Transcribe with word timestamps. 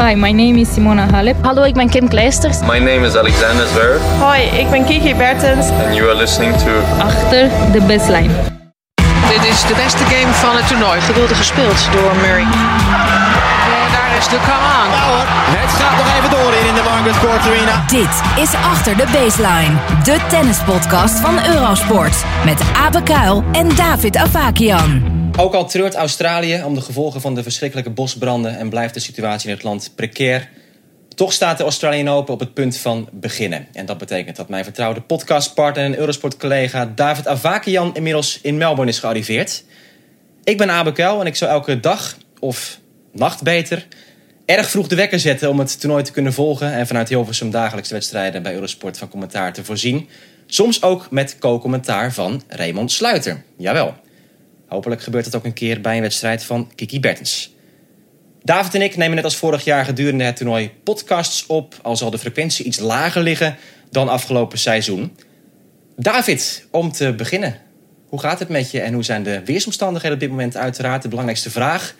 Hi, 0.00 0.14
my 0.14 0.32
name 0.32 0.58
is 0.60 0.72
Simona 0.74 1.06
Halep. 1.10 1.36
Hallo, 1.42 1.62
ik 1.62 1.74
ben 1.74 1.88
Kim 1.88 2.08
Kleisters. 2.08 2.60
My 2.60 2.78
name 2.78 3.06
is 3.06 3.16
Alexander 3.16 3.66
Zverev. 3.66 4.00
Hoi, 4.18 4.40
ik 4.42 4.70
ben 4.70 4.84
Kiki 4.84 5.14
Bertens. 5.14 5.68
And 5.68 5.94
you 5.94 6.08
are 6.08 6.16
listening 6.16 6.56
to... 6.56 6.70
Achter 6.98 7.48
de 7.72 7.80
baseline. 7.80 8.32
Dit 9.28 9.44
is 9.44 9.60
de 9.62 9.74
beste 9.84 10.04
game 10.04 10.32
van 10.32 10.56
het 10.56 10.68
toernooi. 10.68 11.00
Geweldig 11.00 11.36
gespeeld 11.36 11.88
door 11.92 12.16
Murray. 12.16 12.42
En 12.42 13.88
daar 13.92 14.16
is 14.18 14.28
de 14.28 14.36
come 14.36 14.68
on. 14.80 14.88
Nou 14.90 15.10
hoor, 15.10 15.26
het 15.58 15.70
gaat 15.70 15.96
nog 15.96 16.08
even 16.16 16.30
door 16.30 16.52
in 16.68 16.74
de 16.74 16.82
Margaret 16.84 17.18
Court 17.18 17.46
Arena. 17.46 17.84
Dit 17.86 18.42
is 18.44 18.54
Achter 18.54 18.96
de 18.96 19.06
Baseline, 19.12 19.74
de 20.02 20.18
tennispodcast 20.28 21.20
van 21.20 21.34
Eurosport. 21.54 22.24
Met 22.44 22.60
Abe 22.84 23.02
Kuil 23.02 23.44
en 23.52 23.68
David 23.76 24.16
Avakian. 24.16 25.19
Ook 25.36 25.54
al 25.54 25.68
treurt 25.68 25.94
Australië 25.94 26.62
om 26.64 26.74
de 26.74 26.80
gevolgen 26.80 27.20
van 27.20 27.34
de 27.34 27.42
verschrikkelijke 27.42 27.90
bosbranden 27.90 28.58
en 28.58 28.68
blijft 28.68 28.94
de 28.94 29.00
situatie 29.00 29.48
in 29.48 29.54
het 29.54 29.64
land 29.64 29.92
precair, 29.94 30.48
toch 31.14 31.32
staat 31.32 31.58
de 31.58 31.62
Australian 31.62 32.08
Open 32.08 32.34
op 32.34 32.40
het 32.40 32.54
punt 32.54 32.76
van 32.76 33.08
beginnen. 33.12 33.66
En 33.72 33.86
dat 33.86 33.98
betekent 33.98 34.36
dat 34.36 34.48
mijn 34.48 34.64
vertrouwde 34.64 35.00
podcastpartner 35.00 35.84
en 35.84 35.98
Eurosport-collega 35.98 36.92
David 36.94 37.26
Avakian 37.26 37.94
inmiddels 37.94 38.38
in 38.42 38.56
Melbourne 38.56 38.92
is 38.92 38.98
gearriveerd. 38.98 39.64
Ik 40.44 40.58
ben 40.58 40.70
Abe 40.70 40.92
Kuil 40.92 41.20
en 41.20 41.26
ik 41.26 41.36
zou 41.36 41.50
elke 41.50 41.80
dag, 41.80 42.16
of 42.38 42.78
nacht 43.12 43.42
beter, 43.42 43.86
erg 44.44 44.70
vroeg 44.70 44.88
de 44.88 44.96
wekker 44.96 45.20
zetten 45.20 45.50
om 45.50 45.58
het 45.58 45.80
toernooi 45.80 46.02
te 46.02 46.12
kunnen 46.12 46.32
volgen 46.32 46.72
en 46.72 46.86
vanuit 46.86 47.08
Hilversum 47.08 47.50
dagelijks 47.50 47.90
wedstrijden 47.90 48.42
bij 48.42 48.54
Eurosport 48.54 48.98
van 48.98 49.08
commentaar 49.08 49.52
te 49.52 49.64
voorzien. 49.64 50.08
Soms 50.46 50.82
ook 50.82 51.10
met 51.10 51.36
co-commentaar 51.38 52.12
van 52.12 52.42
Raymond 52.48 52.92
Sluiter. 52.92 53.42
Jawel. 53.56 53.94
Hopelijk 54.70 55.02
gebeurt 55.02 55.24
dat 55.24 55.34
ook 55.34 55.44
een 55.44 55.52
keer 55.52 55.80
bij 55.80 55.96
een 55.96 56.02
wedstrijd 56.02 56.44
van 56.44 56.70
Kiki 56.74 57.00
Bertens. 57.00 57.54
David 58.42 58.74
en 58.74 58.82
ik 58.82 58.96
nemen 58.96 59.14
net 59.14 59.24
als 59.24 59.36
vorig 59.36 59.64
jaar 59.64 59.84
gedurende 59.84 60.24
het 60.24 60.36
toernooi 60.36 60.70
podcasts 60.84 61.46
op, 61.46 61.74
al 61.82 61.96
zal 61.96 62.10
de 62.10 62.18
frequentie 62.18 62.64
iets 62.64 62.78
lager 62.78 63.22
liggen 63.22 63.56
dan 63.90 64.08
afgelopen 64.08 64.58
seizoen. 64.58 65.16
David, 65.96 66.66
om 66.70 66.92
te 66.92 67.14
beginnen, 67.14 67.56
hoe 68.08 68.20
gaat 68.20 68.38
het 68.38 68.48
met 68.48 68.70
je 68.70 68.80
en 68.80 68.92
hoe 68.92 69.02
zijn 69.02 69.22
de 69.22 69.44
weersomstandigheden 69.44 70.16
op 70.16 70.22
dit 70.22 70.30
moment 70.30 70.56
uiteraard 70.56 71.02
de 71.02 71.08
belangrijkste 71.08 71.50
vraag? 71.50 71.94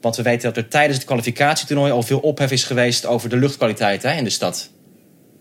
Want 0.00 0.16
we 0.16 0.22
weten 0.22 0.52
dat 0.52 0.56
er 0.56 0.68
tijdens 0.68 0.96
het 0.96 1.06
kwalificatietoernooi 1.06 1.92
al 1.92 2.02
veel 2.02 2.18
ophef 2.18 2.50
is 2.50 2.64
geweest 2.64 3.06
over 3.06 3.28
de 3.28 3.36
luchtkwaliteit 3.36 4.02
hè, 4.02 4.16
in 4.16 4.24
de 4.24 4.30
stad. 4.30 4.70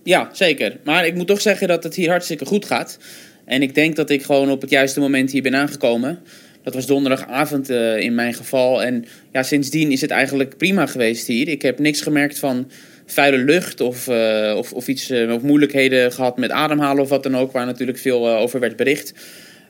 Ja, 0.04 0.30
zeker. 0.34 0.80
Maar 0.84 1.06
ik 1.06 1.16
moet 1.16 1.28
toch 1.28 1.42
zeggen 1.42 1.68
dat 1.68 1.84
het 1.84 1.96
hier 1.96 2.10
hartstikke 2.10 2.46
goed 2.46 2.66
gaat. 2.66 2.98
En 3.46 3.62
ik 3.62 3.76
denk 3.76 3.96
dat 3.96 4.10
ik 4.10 4.24
gewoon 4.24 4.52
op 4.52 4.62
het 4.62 4.70
juiste 4.70 5.00
moment 5.00 5.32
hier 5.32 5.42
ben 5.42 5.56
aangekomen. 5.56 6.20
Dat 6.64 6.74
was 6.74 6.86
donderdagavond 6.86 7.70
uh, 7.70 8.00
in 8.00 8.16
mijn 8.16 8.34
geval. 8.34 8.84
En 8.84 9.06
ja, 9.32 9.44
sindsdien 9.44 9.92
is 9.92 10.02
het 10.02 10.12
eigenlijk 10.12 10.58
prima 10.58 10.86
geweest 10.86 11.28
hier. 11.28 11.48
Ik 11.48 11.62
heb 11.62 11.80
niks 11.80 12.02
gemerkt 12.02 12.40
van 12.40 12.72
vuile 13.06 13.38
lucht 13.38 13.82
of, 13.82 14.08
uh, 14.08 14.54
of, 14.58 14.74
of 14.74 14.88
iets 14.88 15.12
uh, 15.12 15.34
of 15.34 15.42
moeilijkheden 15.42 16.12
gehad 16.12 16.38
met 16.38 16.52
ademhalen 16.52 17.04
of 17.04 17.10
wat 17.10 17.24
dan 17.24 17.38
ook, 17.38 17.52
waar 17.52 17.66
natuurlijk 17.66 17.98
veel 17.98 18.30
over 18.30 18.60
werd 18.60 18.76
bericht. 18.76 19.14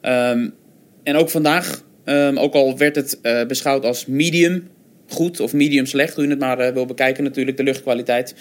Um, 0.01 0.53
en 1.03 1.15
ook 1.15 1.29
vandaag, 1.29 1.83
um, 2.05 2.37
ook 2.37 2.53
al 2.53 2.77
werd 2.77 2.95
het 2.95 3.19
beschouwd 3.47 3.85
als 3.85 4.05
medium 4.05 4.67
goed 5.07 5.39
of 5.39 5.53
medium 5.53 5.85
slecht, 5.85 6.15
hoe 6.15 6.23
je 6.23 6.29
het 6.29 6.39
maar 6.39 6.73
wil 6.73 6.85
bekijken, 6.85 7.23
natuurlijk 7.23 7.57
de 7.57 7.63
luchtkwaliteit, 7.63 8.35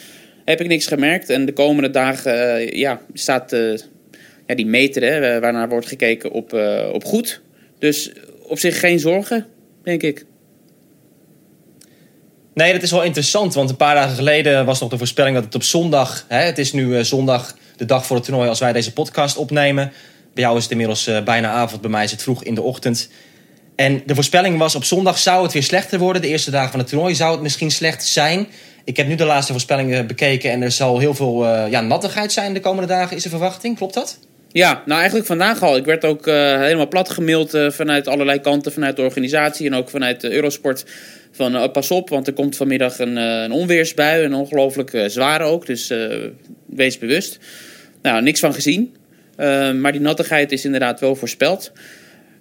heb 0.44 0.60
ik 0.60 0.66
niks 0.66 0.86
gemerkt. 0.86 1.30
En 1.30 1.44
de 1.44 1.52
komende 1.52 1.90
dagen 1.90 2.32
ja, 2.76 3.00
staat 3.12 3.50
ja, 4.46 4.54
die 4.54 4.66
meter, 4.66 5.02
hè, 5.02 5.40
waarnaar 5.40 5.68
wordt 5.68 5.86
gekeken, 5.86 6.30
op, 6.30 6.52
op 6.92 7.04
goed. 7.04 7.40
Dus 7.78 8.12
op 8.50 8.58
zich 8.58 8.80
geen 8.80 8.98
zorgen, 8.98 9.46
denk 9.82 10.02
ik. 10.02 10.24
Nee, 12.54 12.72
dat 12.72 12.82
is 12.82 12.90
wel 12.90 13.02
interessant. 13.02 13.54
Want 13.54 13.70
een 13.70 13.76
paar 13.76 13.94
dagen 13.94 14.14
geleden 14.14 14.64
was 14.64 14.80
nog 14.80 14.90
de 14.90 14.98
voorspelling 14.98 15.34
dat 15.34 15.44
het 15.44 15.54
op 15.54 15.62
zondag... 15.62 16.24
Hè, 16.28 16.42
het 16.42 16.58
is 16.58 16.72
nu 16.72 16.86
uh, 16.86 17.02
zondag, 17.02 17.56
de 17.76 17.84
dag 17.84 18.06
voor 18.06 18.16
het 18.16 18.24
toernooi, 18.24 18.48
als 18.48 18.58
wij 18.58 18.72
deze 18.72 18.92
podcast 18.92 19.36
opnemen. 19.36 19.92
Bij 20.34 20.42
jou 20.44 20.56
is 20.56 20.62
het 20.62 20.72
inmiddels 20.72 21.08
uh, 21.08 21.22
bijna 21.22 21.50
avond, 21.50 21.80
bij 21.80 21.90
mij 21.90 22.04
is 22.04 22.10
het 22.10 22.22
vroeg 22.22 22.44
in 22.44 22.54
de 22.54 22.62
ochtend. 22.62 23.08
En 23.76 24.02
de 24.06 24.14
voorspelling 24.14 24.58
was 24.58 24.74
op 24.74 24.84
zondag 24.84 25.18
zou 25.18 25.42
het 25.42 25.52
weer 25.52 25.62
slechter 25.62 25.98
worden. 25.98 26.22
De 26.22 26.28
eerste 26.28 26.50
dagen 26.50 26.70
van 26.70 26.80
het 26.80 26.88
toernooi 26.88 27.14
zou 27.14 27.32
het 27.32 27.42
misschien 27.42 27.70
slecht 27.70 28.06
zijn. 28.06 28.46
Ik 28.84 28.96
heb 28.96 29.06
nu 29.06 29.14
de 29.14 29.24
laatste 29.24 29.52
voorspellingen 29.52 30.06
bekeken... 30.06 30.50
en 30.50 30.62
er 30.62 30.72
zal 30.72 30.98
heel 30.98 31.14
veel 31.14 31.46
ja, 31.66 31.80
nattigheid 31.80 32.32
zijn 32.32 32.54
de 32.54 32.60
komende 32.60 32.88
dagen, 32.88 33.16
is 33.16 33.22
de 33.22 33.28
verwachting. 33.28 33.76
Klopt 33.76 33.94
dat? 33.94 34.18
Ja, 34.52 34.82
nou 34.86 34.98
eigenlijk 34.98 35.26
vandaag 35.26 35.62
al. 35.62 35.76
Ik 35.76 35.84
werd 35.84 36.04
ook 36.04 36.26
uh, 36.26 36.60
helemaal 36.60 36.88
plat 36.88 37.10
gemaild 37.10 37.54
uh, 37.54 37.70
vanuit 37.70 38.08
allerlei 38.08 38.40
kanten, 38.40 38.72
vanuit 38.72 38.96
de 38.96 39.02
organisatie 39.02 39.66
en 39.66 39.74
ook 39.74 39.90
vanuit 39.90 40.20
de 40.20 40.32
Eurosport. 40.32 40.84
Van 41.32 41.54
uh, 41.54 41.70
pas 41.72 41.90
op, 41.90 42.08
want 42.08 42.26
er 42.26 42.32
komt 42.32 42.56
vanmiddag 42.56 42.98
een, 42.98 43.16
een 43.16 43.52
onweersbui, 43.52 44.24
een 44.24 44.34
ongelooflijk 44.34 45.04
zware 45.06 45.44
ook. 45.44 45.66
Dus 45.66 45.92
wees 46.66 46.98
bewust. 46.98 47.38
Nou, 48.02 48.22
niks 48.22 48.40
van 48.40 48.54
gezien. 48.54 48.94
maar 49.80 49.92
die 49.92 50.00
nattigheid 50.00 50.52
is 50.52 50.64
inderdaad 50.64 51.00
wel 51.00 51.16
voorspeld. 51.16 51.72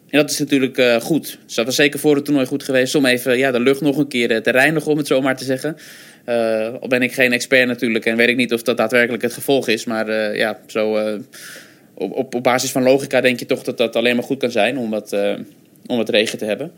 En 0.10 0.20
dat 0.20 0.30
is 0.30 0.40
natuurlijk 0.40 1.02
goed. 1.02 1.40
Dus 1.46 1.56
dat 1.56 1.66
was 1.66 1.76
zeker 1.76 2.00
voor 2.00 2.16
het 2.16 2.26
toernooi 2.26 2.46
goed 2.46 2.64
geweest 2.64 2.96
om 2.96 3.06
even 3.06 3.38
ja, 3.38 3.52
de 3.52 3.60
lucht 3.60 3.82
nog 3.82 3.98
een 3.98 4.08
keer 4.08 4.42
te 4.42 4.52
reinigen, 4.52 4.92
om 4.92 4.98
het 4.98 5.08
zo 5.08 5.22
maar 5.22 5.38
te 5.38 5.44
zeggen. 5.44 5.78
al 6.82 6.88
ben 6.88 7.02
ik 7.02 7.14
geen 7.14 7.34
expert 7.34 7.68
natuurlijk 7.68 8.06
en 8.06 8.18
weet 8.18 8.30
ik 8.30 8.38
niet 8.38 8.54
of 8.54 8.62
dat 8.62 8.78
daadwerkelijk 8.78 9.24
het 9.24 9.34
gevolg 9.34 9.68
is. 9.68 9.86
Maar 9.86 10.36
ja, 10.36 10.60
zo 10.68 11.20
op, 12.00 12.16
op, 12.16 12.36
op, 12.36 12.44
basis 12.44 12.72
van 12.72 12.84
logica 12.84 13.22
denk 13.22 13.40
je 13.40 13.46
toch 13.46 13.64
dat 13.64 13.78
dat 13.78 13.96
alleen 13.96 14.16
maar 14.16 14.26
goed 14.26 14.38
kan 14.38 14.52
zijn 14.52 14.78
om 14.78 14.90
wat, 14.90 15.14
uh, 15.14 15.34
om 15.88 15.98
wat 15.98 16.10
regen 16.10 16.38
te 16.38 16.46
hebben. 16.46 16.72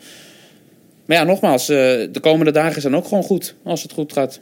Maar 1.05 1.17
ja, 1.17 1.23
nogmaals, 1.23 1.69
uh, 1.69 1.77
de 2.11 2.19
komende 2.21 2.51
dagen 2.51 2.81
zijn 2.81 2.95
ook 2.95 3.07
gewoon 3.07 3.23
goed 3.23 3.55
als 3.63 3.83
het 3.83 3.91
goed 3.91 4.13
gaat. 4.13 4.39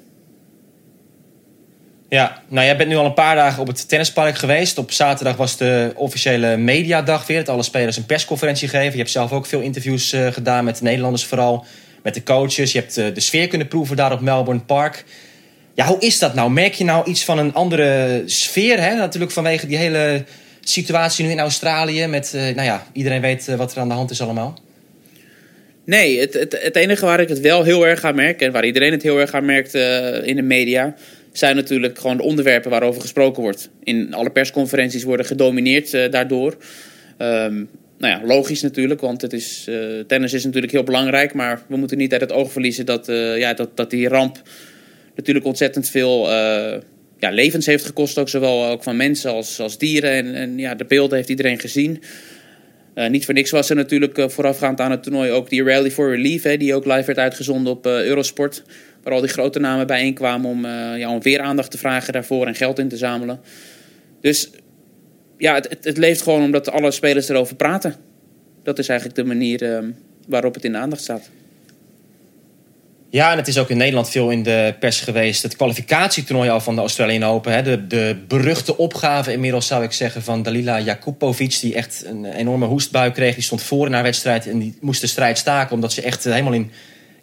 Ja, 2.09 2.41
nou 2.47 2.66
jij 2.66 2.78
bent 2.78 2.89
nu 2.89 2.95
al 2.95 3.06
een 3.06 3.13
paar 3.13 3.35
dagen 3.35 3.62
op 3.62 3.68
het 3.68 3.89
tennispark 3.89 4.38
geweest. 4.38 4.78
Op 4.78 4.91
zaterdag 4.91 5.35
was 5.35 5.57
de 5.57 5.91
officiële 5.95 6.57
mediadag 6.57 7.28
weer. 7.28 7.38
Dat 7.38 7.50
alle 7.50 7.63
spelers 7.63 7.97
een 7.97 8.06
persconferentie 8.06 8.68
geven. 8.68 8.91
Je 8.91 8.97
hebt 8.97 9.09
zelf 9.09 9.31
ook 9.31 9.45
veel 9.45 9.62
interviews 9.62 10.13
uh, 10.13 10.28
gedaan 10.28 10.63
met 10.63 10.78
de 10.78 10.84
Nederlanders 10.84 11.25
vooral. 11.25 11.66
Met 12.03 12.13
de 12.13 12.23
coaches. 12.23 12.72
Je 12.72 12.79
hebt 12.79 12.95
de 12.95 13.19
sfeer 13.19 13.47
kunnen 13.47 13.68
proeven 13.68 13.95
daar 13.95 14.12
op 14.12 14.22
Melbourne 14.22 14.62
Park. 14.62 15.06
Ja, 15.79 15.85
hoe 15.85 16.00
is 16.00 16.19
dat 16.19 16.34
nou? 16.34 16.51
Merk 16.51 16.73
je 16.73 16.84
nou 16.84 17.09
iets 17.09 17.25
van 17.25 17.38
een 17.38 17.53
andere 17.53 18.22
sfeer? 18.25 18.81
Hè? 18.81 18.95
Natuurlijk 18.95 19.31
vanwege 19.31 19.68
die 19.68 19.78
hele 19.78 20.25
situatie 20.69 21.25
nu 21.25 21.31
in 21.31 21.40
Australië 21.40 22.07
met, 22.07 22.31
uh, 22.35 22.41
nou 22.41 22.62
ja, 22.62 22.88
iedereen 22.94 23.22
weet 23.22 23.47
uh, 23.47 23.56
wat 23.56 23.72
er 23.72 23.80
aan 23.80 23.88
de 23.88 23.94
hand 23.94 24.12
is 24.12 24.22
allemaal? 24.22 24.59
Nee, 25.84 26.19
het, 26.19 26.34
het, 26.34 26.59
het, 26.62 26.75
enige 26.75 27.06
waar 27.06 27.19
ik 27.19 27.30
het 27.30 27.40
wel 27.40 27.63
heel 27.63 27.88
erg 27.88 28.03
aan 28.03 28.16
merk 28.16 28.41
en 28.41 28.52
waar 28.52 28.66
iedereen 28.66 28.91
het 28.91 29.03
heel 29.03 29.19
erg 29.19 29.34
aan 29.34 29.46
merkt 29.46 29.75
uh, 29.75 30.28
in 30.28 30.35
de 30.35 30.41
media, 30.41 30.96
zijn 31.31 31.56
natuurlijk 31.56 32.00
gewoon 32.00 32.18
de 32.18 32.24
onderwerpen 32.24 32.69
waarover 32.69 33.02
gesproken 33.02 33.41
wordt. 33.41 33.69
In 33.84 34.13
alle 34.13 34.30
persconferenties 34.30 35.03
worden 35.03 35.25
gedomineerd 35.25 35.91
daardoor. 35.91 36.57
Um, 37.18 37.69
nou 37.97 38.13
ja, 38.13 38.22
logisch 38.25 38.62
natuurlijk, 38.62 39.01
want 39.01 39.22
het 39.22 39.34
is, 39.34 39.69
tennis 40.07 40.34
is 40.34 40.44
natuurlijk 40.46 40.72
heel 40.72 40.84
belangrijk, 40.84 41.34
maar 41.34 41.62
we 41.68 41.78
moeten 41.78 41.97
niet 41.97 42.12
uit 42.12 42.22
het 42.22 42.31
oog 42.31 42.51
verliezen 42.51 42.86
dat, 42.86 43.06
ja, 43.38 43.53
dat, 43.53 43.78
dat 43.78 43.90
die 43.90 44.07
ramp 44.07 44.41
natuurlijk 45.16 45.46
ontzettend 45.46 45.90
veel 45.90 46.30
ja, 47.19 47.30
levens 47.30 47.66
heeft 47.66 47.85
gekost, 47.85 48.18
ook 48.18 48.30
zowel 48.30 48.66
ook 48.66 48.84
van 48.84 48.97
mensen 48.97 49.31
als, 49.31 49.59
als 49.59 49.78
dieren. 49.78 50.12
En, 50.12 50.35
en 50.35 50.57
ja, 50.57 50.75
de 50.75 50.85
beelden 50.85 51.18
heeft 51.18 51.30
iedereen 51.30 51.59
gezien. 51.59 52.02
Uh, 52.96 53.09
niet 53.09 53.25
voor 53.25 53.34
niks 53.34 53.52
was 53.52 53.69
er 53.69 53.75
natuurlijk 53.75 54.18
uh, 54.18 54.28
voorafgaand 54.28 54.80
aan 54.80 54.91
het 54.91 55.03
toernooi 55.03 55.31
ook 55.31 55.50
die 55.50 55.63
Rally 55.63 55.91
for 55.91 56.09
Relief, 56.09 56.44
hè, 56.44 56.57
die 56.57 56.75
ook 56.75 56.85
live 56.85 57.06
werd 57.06 57.18
uitgezonden 57.18 57.74
op 57.74 57.88
uh, 57.88 58.03
Eurosport. 58.06 58.63
Waar 59.03 59.13
al 59.13 59.22
die 59.22 59.30
grote 59.30 59.59
namen 59.59 59.88
bijeenkwamen 59.88 60.50
om, 60.50 60.66
ja, 60.97 61.13
om 61.13 61.22
weer 61.22 61.40
aandacht 61.40 61.72
te 61.72 61.78
vragen 61.78 62.13
daarvoor 62.13 62.47
en 62.47 62.56
geld 62.56 62.80
in 62.80 62.88
te 62.88 62.97
zamelen. 62.97 63.40
Dus 64.22 64.50
ja, 65.38 65.53
het, 65.53 65.69
het, 65.69 65.84
het 65.84 65.97
leeft 65.97 66.22
gewoon 66.22 66.44
omdat 66.44 66.72
alle 66.72 66.91
spelers 66.91 67.30
erover 67.30 67.56
praten. 67.56 67.96
Dat 68.63 68.80
is 68.80 68.90
eigenlijk 68.90 69.19
de 69.19 69.25
manier 69.25 69.84
waarop 70.28 70.53
het 70.53 70.63
in 70.63 70.72
de 70.72 70.78
aandacht 70.78 71.01
staat. 71.01 71.30
Ja, 73.11 73.31
en 73.31 73.38
het 73.38 73.47
is 73.47 73.57
ook 73.57 73.69
in 73.69 73.77
Nederland 73.77 74.09
veel 74.09 74.29
in 74.29 74.44
de 74.44 74.75
pers 74.79 75.00
geweest. 75.00 75.44
Het 75.44 75.56
kwalificatietoernooi 75.56 76.50
al 76.50 76.61
van 76.61 76.75
de 76.75 76.81
Australian 76.81 77.23
Open. 77.23 77.53
Hè. 77.53 77.61
De, 77.61 77.88
de 77.88 78.17
beruchte 78.27 78.77
opgave 78.77 79.31
inmiddels 79.31 79.67
zou 79.67 79.83
ik 79.83 79.91
zeggen 79.91 80.23
van 80.23 80.44
Dalila 80.44 80.79
Jakupovic. 80.79 81.59
Die 81.61 81.75
echt 81.75 82.03
een 82.06 82.25
enorme 82.25 82.65
hoestbui 82.65 83.11
kreeg. 83.11 83.33
Die 83.33 83.44
stond 83.44 83.61
voor 83.61 83.85
in 83.85 83.94
haar 83.94 84.03
wedstrijd 84.03 84.47
en 84.47 84.59
die 84.59 84.77
moest 84.81 85.01
de 85.01 85.07
strijd 85.07 85.38
staken. 85.38 85.75
Omdat 85.75 85.94
ze 85.94 86.01
echt 86.01 86.23
helemaal 86.23 86.53
in 86.53 86.71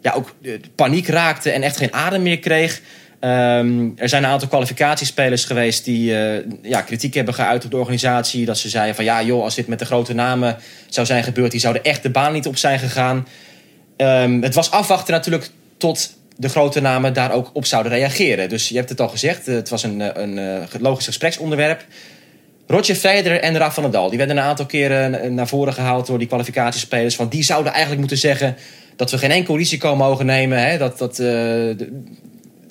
ja, 0.01 0.11
ook 0.13 0.35
paniek 0.75 1.07
raakte 1.07 1.51
en 1.51 1.63
echt 1.63 1.77
geen 1.77 1.93
adem 1.93 2.21
meer 2.21 2.39
kreeg. 2.39 2.81
Um, 3.19 3.93
er 3.97 4.09
zijn 4.09 4.23
een 4.23 4.29
aantal 4.29 4.47
kwalificatiespelers 4.47 5.45
geweest 5.45 5.85
die 5.85 6.11
uh, 6.11 6.37
ja, 6.61 6.81
kritiek 6.81 7.13
hebben 7.13 7.33
geuit 7.33 7.65
op 7.65 7.71
de 7.71 7.77
organisatie. 7.77 8.45
Dat 8.45 8.57
ze 8.57 8.69
zeiden 8.69 8.95
van 8.95 9.05
ja 9.05 9.23
joh, 9.23 9.43
als 9.43 9.55
dit 9.55 9.67
met 9.67 9.79
de 9.79 9.85
grote 9.85 10.13
namen 10.13 10.57
zou 10.89 11.07
zijn 11.07 11.23
gebeurd... 11.23 11.51
die 11.51 11.59
zouden 11.59 11.83
echt 11.83 12.03
de 12.03 12.09
baan 12.09 12.33
niet 12.33 12.47
op 12.47 12.57
zijn 12.57 12.79
gegaan. 12.79 13.27
Um, 13.97 14.43
het 14.43 14.53
was 14.53 14.71
afwachten 14.71 15.13
natuurlijk 15.13 15.49
tot 15.77 16.15
de 16.35 16.49
grote 16.49 16.79
namen 16.79 17.13
daar 17.13 17.31
ook 17.31 17.49
op 17.53 17.65
zouden 17.65 17.91
reageren. 17.91 18.49
Dus 18.49 18.69
je 18.69 18.75
hebt 18.75 18.89
het 18.89 19.01
al 19.01 19.09
gezegd, 19.09 19.45
het 19.45 19.69
was 19.69 19.83
een, 19.83 20.21
een, 20.21 20.37
een 20.37 20.67
logisch 20.79 21.05
gespreksonderwerp. 21.05 21.85
Roger 22.67 22.95
Federer 22.95 23.39
en 23.39 23.57
Rafa 23.57 23.81
Nadal, 23.81 24.09
die 24.09 24.17
werden 24.17 24.37
een 24.37 24.43
aantal 24.43 24.65
keren 24.65 25.33
naar 25.33 25.47
voren 25.47 25.73
gehaald 25.73 26.07
door 26.07 26.17
die 26.17 26.27
kwalificatiespelers. 26.27 27.15
Want 27.15 27.31
die 27.31 27.43
zouden 27.43 27.71
eigenlijk 27.71 27.99
moeten 27.99 28.17
zeggen 28.17 28.55
dat 28.95 29.11
we 29.11 29.17
geen 29.17 29.31
enkel 29.31 29.57
risico 29.57 29.95
mogen 29.95 30.25
nemen. 30.25 30.67
Hè? 30.67 30.77
Dat, 30.77 30.97
dat, 30.97 31.21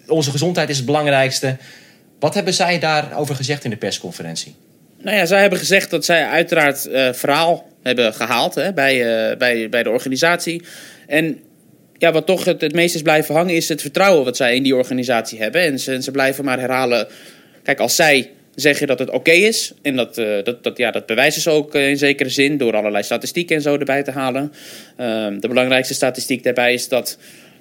onze 0.06 0.30
gezondheid 0.30 0.68
is 0.68 0.76
het 0.76 0.86
belangrijkste. 0.86 1.56
Wat 2.20 2.34
hebben 2.34 2.54
zij 2.54 2.78
daarover 2.78 3.34
gezegd 3.34 3.64
in 3.64 3.70
de 3.70 3.76
persconferentie? 3.76 4.54
Nou 4.98 5.16
ja, 5.16 5.26
zij 5.26 5.40
hebben 5.40 5.58
gezegd 5.58 5.90
dat 5.90 6.04
zij 6.04 6.26
uiteraard 6.26 6.86
eh, 6.86 7.12
verhaal 7.12 7.68
hebben 7.82 8.14
gehaald 8.14 8.54
hè, 8.54 8.72
bij, 8.72 8.96
bij, 9.36 9.68
bij 9.68 9.82
de 9.82 9.90
organisatie. 9.90 10.62
En 11.06 11.40
ja, 11.98 12.12
wat 12.12 12.26
toch 12.26 12.44
het, 12.44 12.60
het 12.60 12.74
meest 12.74 12.94
is 12.94 13.02
blijven 13.02 13.34
hangen, 13.34 13.54
is 13.54 13.68
het 13.68 13.80
vertrouwen 13.80 14.24
wat 14.24 14.36
zij 14.36 14.54
in 14.54 14.62
die 14.62 14.76
organisatie 14.76 15.38
hebben. 15.38 15.62
En 15.62 15.80
ze, 15.80 16.02
ze 16.02 16.10
blijven 16.10 16.44
maar 16.44 16.60
herhalen. 16.60 17.06
Kijk, 17.62 17.80
als 17.80 17.96
zij 17.96 18.30
zeggen 18.54 18.86
dat 18.86 18.98
het 18.98 19.10
oké 19.10 19.30
is, 19.30 19.72
en 19.82 19.96
dat, 19.96 20.18
uh, 20.18 20.44
dat, 20.44 20.64
dat, 20.64 20.76
ja, 20.76 20.90
dat 20.90 21.06
bewijzen 21.06 21.42
ze 21.42 21.50
ook 21.50 21.74
in 21.74 21.98
zekere 21.98 22.28
zin 22.28 22.56
door 22.56 22.76
allerlei 22.76 23.04
statistieken 23.04 23.56
en 23.56 23.62
zo 23.62 23.76
erbij 23.76 24.02
te 24.02 24.10
halen. 24.10 24.52
Ehm, 24.96 25.40
de 25.40 25.48
belangrijkste 25.48 25.94
statistiek 25.94 26.42
daarbij 26.42 26.74
is 26.74 26.88
dat 26.88 27.18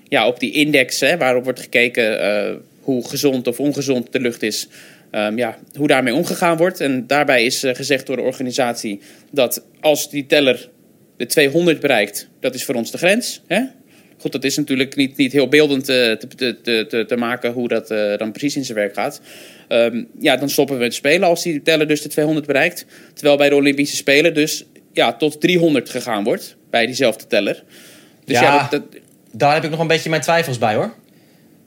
ja, 0.08 0.28
op 0.28 0.40
die 0.40 0.52
index 0.52 1.00
hè, 1.00 1.18
waarop 1.18 1.44
wordt 1.44 1.60
gekeken 1.60 2.62
hoe 2.82 3.08
gezond 3.08 3.48
of 3.48 3.60
ongezond 3.60 4.12
de 4.12 4.20
lucht 4.20 4.44
is. 4.44 4.68
Um, 5.12 5.38
ja, 5.38 5.58
hoe 5.76 5.88
daarmee 5.88 6.14
omgegaan 6.14 6.58
wordt. 6.58 6.80
En 6.80 7.08
daarbij 7.08 7.46
is 7.46 7.64
gezegd 7.68 8.08
door 8.08 8.16
de 8.16 8.22
organisatie 8.22 9.00
dat 9.32 9.66
als 9.80 10.10
die 10.10 10.26
teller 10.26 10.70
de 11.18 11.26
200 11.26 11.80
bereikt, 11.80 12.28
dat 12.40 12.54
is 12.56 12.64
voor 12.64 12.76
ons 12.76 12.92
de 12.92 12.98
grens. 12.98 13.42
Hè? 13.48 13.62
Goed, 14.18 14.32
dat 14.32 14.44
is 14.44 14.58
natuurlijk 14.58 14.96
niet, 14.96 15.18
niet 15.18 15.32
heel 15.32 15.48
beeldend 15.48 15.90
uh, 15.90 15.96
te, 15.96 16.28
te, 16.62 16.88
te, 16.88 17.06
te, 17.08 17.16
maken 17.16 17.52
hoe 17.52 17.68
dat 17.68 17.92
uh, 17.92 18.18
dan 18.18 18.32
precies 18.32 18.56
in 18.56 18.66
zijn 18.66 18.78
werk 18.78 18.94
gaat. 18.94 19.22
Um, 19.70 20.08
ja, 20.20 20.38
dan 20.38 20.50
stoppen 20.50 20.76
we 20.76 20.82
met 20.82 20.94
spelen 20.94 21.28
als 21.28 21.44
die 21.44 21.62
teller 21.62 21.88
dus 21.88 22.02
de 22.02 22.10
200 22.10 22.46
bereikt. 22.46 22.86
Terwijl 23.14 23.38
bij 23.38 23.50
de 23.50 23.56
Olympische 23.56 23.96
Spelen 23.96 24.34
dus 24.34 24.66
ja, 24.94 25.14
tot 25.14 25.42
300 25.42 25.90
gegaan 25.90 26.24
wordt 26.24 26.56
bij 26.70 26.86
diezelfde 26.86 27.28
teller. 27.28 27.64
Dus 28.26 28.40
ja, 28.40 28.42
ja 28.42 28.68
dat, 28.70 28.72
dat... 28.72 29.02
daar 29.32 29.54
heb 29.54 29.64
ik 29.64 29.70
nog 29.70 29.80
een 29.80 29.88
beetje 29.88 30.10
mijn 30.10 30.22
twijfels 30.22 30.58
bij 30.58 30.76
hoor. 30.76 30.94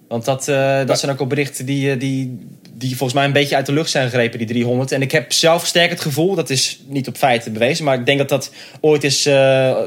Want 0.08 0.24
dat, 0.24 0.48
uh, 0.48 0.86
dat 0.86 0.98
zijn 0.98 1.12
ook 1.12 1.20
al 1.20 1.26
berichten 1.26 1.66
die, 1.66 1.96
die, 1.96 2.38
die 2.72 2.88
volgens 2.88 3.12
mij 3.12 3.24
een 3.24 3.32
beetje 3.32 3.56
uit 3.56 3.66
de 3.66 3.72
lucht 3.72 3.90
zijn 3.90 4.04
gegrepen, 4.08 4.38
die 4.38 4.46
300. 4.46 4.92
En 4.92 5.02
ik 5.02 5.12
heb 5.12 5.32
zelf 5.32 5.66
sterk 5.66 5.90
het 5.90 6.00
gevoel, 6.00 6.34
dat 6.34 6.50
is 6.50 6.80
niet 6.86 7.08
op 7.08 7.16
feiten 7.16 7.52
bewezen, 7.52 7.84
maar 7.84 7.98
ik 7.98 8.06
denk 8.06 8.18
dat 8.18 8.28
dat 8.28 8.52
ooit 8.80 9.04
is 9.04 9.26
uh, 9.26 9.78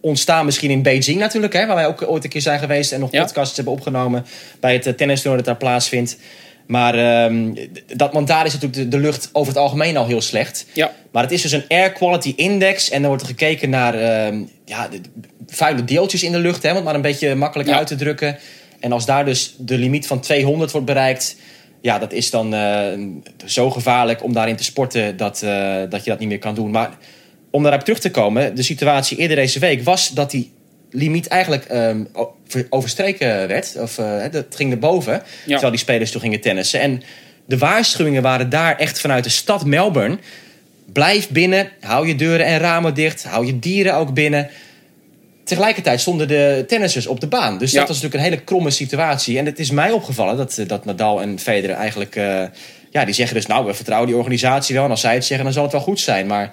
ontstaan, 0.00 0.44
misschien 0.44 0.70
in 0.70 0.82
Beijing 0.82 1.18
natuurlijk, 1.18 1.52
hè, 1.52 1.66
waar 1.66 1.76
wij 1.76 1.86
ook 1.86 2.02
ooit 2.02 2.24
een 2.24 2.30
keer 2.30 2.40
zijn 2.40 2.58
geweest 2.58 2.92
en 2.92 3.00
nog 3.00 3.12
ja. 3.12 3.22
podcasts 3.22 3.56
hebben 3.56 3.74
opgenomen 3.74 4.26
bij 4.60 4.72
het 4.72 4.96
tennistoernooi 4.96 5.42
dat 5.42 5.44
daar 5.44 5.68
plaatsvindt. 5.68 6.16
Maar 6.66 7.24
um, 7.24 7.54
dat, 7.96 8.12
want 8.12 8.26
daar 8.26 8.46
is 8.46 8.52
natuurlijk 8.52 8.82
de, 8.82 8.88
de, 8.88 8.98
lucht 8.98 9.28
over 9.32 9.52
het 9.52 9.62
algemeen 9.62 9.96
al 9.96 10.06
heel 10.06 10.20
slecht. 10.20 10.66
Ja. 10.72 10.92
Maar 11.12 11.22
het 11.22 11.32
is 11.32 11.42
dus 11.42 11.52
een 11.52 11.64
air 11.68 11.92
quality 11.92 12.32
index. 12.36 12.90
En 12.90 12.98
dan 12.98 13.08
wordt 13.08 13.22
er 13.22 13.28
gekeken 13.28 13.70
naar 13.70 14.26
um, 14.26 14.50
ja, 14.64 14.88
de, 14.88 15.00
vuile 15.46 15.84
deeltjes 15.84 16.22
in 16.22 16.32
de 16.32 16.38
lucht. 16.38 16.62
Hè, 16.62 16.68
om 16.70 16.74
het 16.74 16.84
maar 16.84 16.94
een 16.94 17.00
beetje 17.00 17.34
makkelijk 17.34 17.68
ja. 17.68 17.76
uit 17.76 17.86
te 17.86 17.94
drukken. 17.94 18.38
En 18.80 18.92
als 18.92 19.06
daar 19.06 19.24
dus 19.24 19.54
de 19.58 19.78
limiet 19.78 20.06
van 20.06 20.20
200 20.20 20.70
wordt 20.70 20.86
bereikt 20.86 21.36
ja, 21.80 21.98
dat 21.98 22.12
is 22.12 22.30
dan 22.30 22.54
uh, 22.54 22.86
zo 23.44 23.70
gevaarlijk 23.70 24.22
om 24.22 24.32
daarin 24.32 24.56
te 24.56 24.64
sporten 24.64 25.16
dat, 25.16 25.42
uh, 25.44 25.76
dat 25.88 26.04
je 26.04 26.10
dat 26.10 26.18
niet 26.18 26.28
meer 26.28 26.38
kan 26.38 26.54
doen. 26.54 26.70
Maar 26.70 26.90
om 27.50 27.62
daarop 27.62 27.80
terug 27.80 27.98
te 28.00 28.10
komen, 28.10 28.54
de 28.54 28.62
situatie 28.62 29.16
eerder 29.18 29.36
deze 29.36 29.58
week 29.58 29.82
was 29.82 30.08
dat 30.08 30.30
die 30.30 30.52
limiet 30.90 31.26
eigenlijk 31.26 31.66
um, 31.72 32.08
overstreken 32.68 33.48
werd. 33.48 33.76
Of 33.78 33.98
uh, 33.98 34.22
dat 34.30 34.46
ging 34.50 34.72
erboven, 34.72 35.12
ja. 35.12 35.22
terwijl 35.44 35.70
die 35.70 35.80
spelers 35.80 36.10
toen 36.10 36.20
gingen 36.20 36.40
tennissen. 36.40 36.80
En 36.80 37.02
de 37.44 37.58
waarschuwingen 37.58 38.22
waren 38.22 38.50
daar 38.50 38.76
echt 38.76 39.00
vanuit 39.00 39.24
de 39.24 39.30
stad 39.30 39.64
Melbourne. 39.64 40.18
Blijf 40.92 41.28
binnen, 41.28 41.70
hou 41.80 42.06
je 42.06 42.14
deuren 42.14 42.46
en 42.46 42.58
ramen 42.58 42.94
dicht, 42.94 43.24
hou 43.24 43.46
je 43.46 43.58
dieren 43.58 43.94
ook 43.94 44.14
binnen. 44.14 44.48
Tegelijkertijd 45.44 46.00
stonden 46.00 46.28
de 46.28 46.64
tennissers 46.66 47.06
op 47.06 47.20
de 47.20 47.26
baan. 47.26 47.58
Dus 47.58 47.70
Ja. 47.70 47.78
dat 47.78 47.88
was 47.88 47.96
natuurlijk 47.96 48.24
een 48.24 48.30
hele 48.30 48.44
kromme 48.44 48.70
situatie. 48.70 49.38
En 49.38 49.46
het 49.46 49.58
is 49.58 49.70
mij 49.70 49.90
opgevallen 49.90 50.36
dat, 50.36 50.58
eh, 50.58 50.68
dat 50.68 50.84
Nadal 50.84 51.22
en 51.22 51.38
Federer 51.38 51.76
eigenlijk... 51.76 52.16
eh, 52.16 52.42
ja, 52.90 53.04
die 53.04 53.14
zeggen 53.14 53.36
dus, 53.36 53.46
nou, 53.46 53.66
we 53.66 53.74
vertrouwen 53.74 54.08
die 54.08 54.18
organisatie 54.18 54.74
wel. 54.74 54.84
En 54.84 54.90
als 54.90 55.00
zij 55.00 55.14
het 55.14 55.24
zeggen, 55.24 55.44
dan 55.44 55.54
zal 55.54 55.62
het 55.62 55.72
wel 55.72 55.80
goed 55.80 56.00
zijn. 56.00 56.26
Maar 56.26 56.50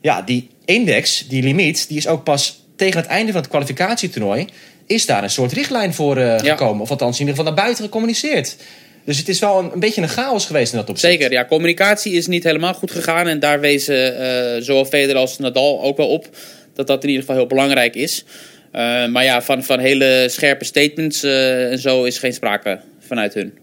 ja, 0.00 0.22
die 0.22 0.48
index, 0.64 1.24
die 1.28 1.42
limiet, 1.42 1.88
die 1.88 1.96
is 1.96 2.06
ook 2.06 2.24
pas 2.24 2.62
tegen 2.76 3.00
het 3.00 3.08
einde 3.08 3.32
van 3.32 3.40
het 3.40 3.50
kwalificatietoernooi... 3.50 4.46
is 4.86 5.06
daar 5.06 5.22
een 5.22 5.30
soort 5.30 5.52
richtlijn 5.52 5.94
voor 5.94 6.16
eh, 6.16 6.24
Ja. 6.24 6.56
gekomen. 6.56 6.82
Of 6.82 6.90
althans 6.90 7.14
in 7.20 7.26
ieder 7.26 7.36
geval 7.36 7.52
naar 7.52 7.62
buiten 7.64 7.84
gecommuniceerd. 7.84 8.56
Dus 9.04 9.18
het 9.18 9.28
is 9.28 9.38
wel 9.38 9.58
een, 9.58 9.72
een 9.72 9.80
beetje 9.80 10.02
een 10.02 10.08
chaos 10.08 10.46
geweest 10.46 10.72
in 10.72 10.78
dat 10.78 10.90
opzicht. 10.90 11.12
Zeker, 11.12 11.32
ja. 11.32 11.44
Communicatie 11.44 12.12
is 12.12 12.26
niet 12.26 12.44
helemaal 12.44 12.74
goed 12.74 12.90
gegaan. 12.90 13.26
En 13.28 13.38
daar 13.40 13.60
wezen 13.60 14.18
eh, 14.56 14.62
zowel 14.62 14.84
Federer 14.84 15.16
als 15.16 15.38
Nadal 15.38 15.82
ook 15.82 15.96
wel 15.96 16.08
op 16.08 16.28
dat 16.74 16.86
dat 16.86 17.02
in 17.02 17.08
ieder 17.08 17.24
geval 17.24 17.36
heel 17.38 17.46
belangrijk 17.48 17.94
is. 17.94 18.24
Eh, 18.72 19.06
maar 19.06 19.24
ja, 19.24 19.42
van, 19.42 19.64
van 19.64 19.78
hele 19.78 20.26
scherpe 20.30 20.64
statements 20.64 21.22
en 21.22 21.78
zo 21.78 22.04
is 22.04 22.18
geen 22.18 22.32
sprake 22.32 22.80
vanuit 23.00 23.34
hun. 23.34 23.58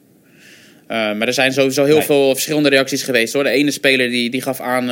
Maar 0.88 1.28
er 1.28 1.34
zijn 1.34 1.54
sowieso 1.54 1.84
heel 1.86 1.96
Nee. 1.98 2.06
veel 2.06 2.34
verschillende 2.34 2.70
reacties 2.70 3.04
geweest 3.04 3.34
hoor. 3.34 3.44
De 3.44 3.50
ene 3.50 3.72
speler 3.72 4.10
die, 4.10 4.30
die 4.30 4.42
gaf 4.42 4.60
aan 4.60 4.90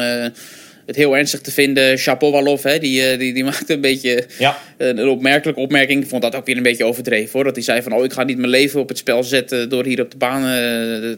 het 0.86 0.96
heel 0.96 1.18
ernstig 1.18 1.42
te 1.42 1.52
vinden. 1.52 1.98
Shapovalov, 1.98 2.64
hè, 2.64 2.80
die, 2.80 3.04
eh, 3.08 3.20
die, 3.20 3.34
die 3.34 3.44
maakte 3.54 3.74
een 3.74 3.82
beetje 3.82 4.26
Ja. 4.40 4.60
een, 4.78 4.98
een 4.98 5.08
opmerkelijke 5.08 5.60
opmerking. 5.62 6.04
Ik 6.04 6.10
vond 6.10 6.22
dat 6.22 6.36
ook 6.36 6.46
weer 6.46 6.58
een 6.58 6.64
beetje 6.64 6.84
overdreven 6.86 7.32
hoor. 7.34 7.44
Dat 7.44 7.56
hij 7.56 7.64
zei 7.64 7.82
van, 7.82 7.94
oh 7.94 8.04
ik 8.04 8.14
ga 8.14 8.24
niet 8.24 8.38
mijn 8.38 8.50
leven 8.50 8.80
op 8.80 8.90
het 8.90 8.98
spel 8.98 9.24
zetten 9.24 9.70
door 9.70 9.86
hier 9.86 10.02
op 10.02 10.12
de 10.12 10.18
baan 10.18 10.42
eh, 10.42 10.50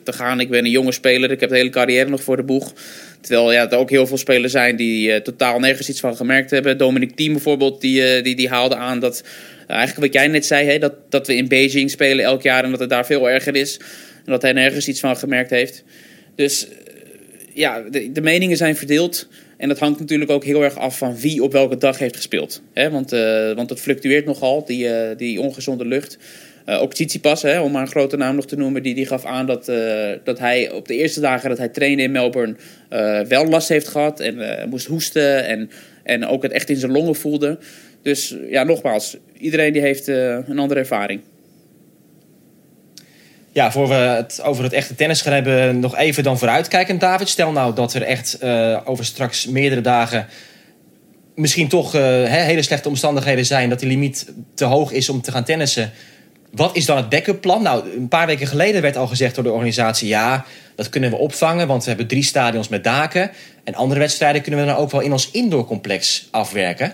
te 0.04 0.14
gaan. 0.14 0.40
Ik 0.40 0.50
ben 0.50 0.66
een 0.66 0.72
jonge 0.72 0.92
speler, 0.92 1.32
ik 1.32 1.40
heb 1.40 1.50
de 1.50 1.56
hele 1.56 1.70
carrière 1.70 2.10
nog 2.10 2.24
voor 2.24 2.36
de 2.36 2.44
boeg. 2.44 2.74
Terwijl 3.22 3.52
ja, 3.52 3.72
er 3.72 3.78
ook 3.78 3.90
heel 3.90 4.08
veel 4.08 4.18
spelers 4.18 4.52
zijn 4.52 4.76
die 4.76 5.12
eh, 5.12 5.22
totaal 5.22 5.60
nergens 5.60 5.90
iets 5.90 6.00
van 6.00 6.16
gemerkt 6.16 6.52
hebben. 6.52 6.78
Dominic 6.78 7.16
Thiem 7.16 7.32
bijvoorbeeld, 7.32 7.82
die, 7.82 8.04
eh, 8.08 8.24
die, 8.24 8.36
die 8.36 8.50
haalde 8.50 8.76
aan 8.76 9.00
dat... 9.00 9.24
eh, 9.68 9.76
eigenlijk 9.76 10.06
wat 10.14 10.22
jij 10.22 10.28
net 10.32 10.46
zei, 10.46 10.68
hè, 10.70 10.80
dat, 10.80 10.94
dat 11.10 11.28
we 11.28 11.36
in 11.36 11.48
Beijing 11.48 11.92
spelen 11.92 12.26
elk 12.26 12.42
jaar 12.42 12.64
en 12.64 12.72
dat 12.72 12.80
het 12.80 12.90
daar 12.90 13.06
veel 13.06 13.30
erger 13.30 13.56
is. 13.56 13.78
En 14.26 14.32
dat 14.32 14.42
hij 14.42 14.52
nergens 14.54 14.88
iets 14.88 15.00
van 15.00 15.18
gemerkt 15.18 15.50
heeft. 15.50 15.84
Dus 16.36 16.68
eh, 16.68 16.74
ja, 17.54 17.82
de, 17.92 18.12
de 18.12 18.22
meningen 18.22 18.58
zijn 18.58 18.76
verdeeld. 18.76 19.28
En 19.58 19.68
dat 19.68 19.80
hangt 19.80 20.00
natuurlijk 20.00 20.32
ook 20.32 20.44
heel 20.44 20.64
erg 20.64 20.78
af 20.78 20.98
van 20.98 21.18
wie 21.18 21.44
op 21.44 21.52
welke 21.52 21.78
dag 21.78 22.00
heeft 22.00 22.16
gespeeld. 22.16 22.62
Want, 22.74 23.12
eh, 23.12 23.52
want 23.52 23.70
het 23.70 23.80
fluctueert 23.80 24.26
nogal, 24.26 24.66
die, 24.66 24.90
eh, 24.90 25.18
die 25.18 25.42
ongezonde 25.42 25.86
lucht. 25.86 26.18
Eh, 26.66 26.82
ook 26.82 26.94
Tsitsipas, 26.94 27.42
hè, 27.42 27.60
om 27.60 27.72
maar 27.72 27.82
een 27.82 27.88
grote 27.88 28.18
naam 28.18 28.36
nog 28.36 28.46
te 28.46 28.58
noemen, 28.58 28.84
die, 28.84 28.96
die 28.96 29.06
gaf 29.06 29.26
aan 29.26 29.46
dat, 29.46 29.72
dat 30.24 30.40
hij 30.40 30.72
op 30.72 30.88
de 30.88 30.96
eerste 30.96 31.20
dagen 31.20 31.50
dat 31.50 31.58
hij 31.58 31.70
trainde 31.70 32.04
in 32.04 32.12
Melbourne 32.12 32.56
wel 33.28 33.46
last 33.46 33.70
heeft 33.70 33.88
gehad 33.88 34.20
en 34.20 34.70
moest 34.70 34.88
hoesten 34.88 35.46
en, 35.46 35.70
en 36.04 36.26
ook 36.26 36.44
het 36.44 36.52
echt 36.52 36.70
in 36.70 36.76
zijn 36.76 36.92
longen 36.92 37.16
voelde. 37.16 37.58
Dus 38.02 38.36
ja, 38.50 38.64
nogmaals, 38.64 39.18
iedereen 39.40 39.74
die 39.74 39.82
heeft 39.82 40.08
een 40.08 40.60
andere 40.60 40.80
ervaring. 40.80 41.22
Ja, 43.56 43.72
voor 43.72 43.88
we 43.88 43.94
het 43.94 44.42
over 44.44 44.64
het 44.64 44.74
echte 44.74 44.96
tennis 44.96 45.22
gaan 45.22 45.34
hebben, 45.34 45.80
nog 45.80 45.96
even 45.96 46.24
dan 46.24 46.38
vooruitkijkend, 46.38 47.00
David. 47.00 47.30
Stel 47.30 47.52
nou 47.52 47.76
dat 47.76 47.94
er 47.94 48.02
echt 48.02 48.38
eh, 48.38 48.78
over 48.86 49.06
straks 49.06 49.46
meerdere 49.48 49.82
dagen 49.82 50.28
misschien 51.36 51.68
toch 51.68 51.96
eh, 51.96 52.02
hele 52.24 52.62
slechte 52.62 52.90
omstandigheden 52.90 53.46
zijn, 53.46 53.70
dat 53.70 53.80
die 53.80 53.88
limiet 53.88 54.32
te 54.54 54.66
hoog 54.66 54.92
is 54.92 55.10
om 55.10 55.22
te 55.22 55.32
gaan 55.32 55.44
tennissen. 55.44 55.92
Wat 56.52 56.76
is 56.76 56.86
dan 56.86 56.98
het 56.98 57.10
backup 57.10 57.42
plan? 57.42 57.62
Nou, 57.62 57.96
een 57.96 58.08
paar 58.08 58.26
weken 58.26 58.48
geleden 58.48 58.82
werd 58.82 58.98
al 58.98 59.08
gezegd 59.08 59.36
door 59.36 59.44
de 59.44 59.52
organisatie: 59.52 60.08
ja, 60.08 60.46
dat 60.76 60.90
kunnen 60.90 61.10
we 61.10 61.16
opvangen, 61.16 61.68
want 61.68 61.84
we 61.84 61.90
hebben 61.90 62.08
drie 62.08 62.24
stadions 62.24 62.68
met 62.68 62.84
daken. 62.84 63.32
En 63.64 63.76
andere 63.76 64.00
wedstrijden 64.00 64.42
kunnen 64.42 64.60
we 64.60 64.66
dan 64.66 64.76
ook 64.76 64.92
wel 64.92 65.02
in 65.02 65.12
ons 65.12 65.32
indoorcomplex 65.32 66.28
afwerken. 66.32 66.94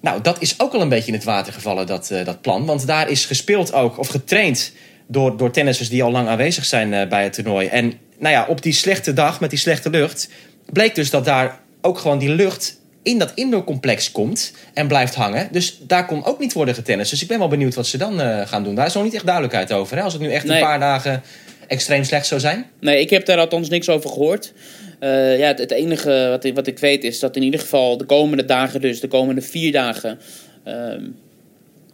Nou, 0.00 0.20
dat 0.20 0.42
is 0.42 0.60
ook 0.60 0.72
al 0.72 0.80
een 0.80 0.88
beetje 0.88 1.12
in 1.12 1.14
het 1.14 1.24
water 1.24 1.52
gevallen, 1.52 1.86
dat, 1.86 2.10
eh, 2.10 2.24
dat 2.24 2.40
plan. 2.40 2.66
Want 2.66 2.86
daar 2.86 3.10
is 3.10 3.24
gespeeld 3.24 3.72
ook, 3.72 3.98
of 3.98 4.08
getraind 4.08 4.72
door, 5.10 5.36
door 5.36 5.50
tennissers 5.50 5.88
die 5.88 6.02
al 6.02 6.10
lang 6.10 6.28
aanwezig 6.28 6.64
zijn 6.64 6.94
eh, 6.94 7.08
bij 7.08 7.22
het 7.24 7.32
toernooi. 7.32 7.66
En 7.66 7.92
nou 8.18 8.34
ja, 8.34 8.46
op 8.48 8.62
die 8.62 8.72
slechte 8.72 9.12
dag 9.12 9.40
met 9.40 9.50
die 9.50 9.58
slechte 9.58 9.90
lucht 9.90 10.28
bleek 10.72 10.94
dus 10.94 11.10
dat 11.10 11.24
daar 11.24 11.58
ook 11.80 11.98
gewoon 11.98 12.18
die 12.18 12.28
lucht 12.28 12.78
in 13.02 13.18
dat 13.18 13.32
indoorcomplex 13.34 14.12
komt 14.12 14.52
en 14.74 14.88
blijft 14.88 15.14
hangen. 15.14 15.48
Dus 15.52 15.78
daar 15.86 16.06
kon 16.06 16.24
ook 16.24 16.38
niet 16.38 16.52
worden 16.52 16.74
getennist. 16.74 17.10
Dus 17.10 17.22
ik 17.22 17.28
ben 17.28 17.38
wel 17.38 17.48
benieuwd 17.48 17.74
wat 17.74 17.86
ze 17.86 17.98
dan 17.98 18.20
eh, 18.20 18.46
gaan 18.46 18.64
doen. 18.64 18.74
Daar 18.74 18.86
is 18.86 18.94
nog 18.94 19.04
niet 19.04 19.14
echt 19.14 19.24
duidelijkheid 19.24 19.72
over. 19.72 19.96
Hè? 19.96 20.02
Als 20.02 20.12
het 20.12 20.22
nu 20.22 20.32
echt 20.32 20.44
Nee. 20.46 20.56
een 20.56 20.62
paar 20.64 20.80
dagen 20.80 21.22
extreem 21.66 22.04
slecht 22.04 22.26
zou 22.26 22.40
zijn. 22.40 22.66
Nee, 22.80 23.00
ik 23.00 23.10
heb 23.10 23.26
daar 23.26 23.38
althans 23.38 23.68
niks 23.68 23.88
over 23.88 24.10
gehoord. 24.10 24.52
Eh, 24.98 25.38
ja, 25.38 25.46
het, 25.46 25.58
het 25.58 25.70
enige 25.70 26.26
wat 26.30 26.44
ik, 26.44 26.54
wat 26.54 26.66
ik 26.66 26.78
weet 26.78 27.04
is 27.04 27.18
dat 27.18 27.36
in 27.36 27.42
ieder 27.42 27.60
geval 27.60 27.96
de 27.96 28.04
komende 28.04 28.44
dagen, 28.44 28.80
dus 28.80 29.00
de 29.00 29.08
komende 29.08 29.40
vier 29.40 29.72
dagen, 29.72 30.18
ehm, 30.64 31.04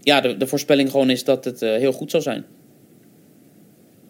ja, 0.02 0.20
de, 0.20 0.36
de 0.36 0.46
voorspelling 0.46 0.90
gewoon 0.90 1.10
is 1.10 1.24
dat 1.24 1.44
het 1.44 1.60
heel 1.60 1.92
goed 1.92 2.10
zal 2.10 2.20
zijn. 2.20 2.44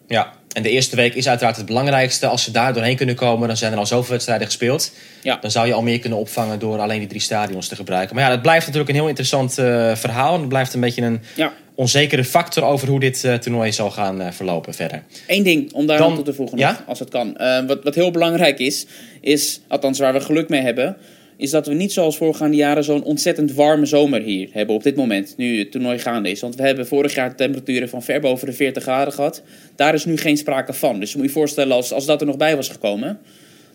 Ja, 0.07 0.33
en 0.53 0.63
de 0.63 0.69
eerste 0.69 0.95
week 0.95 1.13
is 1.13 1.27
uiteraard 1.27 1.55
het 1.57 1.65
belangrijkste. 1.65 2.27
Als 2.27 2.43
ze 2.43 2.51
daar 2.51 2.73
doorheen 2.73 2.95
kunnen 2.95 3.15
komen, 3.15 3.47
dan 3.47 3.57
zijn 3.57 3.71
er 3.71 3.77
al 3.77 3.85
zoveel 3.85 4.11
wedstrijden 4.11 4.45
gespeeld. 4.47 4.91
Ja. 5.23 5.37
Dan 5.41 5.51
zou 5.51 5.67
je 5.67 5.73
al 5.73 5.81
meer 5.81 5.99
kunnen 5.99 6.19
opvangen 6.19 6.59
door 6.59 6.79
alleen 6.79 6.99
die 6.99 7.07
drie 7.07 7.21
stadions 7.21 7.67
te 7.67 7.75
gebruiken. 7.75 8.15
Maar 8.15 8.23
ja, 8.23 8.29
dat 8.29 8.41
blijft 8.41 8.65
natuurlijk 8.65 8.89
een 8.91 8.99
heel 8.99 9.07
interessant 9.07 9.57
eh, 9.57 9.95
verhaal. 9.95 10.33
En 10.33 10.39
het 10.39 10.49
blijft 10.49 10.73
een 10.73 10.79
beetje 10.81 11.01
een 11.01 11.21
Ja. 11.35 11.53
onzekere 11.75 12.23
factor 12.23 12.63
over 12.63 12.87
hoe 12.87 12.99
dit 12.99 13.23
eh, 13.23 13.33
toernooi 13.33 13.71
zal 13.71 13.91
gaan 13.91 14.21
eh, 14.21 14.31
verlopen 14.31 14.73
verder. 14.73 15.03
Eén 15.27 15.43
ding 15.43 15.73
om 15.73 15.85
daar 15.85 15.97
Dan- 15.97 16.09
aan 16.09 16.15
toe 16.15 16.23
te 16.25 16.33
voegen, 16.33 16.57
Ja? 16.57 16.83
als 16.87 16.99
het 16.99 17.09
kan. 17.09 17.37
Wat, 17.67 17.83
wat 17.83 17.95
heel 17.95 18.11
belangrijk 18.11 18.59
is, 18.59 18.85
is, 19.21 19.61
althans 19.67 19.99
waar 19.99 20.13
we 20.13 20.21
geluk 20.21 20.49
mee 20.49 20.61
hebben, 20.61 20.97
is 21.37 21.49
dat 21.49 21.67
we 21.67 21.73
niet 21.73 21.91
zoals 21.91 22.17
voorgaande 22.17 22.55
jaren 22.55 22.83
zo'n 22.83 23.03
ontzettend 23.03 23.53
warme 23.53 23.85
zomer 23.85 24.21
hier 24.21 24.49
hebben 24.51 24.75
op 24.75 24.83
dit 24.83 24.95
moment, 24.95 25.33
nu 25.37 25.59
het 25.59 25.71
toernooi 25.71 25.99
gaande 25.99 26.29
is. 26.29 26.41
Want 26.41 26.55
we 26.55 26.63
hebben 26.63 26.87
vorig 26.87 27.13
jaar 27.13 27.35
temperaturen 27.35 27.89
van 27.89 28.03
ver 28.03 28.19
boven 28.19 28.47
de 28.47 28.53
40 28.53 28.83
graden 28.83 29.13
gehad. 29.13 29.41
Daar 29.75 29.93
is 29.93 30.05
nu 30.05 30.17
geen 30.17 30.37
sprake 30.37 30.73
van. 30.73 30.99
Dus 30.99 31.11
je 31.11 31.17
moet 31.17 31.27
je 31.27 31.33
voorstellen, 31.33 31.75
als, 31.75 31.93
als 31.93 32.05
dat 32.05 32.21
er 32.21 32.27
nog 32.27 32.37
bij 32.37 32.55
was 32.55 32.69
gekomen, 32.69 33.19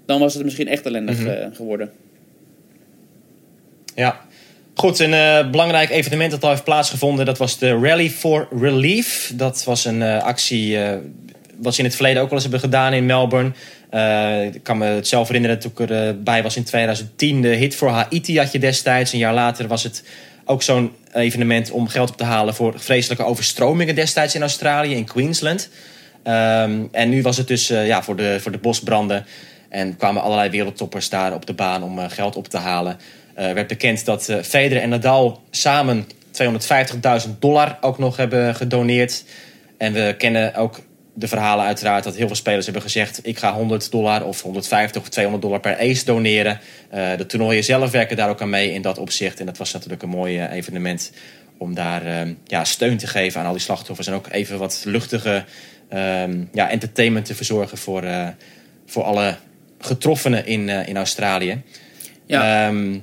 dan 0.07 0.21
was 0.21 0.35
het 0.35 0.45
misschien 0.45 0.69
echt 0.69 0.87
ellendig 0.87 1.25
eh, 1.25 1.47
geworden. 1.53 1.91
Ja. 3.95 4.21
Goed, 4.75 4.99
een 4.99 5.15
eh, 5.15 5.51
belangrijk 5.51 5.91
evenement 5.91 6.31
dat 6.31 6.43
al 6.43 6.51
heeft 6.51 6.65
plaatsgevonden, 6.65 7.27
dat 7.27 7.39
was 7.39 7.59
de 7.59 7.79
Rally 7.79 8.11
for 8.11 8.49
Relief. 8.61 9.33
Dat 9.35 9.65
was 9.65 9.85
een 9.85 10.03
eh, 10.03 10.23
actie 10.23 10.79
eh, 10.79 10.97
wat 11.59 11.75
ze 11.75 11.79
in 11.79 11.87
het 11.87 11.95
verleden 11.95 12.23
ook 12.23 12.29
wel 12.29 12.39
eens 12.39 12.49
hebben 12.51 12.71
gedaan 12.71 12.93
in 12.93 13.07
Melbourne. 13.07 13.51
Eh, 13.93 14.45
ik 14.45 14.63
kan 14.63 14.79
me 14.79 14.85
het 14.85 15.09
zelf 15.09 15.27
herinneren 15.27 15.59
toen 15.59 15.71
ik 15.71 15.91
erbij 15.91 16.43
was 16.43 16.57
in 16.57 16.65
2010. 16.65 17.43
De 17.43 17.49
hit 17.49 17.75
voor 17.75 17.89
Haiti 17.89 18.39
had 18.39 18.53
je 18.53 18.59
destijds. 18.59 19.13
Een 19.13 19.19
jaar 19.19 19.35
later 19.35 19.69
was 19.69 19.83
het 19.83 20.05
ook 20.45 20.63
zo'n 20.63 20.93
evenement 21.13 21.71
om 21.71 21.89
geld 21.89 22.11
op 22.11 22.17
te 22.17 22.25
halen 22.25 22.55
voor 22.55 22.81
vreselijke 22.81 23.25
overstromingen 23.25 23.95
destijds 23.95 24.35
in 24.35 24.41
Australië, 24.41 24.95
in 24.95 25.05
Queensland. 25.05 25.69
Ehm, 26.23 26.85
en 26.93 27.09
nu 27.09 27.23
was 27.23 27.37
het 27.37 27.49
dus 27.49 27.71
eh, 27.71 27.87
ja, 27.87 28.03
voor, 28.03 28.17
de, 28.17 28.39
voor 28.41 28.53
de 28.53 28.59
bosbranden. 28.59 29.27
En 29.69 29.97
kwamen 29.97 30.23
allerlei 30.23 30.51
wereldtoppers 30.51 31.09
daar 31.09 31.35
op 31.35 31.47
de 31.47 31.55
baan 31.55 31.83
om 31.83 31.99
eh, 31.99 32.05
geld 32.09 32.37
op 32.37 32.49
te 32.49 32.59
halen. 32.59 32.97
Eh 33.35 33.53
werd 33.53 33.67
bekend 33.67 34.05
dat 34.05 34.33
Federer 34.43 34.83
en 34.83 34.89
Nadal 34.89 35.43
samen 35.51 36.07
250.000 37.27 37.39
dollar 37.39 37.79
ook 37.81 37.99
nog 37.99 38.17
hebben 38.17 38.55
gedoneerd. 38.55 39.25
En 39.79 39.93
we 39.93 40.15
kennen 40.19 40.55
ook 40.55 40.81
de 41.15 41.29
verhalen 41.29 41.65
uiteraard 41.65 42.05
dat 42.05 42.17
heel 42.17 42.27
veel 42.27 42.37
spelers 42.37 42.65
hebben 42.65 42.83
gezegd... 42.83 43.21
ik 43.23 43.39
ga 43.39 43.55
100 43.55 43.91
dollar 43.91 44.25
of 44.25 44.43
150 44.43 45.03
of 45.03 45.09
200 45.09 45.43
dollar 45.43 45.61
per 45.61 45.79
ace 45.79 46.05
doneren. 46.05 46.61
Eh, 46.91 47.17
de 47.17 47.27
toernooien 47.27 47.65
zelf 47.65 47.91
werken 47.91 48.17
daar 48.17 48.29
ook 48.29 48.41
aan 48.41 48.51
mee 48.51 48.73
in 48.73 48.83
dat 48.83 48.99
opzicht. 48.99 49.41
En 49.41 49.47
dat 49.47 49.59
was 49.59 49.73
natuurlijk 49.73 50.03
een 50.03 50.09
mooi 50.09 50.39
eh, 50.39 50.53
evenement 50.53 51.13
om 51.59 51.75
daar 51.75 52.07
eh, 52.07 52.29
ja, 52.47 52.65
steun 52.65 52.97
te 52.97 53.07
geven 53.07 53.41
aan 53.41 53.47
al 53.47 53.53
die 53.53 53.61
slachtoffers. 53.61 54.07
En 54.07 54.15
ook 54.15 54.29
even 54.31 54.59
wat 54.59 54.83
luchtige 54.87 55.45
ehm, 55.89 56.45
ja, 56.53 56.71
entertainment 56.71 57.25
te 57.25 57.35
verzorgen 57.35 57.79
voor, 57.79 58.05
voor 58.87 59.03
alle 59.03 59.37
getroffenen 59.79 60.47
in, 60.47 60.69
in 60.69 60.97
Australië. 60.97 61.63
Ja. 62.27 62.67
Ehm, 62.67 62.99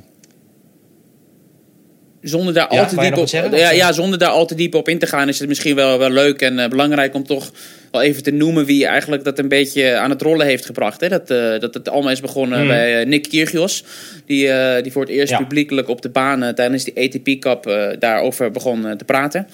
zonder 2.22 2.54
daar, 2.54 2.74
Ja, 2.74 2.80
al 2.82 2.88
te 2.88 2.96
diep 3.00 3.18
op, 3.18 3.28
zeggen? 3.28 3.58
ja, 3.58 3.72
ja, 3.72 3.92
zonder 3.92 4.20
daar 4.20 4.30
al 4.30 4.46
te 4.46 4.56
diep 4.56 4.76
op 4.76 4.90
in 4.90 5.00
te 5.00 5.06
gaan, 5.08 5.28
is 5.28 5.40
het 5.40 5.48
misschien 5.48 5.76
wel, 5.76 6.00
wel 6.00 6.10
leuk 6.10 6.42
en 6.42 6.60
eh, 6.60 6.70
belangrijk 6.70 7.14
om 7.14 7.24
toch 7.24 7.52
wel 7.92 8.02
even 8.02 8.24
te 8.24 8.32
noemen 8.32 8.66
wie 8.66 8.86
eigenlijk 8.86 9.24
dat 9.24 9.40
een 9.40 9.48
beetje 9.48 9.96
aan 9.96 10.10
het 10.10 10.22
rollen 10.22 10.46
heeft 10.46 10.66
gebracht. 10.66 11.02
Hè? 11.02 11.08
Dat, 11.10 11.30
eh, 11.32 11.60
dat 11.60 11.74
het 11.74 11.90
allemaal 11.90 12.12
is 12.12 12.22
begonnen 12.22 12.62
Mm. 12.62 12.68
bij 12.68 13.00
eh, 13.02 13.06
Nick 13.08 13.24
Kyrgios, 13.30 13.84
die, 14.26 14.50
die 14.82 14.92
voor 14.92 15.02
het 15.02 15.12
eerst 15.12 15.32
Ja. 15.32 15.38
publiekelijk 15.38 15.88
op 15.88 16.02
de 16.02 16.10
baan 16.10 16.54
tijdens 16.56 16.84
die 16.84 16.98
ATP 16.98 17.40
Cup 17.40 17.96
daarover 18.00 18.52
begon 18.52 18.98
te 18.98 19.04
praten. 19.06 19.48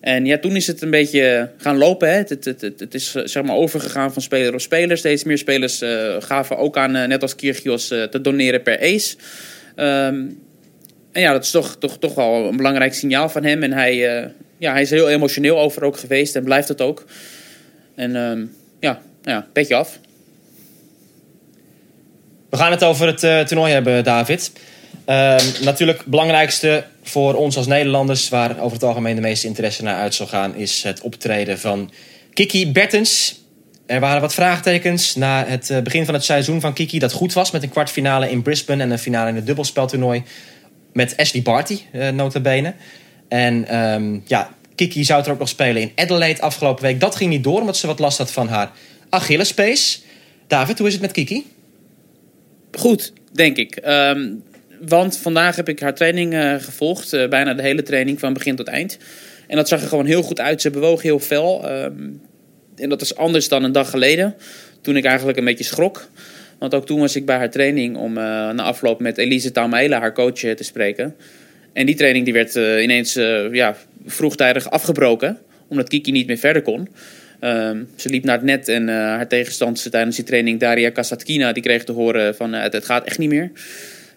En 0.00 0.26
ja, 0.26 0.38
toen 0.38 0.56
is 0.56 0.66
het 0.66 0.82
een 0.82 0.90
beetje 0.90 1.50
gaan 1.56 1.76
lopen. 1.76 2.08
Hè. 2.08 2.14
Het, 2.16 2.28
het, 2.28 2.44
het, 2.44 2.80
het- 2.80 2.94
is 2.94 3.10
zeg 3.12 3.42
maar 3.42 3.56
overgegaan 3.56 4.12
van 4.12 4.22
speler 4.22 4.52
op 4.52 4.60
speler. 4.60 4.98
Steeds 4.98 5.24
meer 5.24 5.38
spelers 5.38 5.82
gaven 6.18 6.58
ook 6.58 6.76
aan, 6.76 6.92
net 6.92 7.22
als 7.22 7.36
Kyrgios, 7.36 7.86
te 7.86 8.18
doneren 8.22 8.62
per 8.62 8.80
ace. 8.80 9.16
Ehm, 9.76 10.24
en 11.16 11.22
ja, 11.22 11.32
dat 11.32 11.44
is 11.44 11.50
toch, 11.50 11.76
toch, 11.78 11.98
toch 11.98 12.14
wel 12.14 12.48
een 12.48 12.56
belangrijk 12.56 12.94
signaal 12.94 13.28
van 13.28 13.44
hem. 13.44 13.62
En 13.62 13.72
hij, 13.72 14.16
eh, 14.16 14.28
ja, 14.58 14.72
hij 14.72 14.82
is 14.82 14.90
heel 14.90 15.08
emotioneel 15.08 15.58
over 15.58 15.84
ook 15.84 15.98
geweest 15.98 16.36
en 16.36 16.44
blijft 16.44 16.68
het 16.68 16.80
ook. 16.80 17.04
En 17.94 18.16
ehm, 18.16 18.44
ja, 18.80 19.00
ja, 19.22 19.46
petje 19.52 19.74
af. 19.74 19.98
We 22.50 22.56
gaan 22.56 22.70
het 22.70 22.84
over 22.84 23.06
het 23.06 23.22
eh, 23.22 23.40
toernooi 23.40 23.72
hebben, 23.72 24.04
David. 24.04 24.52
Ehm, 25.04 25.44
natuurlijk 25.62 25.98
het 25.98 26.06
belangrijkste 26.06 26.84
voor 27.02 27.34
ons 27.34 27.56
als 27.56 27.66
Nederlanders... 27.66 28.28
waar 28.28 28.58
over 28.58 28.72
het 28.72 28.82
algemeen 28.82 29.14
de 29.14 29.20
meeste 29.20 29.46
interesse 29.46 29.82
naar 29.82 30.00
uit 30.00 30.14
zal 30.14 30.26
gaan... 30.26 30.54
is 30.54 30.82
het 30.82 31.00
optreden 31.00 31.58
van 31.58 31.90
Kiki 32.32 32.72
Bertens. 32.72 33.40
Er 33.86 34.00
waren 34.00 34.20
wat 34.20 34.34
vraagtekens 34.34 35.14
na 35.14 35.44
het 35.46 35.70
eh, 35.70 35.80
begin 35.80 36.04
van 36.04 36.14
het 36.14 36.24
seizoen 36.24 36.60
van 36.60 36.72
Kiki... 36.72 36.98
dat 36.98 37.12
goed 37.12 37.32
was 37.32 37.50
met 37.50 37.62
een 37.62 37.68
kwartfinale 37.68 38.30
in 38.30 38.42
Brisbane... 38.42 38.82
en 38.82 38.90
een 38.90 38.98
finale 38.98 39.28
in 39.28 39.36
het 39.36 39.46
dubbelspeltoernooi 39.46 40.22
met 40.96 41.16
Ashley 41.16 41.42
Barty, 41.42 41.78
eh 41.92 42.08
nota 42.08 42.40
bene. 42.40 42.74
En 43.28 43.68
ehm, 43.68 44.18
ja, 44.24 44.50
Kiki 44.74 45.04
zou 45.04 45.24
er 45.24 45.30
ook 45.30 45.38
nog 45.38 45.48
spelen 45.48 45.82
in 45.82 45.92
Adelaide 45.94 46.40
afgelopen 46.40 46.82
week. 46.84 47.00
Dat 47.00 47.16
ging 47.16 47.30
niet 47.30 47.44
door, 47.44 47.60
omdat 47.60 47.76
ze 47.76 47.86
wat 47.86 47.98
last 47.98 48.18
had 48.18 48.32
van 48.32 48.48
haar 48.48 48.70
Achillespees. 49.08 50.02
David, 50.46 50.78
hoe 50.78 50.86
is 50.86 50.92
het 50.92 51.02
met 51.02 51.12
Kiki? 51.12 51.46
Goed, 52.72 53.12
denk 53.32 53.56
ik. 53.56 53.76
Ehm, 53.76 54.28
want 54.80 55.16
vandaag 55.16 55.56
heb 55.56 55.68
ik 55.68 55.80
haar 55.80 55.94
training 55.94 56.34
eh, 56.34 56.54
gevolgd. 56.54 57.12
eh, 57.12 57.28
bijna 57.28 57.54
de 57.54 57.62
hele 57.62 57.82
training 57.82 58.20
van 58.20 58.32
begin 58.32 58.56
tot 58.56 58.68
eind. 58.68 58.98
En 59.46 59.56
dat 59.56 59.68
zag 59.68 59.82
er 59.82 59.88
gewoon 59.88 60.06
heel 60.06 60.22
goed 60.22 60.40
uit. 60.40 60.60
Ze 60.60 60.70
bewoog 60.70 61.02
heel 61.02 61.18
fel. 61.20 61.68
ehm, 61.68 61.92
en 62.76 62.88
dat 62.88 63.00
is 63.00 63.16
anders 63.16 63.48
dan 63.48 63.62
een 63.64 63.72
dag 63.72 63.90
geleden. 63.90 64.34
Toen 64.80 64.96
ik 64.96 65.04
eigenlijk 65.04 65.38
een 65.38 65.44
beetje 65.44 65.64
schrok. 65.64 66.08
Want 66.58 66.74
ook 66.74 66.86
toen 66.86 67.00
was 67.00 67.16
ik 67.16 67.26
bij 67.26 67.36
haar 67.36 67.50
training 67.50 67.96
om 67.96 68.16
eh, 68.16 68.24
na 68.24 68.62
afloop 68.62 69.00
met 69.00 69.18
Elise 69.18 69.52
Taumaela, 69.52 69.98
haar 69.98 70.12
coach, 70.12 70.44
eh, 70.44 70.52
te 70.52 70.64
spreken. 70.64 71.16
En 71.72 71.86
die 71.86 71.94
training 71.94 72.24
die 72.24 72.34
werd 72.34 72.56
eh, 72.56 72.82
ineens 72.82 73.12
ja, 73.52 73.76
vroegtijdig 74.06 74.70
afgebroken. 74.70 75.38
Omdat 75.68 75.88
Kiki 75.88 76.12
niet 76.12 76.26
meer 76.26 76.38
verder 76.38 76.62
kon. 76.62 76.88
Ehm, 77.40 77.82
ze 77.96 78.08
liep 78.08 78.24
naar 78.24 78.36
het 78.36 78.44
net 78.44 78.68
en 78.68 78.88
haar 78.88 79.28
tegenstandster 79.28 79.90
tijdens 79.90 80.16
die 80.16 80.24
training, 80.24 80.60
Daria 80.60 80.90
Kasatkina, 80.90 81.52
die 81.52 81.62
kreeg 81.62 81.84
te 81.84 81.92
horen 81.92 82.34
van 82.34 82.52
het, 82.52 82.84
gaat 82.84 83.06
echt 83.06 83.18
niet 83.18 83.28
meer. 83.28 83.50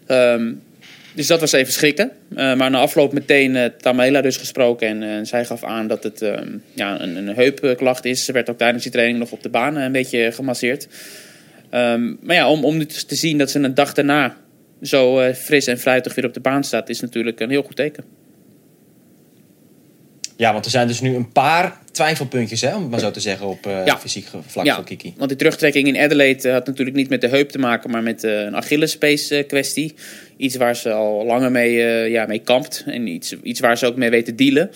Ehm, 0.05 0.51
dus 1.13 1.27
dat 1.27 1.39
was 1.39 1.51
even 1.51 1.74
schrikken. 1.74 2.12
Maar 2.29 2.69
na 2.69 2.79
afloop 2.79 3.13
meteen 3.13 3.72
Tamela 3.77 4.22
dus 4.22 4.38
gesproken. 4.38 5.03
En 5.03 5.27
zij 5.27 5.46
gaf 5.46 5.63
aan 5.63 5.88
dat 5.88 6.03
het 6.03 6.22
ehm, 6.22 6.48
ja, 6.74 7.01
een, 7.01 7.15
een 7.15 7.36
heupklacht 7.36 8.05
is. 8.05 8.25
Ze 8.25 8.31
werd 8.31 8.50
ook 8.50 8.58
tijdens 8.58 8.84
die 8.84 8.91
training 8.91 9.19
nog 9.19 9.31
op 9.31 9.43
de 9.43 9.50
baan 9.50 9.75
een 9.75 9.91
beetje 9.91 10.31
gemasseerd. 10.31 10.88
Ehm, 11.69 12.13
maar 12.21 12.35
ja, 12.35 12.49
om, 12.49 12.65
om 12.65 12.77
nu 12.77 12.85
te 12.85 13.15
zien 13.15 13.38
dat 13.38 13.51
ze 13.51 13.59
een 13.59 13.73
dag 13.73 13.93
daarna 13.93 14.38
zo 14.81 15.19
eh, 15.19 15.33
fris 15.33 15.67
en 15.67 15.79
fruitig 15.79 16.15
weer 16.15 16.25
op 16.25 16.33
de 16.33 16.39
baan 16.39 16.63
staat... 16.63 16.89
is 16.89 16.99
natuurlijk 16.99 17.39
een 17.39 17.49
heel 17.49 17.63
goed 17.63 17.75
teken. 17.75 18.03
Ja, 20.39 20.53
want 20.53 20.65
er 20.65 20.71
zijn 20.71 20.88
dus 20.88 21.01
nu 21.01 21.15
een 21.15 21.31
paar 21.31 21.77
twijfelpuntjes, 21.91 22.61
hè, 22.61 22.75
om 22.75 22.81
het 22.81 22.91
maar 22.91 22.99
zo 22.99 23.11
te 23.11 23.19
zeggen, 23.19 23.47
op 23.47 23.65
eh, 23.65 23.85
Ja. 23.85 23.97
fysiek 23.97 24.27
vlak 24.45 24.65
Ja, 24.65 24.75
van 24.75 24.83
Kiki. 24.83 25.13
Want 25.17 25.29
die 25.29 25.38
terugtrekking 25.38 25.88
in 25.88 25.97
Adelaide 25.97 26.47
eh, 26.47 26.53
had 26.53 26.65
natuurlijk 26.65 26.97
niet 26.97 27.09
met 27.09 27.21
de 27.21 27.27
heup 27.27 27.49
te 27.49 27.59
maken, 27.59 27.89
maar 27.89 28.03
met 28.03 28.23
een 28.23 28.55
Achillespees 28.55 29.29
eh, 29.31 29.47
kwestie. 29.47 29.95
Iets 30.38 30.55
waar 30.55 30.75
ze 30.75 30.91
al 30.91 31.25
langer 31.25 31.51
mee, 31.51 31.73
ja, 32.09 32.25
mee 32.25 32.39
kampt 32.39 32.83
en 32.85 33.07
iets, 33.07 33.35
iets 33.43 33.59
waar 33.59 33.77
ze 33.77 33.85
ook 33.85 33.95
mee 33.95 34.09
weet 34.09 34.25
te 34.25 34.35
dealen. 34.35 34.71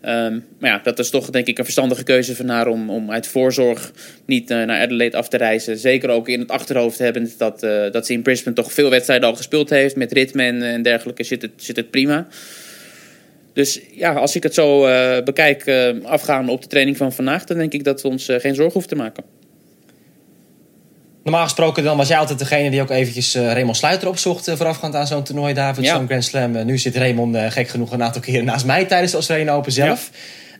Ehm, 0.00 0.38
maar 0.58 0.70
ja, 0.70 0.80
dat 0.82 0.98
is 0.98 1.10
toch 1.10 1.30
denk 1.30 1.46
ik 1.46 1.58
een 1.58 1.64
verstandige 1.64 2.02
keuze 2.02 2.36
van 2.36 2.48
haar 2.48 2.66
om, 2.66 2.90
om 2.90 3.10
uit 3.10 3.26
voorzorg 3.26 3.92
niet 4.24 4.50
eh, 4.50 4.62
naar 4.62 4.80
Adelaide 4.80 5.16
af 5.16 5.28
te 5.28 5.36
reizen. 5.36 5.78
Zeker 5.78 6.10
ook 6.10 6.28
in 6.28 6.40
het 6.40 6.50
achterhoofd 6.50 6.98
hebben 6.98 7.30
dat, 7.38 7.62
eh, 7.62 7.90
dat 7.90 8.06
ze 8.06 8.12
in 8.12 8.22
Brisbane 8.22 8.56
toch 8.56 8.72
veel 8.72 8.90
wedstrijden 8.90 9.28
al 9.28 9.36
gespeeld 9.36 9.70
heeft. 9.70 9.96
Met 9.96 10.12
ritme 10.12 10.42
en, 10.42 10.62
en 10.62 10.82
dergelijke 10.82 11.24
zit 11.24 11.42
het, 11.42 11.52
zit 11.56 11.76
het 11.76 11.90
prima. 11.90 12.26
Dus 13.52 13.80
ja, 13.92 14.12
als 14.12 14.36
ik 14.36 14.42
het 14.42 14.54
zo 14.54 14.86
eh, 14.86 15.22
bekijk, 15.22 15.66
eh, 15.66 15.88
afgaan 16.02 16.48
op 16.48 16.62
de 16.62 16.68
training 16.68 16.96
van 16.96 17.12
vandaag, 17.12 17.44
dan 17.44 17.58
denk 17.58 17.72
ik 17.72 17.84
dat 17.84 18.02
we 18.02 18.08
ons 18.08 18.28
eh, 18.28 18.40
geen 18.40 18.54
zorgen 18.54 18.72
hoeven 18.72 18.90
te 18.90 19.02
maken. 19.02 19.24
Normaal 21.22 21.44
gesproken 21.44 21.84
dan 21.84 21.96
was 21.96 22.08
jij 22.08 22.18
altijd 22.18 22.38
degene 22.38 22.70
die 22.70 22.80
ook 22.82 22.90
eventjes 22.90 23.34
eh, 23.34 23.52
Raymond 23.52 23.76
Sluiter 23.76 24.08
opzocht... 24.08 24.48
eh, 24.48 24.56
voorafgaand 24.56 24.94
aan 24.94 25.06
zo'n 25.06 25.22
toernooi, 25.22 25.54
David, 25.54 25.84
Ja. 25.84 25.96
zo'n 25.96 26.06
Grand 26.06 26.24
Slam. 26.24 26.56
Eh, 26.56 26.64
nu 26.64 26.78
zit 26.78 26.96
Raymond 26.96 27.36
gek 27.52 27.68
genoeg 27.68 27.92
een 27.92 28.02
aantal 28.02 28.20
keren 28.20 28.44
naast 28.44 28.64
mij 28.64 28.84
tijdens 28.84 29.10
de 29.10 29.16
Australian 29.16 29.56
Open 29.56 29.72
zelf. 29.72 30.10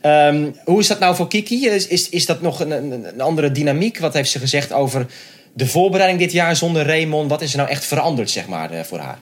Ehm, 0.02 0.50
hoe 0.64 0.80
is 0.80 0.86
dat 0.86 0.98
nou 0.98 1.14
voor 1.14 1.28
Kiki? 1.28 1.66
Is, 1.66 1.86
is, 1.86 2.08
is 2.08 2.26
dat 2.26 2.40
nog 2.40 2.60
een, 2.60 2.70
een, 2.70 3.20
andere 3.20 3.52
dynamiek? 3.52 3.98
Wat 3.98 4.14
heeft 4.14 4.30
ze 4.30 4.38
gezegd 4.38 4.72
over 4.72 5.06
de 5.52 5.66
voorbereiding 5.66 6.20
dit 6.20 6.32
jaar 6.32 6.56
zonder 6.56 6.86
Raymond? 6.86 7.30
Wat 7.30 7.42
is 7.42 7.50
er 7.50 7.58
nou 7.58 7.70
echt 7.70 7.84
veranderd, 7.84 8.30
zeg 8.30 8.46
maar, 8.46 8.70
voor 8.84 8.98
haar? 8.98 9.18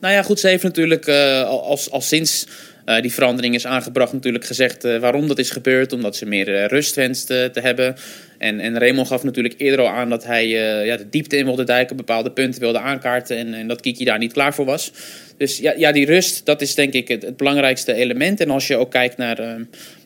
Nou 0.00 0.14
ja, 0.14 0.22
goed, 0.22 0.40
ze 0.40 0.48
heeft 0.48 0.62
natuurlijk 0.62 1.08
al, 1.08 1.64
als, 1.64 1.90
al 1.90 2.00
sinds 2.00 2.46
eh, 2.84 3.00
die 3.00 3.12
verandering 3.12 3.54
is 3.54 3.66
aangebracht 3.66 4.12
natuurlijk 4.12 4.44
gezegd 4.44 4.84
eh, 4.84 4.98
waarom 4.98 5.28
dat 5.28 5.38
is 5.38 5.50
gebeurd. 5.50 5.92
Omdat 5.92 6.16
ze 6.16 6.26
meer 6.26 6.54
eh, 6.54 6.66
rust 6.66 6.94
wenst 6.94 7.30
eh, 7.30 7.44
te 7.44 7.60
hebben. 7.60 7.94
En, 8.38 8.60
en 8.60 8.78
Raymond 8.78 9.06
gaf 9.06 9.22
natuurlijk 9.22 9.54
eerder 9.56 9.80
al 9.80 9.88
aan 9.88 10.10
dat 10.10 10.24
hij 10.24 10.48
ja, 10.84 10.96
de 10.96 11.08
diepte 11.08 11.36
in 11.36 11.44
wilde 11.44 11.64
duiken, 11.64 11.96
bepaalde 11.96 12.30
punten 12.30 12.60
wilde 12.60 12.78
aankaarten 12.78 13.36
en, 13.36 13.54
en 13.54 13.68
dat 13.68 13.80
Kiki 13.80 14.04
daar 14.04 14.18
niet 14.18 14.32
klaar 14.32 14.54
voor 14.54 14.64
was. 14.64 14.92
Dus 15.36 15.58
ja, 15.58 15.74
ja 15.76 15.92
die 15.92 16.06
rust, 16.06 16.46
dat 16.46 16.60
is 16.60 16.74
denk 16.74 16.92
ik 16.92 17.08
het, 17.08 17.22
het 17.22 17.36
belangrijkste 17.36 17.94
element. 17.94 18.40
En 18.40 18.50
als 18.50 18.66
je 18.66 18.76
ook 18.76 18.90
kijkt 18.90 19.16
naar, 19.16 19.36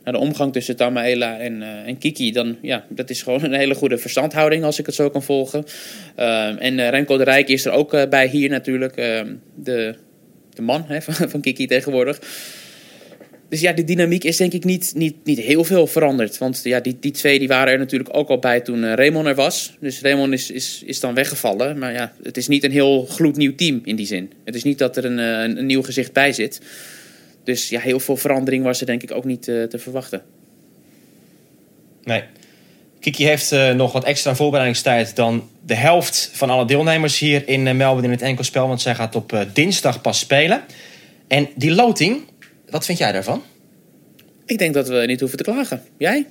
de 0.05 0.19
omgang 0.19 0.53
tussen 0.53 0.77
Tamaela 0.77 1.39
en, 1.39 1.63
en 1.63 1.99
Kiki, 1.99 2.33
dan 2.33 2.57
ja, 2.63 2.85
dat 2.89 3.11
is 3.11 3.23
gewoon 3.23 3.45
een 3.45 3.55
hele 3.55 3.75
goede 3.75 3.99
verstandhouding 3.99 4.65
als 4.65 4.79
ik 4.79 4.87
het 4.87 4.95
zo 4.95 5.11
kan 5.11 5.23
volgen. 5.23 5.65
Ehm, 6.17 6.57
en 6.57 6.91
Remco 6.91 7.17
de 7.17 7.25
Rijk 7.25 7.49
is 7.49 7.65
er 7.65 7.73
ook 7.73 8.09
bij 8.11 8.27
hier 8.27 8.49
natuurlijk, 8.51 8.97
ehm, 8.97 9.35
de, 9.55 9.95
de 10.55 10.63
man 10.63 10.85
hè, 10.89 11.03
van, 11.07 11.31
van 11.31 11.41
Kiki 11.41 11.67
tegenwoordig. 11.67 12.19
Dus 13.49 13.61
ja, 13.61 13.73
de 13.73 13.85
dynamiek 13.85 14.25
is 14.25 14.37
denk 14.37 14.53
ik 14.53 14.65
niet, 14.65 14.93
niet, 14.95 15.15
niet 15.25 15.39
heel 15.39 15.65
veel 15.65 15.87
veranderd. 15.87 16.39
Want 16.39 16.61
ja, 16.65 16.81
die, 16.81 16.97
die 17.01 17.11
twee 17.11 17.39
die 17.39 17.49
waren 17.49 17.73
er 17.73 17.79
natuurlijk 17.79 18.17
ook 18.17 18.29
al 18.29 18.39
bij 18.39 18.61
toen 18.61 18.83
uh, 18.83 18.93
Raymond 18.95 19.27
er 19.27 19.35
was. 19.35 19.77
Dus 19.81 20.01
Raymond 20.01 20.33
is, 20.33 20.51
is, 20.51 20.83
is 20.85 21.01
dan 21.01 21.15
weggevallen. 21.15 21.79
Maar 21.79 21.93
ja, 21.93 22.13
het 22.23 22.37
is 22.37 22.49
niet 22.49 22.65
een 22.65 22.71
heel 22.71 23.07
gloednieuw 23.07 23.55
team 23.55 23.81
in 23.85 23.97
die 23.97 24.07
zin. 24.07 24.33
Het 24.45 24.55
is 24.55 24.63
niet 24.63 24.79
dat 24.79 24.97
er 24.97 25.05
een, 25.05 25.19
een, 25.19 25.59
een 25.59 25.67
nieuw 25.67 25.83
gezicht 25.83 26.13
bij 26.13 26.33
zit. 26.33 26.61
Dus 27.45 27.69
ja, 27.69 27.81
heel 27.81 28.01
veel 28.01 28.17
verandering 28.17 28.65
was 28.65 28.81
er 28.81 28.87
denk 28.87 29.03
ik 29.03 29.13
ook 29.13 29.25
niet 29.25 29.49
uh, 29.49 29.63
te 29.63 29.79
verwachten. 29.79 30.23
Nee. 32.05 32.23
Kiki 33.01 33.25
heeft 33.25 33.51
nog 33.75 33.93
wat 33.93 34.05
extra 34.05 34.35
voorbereidingstijd 34.35 35.17
dan 35.17 35.49
de 35.67 35.75
helft 35.75 36.31
van 36.33 36.51
alle 36.51 36.65
deelnemers 36.65 37.19
hier 37.19 37.49
in 37.49 37.63
Melbourne 37.63 38.05
in 38.05 38.11
het 38.11 38.23
enkelspel. 38.23 38.69
Want 38.69 38.81
zij 38.81 38.95
gaat 38.95 39.15
op 39.15 39.47
dinsdag 39.53 40.01
pas 40.01 40.19
spelen. 40.19 40.63
En 41.29 41.49
die 41.55 41.75
loting, 41.75 42.21
wat 42.71 42.85
vind 42.85 42.99
jij 42.99 43.13
daarvan? 43.13 43.43
Ik 44.47 44.59
denk 44.59 44.75
dat 44.75 44.89
we 44.89 45.05
niet 45.07 45.21
hoeven 45.21 45.39
te 45.39 45.45
klagen. 45.45 45.83
Jij? 45.99 46.27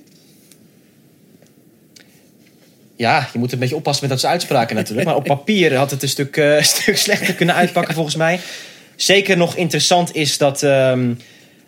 Ja, 2.95 3.29
je 3.33 3.39
moet 3.39 3.51
een 3.51 3.59
beetje 3.59 3.75
oppassen 3.75 4.03
met 4.03 4.11
dat 4.11 4.19
soort 4.19 4.33
uitspraken 4.33 4.75
natuurlijk. 4.75 5.07
Maar 5.07 5.15
op 5.15 5.23
papier 5.23 5.75
had 5.75 5.91
het 5.91 6.03
een 6.03 6.09
stuk, 6.09 6.35
een 6.57 6.65
stuk 6.65 6.97
slechter 6.97 7.33
kunnen 7.33 7.55
uitpakken 7.55 7.93
volgens 7.93 8.15
mij. 8.15 8.39
Zeker 8.95 9.37
nog 9.37 9.55
interessant 9.55 10.15
is 10.15 10.37
dat... 10.37 10.61
Um, 10.61 11.19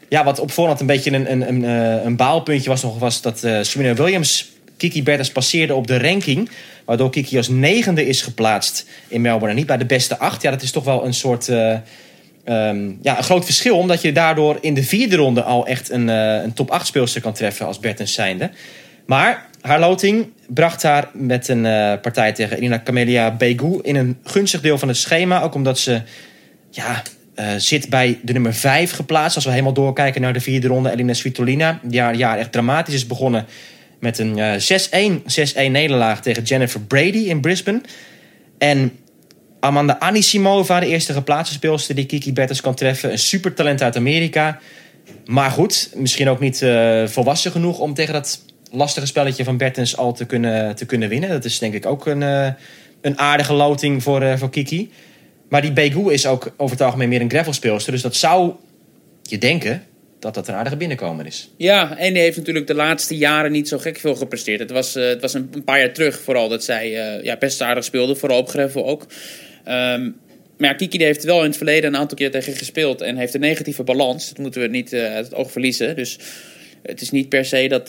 ja, 0.09 0.23
wat 0.23 0.39
op 0.39 0.51
voorhand 0.51 0.79
een 0.79 0.85
beetje 0.85 1.11
een, 1.11 1.31
een, 1.31 1.47
een, 1.47 1.63
een 2.05 2.15
baalpuntje 2.15 2.69
was 2.69 2.81
nog... 2.81 2.99
was 2.99 3.21
dat 3.21 3.43
uh, 3.43 3.59
Serena 3.61 3.93
Williams 3.93 4.51
Kiki 4.77 5.03
Bertens 5.03 5.31
passeerde 5.31 5.75
op 5.75 5.87
de 5.87 5.99
ranking. 5.99 6.49
Waardoor 6.85 7.09
Kiki 7.09 7.37
als 7.37 7.47
negende 7.47 8.05
is 8.05 8.21
geplaatst 8.21 8.85
in 9.07 9.21
Melbourne. 9.21 9.49
En 9.49 9.55
niet 9.55 9.65
bij 9.67 9.77
de 9.77 9.85
beste 9.85 10.17
acht. 10.17 10.41
Ja, 10.41 10.51
dat 10.51 10.61
is 10.61 10.71
toch 10.71 10.83
wel 10.83 11.05
een 11.05 11.13
soort... 11.13 11.47
Uh, 11.47 11.77
um, 12.49 12.97
ja, 13.01 13.17
een 13.17 13.23
groot 13.23 13.45
verschil. 13.45 13.77
Omdat 13.77 14.01
je 14.01 14.11
daardoor 14.11 14.57
in 14.61 14.73
de 14.73 14.83
vierde 14.83 15.15
ronde 15.15 15.43
al 15.43 15.67
echt 15.67 15.89
een, 15.89 16.07
uh, 16.07 16.33
een 16.33 16.53
top 16.53 16.71
8 16.71 16.87
speelster 16.87 17.21
kan 17.21 17.33
treffen 17.33 17.65
als 17.65 17.79
Bertens 17.79 18.13
zijnde. 18.13 18.49
Maar 19.05 19.45
haar 19.61 19.79
loting 19.79 20.27
bracht 20.47 20.83
haar 20.83 21.09
met 21.13 21.47
een 21.47 21.65
uh, 21.65 21.93
partij 22.01 22.33
tegen 22.33 22.57
Irina 22.57 22.81
Camelia 22.83 23.31
Begu 23.31 23.79
in 23.81 23.95
een 23.95 24.17
gunstig 24.23 24.61
deel 24.61 24.77
van 24.77 24.87
het 24.87 24.97
schema. 24.97 25.41
Ook 25.41 25.53
omdat 25.53 25.79
ze 25.79 26.01
ja, 26.71 27.01
uh, 27.35 27.45
zit 27.57 27.89
bij 27.89 28.19
de 28.23 28.33
nummer 28.33 28.53
5 28.53 28.91
geplaatst. 28.91 29.35
Als 29.35 29.45
we 29.45 29.51
helemaal 29.51 29.73
doorkijken 29.73 30.21
naar 30.21 30.33
de 30.33 30.39
vierde 30.39 30.67
ronde. 30.67 30.91
Elina 30.91 31.13
Svitolina, 31.13 31.79
die 31.83 32.01
haar 32.01 32.15
jaar 32.15 32.37
echt 32.37 32.51
dramatisch 32.51 32.93
is 32.93 33.07
begonnen 33.07 33.45
met 33.99 34.19
een 34.19 34.37
uh, 34.37 34.53
6-1 35.63 35.67
6-1 35.67 35.71
nederlaag 35.71 36.21
tegen 36.21 36.43
Jennifer 36.43 36.81
Brady 36.81 37.17
in 37.17 37.41
Brisbane. 37.41 37.81
En 38.57 38.91
Amanda 39.59 39.99
Anisimova, 39.99 40.79
de 40.79 40.87
eerste 40.87 41.13
geplaatste 41.13 41.55
speelster 41.55 41.95
die 41.95 42.05
Kiki 42.05 42.33
Bertens 42.33 42.61
kan 42.61 42.75
treffen. 42.75 43.11
Een 43.11 43.19
supertalent 43.19 43.81
uit 43.81 43.95
Amerika. 43.95 44.59
Maar 45.25 45.51
goed, 45.51 45.91
misschien 45.95 46.29
ook 46.29 46.39
niet 46.39 46.61
uh, 46.61 47.07
volwassen 47.07 47.51
genoeg 47.51 47.79
om 47.79 47.93
tegen 47.93 48.13
dat 48.13 48.41
lastige 48.71 49.07
spelletje 49.07 49.43
van 49.43 49.57
Bertens 49.57 49.97
al 49.97 50.13
te 50.13 50.25
kunnen, 50.25 50.75
te 50.75 50.85
kunnen 50.85 51.09
winnen. 51.09 51.29
Dat 51.29 51.45
is 51.45 51.59
denk 51.59 51.73
ik 51.73 51.85
ook 51.85 52.05
een, 52.05 52.21
uh, 52.21 52.47
een 53.01 53.19
aardige 53.19 53.53
loting 53.53 54.03
voor, 54.03 54.21
uh, 54.21 54.37
voor 54.37 54.49
Kiki. 54.49 54.91
Maar 55.49 55.61
die 55.61 55.73
Begu 55.73 56.11
is 56.13 56.25
ook 56.25 56.53
over 56.57 56.75
het 56.75 56.85
algemeen 56.85 57.09
meer 57.09 57.21
een 57.21 57.29
gravelspeelster. 57.29 57.91
Dus 57.91 58.01
dat 58.01 58.15
zou 58.15 58.53
je 59.21 59.37
denken 59.37 59.83
dat 60.19 60.33
dat 60.33 60.47
een 60.47 60.55
aardige 60.55 60.77
binnenkomen 60.77 61.25
is. 61.25 61.49
Ja, 61.57 61.97
en 61.97 62.13
die 62.13 62.21
heeft 62.21 62.37
natuurlijk 62.37 62.67
de 62.67 62.73
laatste 62.73 63.17
jaren 63.17 63.51
niet 63.51 63.67
zo 63.67 63.77
gek 63.77 63.97
veel 63.97 64.15
gepresteerd. 64.15 64.59
Het 64.59 64.71
was, 64.71 64.93
het 64.93 65.21
was 65.21 65.33
een, 65.33 65.63
paar 65.65 65.79
jaar 65.79 65.93
terug 65.93 66.19
vooral 66.19 66.49
dat 66.49 66.63
zij 66.63 66.89
ja, 67.23 67.37
best 67.37 67.61
aardig 67.61 67.83
speelde. 67.83 68.15
Vooral 68.15 68.37
op 68.37 68.49
gravel 68.49 68.85
ook. 68.85 69.05
Um, 69.69 70.15
maar 70.57 70.75
Kiki 70.75 71.03
heeft 71.03 71.23
wel 71.23 71.39
in 71.39 71.47
het 71.47 71.57
verleden 71.57 71.93
een 71.93 71.99
aantal 71.99 72.17
keer 72.17 72.31
tegen 72.31 72.53
gespeeld. 72.53 73.01
En 73.01 73.17
heeft 73.17 73.33
een 73.33 73.39
negatieve 73.39 73.83
balans. 73.83 74.27
Dat 74.27 74.37
moeten 74.37 74.61
we 74.61 74.67
niet 74.67 74.93
uh, 74.93 75.13
uit 75.13 75.25
het 75.25 75.35
oog 75.35 75.51
verliezen. 75.51 75.95
Dus 75.95 76.19
het 76.81 77.01
is 77.01 77.11
niet 77.11 77.29
per 77.29 77.45
se 77.45 77.67
dat, 77.67 77.87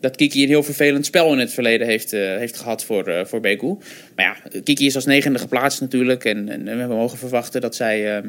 dat 0.00 0.16
Kiki 0.16 0.42
een 0.42 0.48
heel 0.48 0.62
vervelend 0.62 1.06
spel 1.06 1.32
in 1.32 1.38
het 1.38 1.52
verleden 1.52 1.86
heeft, 1.86 2.10
heeft 2.10 2.56
gehad 2.56 2.84
voor, 2.84 3.26
voor 3.26 3.40
Beku. 3.40 3.76
Maar 4.16 4.24
ja, 4.24 4.60
Kiki 4.60 4.86
is 4.86 4.94
als 4.94 5.04
negende 5.04 5.38
geplaatst 5.38 5.80
natuurlijk. 5.80 6.24
En, 6.24 6.48
en 6.68 6.88
we 6.88 6.94
mogen 6.94 7.18
verwachten 7.18 7.60
dat 7.60 7.76
zij 7.76 8.22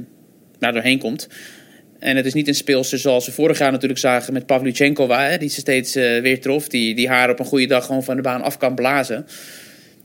daar 0.59 0.73
doorheen 0.73 0.99
komt. 0.99 1.27
En 1.99 2.15
het 2.15 2.25
is 2.25 2.33
niet 2.33 2.47
een 2.47 2.55
speelster 2.55 2.99
zoals 2.99 3.25
we 3.25 3.31
vorig 3.31 3.57
jaar 3.57 3.71
natuurlijk 3.71 3.99
zagen 3.99 4.33
met 4.33 4.45
Pavlyuchenkova, 4.45 5.23
hè, 5.25 5.37
die 5.37 5.49
ze 5.49 5.59
steeds 5.59 5.93
weer 5.93 6.41
trof. 6.41 6.67
Die, 6.67 6.95
die 6.95 7.07
haar 7.07 7.29
op 7.29 7.39
een 7.39 7.45
goede 7.45 7.67
dag 7.67 7.85
gewoon 7.85 8.03
van 8.03 8.15
de 8.15 8.21
baan 8.21 8.41
af 8.41 8.57
kan 8.57 8.75
blazen. 8.75 9.25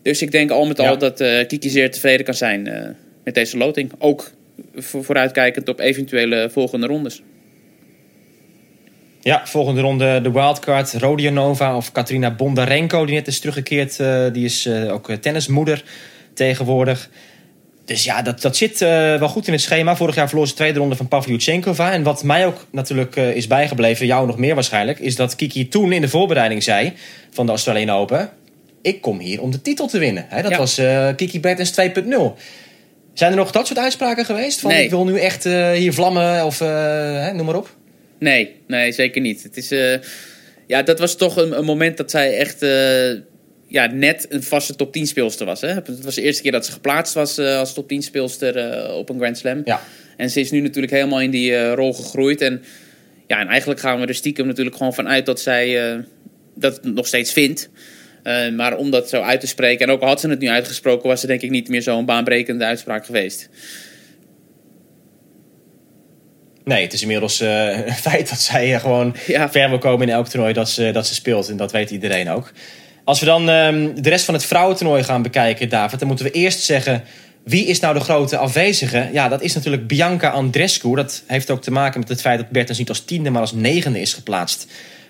Dus 0.06 0.22
ik 0.22 0.30
denk 0.30 0.50
al 0.50 0.66
met 0.66 0.78
al 0.78 0.84
ja. 0.84 0.96
dat 0.96 1.20
uh, 1.20 1.46
Kiki 1.46 1.68
zeer 1.68 1.90
tevreden 1.90 2.24
kan 2.24 2.34
zijn 2.34 2.68
uh, 2.68 2.80
met 3.24 3.34
deze 3.34 3.56
loting. 3.56 3.92
Ook 3.98 4.30
voor, 4.74 5.04
vooruitkijkend 5.04 5.68
op 5.68 5.80
eventuele 5.80 6.50
volgende 6.52 6.86
rondes. 6.86 7.22
Ja, 9.20 9.46
volgende 9.46 9.80
ronde 9.80 10.20
de 10.20 10.32
wildcard. 10.32 10.92
Rodionova 10.92 11.76
of 11.76 11.92
Katrina 11.92 12.30
Bondarenko, 12.30 13.06
die 13.06 13.14
net 13.14 13.26
is 13.26 13.40
teruggekeerd. 13.40 13.96
die 14.32 14.44
is 14.44 14.68
ook 14.68 15.10
tennismoeder 15.10 15.84
tegenwoordig. 16.34 17.10
Dus 17.84 18.04
ja, 18.04 18.22
dat, 18.22 18.40
dat 18.40 18.56
zit 18.56 18.80
uh, 18.80 18.88
wel 19.18 19.28
goed 19.28 19.46
in 19.46 19.52
het 19.52 19.62
schema. 19.62 19.96
Vorig 19.96 20.14
jaar 20.14 20.28
verloor 20.28 20.46
ze 20.46 20.52
de 20.52 20.58
tweede 20.58 20.78
ronde 20.78 20.96
van 20.96 21.08
Pavlyuchenkova. 21.08 21.92
En 21.92 22.02
wat 22.02 22.22
mij 22.22 22.46
ook 22.46 22.66
natuurlijk 22.70 23.16
is 23.16 23.46
bijgebleven, 23.46 24.06
jou 24.06 24.26
nog 24.26 24.38
meer 24.38 24.54
waarschijnlijk... 24.54 24.98
is 24.98 25.16
dat 25.16 25.36
Kiki 25.36 25.68
toen 25.68 25.92
in 25.92 26.00
de 26.00 26.08
voorbereiding 26.08 26.62
zei 26.62 26.92
van 27.30 27.46
de 27.46 27.52
Australian 27.52 27.90
Open... 27.90 28.30
ik 28.86 29.00
kom 29.00 29.18
hier 29.18 29.40
om 29.40 29.50
de 29.50 29.62
titel 29.62 29.86
te 29.86 29.98
winnen. 29.98 30.26
Dat 30.42 30.50
ja. 30.50 30.58
was 30.58 30.78
uh, 30.78 31.08
Kiki 31.16 31.40
Bertens 31.40 31.70
2.0. 31.70 31.76
Zijn 33.12 33.30
er 33.30 33.36
nog 33.36 33.50
dat 33.50 33.66
soort 33.66 33.78
uitspraken 33.78 34.24
geweest? 34.24 34.60
Van 34.60 34.70
nee. 34.70 34.84
ik 34.84 34.90
wil 34.90 35.04
nu 35.04 35.18
echt 35.18 35.44
hier 35.74 35.92
vlammen 35.92 36.44
of 36.44 36.58
hè, 36.58 37.32
noem 37.32 37.46
maar 37.46 37.56
op? 37.56 37.76
Nee, 38.18 38.54
nee, 38.66 38.92
zeker 38.92 39.20
niet. 39.20 39.42
Het 39.42 39.56
is, 39.56 39.68
ja, 40.66 40.82
dat 40.82 40.98
was 40.98 41.16
toch 41.16 41.36
een, 41.36 41.58
een 41.58 41.64
moment 41.64 41.96
dat 41.96 42.10
zij 42.10 42.36
echt 42.36 42.62
ja, 43.68 43.86
net 43.86 44.26
een 44.28 44.42
vaste 44.42 44.74
top 44.74 44.92
10 44.92 45.06
speelster 45.06 45.46
was. 45.46 45.60
Hè? 45.60 45.68
Het 45.68 46.04
was 46.04 46.14
de 46.14 46.22
eerste 46.22 46.42
keer 46.42 46.52
dat 46.52 46.66
ze 46.66 46.72
geplaatst 46.72 47.14
was 47.14 47.38
uh, 47.38 47.58
als 47.58 47.74
top 47.74 47.88
10 47.88 48.02
speelster 48.02 48.86
uh, 48.88 48.96
op 48.96 49.08
een 49.08 49.18
Grand 49.18 49.38
Slam. 49.38 49.62
Ja. 49.64 49.82
En 50.16 50.30
ze 50.30 50.40
is 50.40 50.50
nu 50.50 50.60
natuurlijk 50.60 50.92
helemaal 50.92 51.20
in 51.20 51.30
die 51.30 51.50
uh, 51.50 51.72
rol 51.72 51.94
gegroeid. 51.94 52.40
En, 52.40 52.62
ja, 53.26 53.40
en 53.40 53.48
eigenlijk 53.48 53.80
gaan 53.80 54.00
we 54.00 54.06
er 54.06 54.14
stiekem 54.14 54.46
natuurlijk 54.46 54.76
gewoon 54.76 54.94
van 54.94 55.08
uit 55.08 55.26
dat 55.26 55.40
zij 55.40 56.04
dat 56.54 56.84
nog 56.84 57.06
steeds 57.06 57.32
vindt. 57.32 57.70
Maar 58.56 58.76
om 58.76 58.90
dat 58.90 59.08
zo 59.08 59.20
uit 59.20 59.40
te 59.40 59.46
spreken, 59.46 59.86
en 59.86 59.92
ook 59.92 60.00
al 60.00 60.08
had 60.08 60.20
ze 60.20 60.28
het 60.28 60.38
nu 60.38 60.48
uitgesproken, 60.48 61.08
was 61.08 61.20
ze 61.20 61.26
denk 61.26 61.42
ik 61.42 61.50
niet 61.50 61.68
meer 61.68 61.82
zo'n 61.82 62.04
baanbrekende 62.04 62.64
uitspraak 62.64 63.06
geweest. 63.06 63.48
Nee, 66.64 66.82
het 66.82 66.92
is 66.92 67.02
inmiddels 67.02 67.40
een 67.86 67.92
feit 67.92 68.28
dat 68.28 68.40
zij 68.40 68.80
gewoon 68.80 69.16
ja. 69.26 69.50
ver 69.50 69.68
wil 69.68 69.78
komen 69.78 70.08
in 70.08 70.14
elk 70.14 70.28
toernooi 70.28 70.52
dat 70.52 70.70
ze, 70.70 70.90
dat 70.90 71.06
ze 71.06 71.14
speelt. 71.14 71.48
En 71.48 71.56
dat 71.56 71.72
weet 71.72 71.90
iedereen 71.90 72.30
ook. 72.30 72.52
Als 73.04 73.20
we 73.20 73.26
dan 73.26 73.48
um, 73.48 74.02
de 74.02 74.08
rest 74.08 74.24
van 74.24 74.34
het 74.34 74.44
vrouwentoernooi 74.44 75.02
gaan 75.02 75.22
bekijken, 75.22 75.68
David, 75.68 75.98
dan 75.98 76.08
moeten 76.08 76.26
we 76.26 76.32
eerst 76.32 76.60
zeggen. 76.60 77.04
Wie 77.44 77.66
is 77.66 77.80
nou 77.80 77.94
de 77.94 78.00
grote 78.00 78.36
afwezige? 78.36 79.08
Ja, 79.12 79.28
dat 79.28 79.42
is 79.42 79.54
natuurlijk 79.54 79.86
Bianca 79.86 80.28
Andrescu. 80.28 80.94
Dat 80.94 81.22
heeft 81.26 81.50
ook 81.50 81.62
te 81.62 81.70
maken 81.70 82.00
met 82.00 82.08
het 82.08 82.20
feit 82.20 82.38
dat 82.38 82.50
Bertens 82.50 82.78
niet 82.78 82.88
als 82.88 83.04
tiende, 83.04 83.30
maar 83.30 83.40
als 83.40 83.52
negende 83.52 84.00
is 84.00 84.14
geplaatst 84.14 84.66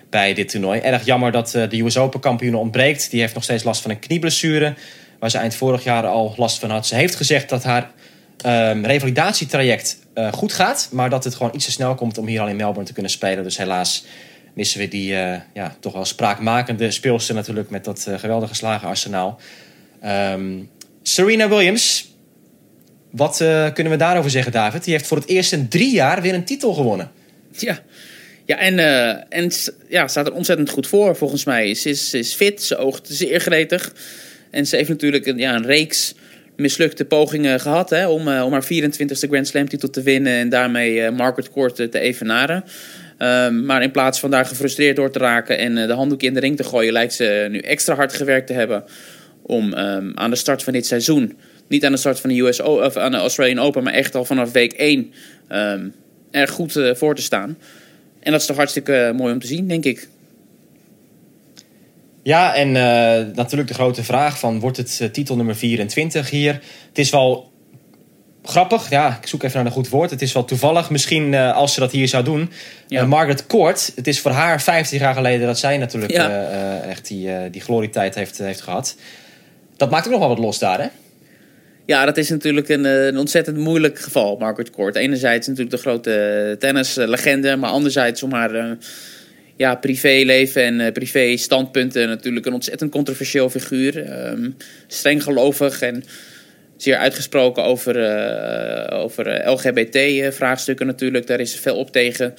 bij 0.09 0.33
dit 0.33 0.49
toernooi. 0.49 0.79
Erg 0.79 1.05
jammer 1.05 1.31
dat 1.31 1.53
uh, 1.55 1.69
de 1.69 1.81
US 1.81 1.97
Open 1.97 2.19
kampioen 2.19 2.55
ontbreekt. 2.55 3.11
Die 3.11 3.19
heeft 3.19 3.33
nog 3.33 3.43
steeds 3.43 3.63
last 3.63 3.81
van 3.81 3.91
een 3.91 3.99
knieblessure, 3.99 4.73
waar 5.19 5.29
ze 5.29 5.37
eind 5.37 5.55
vorig 5.55 5.83
jaar 5.83 6.05
al 6.05 6.33
last 6.37 6.59
van 6.59 6.69
had. 6.69 6.87
Ze 6.87 6.95
heeft 6.95 7.15
gezegd 7.15 7.49
dat 7.49 7.63
haar 7.63 7.91
um, 8.45 8.85
revalidatietraject 8.85 9.99
uh, 10.15 10.33
goed 10.33 10.53
gaat, 10.53 10.89
maar 10.91 11.09
dat 11.09 11.23
het 11.23 11.35
gewoon 11.35 11.55
iets 11.55 11.65
te 11.65 11.71
snel 11.71 11.95
komt 11.95 12.17
om 12.17 12.27
hier 12.27 12.41
al 12.41 12.47
in 12.47 12.55
Melbourne 12.55 12.85
te 12.85 12.93
kunnen 12.93 13.11
spelen. 13.11 13.43
Dus 13.43 13.57
helaas 13.57 14.05
missen 14.53 14.79
we 14.79 14.87
die 14.87 15.11
uh, 15.11 15.35
ja, 15.53 15.75
toch 15.79 15.93
wel 15.93 16.05
spraakmakende 16.05 16.91
speelster 16.91 17.35
natuurlijk 17.35 17.69
met 17.69 17.83
dat 17.83 18.07
geweldige 18.17 18.49
geslagen 18.49 18.87
arsenaal. 18.87 19.39
Um, 20.05 20.69
Serena 21.01 21.49
Williams, 21.49 22.15
wat 23.11 23.37
kunnen 23.73 23.89
we 23.89 23.95
daarover 23.95 24.31
zeggen, 24.31 24.51
David? 24.51 24.83
Die 24.83 24.93
heeft 24.93 25.07
voor 25.07 25.17
het 25.17 25.27
eerst 25.27 25.53
in 25.53 25.67
drie 25.67 25.93
jaar 25.93 26.21
weer 26.21 26.33
een 26.33 26.43
titel 26.43 26.73
gewonnen. 26.73 27.11
Ja, 27.51 27.79
ja 28.47 28.57
en, 28.57 28.79
en 29.29 29.51
ja, 29.89 30.07
staat 30.07 30.27
er 30.27 30.33
ontzettend 30.33 30.69
goed 30.69 30.87
voor 30.87 31.15
volgens 31.15 31.43
mij. 31.43 31.73
Ze 31.73 31.89
is, 31.89 32.13
is 32.13 32.33
fit, 32.33 32.63
ze 32.63 32.77
oogt 32.77 33.07
zeer 33.09 33.39
gretig. 33.39 33.93
En 34.51 34.67
ze 34.67 34.75
heeft 34.75 34.89
natuurlijk 34.89 35.25
een, 35.25 35.37
ja, 35.37 35.55
een 35.55 35.65
reeks 35.65 36.15
mislukte 36.55 37.05
pogingen 37.05 37.59
gehad 37.59 37.89
hè, 37.89 38.07
om, 38.07 38.27
om 38.27 38.51
haar 38.51 38.63
24e 38.63 39.29
Grand 39.29 39.47
Slam 39.47 39.69
titel 39.69 39.89
te 39.89 40.01
winnen 40.01 40.33
en 40.33 40.49
daarmee 40.49 41.11
Margaret 41.11 41.51
Court 41.51 41.75
te 41.75 41.99
evenaren. 41.99 42.63
Um, 43.19 43.65
maar 43.65 43.83
in 43.83 43.91
plaats 43.91 44.19
van 44.19 44.31
daar 44.31 44.45
gefrustreerd 44.45 44.95
door 44.95 45.11
te 45.11 45.19
raken 45.19 45.57
en 45.57 45.77
uh, 45.77 45.87
de 45.87 45.93
handdoek 45.93 46.21
in 46.21 46.33
de 46.33 46.39
ring 46.39 46.57
te 46.57 46.63
gooien, 46.63 46.93
lijkt 46.93 47.13
ze 47.13 47.47
nu 47.49 47.59
extra 47.59 47.95
hard 47.95 48.13
gewerkt 48.13 48.47
te 48.47 48.53
hebben 48.53 48.83
om 49.41 49.73
um, 49.73 50.11
aan 50.15 50.29
de 50.29 50.35
start 50.35 50.63
van 50.63 50.73
dit 50.73 50.85
seizoen, 50.85 51.37
niet 51.67 51.85
aan 51.85 51.91
de 51.91 51.97
start 51.97 52.19
van 52.19 52.29
de, 52.29 52.41
US 52.41 52.59
of 52.59 52.97
aan 52.97 53.11
de 53.11 53.17
Australian 53.17 53.65
Open, 53.65 53.83
maar 53.83 53.93
echt 53.93 54.15
al 54.15 54.25
vanaf 54.25 54.51
week 54.51 54.73
1 54.73 55.13
um, 55.51 55.93
er 56.31 56.47
goed 56.47 56.75
uh, 56.75 56.95
voor 56.95 57.15
te 57.15 57.21
staan. 57.21 57.57
En 58.27 58.33
dat 58.33 58.41
is 58.41 58.47
toch 58.47 58.57
hartstikke 58.57 59.09
uh, 59.11 59.17
mooi 59.17 59.33
om 59.33 59.39
te 59.39 59.47
zien, 59.47 59.67
denk 59.67 59.85
ik. 59.85 60.07
Ja, 62.23 62.55
en 62.55 62.71
natuurlijk 63.35 63.67
de 63.67 63.73
grote 63.73 64.03
vraag 64.03 64.39
van 64.39 64.59
wordt 64.59 64.77
het 64.77 65.09
titel 65.11 65.35
nummer 65.35 65.55
24 65.55 66.29
hier? 66.29 66.53
Het 66.87 66.97
is 66.97 67.09
wel 67.09 67.51
grappig. 68.43 68.89
Ja, 68.89 69.17
ik 69.21 69.27
zoek 69.27 69.43
even 69.43 69.57
naar 69.57 69.65
een 69.65 69.71
goed 69.71 69.89
woord. 69.89 70.09
Het 70.09 70.21
is 70.21 70.31
wel 70.31 70.45
toevallig. 70.45 70.89
Misschien 70.89 71.33
uh, 71.33 71.55
als 71.55 71.73
ze 71.73 71.79
dat 71.79 71.91
hier 71.91 72.07
zou 72.07 72.23
doen. 72.23 72.51
Ja. 72.87 73.05
Margaret 73.05 73.47
Court. 73.47 73.91
Het 73.95 74.07
is 74.07 74.19
voor 74.19 74.31
haar 74.31 74.61
50 74.61 74.99
jaar 74.99 75.13
geleden 75.13 75.47
dat 75.47 75.59
zij 75.59 75.77
natuurlijk 75.77 76.11
ja. 76.11 76.79
echt 76.79 77.07
die, 77.07 77.49
die 77.49 77.61
glorietijd 77.61 78.15
heeft, 78.15 78.37
heeft 78.37 78.61
gehad. 78.61 78.95
Dat 79.77 79.89
maakt 79.89 80.05
ook 80.05 80.11
nog 80.11 80.19
wel 80.19 80.29
wat 80.29 80.39
los 80.39 80.59
daar, 80.59 80.81
hè? 80.81 80.87
Ja, 81.87 82.05
dat 82.05 82.17
is 82.17 82.29
natuurlijk 82.29 82.69
een, 82.69 82.85
een 82.85 83.17
ontzettend 83.17 83.57
moeilijk 83.57 83.99
geval, 83.99 84.37
Margaret 84.37 84.69
Court. 84.69 84.95
Enerzijds 84.95 85.47
natuurlijk 85.47 85.75
de 85.75 85.81
grote 85.81 86.55
tennislegende, 86.59 87.55
maar 87.55 87.69
anderzijds 87.69 88.23
om 88.23 88.31
haar 88.33 88.77
ja, 89.55 89.75
privéleven 89.75 90.63
en 90.63 90.93
privé 90.93 91.37
standpunten 91.37 92.07
natuurlijk 92.07 92.45
een 92.45 92.53
ontzettend 92.53 92.91
controversieel 92.91 93.49
figuur. 93.49 93.97
Um, 94.31 94.55
streng 94.87 95.23
gelovig 95.23 95.81
en 95.81 96.03
zeer 96.77 96.97
uitgesproken 96.97 97.63
over, 97.63 97.95
over 98.91 99.49
LGBT-vraagstukken 99.49 100.85
natuurlijk. 100.85 101.27
Daar 101.27 101.39
is 101.39 101.55
veel 101.55 101.75
op 101.75 101.91
tegen. 101.91 102.33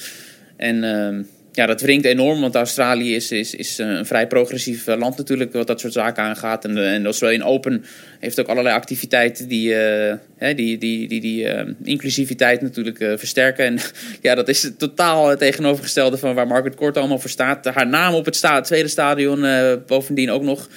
En 0.56 0.82
uh, 0.82 1.24
ja, 1.52 1.66
dat 1.66 1.80
wringt 1.80 2.04
enorm, 2.04 2.40
want 2.40 2.54
Australië 2.54 3.14
is, 3.14 3.32
is, 3.32 3.54
is 3.54 3.78
een 3.78 4.06
vrij 4.06 4.26
progressief 4.26 4.86
land 4.86 5.16
natuurlijk 5.16 5.52
wat 5.52 5.66
dat 5.66 5.80
soort 5.80 5.92
zaken 5.92 6.22
aangaat. 6.22 6.64
En, 6.64 6.78
en 6.78 7.04
Australian 7.04 7.46
Open 7.46 7.84
heeft 8.20 8.40
ook 8.40 8.48
allerlei 8.48 8.74
activiteiten 8.74 9.48
die 9.48 9.74
uh, 9.74 10.14
die, 10.38 10.78
die, 10.78 11.08
die, 11.08 11.20
die 11.20 11.46
inclusiviteit 11.84 12.60
natuurlijk 12.60 12.96
versterken. 12.98 13.64
En 13.64 13.78
ja, 14.22 14.34
dat 14.34 14.48
is 14.48 14.62
het 14.62 14.78
totaal 14.78 15.36
tegenovergestelde 15.36 16.18
van 16.18 16.34
waar 16.34 16.46
Margaret 16.46 16.74
Court 16.74 16.96
allemaal 16.96 17.18
voor 17.18 17.30
staat. 17.30 17.64
Haar 17.64 17.88
naam 17.88 18.14
op 18.14 18.24
het 18.24 18.36
sta 18.36 18.60
tweede 18.60 18.88
stadion 18.88 19.46
bovendien 19.86 20.30
ook 20.30 20.42
nog. 20.42 20.68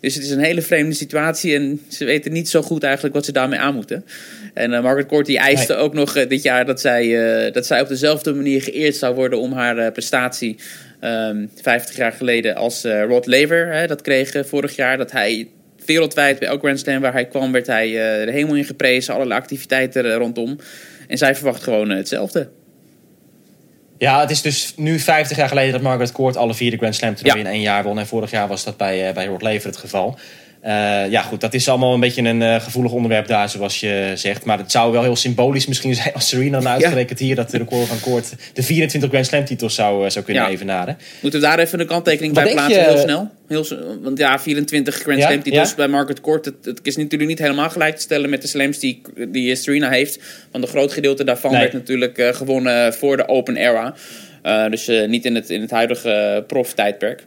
Dus 0.00 0.14
het 0.14 0.24
is 0.24 0.30
een 0.30 0.38
hele 0.38 0.62
vreemde 0.62 0.94
situatie 0.94 1.54
en 1.54 1.80
ze 1.88 2.04
weten 2.04 2.32
niet 2.32 2.48
zo 2.48 2.62
goed 2.62 2.82
eigenlijk 2.82 3.14
wat 3.14 3.24
ze 3.24 3.32
daarmee 3.32 3.58
aan 3.58 3.74
moeten. 3.74 4.04
En 4.54 4.72
uh, 4.72 4.82
Margaret 4.82 5.06
Court 5.06 5.26
die 5.26 5.38
eiste 5.38 5.74
ook 5.74 5.94
nog 5.94 6.16
uh, 6.16 6.28
dit 6.28 6.42
jaar 6.42 6.66
dat 6.66 6.80
zij, 6.80 7.04
uh, 7.06 7.52
dat 7.52 7.66
zij 7.66 7.80
op 7.80 7.88
dezelfde 7.88 8.34
manier 8.34 8.62
geëerd 8.62 8.96
zou 8.96 9.14
worden 9.14 9.38
om 9.38 9.52
haar 9.52 9.92
prestatie 9.92 10.56
um, 11.04 11.50
50 11.62 11.96
jaar 11.96 12.12
geleden 12.12 12.54
als 12.54 12.84
Rod 12.84 13.26
Laver 13.26 13.72
hè, 13.72 13.86
dat 13.86 14.00
kreeg 14.00 14.46
vorig 14.46 14.76
jaar. 14.76 14.96
Dat 14.96 15.12
hij 15.12 15.48
wereldwijd 15.86 16.38
bij 16.38 16.48
elk 16.48 16.60
Grand 16.60 16.78
Slam 16.78 17.00
waar 17.00 17.12
hij 17.12 17.26
kwam 17.26 17.52
werd 17.52 17.66
hij 17.66 17.90
de 18.24 18.32
hemel 18.32 18.54
in 18.54 18.64
geprezen, 18.64 19.14
allerlei 19.14 19.40
activiteiten 19.40 20.14
rondom. 20.14 20.58
En 21.08 21.18
zij 21.18 21.34
verwacht 21.34 21.62
gewoon 21.62 21.90
hetzelfde. 21.90 22.48
Ja, 23.98 24.20
het 24.20 24.30
is 24.30 24.42
dus 24.42 24.72
nu 24.76 24.98
50 24.98 25.36
jaar 25.36 25.48
geleden 25.48 25.72
dat 25.72 25.82
Margaret 25.82 26.12
Court 26.12 26.36
alle 26.36 26.54
vier 26.54 26.70
de 26.70 26.76
Grand 26.76 26.94
Slam 26.94 27.14
toernooien 27.14 27.46
in 27.46 27.52
één 27.52 27.60
jaar 27.60 27.82
won. 27.82 27.98
En 27.98 28.06
vorig 28.06 28.30
jaar 28.30 28.48
was 28.48 28.64
dat 28.64 28.76
bij, 28.76 29.08
uh, 29.08 29.14
bij 29.14 29.28
Laver 29.38 29.66
het 29.66 29.76
geval. 29.76 30.18
Uh, 30.64 31.10
ja, 31.10 31.22
goed, 31.22 31.40
dat 31.40 31.54
is 31.54 31.68
allemaal 31.68 31.94
een 31.94 32.00
beetje 32.00 32.22
een 32.22 32.40
uh, 32.40 32.60
gevoelig 32.60 32.92
onderwerp 32.92 33.26
daar, 33.26 33.48
zoals 33.48 33.80
je 33.80 34.12
zegt. 34.14 34.44
Maar 34.44 34.58
het 34.58 34.70
zou 34.70 34.92
wel 34.92 35.02
heel 35.02 35.16
symbolisch 35.16 35.66
misschien 35.66 35.94
zijn 35.94 36.14
als 36.14 36.28
Serena 36.28 36.58
nou 36.60 36.74
uitgerekend 36.74 37.18
hier 37.18 37.34
dat 37.34 37.50
de 37.50 37.58
record 37.58 37.86
van 37.86 38.00
Court 38.00 38.34
de 38.52 38.62
24 38.62 39.10
Grand 39.10 39.26
Slam 39.26 39.44
titels 39.44 39.74
zou, 39.74 40.10
zou 40.10 40.24
kunnen 40.24 40.42
ja. 40.42 40.48
evenaren. 40.48 40.98
Moeten 41.20 41.40
we 41.40 41.46
daar 41.46 41.58
even 41.58 41.80
een 41.80 41.86
kanttekening 41.86 42.34
Wat 42.34 42.44
bij 42.44 42.52
plaatsen, 42.52 42.82
je... 42.82 42.88
heel 42.88 42.98
snel? 42.98 43.30
Heel, 43.48 43.66
want 44.02 44.18
ja, 44.18 44.38
24 44.38 44.94
Grand 44.94 45.22
Slam 45.22 45.42
titels 45.42 45.74
bij 45.74 45.88
Margaret 45.88 46.20
Court, 46.20 46.44
het, 46.44 46.54
het, 46.62 46.80
is 46.82 46.96
natuurlijk 46.96 47.30
niet 47.30 47.38
helemaal 47.38 47.70
gelijk 47.70 47.96
te 47.96 48.02
stellen 48.02 48.30
met 48.30 48.42
de 48.42 48.48
slams 48.48 48.78
die, 48.78 49.00
die 49.28 49.54
Serena 49.54 49.90
heeft. 49.90 50.20
Want 50.50 50.64
een 50.64 50.70
groot 50.70 50.92
gedeelte 50.92 51.24
daarvan 51.24 51.50
nee. 51.50 51.60
werd 51.60 51.72
natuurlijk 51.72 52.30
gewonnen 52.36 52.94
voor 52.94 53.16
de 53.16 53.28
Open 53.28 53.56
Era. 53.56 53.94
Dus 54.70 54.90
niet 55.06 55.24
in 55.24 55.34
het, 55.34 55.50
in 55.50 55.60
het 55.60 55.70
huidige 55.70 56.44
prof-tijdperk. 56.46 57.24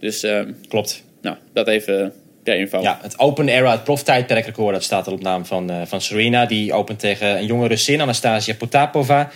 Dus, 0.00 0.26
Klopt. 0.68 1.02
Nou, 1.20 1.36
dat 1.52 1.68
even 1.68 2.12
info. 2.42 2.80
Ja, 2.80 2.98
het 3.02 3.18
Open 3.18 3.48
Era, 3.48 3.70
het 3.70 3.84
prof-tijdperkrecord, 3.84 4.74
dat 4.74 4.82
staat 4.82 5.06
er 5.06 5.12
op 5.12 5.22
naam 5.22 5.46
van, 5.46 5.70
van 5.86 6.00
Serena. 6.00 6.46
Die 6.46 6.72
opent 6.72 6.98
tegen 6.98 7.36
een 7.36 7.46
jonge 7.46 7.68
Russin, 7.68 8.00
Anastasia 8.00 8.54
Potapova. 8.54 9.30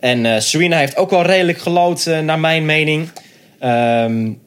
En 0.00 0.42
Serena 0.42 0.78
heeft 0.78 0.96
ook 0.96 1.10
wel 1.10 1.22
redelijk 1.22 1.58
gelood, 1.58 2.06
naar 2.22 2.40
mijn 2.40 2.66
mening. 2.66 3.10
Um, 3.64 4.40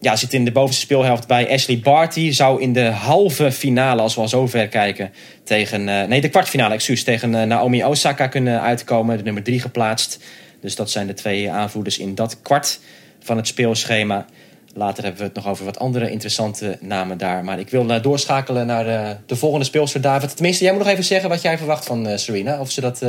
ja, 0.00 0.16
zit 0.16 0.32
in 0.34 0.44
de 0.44 0.52
bovenste 0.52 0.82
speelhelft 0.82 1.26
bij 1.26 1.50
Ashley 1.50 1.78
Barty. 1.78 2.30
Zou 2.30 2.62
in 2.62 2.72
de 2.72 2.84
halve 2.84 3.52
finale, 3.52 4.02
als 4.02 4.14
we 4.14 4.20
al 4.20 4.28
zover 4.28 4.68
kijken, 4.68 5.12
tegen. 5.44 5.88
Uh, 5.88 6.02
nee, 6.04 6.20
de 6.20 6.28
kwartfinale, 6.28 6.74
excuus. 6.74 7.04
Tegen 7.04 7.32
uh, 7.32 7.42
Naomi 7.42 7.84
Osaka 7.84 8.26
kunnen 8.26 8.60
uitkomen. 8.60 9.16
De 9.16 9.22
nummer 9.22 9.42
drie 9.42 9.60
geplaatst. 9.60 10.24
Dus 10.60 10.76
dat 10.76 10.90
zijn 10.90 11.06
de 11.06 11.14
twee 11.14 11.50
aanvoerders 11.50 11.98
in 11.98 12.14
dat 12.14 12.42
kwart 12.42 12.80
van 13.20 13.36
het 13.36 13.46
speelschema. 13.46 14.26
Later 14.74 15.02
hebben 15.02 15.20
we 15.20 15.26
het 15.26 15.36
nog 15.36 15.48
over 15.48 15.64
wat 15.64 15.78
andere 15.78 16.10
interessante 16.10 16.78
namen 16.80 17.18
daar. 17.18 17.44
Maar 17.44 17.58
ik 17.58 17.70
wil 17.70 17.90
uh, 17.90 18.02
doorschakelen 18.02 18.66
naar 18.66 18.84
de, 18.84 19.16
de 19.26 19.36
volgende 19.36 19.64
speelster, 19.64 20.00
David. 20.00 20.34
Tenminste, 20.34 20.64
jij 20.64 20.72
moet 20.72 20.82
nog 20.82 20.92
even 20.92 21.04
zeggen 21.04 21.28
wat 21.28 21.42
jij 21.42 21.58
verwacht 21.58 21.84
van 21.84 22.18
Serena. 22.18 22.60
Of 22.60 22.70
ze, 22.70 22.80
dat, 22.80 23.02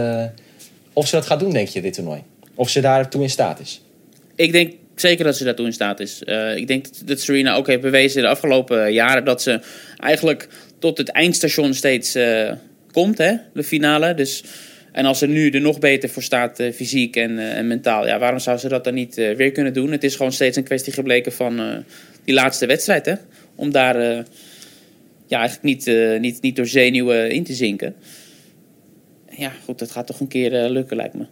of 0.94 1.08
ze 1.08 1.16
dat 1.16 1.26
gaat 1.26 1.40
doen, 1.40 1.52
denk 1.52 1.68
je, 1.68 1.82
dit 1.82 1.94
toernooi. 1.94 2.24
Of 2.56 2.70
ze 2.70 2.82
daartoe 2.82 3.22
in 3.22 3.30
staat 3.30 3.60
is. 3.60 3.82
Ik 4.36 4.52
denk 4.52 4.74
zeker 4.96 5.26
dat 5.26 5.38
ze 5.38 5.44
daartoe 5.44 5.66
in 5.66 5.74
staat 5.74 6.00
is. 6.00 6.22
Ik 6.56 6.68
denk 6.68 6.86
dat 7.06 7.20
Serena 7.20 7.56
ook 7.56 7.68
heeft 7.68 7.82
bewezen 7.82 8.22
de 8.22 8.28
afgelopen 8.28 8.94
jaren 8.94 9.26
dat 9.26 9.42
ze 9.42 9.62
eigenlijk 9.98 10.48
tot 10.80 10.98
het 10.98 11.10
eindstation 11.10 11.74
steeds 11.74 12.18
komt, 12.92 13.18
hè, 13.18 13.34
de 13.54 13.64
finale. 13.64 14.14
Dus, 14.14 14.44
en 14.92 15.06
als 15.06 15.20
ze 15.20 15.28
nu 15.28 15.50
er 15.50 15.62
nog 15.62 15.80
beter 15.80 16.10
voor 16.10 16.24
staat, 16.24 16.60
uh, 16.60 16.74
fysiek 16.74 17.16
en, 17.16 17.40
en, 17.40 17.68
mentaal, 17.68 18.08
ja, 18.08 18.20
waarom 18.20 18.40
zou 18.40 18.58
ze 18.58 18.68
dat 18.68 18.84
dan 18.84 18.94
niet 18.94 19.16
weer 19.16 19.52
kunnen 19.52 19.74
doen? 19.74 19.92
Het 19.92 20.04
is 20.04 20.16
gewoon 20.16 20.32
steeds 20.32 20.58
een 20.58 20.64
kwestie 20.64 20.94
gebleken 20.94 21.32
van 21.32 21.84
die 22.24 22.34
laatste 22.34 22.66
wedstrijd, 22.66 23.06
hè? 23.06 23.14
Om 23.56 23.72
daar 23.72 23.98
ja, 25.28 25.40
eigenlijk 25.40 25.64
niet, 25.64 25.92
niet, 26.20 26.42
niet 26.42 26.56
door 26.56 26.68
zenuwen 26.68 27.32
in 27.32 27.44
te 27.44 27.54
zinken. 27.54 27.96
Ja, 29.30 29.52
goed, 29.66 29.80
dat 29.80 29.92
gaat 29.92 30.08
toch 30.08 30.20
een 30.20 30.28
keer 30.28 30.70
lukken, 30.70 30.98
lijkt 30.98 31.14
me. 31.14 31.26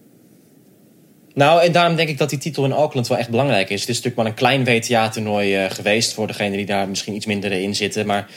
Nou, 1.33 1.63
en 1.63 1.71
daarom 1.71 1.95
denk 1.95 2.09
ik 2.09 2.17
dat 2.17 2.29
die 2.29 2.39
titel 2.39 2.65
in 2.65 2.71
Auckland 2.71 3.07
wel 3.07 3.17
echt 3.17 3.29
belangrijk 3.29 3.69
is. 3.69 3.81
Het 3.81 3.89
is 3.89 3.95
natuurlijk 3.95 4.15
maar 4.15 4.25
een 4.25 4.63
klein 4.63 4.63
WTA-toernooi 4.63 5.69
geweest 5.69 6.13
voor 6.13 6.27
degenen 6.27 6.57
die 6.57 6.65
daar 6.65 6.89
misschien 6.89 7.15
iets 7.15 7.25
minder 7.25 7.51
in 7.51 7.75
zitten. 7.75 8.05
Maar 8.05 8.27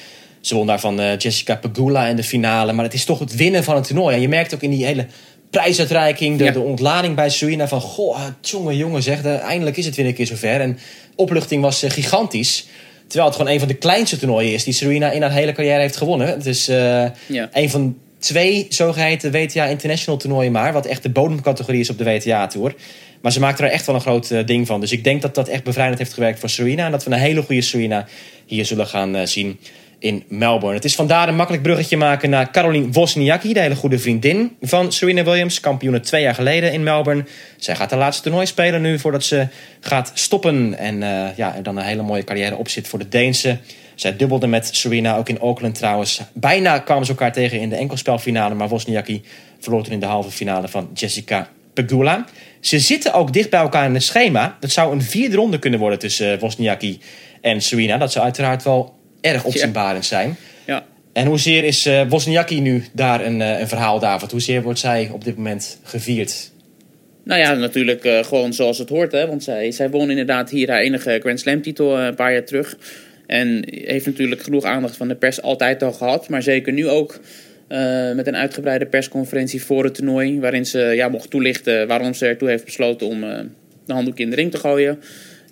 ze 0.40 0.54
won 0.54 0.66
daarvan 0.66 1.00
uh, 1.00 1.18
Jessica 1.18 1.56
Pegula 1.56 2.06
in 2.06 2.16
de 2.16 2.24
finale. 2.24 2.72
Maar 2.72 2.84
het 2.84 2.94
is 2.94 3.04
toch 3.04 3.18
het 3.18 3.36
winnen 3.36 3.64
van 3.64 3.76
een 3.76 3.82
toernooi. 3.82 4.14
En 4.14 4.20
je 4.20 4.28
merkt 4.28 4.54
ook 4.54 4.62
in 4.62 4.70
die 4.70 4.84
hele 4.84 5.06
prijsuitreiking, 5.50 6.38
de, 6.38 6.44
ja. 6.44 6.50
de 6.50 6.60
ontlading 6.60 7.14
bij 7.14 7.30
Serena 7.30 7.68
van... 7.68 7.80
Goh, 7.80 8.20
jongen, 8.40 8.76
jongen, 8.76 9.02
zeg, 9.02 9.24
eindelijk 9.24 9.76
is 9.76 9.86
het 9.86 9.96
weer 9.96 10.06
een 10.06 10.14
keer 10.14 10.26
zover. 10.26 10.60
En 10.60 10.78
opluchting 11.16 11.62
was 11.62 11.84
uh, 11.84 11.90
gigantisch. 11.90 12.66
Terwijl 13.06 13.28
het 13.28 13.38
gewoon 13.38 13.52
een 13.52 13.58
van 13.58 13.68
de 13.68 13.74
kleinste 13.74 14.18
toernooien 14.18 14.52
is 14.52 14.64
die 14.64 14.74
Serena 14.74 15.10
in 15.10 15.22
haar 15.22 15.32
hele 15.32 15.52
carrière 15.52 15.80
heeft 15.80 15.96
gewonnen. 15.96 16.26
Het 16.26 16.46
is 16.46 16.66
ja. 16.66 17.12
een 17.52 17.70
van 17.70 17.96
twee 18.18 18.66
zogeheten 18.68 19.32
WTA 19.32 19.64
International 19.64 20.20
toernooien 20.20 20.52
maar. 20.52 20.72
Wat 20.72 20.86
echt 20.86 21.02
de 21.02 21.10
bodemcategorie 21.10 21.80
is 21.80 21.90
op 21.90 21.98
de 21.98 22.04
WTA 22.04 22.46
Tour. 22.46 22.74
Maar 23.20 23.32
ze 23.32 23.40
maakt 23.40 23.58
er 23.58 23.70
echt 23.70 23.86
wel 23.86 23.94
een 23.94 24.00
groot 24.00 24.30
uh, 24.30 24.46
ding 24.46 24.66
van. 24.66 24.80
Dus 24.80 24.92
ik 24.92 25.04
denk 25.04 25.22
dat 25.22 25.34
dat 25.34 25.48
echt 25.48 25.64
bevrijdend 25.64 25.98
heeft 25.98 26.12
gewerkt 26.12 26.38
voor 26.38 26.48
Serena. 26.48 26.84
En 26.84 26.90
dat 26.90 27.04
we 27.04 27.10
een 27.10 27.18
hele 27.18 27.42
goede 27.42 27.62
Serena 27.62 28.06
hier 28.46 28.64
zullen 28.64 28.86
gaan 28.86 29.28
zien 29.28 29.58
in 30.00 30.24
Melbourne. 30.28 30.76
Het 30.76 30.84
is 30.84 30.94
vandaar 30.94 31.28
een 31.28 31.36
makkelijk 31.36 31.62
bruggetje 31.62 31.96
maken 31.96 32.30
naar 32.30 32.50
Caroline 32.50 32.92
Wozniacki. 32.92 33.52
De 33.52 33.60
hele 33.60 33.74
goede 33.74 33.98
vriendin 33.98 34.56
van 34.60 34.92
Serena 34.92 35.24
Williams. 35.24 35.60
Kampioene 35.60 36.00
twee 36.00 36.22
jaar 36.22 36.34
geleden 36.34 36.72
in 36.72 36.82
Melbourne. 36.82 37.24
Zij 37.56 37.76
gaat 37.76 37.90
haar 37.90 37.98
laatste 37.98 38.22
toernooi 38.22 38.46
spelen 38.46 38.82
nu 38.82 38.98
voordat 38.98 39.24
ze 39.24 39.46
gaat 39.80 40.10
stoppen. 40.14 40.78
En 40.78 40.94
uh, 40.94 41.36
ja, 41.36 41.56
er 41.56 41.62
dan 41.62 41.76
een 41.76 41.84
hele 41.84 42.02
mooie 42.02 42.24
carrière 42.24 42.56
op 42.56 42.68
zit 42.68 42.88
voor 42.88 42.98
de 42.98 43.08
Deense. 43.08 43.58
Zij 43.94 44.16
dubbelde 44.16 44.46
met 44.46 44.68
Serena, 44.72 45.16
ook 45.16 45.28
in 45.28 45.38
Auckland 45.38 45.74
trouwens. 45.74 46.20
Bijna 46.32 46.78
kwamen 46.78 47.04
ze 47.04 47.10
elkaar 47.10 47.32
tegen 47.32 47.60
in 47.60 47.68
de 47.68 47.76
enkelspelfinale. 47.76 48.54
Maar 48.54 48.68
Wozniacki 48.68 49.22
verloor 49.58 49.82
toen 49.82 49.92
in 49.92 50.00
de 50.00 50.06
halve 50.06 50.30
finale 50.30 50.68
van 50.68 50.90
Jessica 50.94 51.48
Pegula. 51.74 52.24
Ze 52.60 52.78
zitten 52.78 53.12
ook 53.14 53.32
dicht 53.32 53.50
bij 53.50 53.60
elkaar 53.60 53.84
in 53.84 53.94
het 53.94 54.02
schema. 54.02 54.56
Dat 54.60 54.70
zou 54.70 54.92
een 54.92 55.02
vierde 55.02 55.36
ronde 55.36 55.58
kunnen 55.58 55.80
worden 55.80 55.98
tussen 55.98 56.38
Wozniacki 56.38 57.00
en 57.40 57.62
Serena. 57.62 57.98
Dat 57.98 58.12
zou 58.12 58.24
uiteraard 58.24 58.62
wel 58.62 58.98
erg 59.20 59.44
opzienbarend 59.44 60.04
zijn. 60.04 60.36
Ja. 60.66 60.84
En 61.12 61.26
hoezeer 61.26 61.64
is 61.64 61.86
uh, 61.86 62.08
Wozniacki 62.08 62.60
nu 62.60 62.84
daar 62.92 63.24
een, 63.24 63.40
uh, 63.40 63.60
een 63.60 63.68
verhaal, 63.68 63.98
David? 63.98 64.30
Hoezeer 64.30 64.62
wordt 64.62 64.78
zij 64.78 65.10
op 65.12 65.24
dit 65.24 65.36
moment 65.36 65.78
gevierd? 65.82 66.50
Nou 67.24 67.40
ja, 67.40 67.54
natuurlijk 67.54 68.04
uh, 68.04 68.24
gewoon 68.24 68.52
zoals 68.52 68.78
het 68.78 68.88
hoort. 68.88 69.12
Hè? 69.12 69.26
Want 69.26 69.42
zij, 69.42 69.70
zij 69.70 69.90
won 69.90 70.10
inderdaad 70.10 70.50
hier 70.50 70.70
haar 70.70 70.80
enige 70.80 71.18
Grand 71.20 71.40
Slam 71.40 71.62
titel 71.62 71.98
een 71.98 72.14
paar 72.14 72.32
jaar 72.32 72.44
terug. 72.44 72.76
En 73.26 73.64
heeft 73.66 74.06
natuurlijk 74.06 74.42
genoeg 74.42 74.64
aandacht 74.64 74.96
van 74.96 75.08
de 75.08 75.14
pers 75.14 75.42
altijd 75.42 75.82
al 75.82 75.92
gehad. 75.92 76.28
Maar 76.28 76.42
zeker 76.42 76.72
nu 76.72 76.88
ook 76.88 77.20
uh, 77.68 78.12
met 78.12 78.26
een 78.26 78.36
uitgebreide 78.36 78.86
persconferentie 78.86 79.62
voor 79.62 79.84
het 79.84 79.94
toernooi. 79.94 80.40
Waarin 80.40 80.66
ze 80.66 80.78
ja, 80.78 81.08
mocht 81.08 81.30
toelichten 81.30 81.86
waarom 81.86 82.14
ze 82.14 82.26
ertoe 82.26 82.48
heeft 82.48 82.64
besloten 82.64 83.06
om 83.06 83.24
uh, 83.24 83.38
de 83.86 83.92
handdoek 83.92 84.18
in 84.18 84.30
de 84.30 84.36
ring 84.36 84.50
te 84.50 84.58
gooien. 84.58 85.02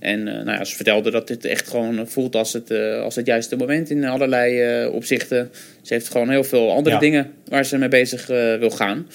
En 0.00 0.18
uh, 0.18 0.34
nou 0.34 0.50
ja, 0.50 0.64
ze 0.64 0.76
vertelde 0.76 1.10
dat 1.10 1.28
dit 1.28 1.44
echt 1.44 1.68
gewoon 1.68 2.08
voelt 2.08 2.36
als 2.36 2.52
het, 2.52 2.70
als 3.02 3.16
het 3.16 3.26
juiste 3.26 3.56
moment 3.56 3.90
in 3.90 4.04
allerlei 4.04 4.86
opzichten. 4.86 5.50
Ze 5.82 5.94
heeft 5.94 6.08
gewoon 6.08 6.30
heel 6.30 6.44
veel 6.44 6.72
andere 6.72 6.94
ja. 6.94 7.00
dingen 7.00 7.30
waar 7.48 7.64
ze 7.64 7.78
mee 7.78 7.88
bezig 7.88 8.26
wil 8.58 8.70
gaan. 8.70 9.06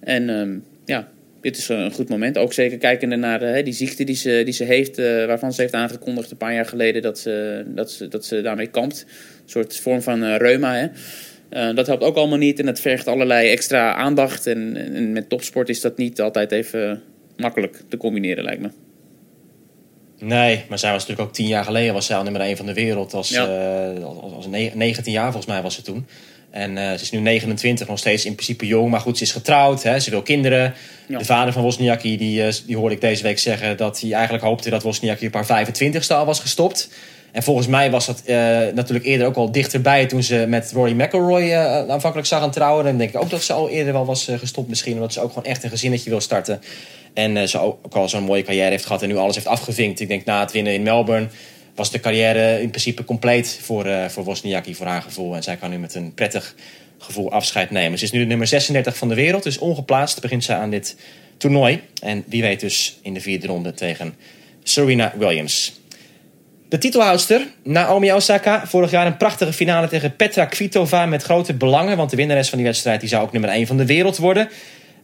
En 0.00 0.30
ehm, 0.30 0.58
ja, 0.84 1.08
dit 1.44 1.56
is 1.56 1.68
een 1.68 1.92
goed 1.92 2.08
moment. 2.08 2.38
Ook 2.38 2.52
zeker 2.52 2.78
kijkende 2.78 3.16
naar 3.16 3.64
die 3.64 3.72
ziekte 3.72 4.04
die 4.04 4.16
ze, 4.16 4.42
die 4.44 4.54
ze 4.54 4.64
heeft, 4.64 4.98
uh, 4.98 5.26
waarvan 5.26 5.52
ze 5.52 5.60
heeft 5.60 5.74
aangekondigd 5.74 6.30
een 6.30 6.36
paar 6.36 6.54
jaar 6.54 6.66
geleden 6.66 7.02
dat 7.02 7.18
ze, 7.18 7.64
dat 7.66 7.90
ze, 7.90 8.08
dat 8.08 8.24
ze 8.24 8.40
daarmee 8.40 8.66
kampt. 8.66 9.06
Een 9.08 9.50
soort 9.50 9.76
vorm 9.76 10.02
van 10.02 10.22
uh, 10.22 10.36
reuma. 10.36 10.74
Hè? 10.74 10.88
Eh, 11.48 11.74
dat 11.74 11.86
helpt 11.86 12.02
ook 12.02 12.16
allemaal 12.16 12.38
niet 12.38 12.58
en 12.58 12.66
het 12.66 12.80
vergt 12.80 13.06
allerlei 13.06 13.50
extra 13.50 13.94
aandacht. 13.94 14.46
En, 14.46 14.76
en 14.76 15.12
met 15.12 15.28
topsport 15.28 15.68
is 15.68 15.80
dat 15.80 15.96
niet 15.96 16.20
altijd 16.20 16.52
even 16.52 17.02
makkelijk 17.36 17.80
te 17.88 17.96
combineren, 17.96 18.44
lijkt 18.44 18.62
me. 18.62 18.68
Nee, 20.26 20.64
maar 20.68 20.78
zij 20.78 20.90
was 20.92 21.00
natuurlijk 21.00 21.28
ook 21.28 21.34
tien 21.34 21.46
jaar 21.46 21.64
geleden 21.64 21.94
was 21.94 22.06
zij 22.06 22.16
al 22.16 22.22
nummer 22.22 22.40
1 22.40 22.56
van 22.56 22.66
de 22.66 22.74
wereld. 22.74 23.14
Als, 23.14 23.28
Ja. 23.28 23.46
eh, 23.96 24.04
als, 24.04 24.32
als 24.32 24.46
ne- 24.46 24.70
19 24.74 25.12
jaar 25.12 25.24
volgens 25.32 25.46
mij 25.46 25.62
was 25.62 25.74
ze 25.74 25.82
toen. 25.82 26.06
En 26.50 26.78
eh, 26.78 26.88
ze 26.88 27.02
is 27.02 27.10
nu 27.10 27.18
29, 27.18 27.88
nog 27.88 27.98
steeds 27.98 28.24
in 28.24 28.34
principe 28.34 28.66
jong. 28.66 28.90
Maar 28.90 29.00
goed, 29.00 29.16
ze 29.18 29.24
is 29.24 29.32
getrouwd, 29.32 29.82
hè, 29.82 30.00
ze 30.00 30.10
wil 30.10 30.22
kinderen. 30.22 30.74
Ja. 31.08 31.18
De 31.18 31.24
vader 31.24 31.52
van 31.52 31.62
Wozniacki, 31.62 32.16
die, 32.16 32.44
eh, 32.46 32.52
die 32.66 32.76
hoorde 32.76 32.94
ik 32.94 33.00
deze 33.00 33.22
week 33.22 33.38
zeggen... 33.38 33.76
dat 33.76 34.00
hij 34.00 34.12
eigenlijk 34.12 34.44
hoopte 34.44 34.70
dat 34.70 34.82
Wozniacki 34.82 35.26
op 35.26 35.34
haar 35.34 35.66
25ste 35.66 36.06
al 36.08 36.26
was 36.26 36.40
gestopt. 36.40 36.88
En 37.32 37.42
volgens 37.42 37.66
mij 37.66 37.90
was 37.90 38.06
dat 38.06 38.22
natuurlijk 38.74 39.04
eerder 39.06 39.26
ook 39.26 39.36
al 39.36 39.52
dichterbij... 39.52 40.06
toen 40.06 40.22
ze 40.22 40.44
met 40.48 40.70
Rory 40.74 40.92
McIlroy 41.00 41.52
aanvankelijk 41.88 42.26
zag 42.28 42.40
gaan 42.40 42.50
trouwen. 42.50 42.84
Dan 42.84 42.96
denk 42.96 43.10
ik 43.14 43.20
ook 43.20 43.30
dat 43.30 43.42
ze 43.42 43.52
al 43.52 43.68
eerder 43.68 43.92
wel 43.92 44.04
was 44.04 44.28
gestopt 44.38 44.68
misschien. 44.68 44.94
Omdat 44.94 45.12
ze 45.12 45.20
ook 45.20 45.28
gewoon 45.28 45.44
echt 45.44 45.64
een 45.64 45.70
gezinnetje 45.70 46.10
wil 46.10 46.20
starten. 46.20 46.60
En 47.14 47.36
eh, 47.36 47.46
ze 47.46 47.58
ook, 47.58 47.94
al 47.94 48.08
zo'n 48.08 48.22
mooie 48.22 48.42
carrière 48.42 48.70
heeft 48.70 48.86
gehad 48.86 49.02
en 49.02 49.08
nu 49.08 49.16
alles 49.16 49.34
heeft 49.34 49.46
afgevinkt. 49.46 50.00
Ik 50.00 50.08
denk 50.08 50.24
na 50.24 50.40
het 50.40 50.52
winnen 50.52 50.72
in 50.72 50.82
Melbourne 50.82 51.28
was 51.74 51.90
de 51.90 52.00
carrière 52.00 52.60
in 52.60 52.70
principe 52.70 53.04
compleet 53.04 53.58
voor, 53.62 53.86
eh 53.86 54.08
voor 54.08 54.24
Wozniacki, 54.24 54.74
voor 54.74 54.86
haar 54.86 55.02
gevoel. 55.02 55.34
En 55.34 55.42
zij 55.42 55.56
kan 55.56 55.70
nu 55.70 55.78
met 55.78 55.94
een 55.94 56.14
prettig 56.14 56.54
gevoel 56.98 57.32
afscheid 57.32 57.70
nemen. 57.70 57.98
Ze 57.98 58.04
is 58.04 58.12
nu 58.12 58.24
nummer 58.24 58.46
36 58.46 58.96
van 58.96 59.08
de 59.08 59.14
wereld, 59.14 59.42
dus 59.42 59.58
ongeplaatst 59.58 60.20
begint 60.20 60.44
ze 60.44 60.54
aan 60.54 60.70
dit 60.70 60.96
toernooi. 61.36 61.82
En 62.02 62.24
wie 62.26 62.42
weet 62.42 62.60
dus 62.60 62.98
in 63.02 63.14
de 63.14 63.20
vierde 63.20 63.46
ronde 63.46 63.72
tegen 63.72 64.14
Serena 64.62 65.12
Williams. 65.16 65.80
De 66.68 66.78
titelhoudster, 66.78 67.46
Naomi 67.62 68.12
Osaka, 68.12 68.66
vorig 68.66 68.90
jaar 68.90 69.06
een 69.06 69.16
prachtige 69.16 69.52
finale 69.52 69.88
tegen 69.88 70.16
Petra 70.16 70.44
Kvitova 70.44 71.06
met 71.06 71.22
grote 71.22 71.54
belangen. 71.54 71.96
Want 71.96 72.10
de 72.10 72.16
winnares 72.16 72.48
van 72.48 72.58
die 72.58 72.66
wedstrijd 72.66 73.00
die 73.00 73.08
zou 73.08 73.22
ook 73.22 73.32
nummer 73.32 73.50
1 73.50 73.66
van 73.66 73.76
de 73.76 73.86
wereld 73.86 74.16
worden. 74.16 74.48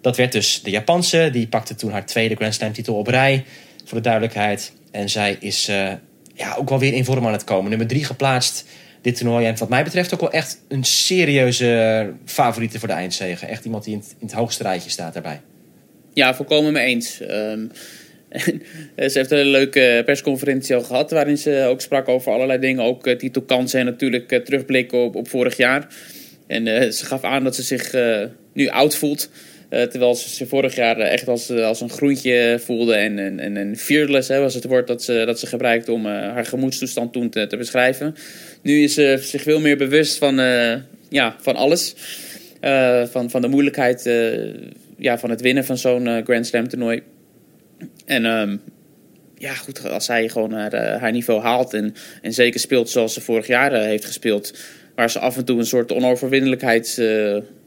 Dat 0.00 0.16
werd 0.16 0.32
dus 0.32 0.62
de 0.62 0.70
Japanse. 0.70 1.28
Die 1.32 1.48
pakte 1.48 1.74
toen 1.74 1.90
haar 1.90 2.06
tweede 2.06 2.34
Grand 2.34 2.54
Slam 2.54 2.72
titel 2.72 2.94
op 2.94 3.06
rij. 3.06 3.44
Voor 3.84 3.98
de 3.98 4.04
duidelijkheid. 4.04 4.72
En 4.90 5.08
zij 5.08 5.36
is 5.40 5.68
eh, 5.68 5.92
ja, 6.34 6.54
ook 6.54 6.68
wel 6.68 6.78
weer 6.78 6.92
in 6.92 7.04
vorm 7.04 7.26
aan 7.26 7.32
het 7.32 7.44
komen. 7.44 7.70
Nummer 7.70 7.86
3 7.88 8.04
geplaatst 8.04 8.64
dit 9.00 9.16
toernooi. 9.16 9.46
En 9.46 9.58
wat 9.58 9.68
mij 9.68 9.84
betreft 9.84 10.14
ook 10.14 10.20
wel 10.20 10.32
echt 10.32 10.58
een 10.68 10.84
serieuze 10.84 12.12
favoriete 12.24 12.78
voor 12.78 12.88
de 12.88 12.94
eindzege. 12.94 13.46
Echt 13.46 13.64
iemand 13.64 13.84
die 13.84 13.94
in 13.94 14.02
het, 14.20 14.32
hoogste 14.32 14.62
rijtje 14.62 14.90
staat 14.90 15.12
daarbij. 15.12 15.40
Ja, 16.14 16.34
volkomen 16.34 16.72
mee 16.72 16.86
eens. 16.86 17.20
Ehm, 17.20 17.66
eh, 18.28 19.08
ze 19.08 19.18
heeft 19.18 19.30
een 19.30 19.46
leuke 19.46 20.02
persconferentie 20.04 20.74
al 20.74 20.82
gehad, 20.82 21.10
waarin 21.10 21.38
ze 21.38 21.66
ook 21.68 21.80
sprak 21.80 22.08
over 22.08 22.32
allerlei 22.32 22.58
dingen. 22.58 22.84
Ook 22.84 23.06
eh, 23.06 23.16
titelkansen 23.16 23.80
en 23.80 23.86
natuurlijk 23.86 24.44
terugblikken 24.44 24.98
op, 24.98 25.14
op 25.14 25.28
vorig 25.28 25.56
jaar. 25.56 25.86
En 26.46 26.92
ze 26.92 27.06
gaf 27.06 27.24
aan 27.24 27.44
dat 27.44 27.54
ze 27.54 27.62
zich 27.62 27.94
nu 28.52 28.68
oud 28.68 28.96
voelt. 28.96 29.30
Eh, 29.70 29.82
terwijl 29.82 30.14
ze 30.14 30.46
vorig 30.46 30.74
jaar 30.74 30.98
eh, 30.98 31.12
echt 31.12 31.28
als, 31.28 31.50
eh, 31.50 31.66
als 31.66 31.80
een 31.80 31.90
groentje 31.90 32.60
voelde. 32.64 32.94
En, 32.94 33.38
en, 33.38 33.56
en, 33.56 33.76
fearless 33.76 34.28
hè, 34.28 34.40
was 34.40 34.54
het 34.54 34.64
woord 34.64 34.86
dat 34.86 35.02
ze, 35.02 35.22
dat 35.26 35.38
ze 35.40 35.46
gebruikte 35.46 35.92
om 35.92 36.06
haar 36.06 36.46
gemoedstoestand 36.46 37.12
toen 37.12 37.30
te, 37.30 37.56
beschrijven. 37.58 38.14
Nu 38.62 38.82
is 38.82 38.94
ze 38.94 39.18
zich 39.20 39.42
veel 39.42 39.60
meer 39.60 39.76
bewust 39.76 40.18
van, 40.18 40.36
ja, 41.08 41.36
van 41.40 41.56
alles. 41.56 41.94
Van, 43.10 43.30
van 43.30 43.40
de 43.40 43.48
moeilijkheid 43.48 44.10
ja, 44.96 45.18
van 45.18 45.30
het 45.30 45.40
winnen 45.40 45.64
van 45.64 45.78
zo'n 45.78 46.22
Grand 46.24 46.46
Slam 46.46 46.68
toernooi. 46.68 47.02
En 48.04 48.24
ehm, 48.24 48.56
ja, 49.34 49.54
goed, 49.54 49.90
als 49.90 50.04
zij 50.04 50.28
gewoon 50.28 50.52
haar, 50.52 50.98
haar 50.98 51.12
niveau 51.12 51.40
haalt 51.40 51.74
en, 51.74 51.94
en 52.22 52.32
zeker 52.32 52.60
speelt 52.60 52.90
zoals 52.90 53.14
ze 53.14 53.20
vorig 53.20 53.46
jaar 53.46 53.72
heeft 53.72 54.04
gespeeld, 54.04 54.58
waar 54.94 55.10
ze 55.10 55.18
af 55.18 55.36
en 55.36 55.44
toe 55.44 55.58
een 55.58 55.66
soort 55.66 55.92
onoverwinnelijkheidsuitstraling 55.92 57.58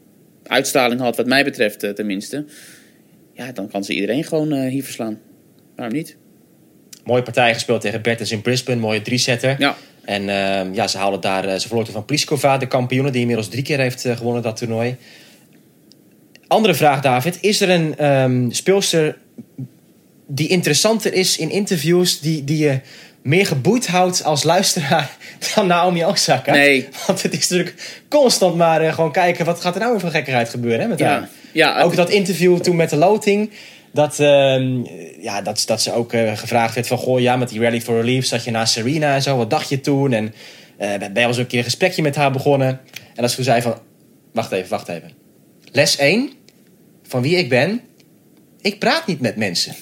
uitstraling 0.46 1.00
had, 1.00 1.16
wat 1.16 1.26
mij 1.26 1.44
betreft 1.44 1.82
eh, 1.82 1.90
tenminste, 1.90 2.44
ja, 3.32 3.52
dan 3.52 3.68
kan 3.68 3.84
ze 3.84 3.94
iedereen 3.94 4.24
gewoon 4.24 4.52
eh, 4.52 4.70
hier 4.70 4.84
verslaan. 4.84 5.18
Waarom 5.76 5.94
niet? 5.94 6.16
Mooie 7.04 7.22
partij 7.22 7.54
gespeeld 7.54 7.80
tegen 7.80 8.02
Bertens 8.02 8.32
in 8.32 8.42
Brisbane. 8.42 8.80
Mooie 8.80 9.02
drie-setter. 9.02 9.56
Ja. 9.58 9.76
En 10.04 10.28
ehm, 10.28 10.74
ja, 10.74 10.86
ze 10.86 10.98
haalden 10.98 11.20
daar, 11.20 11.44
eh, 11.44 11.58
ze 11.58 11.66
verloor 11.66 11.84
toen 11.84 11.94
van 11.94 12.04
Pliskova, 12.04 12.58
de 12.58 12.66
kampioene, 12.66 13.10
die 13.10 13.20
inmiddels 13.20 13.48
drie 13.48 13.62
keer 13.62 13.78
heeft 13.78 14.00
gewonnen 14.00 14.42
dat 14.42 14.56
toernooi. 14.56 14.96
Andere 16.46 16.74
vraag, 16.74 17.00
David. 17.00 17.38
Is 17.40 17.60
er 17.60 17.70
een 17.70 17.96
ehm, 17.96 18.50
speelster 18.50 19.16
die 20.26 20.48
interessanter 20.48 21.12
is 21.12 21.38
in 21.38 21.50
interviews, 21.50 22.20
die, 22.20 22.44
die 22.44 22.58
je 22.58 22.80
meer 23.24 23.46
geboeid 23.46 23.86
houdt 23.86 24.24
als 24.24 24.42
luisteraar 24.42 25.16
dan 25.54 25.66
Naomi 25.66 26.04
Osaka? 26.04 26.52
Nee. 26.52 26.88
Want 27.06 27.22
het 27.22 27.32
is 27.32 27.48
natuurlijk 27.48 28.02
constant 28.08 28.56
maar 28.56 28.80
eh, 28.80 28.94
gewoon 28.94 29.12
kijken, 29.12 29.44
wat 29.44 29.60
gaat 29.60 29.74
er 29.74 29.80
nou 29.80 29.92
weer 29.92 30.00
voor 30.00 30.10
gekkigheid 30.10 30.48
gebeuren 30.48 30.80
hè, 30.80 30.88
met 30.88 30.98
Ja. 30.98 31.08
haar? 31.08 31.28
Ja, 31.52 31.80
ook 31.80 31.96
dat 31.96 32.10
interview 32.10 32.58
toen 32.58 32.76
met 32.76 32.90
de 32.90 32.96
loting. 32.96 33.50
Dat, 33.92 34.20
ehm, 34.20 34.82
ja, 35.20 35.42
dat, 35.42 35.62
dat 35.66 35.82
ze 35.82 35.92
ook 35.92 36.12
eh, 36.12 36.36
gevraagd 36.36 36.74
werd 36.74 36.86
van... 36.86 36.98
Goh, 36.98 37.20
ja, 37.20 37.36
met 37.36 37.48
die 37.48 37.60
Rally 37.60 37.80
for 37.80 37.96
Relief 37.96 38.26
zat 38.26 38.44
je 38.44 38.50
naast 38.50 38.72
Serena 38.72 39.14
en 39.14 39.22
zo. 39.22 39.36
Wat 39.36 39.50
dacht 39.50 39.68
je 39.68 39.80
toen? 39.80 40.12
En 40.12 40.34
eh 40.78 40.98
ben 40.98 41.08
je 41.08 41.12
wel 41.12 41.26
eens 41.28 41.36
een 41.36 41.46
keer 41.46 41.58
een 41.58 41.64
gesprekje 41.64 42.02
met 42.02 42.16
haar 42.16 42.30
begonnen. 42.32 42.68
En 43.14 43.22
dat 43.22 43.30
ze 43.30 43.36
toen 43.36 43.44
zei 43.44 43.62
van... 43.62 43.78
Wacht 44.32 44.52
even, 44.52 44.68
wacht 44.70 44.88
even. 44.88 45.10
Les 45.72 45.96
1. 45.96 46.30
Van 47.02 47.22
wie 47.22 47.36
ik 47.36 47.48
ben. 47.48 47.80
Ik 48.64 48.78
praat 48.78 49.06
niet 49.06 49.20
met 49.20 49.36
mensen. 49.36 49.74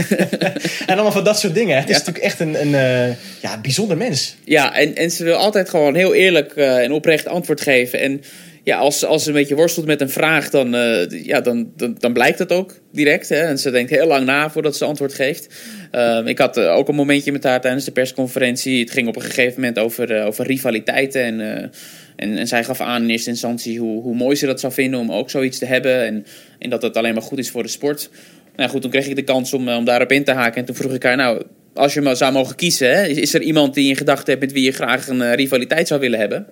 en 0.86 0.94
allemaal 0.94 1.12
van 1.12 1.24
dat 1.24 1.38
soort 1.38 1.54
dingen. 1.54 1.76
Het 1.76 1.88
is 1.88 1.90
Ja. 1.90 1.98
natuurlijk 1.98 2.24
echt 2.24 2.40
een, 2.40 2.60
een 2.60 2.74
eh, 2.74 3.16
ja, 3.40 3.60
bijzonder 3.62 3.96
mens. 3.96 4.36
Ja, 4.44 4.74
en, 4.74 4.94
en 4.96 5.10
ze 5.10 5.24
wil 5.24 5.34
altijd 5.36 5.68
gewoon 5.68 5.94
heel 5.94 6.14
eerlijk 6.14 6.52
eh, 6.52 6.82
en 6.82 6.92
oprecht 6.92 7.26
antwoord 7.26 7.60
geven. 7.60 8.00
En 8.00 8.22
ja, 8.64 8.78
als, 8.78 9.04
als 9.04 9.22
ze 9.22 9.28
een 9.28 9.34
beetje 9.34 9.54
worstelt 9.54 9.86
met 9.86 10.00
een 10.00 10.10
vraag, 10.10 10.50
dan, 10.50 10.74
eh, 10.74 11.24
ja, 11.24 11.40
dan, 11.40 11.72
dan, 11.76 11.96
dan 11.98 12.12
blijkt 12.12 12.38
dat 12.38 12.52
ook 12.52 12.80
direct. 12.92 13.28
Hè? 13.28 13.40
En 13.40 13.58
ze 13.58 13.70
denkt 13.70 13.90
heel 13.90 14.06
lang 14.06 14.26
na 14.26 14.50
voordat 14.50 14.76
ze 14.76 14.84
antwoord 14.84 15.14
geeft. 15.14 15.54
Ehm, 15.90 16.26
ik 16.26 16.38
had 16.38 16.58
ook 16.58 16.88
een 16.88 16.94
momentje 16.94 17.32
met 17.32 17.44
haar 17.44 17.60
tijdens 17.60 17.84
de 17.84 17.92
persconferentie. 17.92 18.80
Het 18.80 18.90
ging 18.90 19.08
op 19.08 19.16
een 19.16 19.22
gegeven 19.22 19.60
moment 19.60 19.78
over, 19.78 20.24
over 20.24 20.46
rivaliteiten. 20.46 21.22
En, 21.22 21.72
en, 22.16 22.36
en 22.36 22.48
zij 22.48 22.64
gaf 22.64 22.80
aan 22.80 23.02
in 23.02 23.10
eerste 23.10 23.30
instantie 23.30 23.78
hoe, 23.78 24.02
hoe 24.02 24.14
mooi 24.14 24.36
ze 24.36 24.46
dat 24.46 24.60
zou 24.60 24.72
vinden 24.72 25.00
om 25.00 25.12
ook 25.12 25.30
zoiets 25.30 25.58
te 25.58 25.66
hebben. 25.66 26.04
En, 26.04 26.26
en 26.58 26.70
dat 26.70 26.80
dat 26.80 26.96
alleen 26.96 27.14
maar 27.14 27.22
goed 27.22 27.38
is 27.38 27.50
voor 27.50 27.62
de 27.62 27.68
sport. 27.68 28.10
Nou 28.56 28.70
goed, 28.70 28.82
toen 28.82 28.90
kreeg 28.90 29.06
ik 29.06 29.16
de 29.16 29.22
kans 29.22 29.52
om, 29.52 29.68
eh, 29.68 29.76
om 29.76 29.84
daarop 29.84 30.12
in 30.12 30.24
te 30.24 30.32
haken. 30.32 30.60
En 30.60 30.64
toen 30.64 30.74
vroeg 30.74 30.92
ik 30.92 31.02
haar, 31.02 31.16
nou, 31.16 31.42
als 31.74 31.94
je 31.94 32.00
maar 32.00 32.16
zou 32.16 32.32
mogen 32.32 32.56
kiezen, 32.56 32.90
hè, 32.90 33.06
is, 33.06 33.34
er 33.34 33.42
iemand 33.42 33.74
die 33.74 33.84
je 33.84 33.90
in 33.90 33.96
gedachten 33.96 34.28
hebt 34.28 34.40
met 34.40 34.52
wie 34.52 34.64
je 34.64 34.72
graag 34.72 35.08
een 35.08 35.22
eh, 35.22 35.34
rivaliteit 35.34 35.88
zou 35.88 36.00
willen 36.00 36.18
hebben? 36.18 36.46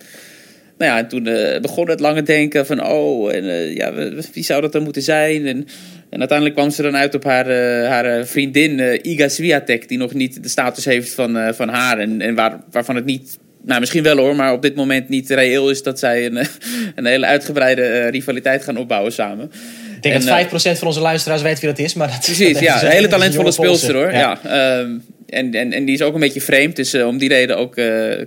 Nou 0.78 0.92
ja, 0.92 0.98
en 0.98 1.08
toen 1.08 1.26
eh, 1.26 1.60
begon 1.60 1.88
het 1.88 2.00
lange 2.00 2.22
denken 2.22 2.66
van, 2.66 2.86
oh, 2.86 3.34
en, 3.34 3.74
ja, 3.74 3.92
wie 4.32 4.44
zou 4.44 4.60
dat 4.60 4.72
dan 4.72 4.82
moeten 4.82 5.02
zijn? 5.02 5.46
En, 5.46 5.66
en 6.10 6.18
uiteindelijk 6.18 6.58
kwam 6.58 6.70
ze 6.70 6.82
dan 6.82 6.96
uit 6.96 7.14
op 7.14 7.24
haar, 7.24 7.50
haar 7.86 8.26
vriendin 8.26 8.98
Iga 9.08 9.28
Swiatek, 9.28 9.88
die 9.88 9.98
nog 9.98 10.14
niet 10.14 10.42
de 10.42 10.48
status 10.48 10.84
heeft 10.84 11.10
van, 11.10 11.54
van 11.54 11.68
haar. 11.68 11.98
En, 11.98 12.20
en 12.20 12.34
waar, 12.34 12.60
waarvan 12.70 12.96
het 12.96 13.04
niet, 13.04 13.38
nou 13.64 13.80
misschien 13.80 14.02
wel 14.02 14.16
hoor, 14.16 14.36
maar 14.36 14.52
op 14.52 14.62
dit 14.62 14.74
moment 14.74 15.08
niet 15.08 15.30
reëel 15.30 15.70
is 15.70 15.82
dat 15.82 15.98
zij 15.98 16.26
een, 16.26 16.36
een 16.94 17.06
hele 17.06 17.26
uitgebreide 17.26 17.82
eh, 17.82 18.10
rivaliteit 18.10 18.64
gaan 18.64 18.76
opbouwen 18.76 19.12
samen. 19.12 19.50
Ik 19.96 20.02
denk 20.02 20.14
En, 20.14 20.48
dat 20.50 20.62
5% 20.62 20.62
eh, 20.62 20.74
van 20.74 20.86
onze 20.86 21.00
luisteraars 21.00 21.42
weet 21.42 21.60
wie 21.60 21.68
dat 21.68 21.78
is. 21.78 21.94
Maar 21.94 22.08
dat, 22.08 22.20
Precies, 22.20 22.52
dat 22.58 22.62
ja. 22.62 22.76
is 22.76 22.82
Een 22.82 22.88
hele 22.88 23.08
talentvolle 23.08 23.50
speelster 23.50 23.94
hoor. 23.94 24.12
Ja. 24.12 24.40
ehm, 24.44 24.90
en, 25.28 25.54
en, 25.54 25.72
en 25.72 25.84
die 25.84 25.94
is 25.94 26.02
ook 26.02 26.14
een 26.14 26.20
beetje 26.20 26.40
vreemd. 26.40 26.76
Dus 26.76 26.92
eh, 26.92 27.06
om 27.06 27.18
die 27.18 27.28
reden 27.28 27.56
ook, 27.56 27.74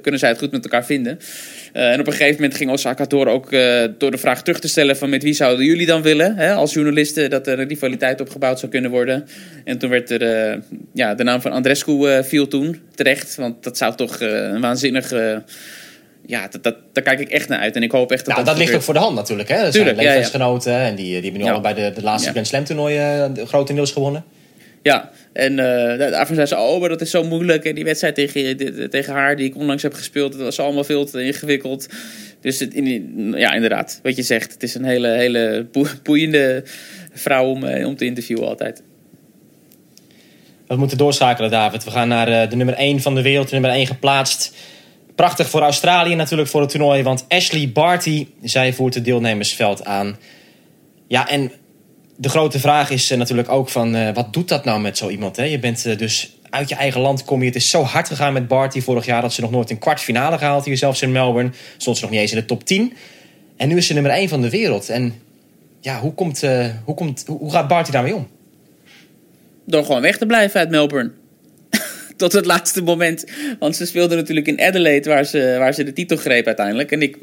kunnen 0.02 0.20
zij 0.20 0.30
het 0.30 0.40
goed 0.40 0.52
met 0.52 0.64
elkaar 0.64 0.86
vinden. 0.86 1.20
Eh, 1.74 1.92
en 1.92 2.00
op 2.00 2.08
een 2.08 2.14
gegeven 2.14 2.36
moment 2.36 2.56
ging 2.56 2.72
Osaka 2.72 3.06
door 3.06 3.28
ook 3.28 3.52
eh, 3.52 3.84
door 3.98 4.12
de 4.12 4.18
vraag 4.18 4.44
terug 4.44 4.60
te 4.60 4.68
stellen 4.68 4.98
van 4.98 5.10
met 5.10 5.24
wie 5.24 5.34
zouden 5.34 5.66
jullie 5.66 5.86
dan 5.86 6.02
willen 6.02 6.36
hè, 6.36 6.54
als 6.54 6.74
journalisten 6.74 7.30
dat 7.30 7.48
er 7.48 7.60
een 7.60 7.68
rivaliteit 7.68 8.22
opgebouwd 8.22 8.60
zou 8.60 8.72
kunnen 8.72 8.92
worden. 8.92 9.28
En 9.64 9.78
toen 9.78 9.90
werd 9.90 10.10
er 10.10 10.22
eh, 10.22 10.58
ja, 10.94 11.16
de 11.16 11.24
naam 11.24 11.42
van 11.42 11.52
Andrescu 11.52 12.24
viel 12.24 12.48
toen 12.48 12.82
terecht. 12.96 13.36
Want 13.36 13.64
dat 13.64 13.78
zou 13.78 13.96
toch 13.96 14.20
een 14.20 14.62
waanzinnig... 14.62 15.10
ja, 16.26 16.48
dat, 16.48 16.64
dat, 16.64 16.76
daar 16.94 17.04
kijk 17.04 17.20
ik 17.20 17.30
echt 17.30 17.48
naar 17.48 17.60
uit. 17.60 17.76
En 17.76 17.84
ik 17.84 17.92
hoop 17.92 18.12
echt 18.12 18.26
dat 18.26 18.34
Nou, 18.34 18.46
dat 18.46 18.58
ligt 18.58 18.76
ook 18.76 18.82
voor 18.82 18.94
de 18.94 19.00
hand 19.00 19.16
natuurlijk. 19.16 19.50
Hè? 19.50 19.62
Dat 19.62 19.72
Tuurlijk, 19.72 19.96
zijn 19.96 20.08
ja, 20.08 20.14
ja. 20.14 20.20
leeftijdsgenoten 20.20 20.74
en 20.74 20.96
die, 20.96 21.06
die 21.06 21.14
hebben 21.22 21.40
nu 21.40 21.46
Ja. 21.46 21.52
allebei 21.52 21.76
de, 21.76 21.92
de 21.96 22.04
laatste. 22.04 22.30
Grand 22.30 22.48
Slam 22.48 22.64
toernooien 22.64 23.38
grotendeels 23.48 23.92
gewonnen. 23.92 24.24
Ja, 24.84 25.12
en 25.34 25.60
eh, 25.60 25.98
daarvan 26.12 26.36
zei 26.36 26.48
ze, 26.48 26.58
oh, 26.58 26.80
maar 26.80 26.90
dat 26.90 27.02
is 27.02 27.10
zo 27.10 27.24
moeilijk. 27.24 27.66
En 27.66 27.76
die 27.76 27.84
wedstrijd 27.84 28.16
tegen, 28.16 28.58
die- 28.58 28.88
tegen 28.88 29.14
haar, 29.14 29.36
die 29.36 29.46
ik 29.46 29.56
onlangs 29.56 29.84
heb 29.84 29.94
gespeeld, 29.94 30.32
dat 30.32 30.42
was 30.42 30.60
allemaal 30.60 30.84
veel 30.84 31.06
te 31.06 31.24
ingewikkeld. 31.24 31.88
Dus 32.42 32.60
het, 32.60 32.74
in, 32.74 33.34
ja, 33.38 33.54
inderdaad, 33.54 34.00
wat 34.04 34.16
je 34.16 34.24
zegt, 34.24 34.54
het 34.54 34.64
is 34.64 34.76
een 34.76 34.84
hele, 34.84 35.08
hele 35.08 35.68
boe- 35.72 36.00
boeiende 36.04 36.64
vrouw 37.14 37.46
om, 37.46 37.64
eh, 37.64 37.88
om 37.88 37.96
te 37.96 38.06
interviewen 38.06 38.48
altijd. 38.48 38.84
We 40.68 40.76
moeten 40.76 40.98
doorschakelen, 40.98 41.50
David. 41.52 41.84
We 41.84 41.92
gaan 41.92 42.08
naar 42.08 42.28
eh, 42.28 42.50
de 42.50 42.56
nummer 42.56 42.76
1 42.76 43.00
van 43.02 43.16
de 43.16 43.22
wereld, 43.22 43.52
nummer 43.52 43.72
1 43.72 43.88
geplaatst. 43.88 44.54
Prachtig 45.16 45.50
voor 45.50 45.62
Australië 45.62 46.16
natuurlijk 46.16 46.50
voor 46.50 46.62
het 46.62 46.70
toernooi, 46.70 47.04
want 47.04 47.26
Ashley 47.28 47.70
Barty, 47.74 48.28
zij 48.44 48.74
voert 48.74 48.94
het 48.94 49.06
deelnemersveld 49.06 49.86
aan. 49.86 50.18
Ja, 51.08 51.30
en 51.30 51.52
de 52.22 52.30
grote 52.30 52.60
vraag 52.60 52.90
is 52.90 53.12
eh, 53.12 53.18
natuurlijk 53.18 53.50
ook 53.50 53.70
van, 53.70 53.96
eh, 53.96 54.14
wat 54.14 54.34
doet 54.34 54.48
dat 54.48 54.66
nou 54.66 54.82
met 54.82 54.98
zo 54.98 55.10
iemand? 55.10 55.36
Hè? 55.36 55.44
Je 55.44 55.60
bent 55.60 55.86
eh, 55.86 55.98
dus 55.98 56.36
uit 56.50 56.70
je 56.70 56.76
eigen 56.76 57.02
land 57.02 57.24
kom 57.24 57.40
je. 57.40 57.46
Het 57.46 57.56
is 57.56 57.70
zo 57.70 57.82
hard 57.84 58.08
gegaan 58.08 58.34
met 58.34 58.48
Barty 58.48 58.82
vorig 58.82 59.06
jaar 59.06 59.22
dat 59.22 59.34
ze 59.34 59.42
nog 59.42 59.52
nooit 59.52 59.70
een 59.70 59.80
kwartfinale 59.80 60.38
gehaald 60.38 60.66
hier 60.66 60.78
zelfs 60.78 61.02
in 61.02 61.12
Melbourne. 61.12 61.52
Stond 61.78 61.98
ze 61.98 62.04
nog 62.04 62.12
niet 62.12 62.22
eens 62.22 62.32
in 62.32 62.38
de 62.38 62.46
top 62.46 62.64
10. 62.64 62.94
En 63.58 63.68
nu 63.68 63.78
is 63.78 63.88
ze 63.88 63.94
nummer 63.94 64.12
1 64.12 64.30
van 64.30 64.42
de 64.42 64.50
wereld. 64.50 64.90
En 64.90 65.14
ja, 65.80 66.00
hoe, 66.00 66.14
komt, 66.14 66.42
hoe, 66.84 66.96
komt, 66.96 67.24
hoe 67.28 67.52
gaat 67.52 67.68
Barty 67.68 67.92
daarmee 67.92 68.16
om? 68.16 68.28
Door 69.66 69.86
gewoon 69.86 70.02
weg 70.02 70.18
te 70.18 70.26
blijven 70.26 70.60
uit 70.60 70.70
Melbourne. 70.70 71.12
Tot 72.22 72.32
het 72.32 72.46
laatste 72.46 72.84
moment. 72.84 73.26
Want 73.60 73.76
ze 73.76 73.86
speelde 73.86 74.16
natuurlijk 74.16 74.48
in 74.48 74.62
Adelaide, 74.62 75.10
waar 75.10 75.26
ze, 75.26 75.56
waar 75.58 75.74
ze 75.74 75.84
de 75.84 75.94
titel 75.94 76.18
greep 76.18 76.46
uiteindelijk. 76.46 76.92
En 76.92 77.02
ik, 77.02 77.18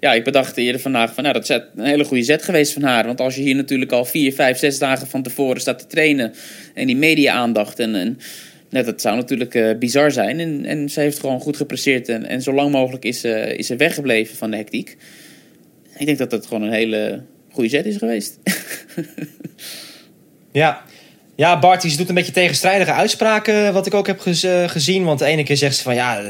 ja, 0.00 0.12
ik 0.12 0.24
bedacht 0.24 0.56
eerder 0.56 0.80
vandaag 0.80 1.14
van, 1.14 1.22
nou, 1.22 1.34
dat 1.34 1.42
is 1.42 1.60
een 1.76 1.84
hele 1.84 2.04
goede 2.04 2.22
zet 2.22 2.42
geweest 2.42 2.72
van 2.72 2.82
haar. 2.82 3.06
Want 3.06 3.20
als 3.20 3.34
je 3.34 3.42
hier 3.42 3.54
natuurlijk 3.54 3.92
al 3.92 4.04
vier, 4.04 4.32
vijf, 4.32 4.58
zes 4.58 4.78
dagen 4.78 5.06
van 5.06 5.22
tevoren 5.22 5.60
staat 5.60 5.78
te 5.78 5.86
trainen. 5.86 6.32
En 6.74 6.86
die 6.86 6.96
media-aandacht 6.96 7.78
en, 7.78 8.18
net, 8.70 8.84
dat 8.84 9.00
zou 9.00 9.16
natuurlijk 9.16 9.54
uh, 9.54 9.78
bizar 9.78 10.10
zijn. 10.10 10.40
En, 10.40 10.64
en 10.64 10.88
ze 10.88 11.00
heeft 11.00 11.20
gewoon 11.20 11.40
goed 11.40 11.56
gepresteerd. 11.56 12.08
En, 12.08 12.26
en 12.26 12.42
zo 12.42 12.52
lang 12.52 12.70
mogelijk 12.70 13.04
is, 13.04 13.24
uh, 13.24 13.58
is 13.58 13.66
ze 13.66 13.76
weggebleven 13.76 14.36
van 14.36 14.50
de 14.50 14.56
hectiek. 14.56 14.96
Ik 15.96 16.06
denk 16.06 16.18
dat 16.18 16.30
dat 16.30 16.46
gewoon 16.46 16.62
een 16.62 16.72
hele 16.72 17.22
goede 17.50 17.68
zet 17.68 17.86
is 17.86 17.96
geweest. 17.96 18.38
ja. 20.52 20.82
Ja, 21.38 21.58
Barty, 21.58 21.96
doet 21.96 22.08
een 22.08 22.14
beetje 22.14 22.32
tegenstrijdige 22.32 22.92
uitspraken, 22.92 23.72
wat 23.72 23.86
ik 23.86 23.94
ook 23.94 24.06
heb 24.06 24.20
gezien. 24.66 25.04
Want 25.04 25.18
de 25.18 25.24
ene 25.24 25.42
keer 25.42 25.56
zegt 25.56 25.76
ze 25.76 25.82
van 25.82 25.94
ja, 25.94 26.22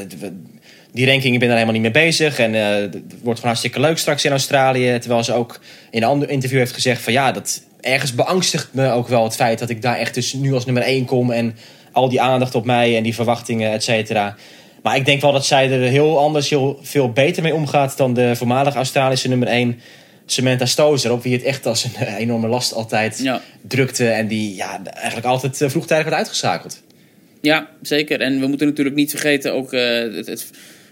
die 0.91 1.05
ranking, 1.05 1.33
ik 1.33 1.39
ben 1.39 1.47
daar 1.47 1.57
helemaal 1.57 1.81
niet 1.81 1.93
mee 1.93 2.03
bezig. 2.03 2.39
En 2.39 2.53
uh, 2.53 2.67
het 2.67 2.93
wordt 2.93 3.21
gewoon 3.21 3.37
hartstikke 3.41 3.79
leuk 3.79 3.97
straks 3.97 4.25
in 4.25 4.31
Australië. 4.31 4.99
Terwijl 4.99 5.23
ze 5.23 5.33
ook 5.33 5.59
in 5.91 6.01
een 6.01 6.09
ander 6.09 6.29
interview 6.29 6.57
heeft 6.57 6.73
gezegd 6.73 7.01
van 7.01 7.13
ja, 7.13 7.31
dat 7.31 7.61
ergens 7.81 8.15
beangstigt 8.15 8.73
me 8.73 8.91
ook 8.91 9.07
wel 9.07 9.23
het 9.23 9.35
feit 9.35 9.59
dat 9.59 9.69
ik 9.69 9.81
daar 9.81 9.97
echt 9.97 10.13
dus 10.13 10.33
nu 10.33 10.53
als 10.53 10.65
nummer 10.65 10.83
1 10.83 11.05
kom. 11.05 11.31
En 11.31 11.55
al 11.91 12.09
die 12.09 12.21
aandacht 12.21 12.55
op 12.55 12.65
mij 12.65 12.97
en 12.97 13.03
die 13.03 13.15
verwachtingen, 13.15 13.71
et 13.71 13.83
cetera. 13.83 14.35
Maar 14.83 14.95
ik 14.95 15.05
denk 15.05 15.21
wel 15.21 15.31
dat 15.31 15.45
zij 15.45 15.71
er 15.71 15.89
heel 15.89 16.19
anders, 16.19 16.49
heel 16.49 16.79
veel 16.81 17.11
beter 17.11 17.43
mee 17.43 17.53
omgaat 17.53 17.97
dan 17.97 18.13
de 18.13 18.35
voormalige 18.35 18.77
Australische 18.77 19.27
nummer 19.27 19.47
1. 19.47 19.79
Samantha 20.31 20.65
Stozer, 20.65 21.11
op 21.11 21.23
wie 21.23 21.33
het 21.33 21.43
echt 21.43 21.65
als 21.65 21.83
een 21.83 22.15
enorme 22.17 22.47
last 22.47 22.73
altijd 22.73 23.19
ja. 23.23 23.41
drukte. 23.61 24.07
En 24.07 24.27
die 24.27 24.55
ja, 24.55 24.81
eigenlijk 24.93 25.27
altijd 25.27 25.61
eh, 25.61 25.69
vroegtijdig 25.69 26.05
werd 26.05 26.17
uitgeschakeld. 26.17 26.81
Ja, 27.41 27.69
zeker. 27.81 28.21
En 28.21 28.39
we 28.39 28.47
moeten 28.47 28.67
natuurlijk 28.67 28.95
niet 28.95 29.09
vergeten 29.09 29.53
ook 29.53 29.73
uh, 29.73 29.81
het, 30.15 30.27
het, 30.27 30.45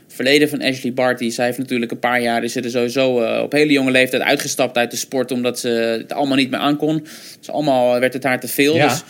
verleden 0.08 0.50
van 0.50 0.62
Ashley 0.62 0.94
Barty. 0.94 1.30
Zij 1.30 1.46
heeft 1.46 1.58
natuurlijk 1.58 1.92
een 1.92 2.00
paar 2.00 2.22
jaar 2.22 2.44
is 2.44 2.56
er 2.56 2.70
sowieso 2.70 3.24
uh, 3.24 3.42
op 3.42 3.52
hele 3.52 3.72
jonge 3.72 3.92
leeftijd 3.92 4.22
uitgestapt 4.22 4.78
uit 4.78 4.92
de 4.92 4.98
sport. 4.98 5.32
Omdat 5.32 5.60
ze 5.60 5.70
het 5.70 6.14
allemaal 6.14 6.38
niet 6.38 6.50
meer 6.50 6.60
aankon. 6.60 7.08
Dus 7.40 7.50
allemaal 7.50 8.00
werd 8.00 8.14
het 8.14 8.24
haar 8.24 8.40
te 8.40 8.48
veel. 8.48 8.76
Ja. 8.76 8.88
Dus 8.88 9.04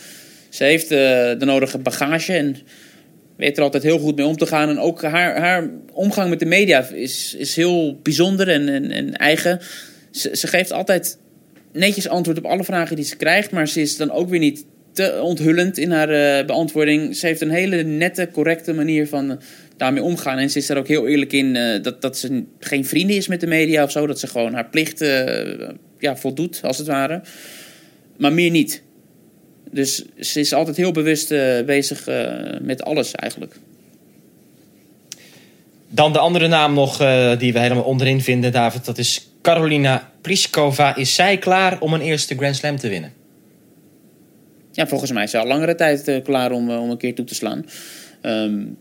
ze 0.48 0.64
heeft 0.64 0.92
uh, 0.92 0.98
de 1.38 1.44
nodige 1.44 1.78
bagage 1.78 2.32
en 2.32 2.56
weet 3.36 3.56
er 3.56 3.62
altijd 3.62 3.82
heel 3.82 3.98
goed 3.98 4.16
mee 4.16 4.26
om 4.26 4.36
te 4.36 4.46
gaan. 4.46 4.68
En 4.68 4.78
ook 4.78 5.02
haar, 5.02 5.38
haar 5.38 5.70
omgang 5.92 6.30
met 6.30 6.38
de 6.38 6.46
media 6.46 6.88
is, 6.88 7.34
is 7.34 7.56
heel 7.56 7.98
bijzonder 8.02 8.48
en, 8.48 8.68
en, 8.68 8.90
en 8.90 9.16
eigen. 9.16 9.60
Ze, 10.10 10.46
geeft 10.46 10.72
altijd 10.72 11.18
netjes 11.72 12.08
antwoord 12.08 12.38
op 12.38 12.44
alle 12.44 12.64
vragen 12.64 12.96
die 12.96 13.04
ze 13.04 13.16
krijgt. 13.16 13.50
Maar 13.50 13.68
ze 13.68 13.80
is 13.80 13.96
dan 13.96 14.10
ook 14.10 14.28
weer 14.28 14.40
niet 14.40 14.64
te 14.98 15.20
onthullend 15.22 15.78
in 15.78 15.90
haar 15.90 16.40
uh, 16.40 16.46
beantwoording. 16.46 17.16
Ze 17.16 17.26
heeft 17.26 17.40
een 17.40 17.50
hele 17.50 17.82
nette, 17.82 18.28
correcte 18.32 18.72
manier 18.72 19.08
van 19.08 19.30
uh, 19.30 19.36
daarmee 19.76 20.02
omgaan. 20.02 20.38
En 20.38 20.50
ze 20.50 20.58
is 20.58 20.66
daar 20.66 20.76
ook 20.76 20.88
heel 20.88 21.06
eerlijk 21.06 21.32
in 21.32 21.54
uh, 21.54 21.82
dat, 21.82 22.02
dat 22.02 22.18
ze 22.18 22.44
geen 22.58 22.84
vrienden 22.84 23.16
is 23.16 23.28
met 23.28 23.40
de 23.40 23.46
media 23.46 23.82
of 23.82 23.90
zo. 23.90 24.06
Dat 24.06 24.18
ze 24.18 24.26
gewoon 24.26 24.54
haar 24.54 24.68
plicht 24.68 24.98
ja, 25.98 26.16
voldoet, 26.16 26.60
als 26.62 26.78
het 26.78 26.86
ware. 26.86 27.22
Maar 28.16 28.32
meer 28.32 28.50
niet. 28.50 28.82
Dus 29.70 30.04
ze 30.20 30.40
is 30.40 30.52
altijd 30.52 30.76
heel 30.76 30.92
bewust 30.92 31.28
bezig 31.66 32.06
met 32.60 32.82
alles 32.82 33.12
eigenlijk. 33.12 33.54
Dan 35.88 36.12
de 36.12 36.18
andere 36.18 36.48
naam 36.48 36.74
nog 36.74 36.96
die 37.38 37.52
we 37.52 37.58
helemaal 37.58 37.84
onderin 37.84 38.20
vinden, 38.20 38.52
David. 38.52 38.84
Dat 38.84 38.98
is 38.98 39.30
Carolina 39.48 40.10
Pliskova. 40.20 40.96
Is 40.96 41.14
zij 41.14 41.38
klaar 41.38 41.80
om 41.80 41.92
een 41.92 42.00
eerste 42.00 42.36
Grand 42.36 42.56
Slam 42.56 42.76
te 42.76 42.88
winnen? 42.88 43.12
Ja, 44.72 44.86
volgens 44.86 45.12
mij 45.12 45.24
is 45.24 45.30
ze 45.30 45.38
al 45.38 45.46
langere 45.46 45.74
tijd 45.74 46.20
klaar 46.24 46.52
om, 46.52 46.70
om 46.70 46.90
een 46.90 46.98
keer 46.98 47.14
toe 47.14 47.24
te 47.24 47.34
slaan. 47.34 47.64
Um, 48.22 48.76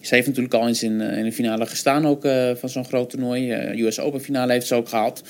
ze 0.00 0.14
heeft 0.14 0.26
natuurlijk 0.26 0.54
al 0.54 0.66
eens 0.66 0.82
in, 0.82 1.00
in 1.00 1.24
de 1.24 1.32
finale 1.32 1.66
gestaan 1.66 2.06
ook, 2.06 2.28
van 2.54 2.68
zo'n 2.68 2.84
groot 2.84 3.10
toernooi. 3.10 3.52
US 3.82 4.00
Open 4.00 4.20
finale 4.20 4.52
heeft 4.52 4.66
ze 4.66 4.74
ook 4.74 4.88
gehaald. 4.88 5.22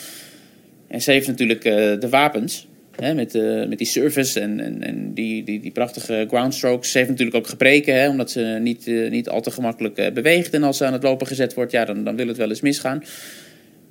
En 0.88 1.02
ze 1.02 1.10
heeft 1.10 1.26
natuurlijk 1.26 1.62
de 2.00 2.08
wapens. 2.10 2.66
Hè, 2.96 3.14
met, 3.14 3.34
uh, 3.34 3.66
met 3.66 3.78
die 3.78 3.86
service 3.86 4.40
en, 4.40 4.60
en, 4.60 4.82
en 4.82 5.14
die, 5.14 5.44
die, 5.44 5.60
die 5.60 5.70
prachtige 5.70 6.26
groundstrokes. 6.28 6.90
Ze 6.90 6.98
heeft 6.98 7.10
natuurlijk 7.10 7.36
ook 7.36 7.46
gebreken, 7.46 8.00
hè, 8.00 8.08
omdat 8.08 8.30
ze 8.30 8.58
niet, 8.60 8.86
uh, 8.86 9.10
niet 9.10 9.28
al 9.28 9.40
te 9.40 9.50
gemakkelijk 9.50 9.98
uh, 9.98 10.10
beweegt. 10.10 10.54
En 10.54 10.62
als 10.62 10.76
ze 10.76 10.84
aan 10.84 10.92
het 10.92 11.02
lopen 11.02 11.26
gezet 11.26 11.54
wordt, 11.54 11.72
ja, 11.72 11.84
dan, 11.84 12.04
dan 12.04 12.16
wil 12.16 12.28
het 12.28 12.36
wel 12.36 12.48
eens 12.48 12.60
misgaan. 12.60 13.02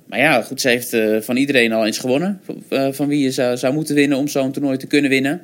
Maar 0.06 0.18
ja, 0.18 0.42
goed, 0.42 0.60
ze 0.60 0.68
heeft 0.68 0.96
van 1.24 1.36
iedereen 1.36 1.72
al 1.72 1.86
eens 1.86 1.98
gewonnen. 1.98 2.40
van 2.90 3.08
wie 3.08 3.22
je 3.22 3.30
zou, 3.30 3.56
zou 3.56 3.74
moeten 3.74 3.94
winnen 3.94 4.18
om 4.18 4.28
zo'n 4.28 4.52
toernooi 4.52 4.76
te 4.76 4.86
kunnen 4.86 5.10
winnen. 5.10 5.40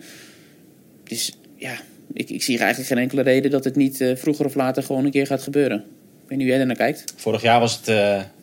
Dus 1.05 1.33
ja, 1.57 1.73
ik, 2.13 2.31
ik 2.31 2.43
zie 2.43 2.59
eigenlijk 2.59 2.89
geen 2.89 2.99
enkele 2.99 3.23
reden 3.23 3.51
dat 3.51 3.65
het 3.65 3.77
niet 3.77 4.05
vroeger 4.15 4.45
of 4.47 4.55
later 4.55 4.83
gewoon 4.83 5.05
een 5.05 5.11
keer 5.11 5.27
gaat 5.27 5.43
gebeuren. 5.43 5.79
Ik 5.79 6.29
weet 6.29 6.39
niet 6.39 6.41
hoe 6.41 6.47
jij 6.47 6.61
er 6.61 6.67
naar 6.67 6.77
kijkt. 6.77 7.15
Vorig 7.17 7.43
jaar 7.43 7.61
was 7.61 7.81
het 7.85 7.97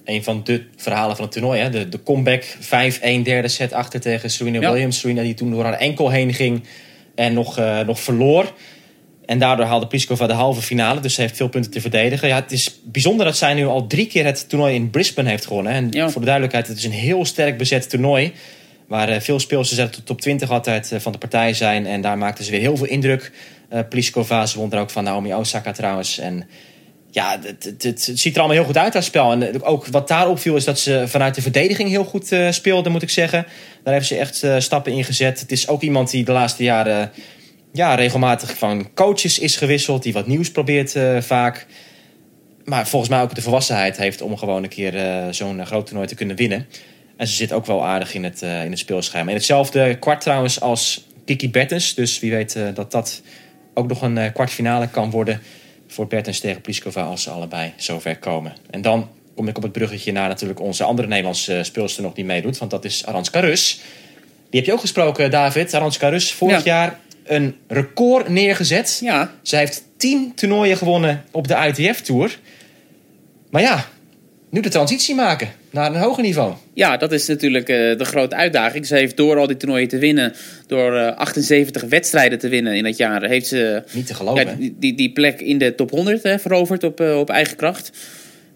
een 0.04 0.24
van 0.24 0.42
de 0.44 0.64
verhalen 0.76 1.16
van 1.16 1.26
het 1.26 1.34
toernooi. 1.34 1.60
Hè? 1.60 1.70
De, 1.70 1.90
de 1.90 2.04
comeback 2.04 2.44
5-1 2.44 2.48
derde 3.24 3.48
set 3.48 3.74
achter 3.74 4.00
tegen 4.00 4.30
Serena 4.32 4.60
ja. 4.60 4.72
Williams. 4.72 5.00
Serena 5.00 5.22
die 5.22 5.34
toen 5.34 5.52
door 5.52 5.64
haar 5.64 5.78
enkel 5.78 6.10
heen 6.10 6.34
ging 6.34 6.64
en 7.16 7.34
nog, 7.34 7.60
nog 7.86 8.00
verloor. 8.00 8.54
En 9.30 9.40
daardoor 9.40 9.66
haalde 9.66 9.88
Pliskova 9.88 10.28
de 10.28 10.34
halve 10.34 10.62
finale. 10.62 11.00
Dus 11.00 11.14
ze 11.14 11.22
heeft 11.22 11.36
veel 11.36 11.50
punten 11.50 11.72
te 11.72 11.82
verdedigen. 11.82 12.28
Ja, 12.28 12.36
het 12.36 12.52
is 12.52 12.80
bijzonder 12.84 13.26
dat 13.26 13.38
zij 13.38 13.54
nu 13.54 13.66
al 13.66 13.88
drie 13.88 14.08
keer 14.08 14.26
het 14.26 14.50
toernooi 14.50 14.76
in 14.76 14.90
Brisbane 14.90 15.30
heeft 15.30 15.46
gewonnen. 15.46 15.72
En 15.72 15.88
ja. 15.92 16.10
voor 16.10 16.22
de 16.22 16.28
duidelijkheid, 16.28 16.68
het 16.68 16.78
is 16.78 16.84
een 16.84 16.92
heel 16.92 17.26
sterk 17.26 17.58
bezet 17.58 17.90
toernooi. 17.90 18.34
Waar 18.88 19.10
uh, 19.10 19.20
veel 19.20 19.40
speelsters 19.40 19.80
uit 19.80 19.96
de 19.96 20.04
top 20.04 20.22
20 20.22 20.52
altijd 20.52 20.92
uh, 20.92 21.00
van 21.00 21.12
de 21.12 21.18
partij 21.18 21.54
zijn. 21.54 21.86
En 21.86 22.02
daar 22.02 22.18
maakten 22.18 22.46
ze 22.46 22.52
weer 22.52 22.60
heel 22.60 22.78
veel 22.78 22.88
indruk. 22.88 23.32
Uh, 23.74 23.80
Pliskova, 23.90 24.46
ze 24.46 24.58
won 24.58 24.72
er 24.72 24.80
ook 24.80 24.90
van 24.90 25.04
Naomi 25.04 25.34
Osaka 25.34 25.72
trouwens. 25.72 26.18
En 26.18 26.48
ja, 27.12 27.40
het, 27.42 27.64
het, 27.64 27.84
het, 27.84 28.12
ziet 28.14 28.34
er 28.34 28.40
allemaal 28.40 28.58
heel 28.58 28.66
goed 28.66 28.78
uit, 28.78 28.94
dat 28.94 29.04
spel. 29.04 29.32
En 29.32 29.64
ook 29.64 29.88
wat 29.88 30.08
daar 30.08 30.30
opviel 30.30 30.56
is 30.56 30.64
dat 30.64 30.80
ze 30.80 31.04
vanuit 31.08 31.36
de 31.36 31.42
verdediging 31.42 31.90
heel 31.90 32.04
goed 32.06 32.32
uh, 32.32 32.52
speelde, 32.52 32.90
moet 32.90 33.02
ik 33.02 33.10
zeggen. 33.10 33.46
Daar 33.84 33.94
heeft 33.94 34.08
ze 34.08 34.16
echt 34.16 34.44
uh, 34.44 34.60
stappen 34.60 34.92
in 34.94 35.04
gezet. 35.04 35.40
Het 35.40 35.52
is 35.52 35.68
ook 35.68 35.82
iemand 35.82 36.12
die 36.12 36.24
de 36.24 36.32
laatste 36.32 36.64
jaren 36.64 37.12
ja, 37.72 37.96
regelmatig 37.96 38.58
van 38.58 38.94
coaches 38.94 39.40
is 39.40 39.56
gewisseld. 39.56 40.04
Die 40.04 40.14
wat 40.14 40.28
nieuws 40.28 40.52
probeert 40.52 40.96
uh, 40.96 41.22
vaak. 41.22 41.66
Maar 42.66 42.88
volgens 42.88 43.12
mij 43.12 43.22
ook 43.22 43.36
de 43.36 43.42
volwassenheid 43.42 43.98
heeft 43.98 44.22
om 44.22 44.38
gewoon 44.38 44.64
een 44.64 44.70
keer 44.70 45.24
zo'n 45.34 45.66
groot 45.66 45.86
toernooi 45.86 46.08
te 46.08 46.16
kunnen 46.16 46.36
winnen. 46.36 46.68
En 47.18 47.28
ze 47.28 47.34
zit 47.34 47.52
ook 47.52 47.66
wel 47.66 47.86
aardig 47.86 48.14
in 48.14 48.24
het, 48.24 48.42
in 48.42 48.50
het 48.70 48.80
speelscherm. 48.80 49.30
In 49.30 49.36
hetzelfde 49.36 49.98
kwart 50.00 50.22
trouwens 50.22 50.62
als 50.62 51.06
Kiki 51.26 51.50
Bertens. 51.50 51.94
Dus 51.94 52.20
wie 52.20 52.32
weet 52.32 52.58
dat 52.74 52.92
dat 52.92 53.22
ook 53.74 53.88
nog 53.88 54.02
een 54.02 54.32
kwartfinale 54.34 54.88
kan 54.88 55.12
worden 55.12 55.42
voor 55.88 56.08
Bertens 56.08 56.40
tegen 56.40 56.62
Pliskova 56.62 57.04
als 57.04 57.24
ze 57.24 57.30
allebei 57.30 57.74
zover 57.76 58.18
komen. 58.18 58.54
En 58.70 58.82
dan 58.82 59.10
kom 59.36 59.48
ik 59.48 59.58
op 59.58 59.64
het 59.64 59.72
bruggetje 59.72 60.12
naar 60.12 60.28
natuurlijk 60.28 60.60
onze 60.60 60.84
andere 60.84 61.08
Nederlandse 61.08 61.64
speelster 61.64 62.04
nog 62.04 62.14
die 62.14 62.26
meedoet. 62.26 62.58
Want 62.58 62.72
dat 62.72 62.86
is 62.86 63.06
Aranska 63.06 63.40
Rus. 63.40 63.80
Die 64.50 64.60
heb 64.60 64.66
je 64.66 64.74
ook 64.74 64.80
gesproken, 64.80 65.32
David. 65.32 65.74
Aranska 65.74 66.10
Rus, 66.10 66.32
vorig 66.32 66.64
ja. 66.64 66.72
jaar 66.72 67.00
een 67.30 67.56
record 67.68 68.30
neergezet. 68.30 69.00
Ja. 69.04 69.34
Zij 69.42 69.60
heeft 69.60 69.84
tien 69.98 70.32
toernooien 70.36 70.78
gewonnen 70.78 71.24
op 71.32 71.48
de 71.48 71.56
ITF-tour. 71.56 72.40
Maar 73.50 73.62
ja, 73.62 73.86
nu 74.50 74.62
de 74.62 74.70
transitie 74.70 75.16
maken 75.16 75.50
naar 75.70 75.96
een 75.96 76.02
hoger 76.02 76.24
niveau. 76.24 76.54
Ja, 76.74 76.98
dat 76.98 77.12
is 77.12 77.28
natuurlijk 77.28 77.70
uh, 77.70 77.98
de 77.98 78.06
grote 78.06 78.36
uitdaging. 78.36 78.86
Ze 78.86 78.96
heeft 78.96 79.18
door 79.18 79.38
al 79.38 79.48
die 79.48 79.58
toernooien 79.58 79.88
te 79.88 79.98
winnen, 79.98 80.34
door 80.68 80.94
uh, 80.94 81.16
78 81.16 81.84
wedstrijden 81.84 82.40
te 82.40 82.50
winnen 82.50 82.76
in 82.76 82.84
dat 82.84 82.98
jaar, 82.98 83.24
heeft 83.24 83.48
ze 83.48 83.84
Niet 83.92 84.08
te 84.08 84.14
geloven, 84.14 84.48
ja, 84.48 84.54
die, 84.54 84.76
die, 84.80 84.96
die, 84.96 85.12
plek 85.12 85.42
in 85.42 85.58
de 85.58 85.76
top 85.76 85.90
100 85.90 86.24
hè, 86.24 86.40
veroverd 86.40 86.84
op, 86.84 87.02
uh, 87.02 87.18
op 87.18 87.30
eigen 87.30 87.56
kracht. 87.56 87.92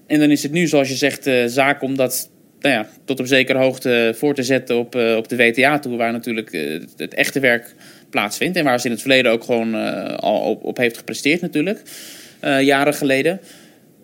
En 0.08 0.20
dan 0.20 0.32
is 0.32 0.44
het 0.44 0.52
nu, 0.52 0.68
zoals 0.68 0.90
je 0.90 0.96
zegt, 0.96 1.30
zaak 1.46 1.82
om 1.82 1.96
dat 1.96 2.30
nou 2.60 2.76
ja, 2.76 2.88
tot 3.06 3.20
op 3.20 3.26
zekere 3.26 3.58
hoogte 3.58 4.14
voor 4.18 4.34
te 4.34 4.44
zetten 4.44 4.78
op, 4.78 4.96
op 4.96 5.28
de 5.28 5.36
WTA-tour, 5.36 5.98
waar 5.98 6.12
natuurlijk 6.12 6.52
het 6.98 7.14
echte 7.14 7.40
werk 7.40 7.76
plaatsvindt. 8.13 8.58
En 8.58 8.63
waar 8.63 8.80
ze 8.80 8.86
in 8.86 8.91
het 8.91 9.02
verleden 9.02 9.32
ook 9.32 9.43
gewoon 9.43 9.76
al 10.19 10.39
op, 10.39 10.63
op, 10.63 10.78
heeft 10.78 10.97
gepresteerd 10.97 11.41
natuurlijk, 11.41 11.82
jaren 12.41 12.93
geleden. 12.93 13.39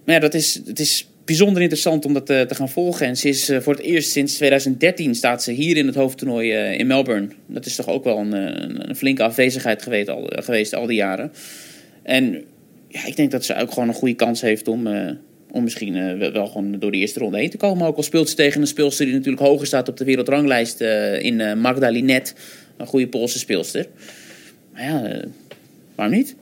Maar 0.05 0.15
ja, 0.15 0.21
dat 0.21 0.33
is, 0.33 0.61
het 0.65 0.79
is 0.79 1.09
bijzonder 1.29 1.61
interessant 1.61 2.05
om 2.05 2.13
dat 2.13 2.25
te, 2.25 2.45
te, 2.47 2.55
gaan 2.55 2.69
volgen. 2.69 3.07
En 3.07 3.17
ze 3.17 3.29
is 3.29 3.49
uh, 3.49 3.59
voor 3.59 3.73
het 3.73 3.83
eerst 3.83 4.11
sinds 4.11 4.35
2013 4.35 5.15
staat 5.15 5.43
ze 5.43 5.51
hier 5.51 5.77
in 5.77 5.85
het 5.85 5.95
hoofdtoernooi 5.95 6.53
uh, 6.53 6.79
in 6.79 6.87
Melbourne. 6.87 7.27
Dat 7.47 7.65
is 7.65 7.75
toch 7.75 7.87
ook 7.87 8.03
wel 8.03 8.17
een, 8.17 8.33
een, 8.89 8.95
flinke 8.95 9.23
afwezigheid 9.23 9.81
geweest 9.81 10.09
al, 10.09 10.33
uh, 10.33 10.43
geweest 10.43 10.75
al 10.75 10.85
die 10.85 10.95
jaren. 10.95 11.31
En 12.03 12.43
ja, 12.87 13.05
ik 13.05 13.15
denk 13.15 13.31
dat 13.31 13.45
ze 13.45 13.55
ook 13.55 13.71
gewoon 13.71 13.87
een 13.87 13.93
goede 13.93 14.15
kans 14.15 14.41
heeft 14.41 14.67
om, 14.67 14.87
om 15.51 15.63
misschien 15.63 16.19
wel 16.31 16.47
gewoon 16.47 16.79
door 16.79 16.91
de 16.91 16.97
eerste 16.97 17.19
ronde 17.19 17.37
heen 17.37 17.49
te 17.49 17.57
komen. 17.57 17.87
Ook 17.87 17.97
al 17.97 18.03
speelt 18.03 18.29
ze 18.29 18.35
tegen 18.35 18.61
een 18.61 18.67
speelster 18.67 19.05
die 19.05 19.13
natuurlijk 19.13 19.43
hoger 19.43 19.67
staat 19.67 19.89
op 19.89 19.97
de 19.97 20.05
wereldranglijst 20.05 20.81
in 21.21 21.59
Magda 21.59 21.89
Linet. 21.89 22.35
Een 22.79 22.87
goede 22.87 23.07
Poolse 23.07 23.39
speelster. 23.39 23.87
Maar 24.73 24.83
ja, 24.83 25.21
waarom 25.95 26.15
niet? 26.15 26.35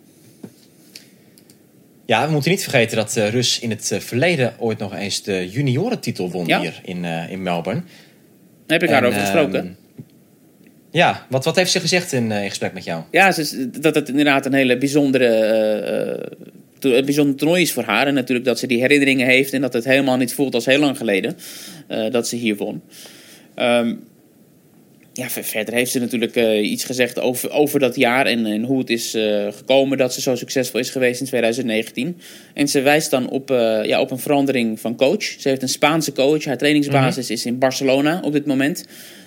Ja, 2.05 2.25
we 2.25 2.31
moeten 2.31 2.51
niet 2.51 2.61
vergeten 2.63 2.97
dat 2.97 3.15
eh, 3.17 3.29
Rus 3.29 3.59
in 3.59 3.69
het 3.69 3.91
eh, 3.91 3.99
verleden 3.99 4.53
ooit 4.59 4.77
nog 4.77 4.95
eens 4.95 5.23
de 5.23 5.49
juniorentitel 5.49 6.31
won 6.31 6.45
Ja. 6.45 6.59
hier 6.61 6.79
in, 6.83 7.05
eh, 7.05 7.31
in 7.31 7.43
Melbourne. 7.43 7.81
Daar 8.65 8.79
heb 8.79 8.83
ik 8.89 8.95
En, 8.95 9.01
daarover 9.01 9.19
gesproken. 9.21 9.59
ehm, 9.59 10.03
ja, 10.91 11.25
wat, 11.29 11.45
wat 11.45 11.55
heeft 11.55 11.71
ze 11.71 11.79
gezegd 11.79 12.11
in, 12.11 12.31
eh, 12.31 12.43
in 12.43 12.49
gesprek 12.49 12.73
met 12.73 12.83
jou? 12.83 13.03
Ja, 13.11 13.31
ze, 13.31 13.41
is- 13.41 13.55
dat 13.81 13.95
het 13.95 14.09
inderdaad 14.09 14.45
een 14.45 14.53
hele 14.53 14.77
bijzondere, 14.77 15.25
eh, 15.27 16.11
eh, 16.11 16.19
to- 16.79 16.93
een 16.93 17.05
bijzonder 17.05 17.35
toernooi 17.35 17.61
is 17.61 17.73
voor 17.73 17.83
haar. 17.83 18.07
En 18.07 18.13
natuurlijk 18.13 18.45
dat 18.45 18.59
ze 18.59 18.67
die 18.67 18.79
herinneringen 18.79 19.27
heeft 19.27 19.53
en 19.53 19.61
dat 19.61 19.73
het 19.73 19.85
helemaal 19.85 20.17
niet 20.17 20.33
voelt 20.33 20.53
als 20.53 20.65
heel 20.65 20.79
lang 20.79 20.97
geleden 20.97 21.37
eh, 21.87 22.11
dat 22.11 22.27
ze 22.27 22.35
hier 22.35 22.55
won. 22.55 22.81
Ehm, 23.55 23.95
ja, 25.17 25.29
ver- 25.29 25.43
verder 25.43 25.73
heeft 25.73 25.91
ze 25.91 25.99
natuurlijk 25.99 26.35
eh, 26.35 26.71
iets 26.71 26.83
gezegd 26.83 27.19
over, 27.19 27.51
over 27.51 27.79
dat 27.79 27.95
jaar 27.95 28.25
en, 28.25 28.45
en 28.45 28.63
hoe 28.63 28.79
het 28.79 28.89
is 28.89 29.13
eh, 29.13 29.47
gekomen 29.51 29.97
dat 29.97 30.13
ze 30.13 30.21
zo 30.21 30.35
succesvol 30.35 30.79
is 30.79 30.89
geweest 30.89 31.19
in 31.19 31.25
2019. 31.25 32.17
En 32.53 32.67
ze 32.67 32.81
wijst 32.81 33.11
dan 33.11 33.29
op, 33.29 33.51
eh, 33.51 33.83
ja, 33.83 33.99
op 33.99 34.11
een 34.11 34.19
verandering 34.19 34.79
van 34.79 34.95
coach. 34.95 35.23
Ze 35.23 35.49
heeft 35.49 35.61
een 35.61 35.69
Spaanse 35.69 36.11
coach. 36.11 36.45
Haar 36.45 36.57
trainingsbasis 36.57 37.29
is 37.29 37.45
in 37.45 37.57
Barcelona 37.57 38.19
op 38.23 38.33
dit 38.33 38.45
moment. 38.45 38.85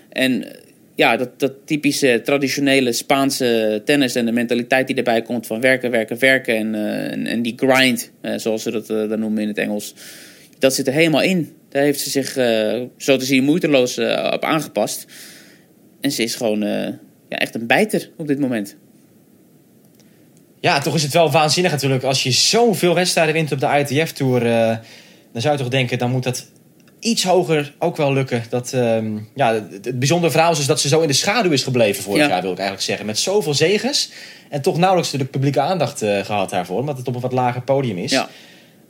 En 0.08 0.46
ja, 0.94 1.16
dat, 1.16 1.40
dat 1.40 1.52
typische 1.64 2.20
traditionele 2.24 2.92
Spaanse 2.92 3.82
tennis 3.84 4.14
en 4.14 4.26
de 4.26 4.32
mentaliteit 4.32 4.86
die 4.86 4.96
erbij 4.96 5.22
komt 5.22 5.46
van 5.46 5.60
werken, 5.60 5.90
werken, 5.90 6.18
werken 6.18 6.56
en, 6.56 6.74
en, 7.10 7.26
en 7.26 7.42
die 7.42 7.54
grind, 7.56 8.10
zoals 8.36 8.62
ze 8.62 8.70
dat 8.70 8.86
dan 8.86 9.18
noemen 9.18 9.42
in 9.42 9.48
het 9.48 9.58
Engels, 9.58 9.94
dat 10.58 10.74
zit 10.74 10.86
er 10.86 10.92
helemaal 10.92 11.22
in. 11.22 11.52
Daar 11.68 11.82
heeft 11.82 12.00
ze 12.00 12.10
zich 12.10 12.32
zo 12.96 13.16
te 13.16 13.24
zien 13.24 13.44
moeiteloos 13.44 13.98
op 14.32 14.44
aangepast. 14.44 15.06
En 16.00 16.12
ze 16.12 16.22
is 16.22 16.34
gewoon 16.34 16.62
eh, 16.62 16.86
ja, 17.28 17.38
echt 17.38 17.54
een 17.54 17.66
bijter 17.66 18.10
op 18.16 18.26
dit 18.26 18.38
moment. 18.38 18.76
Ja, 20.60 20.80
toch 20.80 20.94
is 20.94 21.02
het 21.02 21.12
wel 21.12 21.30
waanzinnig 21.30 21.72
natuurlijk. 21.72 22.02
Als 22.02 22.22
je 22.22 22.30
zoveel 22.30 22.94
wedstrijden 22.94 23.34
wint 23.34 23.52
op 23.52 23.60
de 23.60 23.66
ITF-tour... 23.88 24.46
eh, 24.46 24.76
dan 25.32 25.42
zou 25.42 25.54
je 25.54 25.60
toch 25.60 25.70
denken, 25.70 25.98
dan 25.98 26.10
moet 26.10 26.22
dat 26.22 26.46
iets 27.00 27.24
hoger 27.24 27.74
ook 27.78 27.96
wel 27.96 28.12
lukken. 28.12 28.42
Dat, 28.48 28.72
ehm, 28.72 29.18
ja, 29.34 29.52
het, 29.54 29.98
bijzondere 29.98 30.32
verhaal 30.32 30.50
is 30.50 30.56
dus 30.56 30.66
dat 30.66 30.80
ze 30.80 30.88
zo 30.88 31.00
in 31.00 31.08
de 31.08 31.12
schaduw 31.12 31.50
is 31.50 31.62
gebleven 31.62 32.02
vorig 32.02 32.20
Ja. 32.20 32.28
jaar, 32.28 32.42
wil 32.42 32.50
ik 32.50 32.58
eigenlijk 32.58 32.86
zeggen. 32.86 33.06
Met 33.06 33.18
zoveel 33.18 33.54
zegens. 33.54 34.10
En 34.48 34.62
toch 34.62 34.78
nauwelijks 34.78 35.10
de 35.10 35.24
publieke 35.24 35.60
aandacht 35.60 36.02
eh, 36.02 36.24
gehad 36.24 36.50
daarvoor. 36.50 36.78
Omdat 36.78 36.96
het 36.98 37.08
op 37.08 37.14
een 37.14 37.20
wat 37.20 37.32
lager 37.32 37.62
podium 37.62 37.98
is. 37.98 38.10
Ja. 38.10 38.28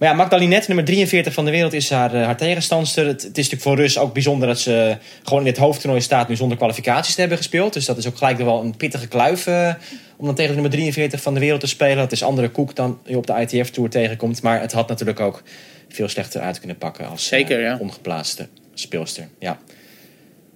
Maar 0.01 0.09
ja, 0.09 0.15
Magdalene, 0.15 0.63
nummer 0.67 0.85
43 0.85 1.33
van 1.33 1.45
de 1.45 1.51
wereld, 1.51 1.73
is 1.73 1.91
haar, 1.91 2.15
eh, 2.15 2.25
haar 2.25 2.37
tegenstandster. 2.37 3.07
Het, 3.07 3.23
het 3.23 3.39
is 3.39 3.51
natuurlijk 3.51 3.63
voor 3.63 3.77
Rus 3.77 3.99
ook 3.99 4.13
bijzonder 4.13 4.49
dat 4.49 4.59
ze 4.59 4.97
gewoon 5.23 5.39
in 5.39 5.45
dit 5.45 5.57
hoofdtoernooi 5.57 6.01
staat... 6.03 6.29
nu 6.29 6.37
zonder 6.37 6.57
kwalificaties 6.57 7.15
te 7.15 7.21
hebben 7.21 7.39
gespeeld. 7.39 7.73
Dus 7.73 7.85
dat 7.85 7.99
is 7.99 8.07
ook 8.07 8.17
gelijk 8.17 8.39
wel 8.39 8.63
een 8.63 8.77
pittige 8.77 9.09
kluif... 9.09 9.47
eh, 9.47 9.75
om 10.17 10.27
dan 10.27 10.35
tegen 10.35 10.55
de 10.55 10.61
nummer 10.61 10.79
43 10.79 11.23
van 11.23 11.35
de 11.35 11.41
wereld 11.41 11.61
te 11.61 11.67
spelen. 11.67 11.97
Dat 11.97 12.13
is 12.13 12.23
andere 12.23 12.49
koek 12.49 12.77
dan 12.77 12.99
je 13.05 13.17
op 13.17 13.27
de 13.27 13.47
ITF-tour 13.49 13.91
tegenkomt. 13.91 14.43
Maar 14.43 14.61
het 14.61 14.73
had 14.73 14.89
natuurlijk 14.89 15.21
ook 15.21 15.43
veel 15.89 16.09
slechter 16.09 16.41
uit 16.41 16.59
kunnen 16.59 16.79
pakken... 16.79 17.09
als 17.09 17.23
eh, 17.23 17.39
Zeker, 17.39 17.61
ja. 17.61 17.77
ongeplaatste 17.81 18.49
speelster. 18.75 19.29
Ja. 19.39 19.59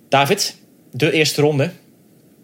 David, 0.09 0.57
de 0.91 1.13
eerste 1.13 1.41
ronde 1.41 1.71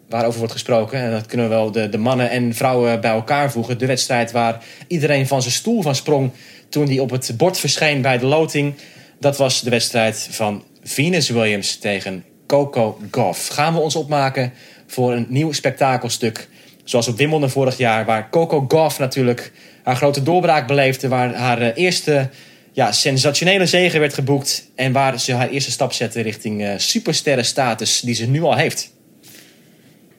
waarover 0.09 0.37
wordt 0.37 0.53
gesproken. 0.53 0.99
En 0.99 1.11
dat 1.11 1.25
kunnen 1.25 1.49
we 1.49 1.55
wel 1.55 1.71
de, 1.71 1.89
de 1.89 1.97
mannen 1.97 2.29
en 2.29 2.53
vrouwen 2.53 3.01
bij 3.01 3.11
elkaar 3.11 3.51
voegen. 3.51 3.77
De 3.77 3.85
wedstrijd 3.85 4.31
waar 4.31 4.63
iedereen 4.87 5.27
van 5.27 5.41
zijn 5.41 5.53
stoel 5.53 5.81
van 5.81 5.95
sprong 5.95 6.31
toen 6.71 6.85
die 6.85 7.01
op 7.01 7.09
het 7.09 7.33
bord 7.37 7.57
verscheen 7.57 8.01
bij 8.01 8.17
de 8.17 8.25
loting. 8.25 8.73
Dat 9.19 9.37
was 9.37 9.61
de 9.61 9.69
wedstrijd 9.69 10.27
van 10.31 10.63
Venus 10.83 11.29
Williams 11.29 11.77
tegen 11.77 12.23
Coco 12.47 12.99
Gauff. 13.11 13.47
Gaan 13.47 13.73
we 13.73 13.79
ons 13.79 13.95
opmaken 13.95 14.53
voor 14.87 15.13
een 15.13 15.25
nieuw 15.29 15.51
spektakelstuk. 15.51 16.47
Zoals 16.83 17.07
op 17.07 17.17
Wimbledon 17.17 17.49
vorig 17.49 17.77
jaar, 17.77 18.05
waar 18.05 18.29
Coco 18.29 18.65
Gauff 18.67 18.99
natuurlijk 18.99 19.51
haar 19.83 19.95
grote 19.95 20.23
doorbraak 20.23 20.67
beleefde. 20.67 21.07
Waar 21.07 21.33
haar 21.33 21.61
eh, 21.61 21.83
eerste 21.83 22.29
ja, 22.71 22.91
sensationele 22.91 23.65
zege 23.65 23.99
werd 23.99 24.13
geboekt. 24.13 24.69
En 24.75 24.91
waar 24.91 25.19
ze 25.19 25.33
haar 25.33 25.49
eerste 25.49 25.71
stap 25.71 25.93
zette 25.93 26.21
richting 26.21 26.63
eh 26.63 26.73
supersterrenstatus 26.77 27.99
die 27.99 28.15
ze 28.15 28.27
nu 28.27 28.41
al 28.41 28.55
heeft. 28.55 28.91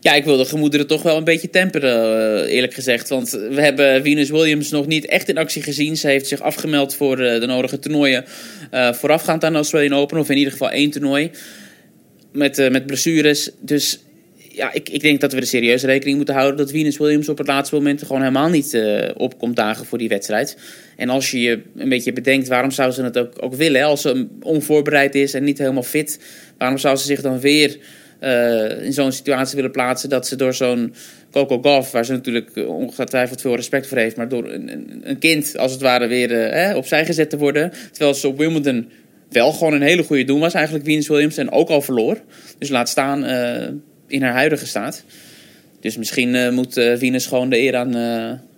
Ja, 0.02 0.14
ik 0.14 0.24
wil 0.24 0.36
de 0.36 0.44
gemoederen 0.44 0.86
toch 0.86 1.02
wel 1.02 1.16
een 1.16 1.24
beetje 1.24 1.50
temperen, 1.50 2.44
eh, 2.44 2.54
eerlijk 2.54 2.74
gezegd. 2.74 3.08
Want 3.08 3.30
we 3.30 3.60
hebben 3.60 4.02
Venus 4.02 4.30
Williams 4.30 4.70
nog 4.70 4.86
niet 4.86 5.06
echt 5.06 5.28
in 5.28 5.38
actie 5.38 5.62
gezien. 5.62 5.96
Ze 5.96 6.06
heeft 6.06 6.26
zich 6.26 6.40
afgemeld 6.40 6.94
voor 6.94 7.18
eh, 7.18 7.40
de 7.40 7.46
nodige 7.46 7.78
toernooien 7.78 8.24
eh, 8.70 8.92
voorafgaand 8.92 9.44
aan 9.44 9.52
de 9.52 9.58
Australian 9.58 9.98
Open. 10.00 10.18
Of 10.18 10.30
in 10.30 10.36
ieder 10.36 10.52
geval 10.52 10.70
één 10.70 10.90
toernooi. 10.90 11.30
Met, 12.32 12.70
met 12.70 12.86
blessures. 12.86 13.50
Dus 13.60 14.00
ja, 14.54 14.72
ik, 14.72 14.88
ik 14.88 15.00
denk 15.00 15.20
dat 15.20 15.32
we 15.32 15.40
er 15.40 15.46
serieus 15.46 15.82
rekening 15.82 16.16
moeten 16.16 16.34
houden... 16.34 16.56
dat 16.56 16.70
Venus 16.70 16.98
Williams 16.98 17.28
op 17.28 17.38
het 17.38 17.46
laatste 17.46 17.74
moment 17.74 18.02
gewoon 18.02 18.20
helemaal 18.20 18.48
niet 18.48 18.74
eh, 18.74 19.10
opkomt 19.16 19.56
dagen 19.56 19.86
voor 19.86 19.98
die 19.98 20.08
wedstrijd. 20.08 20.56
En 20.96 21.08
als 21.08 21.30
je 21.30 21.40
je 21.40 21.62
een 21.76 21.88
beetje 21.88 22.12
bedenkt, 22.12 22.48
waarom 22.48 22.70
zou 22.70 22.90
ze 22.90 23.02
het 23.02 23.18
ook, 23.18 23.32
ook 23.40 23.54
willen? 23.54 23.82
Als 23.82 24.00
ze 24.00 24.26
onvoorbereid 24.40 25.14
is 25.14 25.34
en 25.34 25.44
niet 25.44 25.58
helemaal 25.58 25.82
fit... 25.82 26.18
waarom 26.58 26.78
zou 26.78 26.96
ze 26.96 27.04
zich 27.04 27.20
dan 27.20 27.40
weer 27.40 27.78
eh, 28.22 28.84
in 28.84 28.92
zo'n 28.92 29.12
situatie 29.12 29.56
willen 29.56 29.70
plaatsen 29.70 30.08
dat 30.08 30.26
ze 30.26 30.36
door 30.36 30.54
zo'n 30.54 30.94
Coco 31.30 31.60
Gauff, 31.62 31.90
waar 31.90 32.04
ze 32.04 32.12
natuurlijk 32.12 32.50
eh, 32.56 32.68
ongetwijfeld 32.68 33.40
veel 33.40 33.54
respect 33.54 33.86
voor 33.86 33.98
heeft, 33.98 34.16
maar 34.16 34.28
door 34.28 34.50
een, 34.50 35.00
een, 35.02 35.18
kind 35.18 35.56
als 35.56 35.72
het 35.72 35.80
ware 35.80 36.06
weer 36.06 36.32
eh, 36.32 36.76
opzij 36.76 37.06
gezet 37.06 37.30
te 37.30 37.38
worden. 37.38 37.72
Terwijl 37.90 38.14
ze 38.14 38.28
op 38.28 38.38
Wimbledon 38.38 38.90
wel 39.28 39.52
gewoon 39.52 39.72
een 39.72 39.82
hele 39.82 40.02
goede 40.02 40.24
doen 40.24 40.40
was, 40.40 40.54
eigenlijk 40.54 40.84
Venus 40.84 41.08
Williams, 41.08 41.36
en 41.36 41.50
ook 41.50 41.68
al 41.68 41.82
verloor. 41.82 42.20
Dus 42.58 42.68
laat 42.68 42.88
staan 42.88 43.24
eh, 43.24 43.68
in 44.06 44.22
haar 44.22 44.32
huidige 44.32 44.66
staat. 44.66 45.04
Dus 45.80 45.96
misschien 45.96 46.54
moet 46.54 46.72
Venus 46.74 47.26
gewoon 47.26 47.50
de 47.50 47.58
eer 47.58 47.76
aan, 47.76 47.96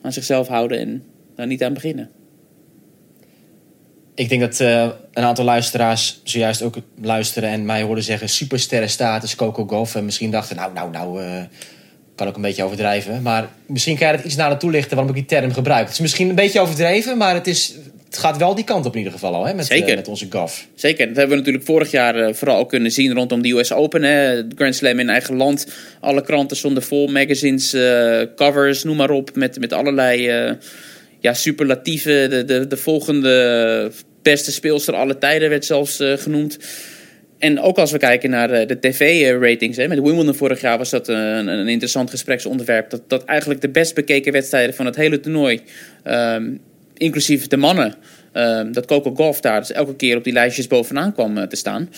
aan 0.03 0.13
zichzelf 0.13 0.49
houden 0.49 0.79
en 0.79 1.03
daar 1.37 1.47
niet 1.47 1.63
aan 1.63 1.75
beginnen. 1.75 2.11
Ik 4.15 4.29
denk 4.29 4.41
dat 4.41 4.61
eh, 4.61 4.89
een 5.13 5.25
aantal 5.25 5.45
luisteraars 5.45 6.21
zojuist 6.25 6.63
ook 6.63 6.77
luisteren 7.03 7.49
en 7.49 7.65
mij 7.65 7.83
hoorden 7.83 8.05
zeggen 8.05 8.29
supersterrenstatus 8.29 9.35
Coco 9.35 9.67
Gauff. 9.67 9.95
En 9.95 10.05
misschien 10.05 10.31
dachten, 10.31 10.57
nou, 10.57 10.73
nou, 10.73 10.91
nou, 10.91 11.23
eh, 11.23 11.43
kan 12.15 12.29
ook 12.29 12.37
een 12.37 12.43
beetje 12.43 12.63
overdrijven. 12.63 13.23
Maar 13.23 13.49
misschien 13.67 13.97
kan 13.99 14.09
je 14.09 14.15
het 14.17 14.25
iets 14.25 14.37
nader 14.37 14.59
toelichten 14.59 14.97
waarom 14.97 15.15
ik 15.15 15.29
die 15.29 15.39
term 15.39 15.53
gebruik. 15.53 15.85
Het 15.85 15.93
is 15.93 16.01
misschien 16.01 16.29
een 16.29 16.35
beetje 16.35 16.61
overdreven, 16.61 17.17
maar 17.17 17.35
het, 17.35 17.47
is, 17.47 17.75
het 18.07 18.19
gaat 18.19 18.37
wel 18.37 18.55
die 18.55 18.65
kant 18.65 18.87
op 18.87 18.93
in 18.93 18.99
ieder 18.99 19.13
geval 19.13 19.35
al, 19.35 19.47
hè, 19.47 19.55
met, 19.55 19.67
Zeker. 19.67 19.89
eh, 19.89 19.97
met 19.97 20.09
onze 20.09 20.27
Gauff. 20.31 20.67
Zeker, 20.75 21.07
dat 21.07 21.17
hebben 21.17 21.37
we 21.37 21.39
natuurlijk 21.39 21.65
vorig 21.65 21.91
jaar 21.91 22.35
vooral 22.35 22.59
ook 22.59 22.69
kunnen 22.69 22.91
zien 22.91 23.15
rondom 23.15 23.43
de 23.43 23.51
US 23.51 23.73
Open. 23.73 24.03
Hè. 24.03 24.43
Grand 24.57 24.75
Slam 24.75 24.99
in 24.99 25.09
eigen 25.09 25.37
land. 25.37 25.67
Alle 26.01 26.23
kranten 26.23 26.57
stonden 26.57 26.83
vol, 26.83 27.07
magazines, 27.07 27.77
covers, 28.37 28.85
noem 28.85 28.97
maar 28.97 29.11
op. 29.11 29.31
Met, 29.35 29.59
met 29.59 29.73
allerlei 29.73 30.57
ja, 31.25 31.35
superlatieven. 31.35 32.31
De, 32.31 32.45
de, 32.45 32.67
de 32.67 32.77
volgende 32.77 33.91
beste 34.23 34.53
speelster 34.53 34.95
aller 34.95 35.19
tijden 35.19 35.49
werd 35.49 35.65
zelfs 35.65 36.01
eh, 36.01 36.13
genoemd. 36.13 36.59
En 37.39 37.61
ook 37.61 37.79
als 37.79 37.91
we 37.93 37.99
kijken 37.99 38.31
naar 38.31 38.51
eh, 38.51 38.67
de 38.67 38.79
tv-ratings. 38.79 39.77
Met 39.77 40.01
Wimbledon 40.01 40.35
vorig 40.35 40.61
jaar 40.61 40.79
was 40.79 40.91
dat 40.91 41.09
een, 41.09 41.49
een 41.49 41.69
interessant 41.69 42.11
gespreksonderwerp. 42.11 42.91
Dat, 42.91 43.03
dat 43.09 43.25
eigenlijk 43.25 43.61
de 43.61 43.69
best 43.69 43.95
bekeken 43.95 44.33
wedstrijden 44.33 44.75
van 44.75 44.87
het 44.87 44.97
hele 44.97 45.21
toernooi, 45.21 45.61
ehm, 46.03 46.51
inclusief 46.95 47.47
de 47.47 47.57
mannen, 47.57 47.95
ehm, 48.33 48.73
dat 48.73 48.87
Coco 48.87 49.15
Golf 49.15 49.41
daar 49.41 49.61
dus 49.61 49.73
elke 49.73 49.97
keer 49.97 50.17
op 50.17 50.25
die 50.25 50.33
lijstjes 50.33 50.67
bovenaan 50.67 51.13
kwam 51.13 51.39
eh, 51.39 51.47
te 51.47 51.57
staan. 51.57 51.91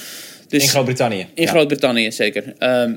Dus, 0.49 0.62
In 0.62 0.68
Groot-Brittannië. 0.68 1.27
in 1.35 1.43
Ja. 1.43 1.51
Groot-Brittannië, 1.51 2.12
zeker. 2.12 2.55
Ehm, 2.59 2.93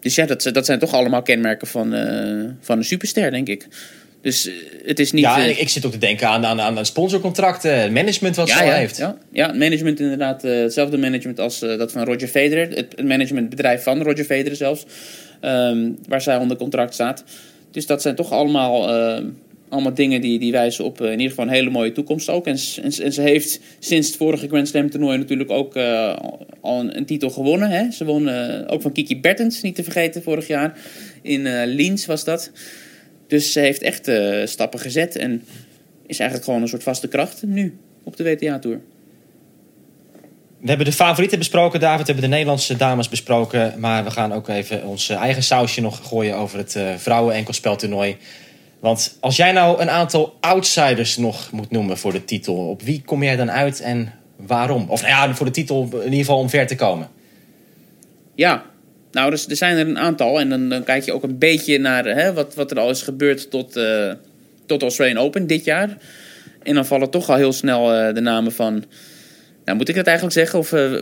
dus 0.00 0.14
ja, 0.14 0.26
dat, 0.26 0.50
dat 0.52 0.66
zijn 0.66 0.78
toch 0.78 0.92
allemaal 0.92 1.22
kenmerken 1.22 1.66
van, 1.66 1.94
eh, 1.94 2.50
van 2.60 2.78
een 2.78 2.84
superster, 2.84 3.30
denk 3.30 3.48
ik. 3.48 3.66
Dus 4.22 4.46
eh, 4.46 4.54
het 4.84 4.98
is 4.98 5.12
niet... 5.12 5.24
Ja, 5.24 5.38
eh, 5.38 5.44
en 5.44 5.60
ik, 5.60 5.68
zit 5.68 5.86
ook 5.86 5.92
te 5.92 5.98
denken 5.98 6.28
aan, 6.28 6.46
aan, 6.46 6.60
aan 6.60 6.86
sponsorcontracten, 6.86 7.92
management 7.92 8.36
wat 8.36 8.48
ze 8.48 8.60
al 8.60 8.66
ja, 8.66 8.72
heeft. 8.72 8.96
Ja, 8.96 9.18
ja, 9.32 9.46
het 9.46 9.58
management 9.58 10.00
inderdaad. 10.00 10.44
eh, 10.44 10.60
hetzelfde 10.60 10.98
management 10.98 11.40
als 11.40 11.58
dat 11.58 11.92
van 11.92 12.04
Roger 12.04 12.28
Federer. 12.28 12.68
Het, 12.68 12.92
het 12.96 13.06
managementbedrijf 13.06 13.82
van 13.82 14.02
Roger 14.02 14.24
Federer 14.24 14.56
zelfs. 14.56 14.84
ehm, 15.40 15.90
waar 16.08 16.20
zij 16.20 16.36
onder 16.36 16.56
contract 16.56 16.94
staat. 16.94 17.24
Dus 17.70 17.86
dat 17.86 18.02
zijn 18.02 18.14
toch 18.14 18.32
allemaal, 18.32 18.88
allemaal 19.68 19.94
dingen 19.94 20.20
die, 20.20 20.38
die 20.38 20.52
wijzen 20.52 20.84
op 20.84 21.00
in 21.00 21.10
ieder 21.10 21.28
geval 21.28 21.44
een 21.44 21.50
hele 21.50 21.70
mooie 21.70 21.92
toekomst 21.92 22.28
ook. 22.28 22.46
En, 22.46 22.58
en, 22.82 23.12
ze 23.12 23.20
heeft 23.20 23.60
sinds 23.78 24.08
het 24.08 24.16
vorige 24.16 24.48
Grand 24.48 24.68
Slam 24.68 24.90
toernooi 24.90 25.18
natuurlijk 25.18 25.50
ook 25.50 25.76
al 26.60 26.80
een, 26.80 26.96
een 26.96 27.06
titel 27.06 27.30
gewonnen. 27.30 27.70
Hè? 27.70 27.90
Ze 27.90 28.04
won 28.04 28.28
ook 28.66 28.82
van 28.82 28.92
Kiki 28.92 29.20
Bertens, 29.20 29.62
niet 29.62 29.74
te 29.74 29.82
vergeten, 29.82 30.22
vorig 30.22 30.46
jaar. 30.46 30.78
In 31.22 31.64
Liens 31.64 32.06
was 32.06 32.24
dat. 32.24 32.50
Dus 33.32 33.52
ze 33.52 33.60
heeft 33.60 33.82
echt 33.82 34.08
eh, 34.08 34.46
stappen 34.46 34.80
gezet. 34.80 35.16
En 35.16 35.44
is 36.06 36.18
eigenlijk 36.18 36.44
gewoon 36.44 36.62
een 36.62 36.68
soort 36.68 36.82
vaste 36.82 37.08
kracht 37.08 37.42
nu 37.42 37.78
op 38.04 38.16
de 38.16 38.24
WTA-tour. 38.24 38.80
We 40.60 40.68
hebben 40.68 40.86
de 40.86 40.92
favorieten 40.92 41.38
besproken, 41.38 41.80
David. 41.80 42.06
We 42.06 42.12
hebben 42.12 42.24
de 42.24 42.36
Nederlandse 42.36 42.76
dames 42.76 43.08
besproken. 43.08 43.74
Maar 43.78 44.04
we 44.04 44.10
gaan 44.10 44.32
ook 44.32 44.48
even 44.48 44.86
ons 44.86 45.08
eigen 45.08 45.42
sausje 45.42 45.80
nog 45.80 46.08
gooien 46.08 46.36
over 46.36 46.58
het 46.58 46.76
eh 46.76 46.94
vrouwen-enkelspeltoernooi. 46.96 48.16
Want 48.80 49.16
als 49.20 49.36
jij 49.36 49.52
nou 49.52 49.80
een 49.80 49.90
aantal 49.90 50.36
outsiders 50.40 51.16
nog 51.16 51.52
moet 51.52 51.70
noemen 51.70 51.98
voor 51.98 52.12
de 52.12 52.24
titel, 52.24 52.54
op 52.54 52.82
wie 52.82 53.02
kom 53.04 53.22
jij 53.22 53.36
dan 53.36 53.50
uit 53.50 53.80
en 53.80 54.12
waarom? 54.36 54.86
Of 54.88 55.02
nou 55.02 55.12
ja, 55.12 55.34
voor 55.34 55.46
de 55.46 55.52
titel 55.52 55.88
in 55.92 56.04
ieder 56.04 56.18
geval 56.18 56.38
om 56.38 56.48
ver 56.48 56.66
te 56.66 56.76
komen. 56.76 57.08
Ja, 58.34 58.64
nou, 59.12 59.30
dus 59.30 59.46
er 59.48 59.56
zijn 59.56 59.76
er 59.76 59.86
een 59.86 59.98
aantal. 59.98 60.40
En 60.40 60.48
dan, 60.48 60.68
dan 60.68 60.84
kijk 60.84 61.04
je 61.04 61.12
ook 61.12 61.22
een 61.22 61.38
beetje 61.38 61.78
naar 61.78 62.04
hè, 62.04 62.32
wat, 62.32 62.54
wat 62.54 62.70
er 62.70 62.78
al 62.78 62.90
is 62.90 63.02
gebeurd 63.02 63.50
tot, 63.50 63.76
eh, 63.76 64.12
tot 64.66 65.00
Open 65.16 65.46
dit 65.46 65.64
jaar. 65.64 65.96
En 66.62 66.74
dan 66.74 66.86
vallen 66.86 67.10
toch 67.10 67.30
al 67.30 67.36
heel 67.36 67.52
snel 67.52 67.92
eh, 67.92 68.14
de 68.14 68.20
namen 68.20 68.52
van... 68.52 68.84
Nou, 69.64 69.78
moet 69.78 69.88
ik 69.88 69.94
dat 69.94 70.06
eigenlijk 70.06 70.36
zeggen? 70.36 70.58
Of 70.58 70.72
eh, 70.72 70.92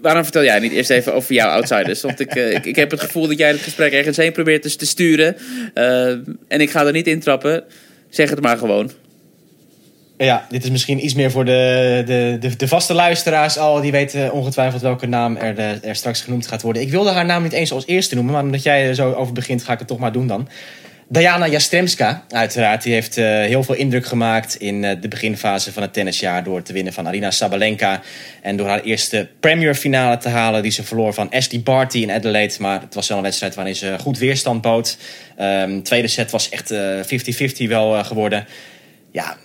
waarom 0.00 0.22
vertel 0.22 0.44
jij 0.44 0.58
niet 0.58 0.72
eerst 0.72 0.90
even 0.90 1.14
over 1.14 1.34
jouw 1.34 1.48
outsiders? 1.48 2.00
Want 2.00 2.20
ik, 2.20 2.34
ik, 2.64 2.76
heb 2.76 2.90
het 2.90 3.00
gevoel 3.00 3.26
dat 3.26 3.38
jij 3.38 3.50
het 3.50 3.60
gesprek 3.60 3.92
ergens 3.92 4.16
heen 4.16 4.32
probeert 4.32 4.78
te 4.78 4.86
sturen. 4.86 5.36
En 6.48 6.60
ik 6.60 6.70
ga 6.70 6.86
er 6.86 6.92
niet 6.92 7.06
intrappen. 7.06 7.64
Zeg 8.08 8.30
het 8.30 8.40
maar 8.40 8.58
gewoon. 8.58 8.90
Ja, 10.24 10.46
dit 10.48 10.64
is 10.64 10.70
misschien 10.70 11.04
iets 11.04 11.14
meer 11.14 11.30
voor 11.30 11.44
de, 11.44 12.02
de, 12.40 12.56
de, 12.56 12.68
vaste 12.68 12.94
luisteraars 12.94 13.58
al. 13.58 13.80
Die 13.80 13.92
weten 13.92 14.32
ongetwijfeld 14.32 14.82
welke 14.82 15.06
naam 15.06 15.36
er, 15.36 15.58
eh, 15.58 15.88
er 15.88 15.96
straks 15.96 16.20
genoemd 16.20 16.46
gaat 16.46 16.62
worden. 16.62 16.82
Ik 16.82 16.90
wilde 16.90 17.10
haar 17.10 17.24
naam 17.24 17.42
niet 17.42 17.52
eens 17.52 17.72
als 17.72 17.86
eerste 17.86 18.14
noemen, 18.14 18.32
maar 18.32 18.42
omdat 18.42 18.62
jij 18.62 18.88
er 18.88 18.94
zo 18.94 19.12
over 19.12 19.32
begint, 19.32 19.64
ga 19.64 19.72
ik 19.72 19.78
het 19.78 19.88
toch 19.88 19.98
maar 19.98 20.12
doen 20.12 20.26
dan. 20.26 20.48
Diana 21.08 21.48
Jastremska, 21.48 22.24
uiteraard. 22.28 22.82
Die 22.82 22.92
heeft 22.92 23.16
eh, 23.16 23.24
heel 23.24 23.62
veel 23.62 23.74
indruk 23.74 24.06
gemaakt 24.06 24.54
in 24.54 24.84
eh, 24.84 24.96
de 25.00 25.08
beginfase 25.08 25.72
van 25.72 25.82
het 25.82 25.92
tennisjaar... 25.92 26.44
door 26.44 26.62
te 26.62 26.72
winnen 26.72 26.92
van 26.92 27.06
Arina 27.06 27.30
Sabalenka. 27.30 28.00
En 28.42 28.56
door 28.56 28.68
haar 28.68 28.80
eerste 28.80 29.28
Premier 29.40 29.74
finale 29.74 30.16
te 30.16 30.28
halen... 30.28 30.62
die 30.62 30.72
ze 30.72 30.82
verloor 30.82 31.14
van 31.14 31.30
Ashley 31.30 31.60
Barty 31.60 31.98
in 31.98 32.10
Adelaide. 32.10 32.54
Maar 32.58 32.80
het 32.80 32.94
was 32.94 33.08
wel 33.08 33.16
een 33.16 33.22
wedstrijd 33.22 33.54
waarin 33.54 33.76
ze 33.76 33.96
goed 34.00 34.18
weerstand 34.18 34.62
bood. 34.62 34.96
Ehm 35.36 35.82
tweede 35.82 36.08
set 36.08 36.30
was 36.30 36.48
echt 36.48 36.70
eh, 36.70 36.98
50-50 37.64 37.68
wel 37.68 38.04
geworden. 38.04 38.46
Ja, 39.10 39.36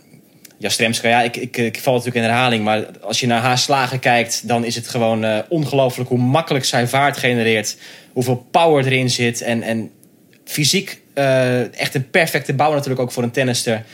Jastremska, 0.58 1.10
ja, 1.10 1.22
ik, 1.22 1.38
ik, 1.38 1.58
ik 1.58 1.80
val 1.80 1.94
natuurlijk 1.94 2.26
in 2.26 2.32
herhaling. 2.32 2.64
Maar 2.64 2.86
als 3.02 3.20
je 3.20 3.28
naar 3.28 3.42
haar 3.42 3.58
slagen 3.58 4.00
kijkt, 4.00 4.48
dan 4.48 4.64
is 4.66 4.76
het 4.76 4.88
gewoon 4.88 5.24
eh, 5.24 5.38
ongelooflijk 5.50 6.10
hoe 6.10 6.18
makkelijk 6.18 6.66
zij 6.66 6.88
vaart 6.88 7.18
genereert. 7.18 7.78
Hoeveel 8.14 8.48
power 8.52 8.86
erin 8.86 9.10
zit. 9.10 9.42
En, 9.42 9.62
en 9.62 9.92
fysiek 10.46 11.02
eh, 11.14 11.80
echt 11.80 11.96
een 11.96 12.10
perfecte 12.10 12.54
bouw 12.54 12.72
natuurlijk 12.74 13.00
ook 13.00 13.12
voor 13.12 13.24
een 13.24 13.32
tennister. 13.32 13.86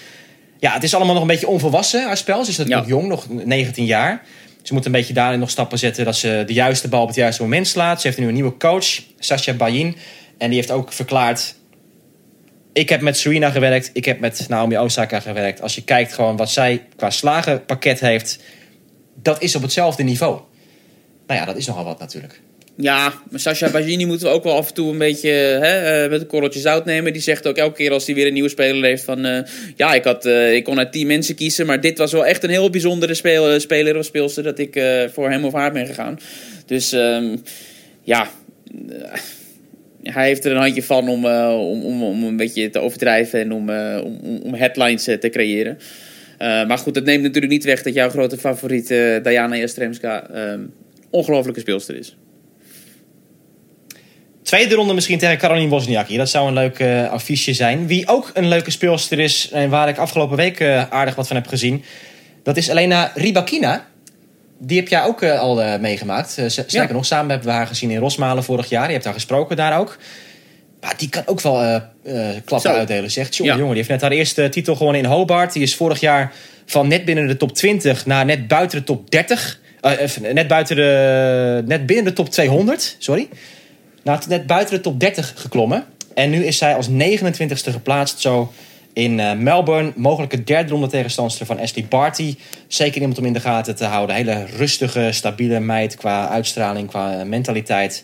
Ja, 0.60 0.74
het 0.74 0.84
is 0.84 0.94
allemaal 0.96 1.14
nog 1.14 1.24
een 1.24 1.30
beetje 1.30 1.48
onvolwassen, 1.48 2.04
haar 2.06 2.18
spel. 2.18 2.44
Ze 2.44 2.52
is 2.52 2.58
natuurlijk 2.58 2.88
Ja. 2.88 2.94
jong, 2.94 3.08
nog 3.08 3.26
19 3.30 3.86
jaar. 3.86 4.22
Ze 4.62 4.74
moet 4.74 4.86
een 4.86 4.92
beetje 4.92 5.14
daarin 5.14 5.40
nog 5.40 5.50
stappen 5.50 5.80
zetten 5.80 6.06
dat 6.06 6.16
ze 6.16 6.44
de 6.48 6.54
juiste 6.54 6.88
bal 6.88 7.02
op 7.02 7.08
het 7.08 7.16
juiste 7.16 7.42
moment 7.42 7.68
slaat. 7.68 8.02
Ze 8.02 8.08
heeft 8.08 8.20
nu 8.20 8.28
een 8.28 8.34
nieuwe 8.34 8.58
coach, 8.58 8.86
Sasha 9.20 9.54
Bayin. 9.54 9.96
En 10.38 10.48
die 10.48 10.58
heeft 10.58 10.72
ook 10.72 10.94
verklaard... 10.94 11.56
Ik 12.74 12.90
heb 12.90 13.02
met 13.02 13.18
Serena 13.18 13.50
gewerkt, 13.50 13.90
ik 13.94 14.06
heb 14.06 14.20
met 14.20 14.46
Naomi 14.50 14.78
Osaka 14.78 15.20
gewerkt. 15.20 15.62
Als 15.62 15.76
je 15.76 15.84
kijkt 15.84 16.14
gewoon 16.14 16.38
wat 16.38 16.50
zij 16.50 16.82
qua 16.96 17.10
slagenpakket 17.10 18.00
heeft... 18.00 18.40
dat 19.22 19.42
is 19.42 19.56
op 19.56 19.62
hetzelfde 19.62 20.04
niveau. 20.04 20.40
Nou 21.28 21.40
ja, 21.40 21.46
dat 21.46 21.58
is 21.58 21.68
nogal 21.68 21.84
wat 21.84 22.00
natuurlijk. 22.00 22.42
Ja, 22.78 23.14
maar 23.30 23.40
Sasha 23.40 23.70
Bagini 23.70 24.06
moeten 24.06 24.28
we 24.28 24.34
ook 24.34 24.44
wel 24.44 24.56
af 24.56 24.68
en 24.68 24.74
toe 24.74 24.92
een 24.92 24.98
beetje 24.98 25.30
hè, 25.30 26.04
eh, 26.04 26.10
met 26.10 26.22
een 26.22 26.28
korreltje 26.28 26.60
zout 26.60 26.86
nemen. 26.86 27.14
Die 27.14 27.22
zegt 27.22 27.48
ook 27.48 27.58
elke 27.58 27.76
keer 27.76 27.92
als 27.92 28.06
hij 28.06 28.16
weer 28.16 28.28
een 28.28 28.34
nieuwe 28.34 28.50
speler 28.50 28.84
heeft 28.84 29.04
van... 29.04 29.26
eh, 29.26 29.40
ja, 29.76 29.94
ik, 29.94 30.04
had, 30.04 30.26
eh, 30.26 30.54
ik 30.54 30.64
kon 30.64 30.78
uit 30.78 30.92
tien 30.92 31.08
mensen 31.08 31.36
kiezen, 31.36 31.66
maar 31.66 31.82
dit 31.82 31.98
was 31.98 32.12
wel 32.12 32.26
echt 32.26 32.44
een 32.44 32.50
heel 32.50 32.70
bijzondere 32.70 33.14
speel, 33.14 33.60
speler 33.60 33.98
of 33.98 34.06
speelster... 34.06 34.44
dat 34.44 34.60
ik 34.60 34.82
voor 35.14 35.30
hem 35.30 35.46
of 35.46 35.54
haar 35.54 35.72
ben 35.72 35.86
gegaan. 35.86 36.20
Dus 36.66 36.92
ehm, 36.92 37.36
ja, 38.04 38.30
hij 40.04 40.28
heeft 40.28 40.46
er 40.46 40.52
een 40.52 40.62
handje 40.62 40.84
van 40.84 41.10
om, 41.10 41.26
eh, 41.26 41.60
om, 41.60 41.84
om, 41.84 42.04
om 42.04 42.24
een 42.24 42.38
beetje 42.38 42.70
te 42.70 42.80
overdrijven... 42.80 43.40
en 43.40 43.52
om, 43.52 43.70
eh, 43.70 44.02
om, 44.04 44.42
om- 44.44 44.54
headlines 44.54 45.08
eh, 45.08 45.18
te 45.18 45.30
creëren. 45.30 45.78
Maar 46.38 46.78
goed, 46.78 46.94
dat 46.94 47.04
neemt 47.04 47.24
natuurlijk 47.24 47.54
niet 47.54 47.64
weg 47.64 47.84
dat 47.84 47.94
jouw 47.94 48.10
grote 48.10 48.38
favoriet 48.38 48.88
Diana 49.24 49.56
Jastremska... 49.56 50.30
ehm 50.30 50.62
ongelofelijke 51.10 51.60
speelster 51.60 51.96
is. 51.96 52.16
Tweede 54.44 54.76
ronde 54.76 54.94
misschien 54.94 55.18
tegen 55.18 55.38
Caroline 55.38 55.70
Wozniacki. 55.70 56.18
Dat 56.18 56.30
zou 56.30 56.48
een 56.48 56.54
leuk 56.54 56.80
eh, 56.80 57.12
affiche 57.12 57.54
zijn. 57.54 57.88
Wie 57.88 58.08
ook 58.08 58.32
een 58.34 58.48
leuke 58.48 58.72
speelster 58.72 59.20
is 59.20 59.50
en 59.52 59.70
waar 59.70 59.90
ik 59.90 59.98
afgelopen 59.98 60.38
week 60.38 60.62
aardig 60.90 61.16
wat 61.16 61.28
van 61.28 61.36
heb 61.36 61.48
gezien... 61.48 61.84
dat 62.44 62.58
is 62.58 62.68
Elena 62.68 63.12
Rybakina. 63.16 63.88
Die 64.66 64.80
heb 64.80 64.88
jij 64.88 65.04
ook 65.04 65.22
eh, 65.22 65.40
al 65.40 65.62
eh, 65.62 65.80
meegemaakt. 65.80 66.38
Eh, 66.38 66.48
Sterker 66.48 66.82
Ja. 66.88 66.94
nog, 66.94 67.06
samen 67.06 67.30
hebben 67.30 67.48
we 67.48 67.54
haar 67.54 67.68
gezien 67.68 67.92
in 67.92 67.98
Rosmalen 68.00 68.44
vorig 68.44 68.70
jaar. 68.70 68.86
Je 68.88 68.92
hebt 68.94 69.06
haar 69.06 69.14
gesproken 69.14 69.56
daar 69.56 69.80
ook. 69.80 69.98
Maar 70.82 70.94
die 70.98 71.10
kan 71.10 71.24
ook 71.26 71.42
wel 71.42 71.82
klappen 72.46 72.72
Zo. 72.72 72.78
uitdelen, 72.78 73.12
zegt. 73.12 73.36
Ja. 73.36 73.44
jongen, 73.44 73.68
die 73.68 73.76
heeft 73.76 73.90
net 73.90 74.02
haar 74.02 74.12
eerste 74.12 74.50
titel 74.50 74.76
gewonnen 74.76 75.02
in 75.04 75.10
Hobart. 75.10 75.54
Die 75.54 75.62
is 75.64 75.76
vorig 75.76 76.00
jaar 76.00 76.34
van 76.66 76.88
net 76.88 77.06
binnen 77.06 77.28
de 77.28 77.38
top 77.38 77.54
20 77.56 78.06
naar 78.06 78.26
net 78.26 78.48
buiten 78.48 78.78
de 78.78 78.84
top 78.84 79.12
30. 79.12 79.60
Eh, 79.82 80.00
even, 80.00 80.34
net, 80.34 80.48
buiten 80.48 80.76
de, 80.76 81.64
net 81.66 81.86
binnen 81.86 82.06
de 82.06 82.14
top 82.14 82.30
200, 82.30 82.96
sorry. 83.00 83.30
Nou, 84.04 84.20
net 84.28 84.48
buiten 84.48 84.76
de 84.76 84.82
top 84.82 85.00
30 85.00 85.34
geklommen. 85.36 85.84
En 86.16 86.30
nu 86.30 86.46
is 86.46 86.58
zij 86.58 86.76
als 86.76 86.90
29ste 86.90 87.72
geplaatst 87.72 88.20
zo 88.20 88.54
in 88.94 89.20
eh, 89.20 89.34
Melbourne. 89.34 89.92
Mogelijke 89.96 90.44
derde 90.44 90.72
ronde 90.72 90.88
tegenstandster 90.88 91.46
van 91.46 91.60
Ashley 91.60 91.86
Barty. 91.90 92.36
Zeker 92.68 93.02
iemand 93.02 93.18
om 93.18 93.26
in 93.26 93.34
de 93.34 93.40
gaten 93.40 93.76
te 93.76 93.86
houden. 93.86 94.16
Hele 94.16 94.46
rustige, 94.46 95.10
stabiele 95.12 95.60
meid 95.60 95.96
qua 95.96 96.28
uitstraling, 96.30 96.88
qua 96.88 97.20
eh, 97.20 97.26
mentaliteit. 97.26 98.04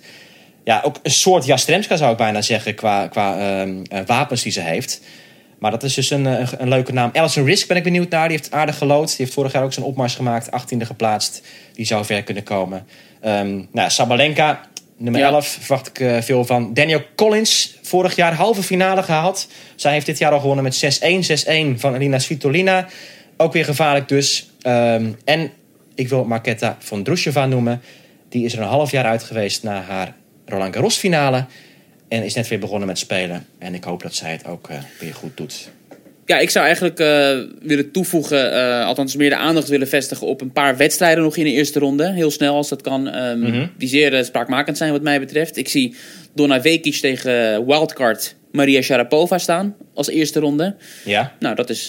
Ja, 0.64 0.82
ook 0.86 1.00
een 1.04 1.12
soort 1.12 1.46
Jastremska 1.46 1.96
zou 1.96 2.12
ik 2.12 2.18
bijna 2.18 2.42
zeggen 2.42 2.76
qua, 2.76 3.08
qua 3.08 3.38
ehm, 3.38 3.84
eh, 3.90 4.00
wapens 4.06 4.44
die 4.44 4.52
ze 4.52 4.62
heeft. 4.62 5.02
Maar 5.60 5.72
dat 5.72 5.84
is 5.84 5.94
dus 5.94 6.10
een, 6.10 6.26
een, 6.62 6.70
leuke 6.70 6.94
naam. 6.94 7.10
Alison 7.14 7.46
Risk 7.46 7.68
ben 7.68 7.78
ik 7.78 7.84
benieuwd 7.84 8.10
naar. 8.10 8.28
Die 8.28 8.38
heeft 8.38 8.52
aardig 8.52 8.78
gelood. 8.78 9.08
Die 9.08 9.16
heeft 9.18 9.34
vorig 9.34 9.52
jaar 9.52 9.64
ook 9.64 9.74
zijn 9.74 9.86
opmars 9.86 10.16
gemaakt. 10.16 10.50
18e 10.50 10.78
geplaatst. 10.78 11.42
Die 11.74 11.86
zou 11.86 12.06
ver 12.06 12.24
kunnen 12.24 12.44
komen. 12.44 12.86
Ehm 13.22 13.62
nou, 13.72 13.90
Sabalenka, 13.90 14.62
nummer 15.00 15.22
Ja. 15.22 15.28
11, 15.28 15.48
verwacht 15.48 15.88
ik 15.88 16.00
eh, 16.00 16.22
veel 16.22 16.46
van. 16.46 16.74
Daniel 16.74 17.02
Collins, 17.16 17.78
vorig 17.82 18.16
jaar 18.16 18.34
halve 18.34 18.64
finale 18.64 19.04
gehaald. 19.04 19.48
Zij 19.76 19.92
heeft 19.92 20.06
dit 20.06 20.18
jaar 20.18 20.32
al 20.32 20.40
gewonnen 20.40 20.64
met 20.64 21.00
6-1. 21.02 21.76
6-1 21.76 21.80
van 21.80 21.96
Elina 21.96 22.20
Svitolina. 22.20 22.88
Ook 23.38 23.54
weer 23.54 23.66
gevaarlijk 23.66 24.08
dus. 24.08 24.50
Ehm, 24.62 25.12
en 25.26 25.52
ik 25.96 26.10
wil 26.10 26.24
Marketa 26.24 26.78
von 26.80 27.04
Drusjova 27.04 27.46
noemen. 27.46 27.82
Die 28.30 28.46
is 28.46 28.54
er 28.54 28.60
een 28.60 28.68
half 28.68 28.92
jaar 28.92 29.06
uit 29.06 29.24
geweest 29.24 29.64
na 29.64 29.82
haar 29.82 30.16
Roland 30.46 30.74
Garros 30.74 30.98
finale. 30.98 31.46
En 32.08 32.24
is 32.24 32.34
net 32.34 32.48
weer 32.48 32.60
begonnen 32.60 32.88
met 32.88 32.98
spelen. 32.98 33.46
En 33.58 33.74
ik 33.74 33.84
hoop 33.84 34.02
dat 34.02 34.16
zij 34.16 34.32
het 34.32 34.46
ook 34.46 34.70
eh, 34.70 34.78
weer 35.00 35.14
goed 35.14 35.38
doet. 35.38 35.70
Ja, 36.30 36.38
ik 36.40 36.50
zou 36.50 36.66
eigenlijk 36.66 37.00
eh, 37.00 37.38
willen 37.62 37.92
toevoegen, 37.92 38.54
eh, 38.54 38.86
althans 38.86 39.16
meer 39.16 39.30
de 39.30 39.36
aandacht 39.36 39.68
willen 39.68 39.88
vestigen 39.88 40.28
op 40.28 40.42
een 40.42 40.52
paar 40.52 40.78
wedstrijden 40.78 41.24
nog 41.24 41.38
in 41.38 41.44
de 41.44 41.52
eerste 41.52 41.80
ronde. 41.80 42.12
Heel 42.12 42.32
snel 42.32 42.56
als 42.56 42.70
dat 42.70 42.82
kan. 42.82 43.08
ehm, 43.08 43.40
Mhm. 43.40 43.68
Die 43.78 43.88
zeer 43.90 44.14
eh, 44.14 44.24
spraakmakend 44.24 44.78
zijn 44.78 44.92
wat 44.92 45.02
mij 45.02 45.20
betreft. 45.20 45.58
Ik 45.58 45.68
zie 45.68 45.96
Donna 46.36 46.62
Vekic 46.62 46.96
tegen 46.96 47.66
wildcard 47.66 48.36
Maria 48.52 48.82
Sharapova 48.82 49.38
staan 49.38 49.76
als 49.94 50.10
eerste 50.10 50.40
ronde. 50.40 50.76
Ja? 51.06 51.36
Nou, 51.40 51.56
dat 51.56 51.70
is 51.70 51.86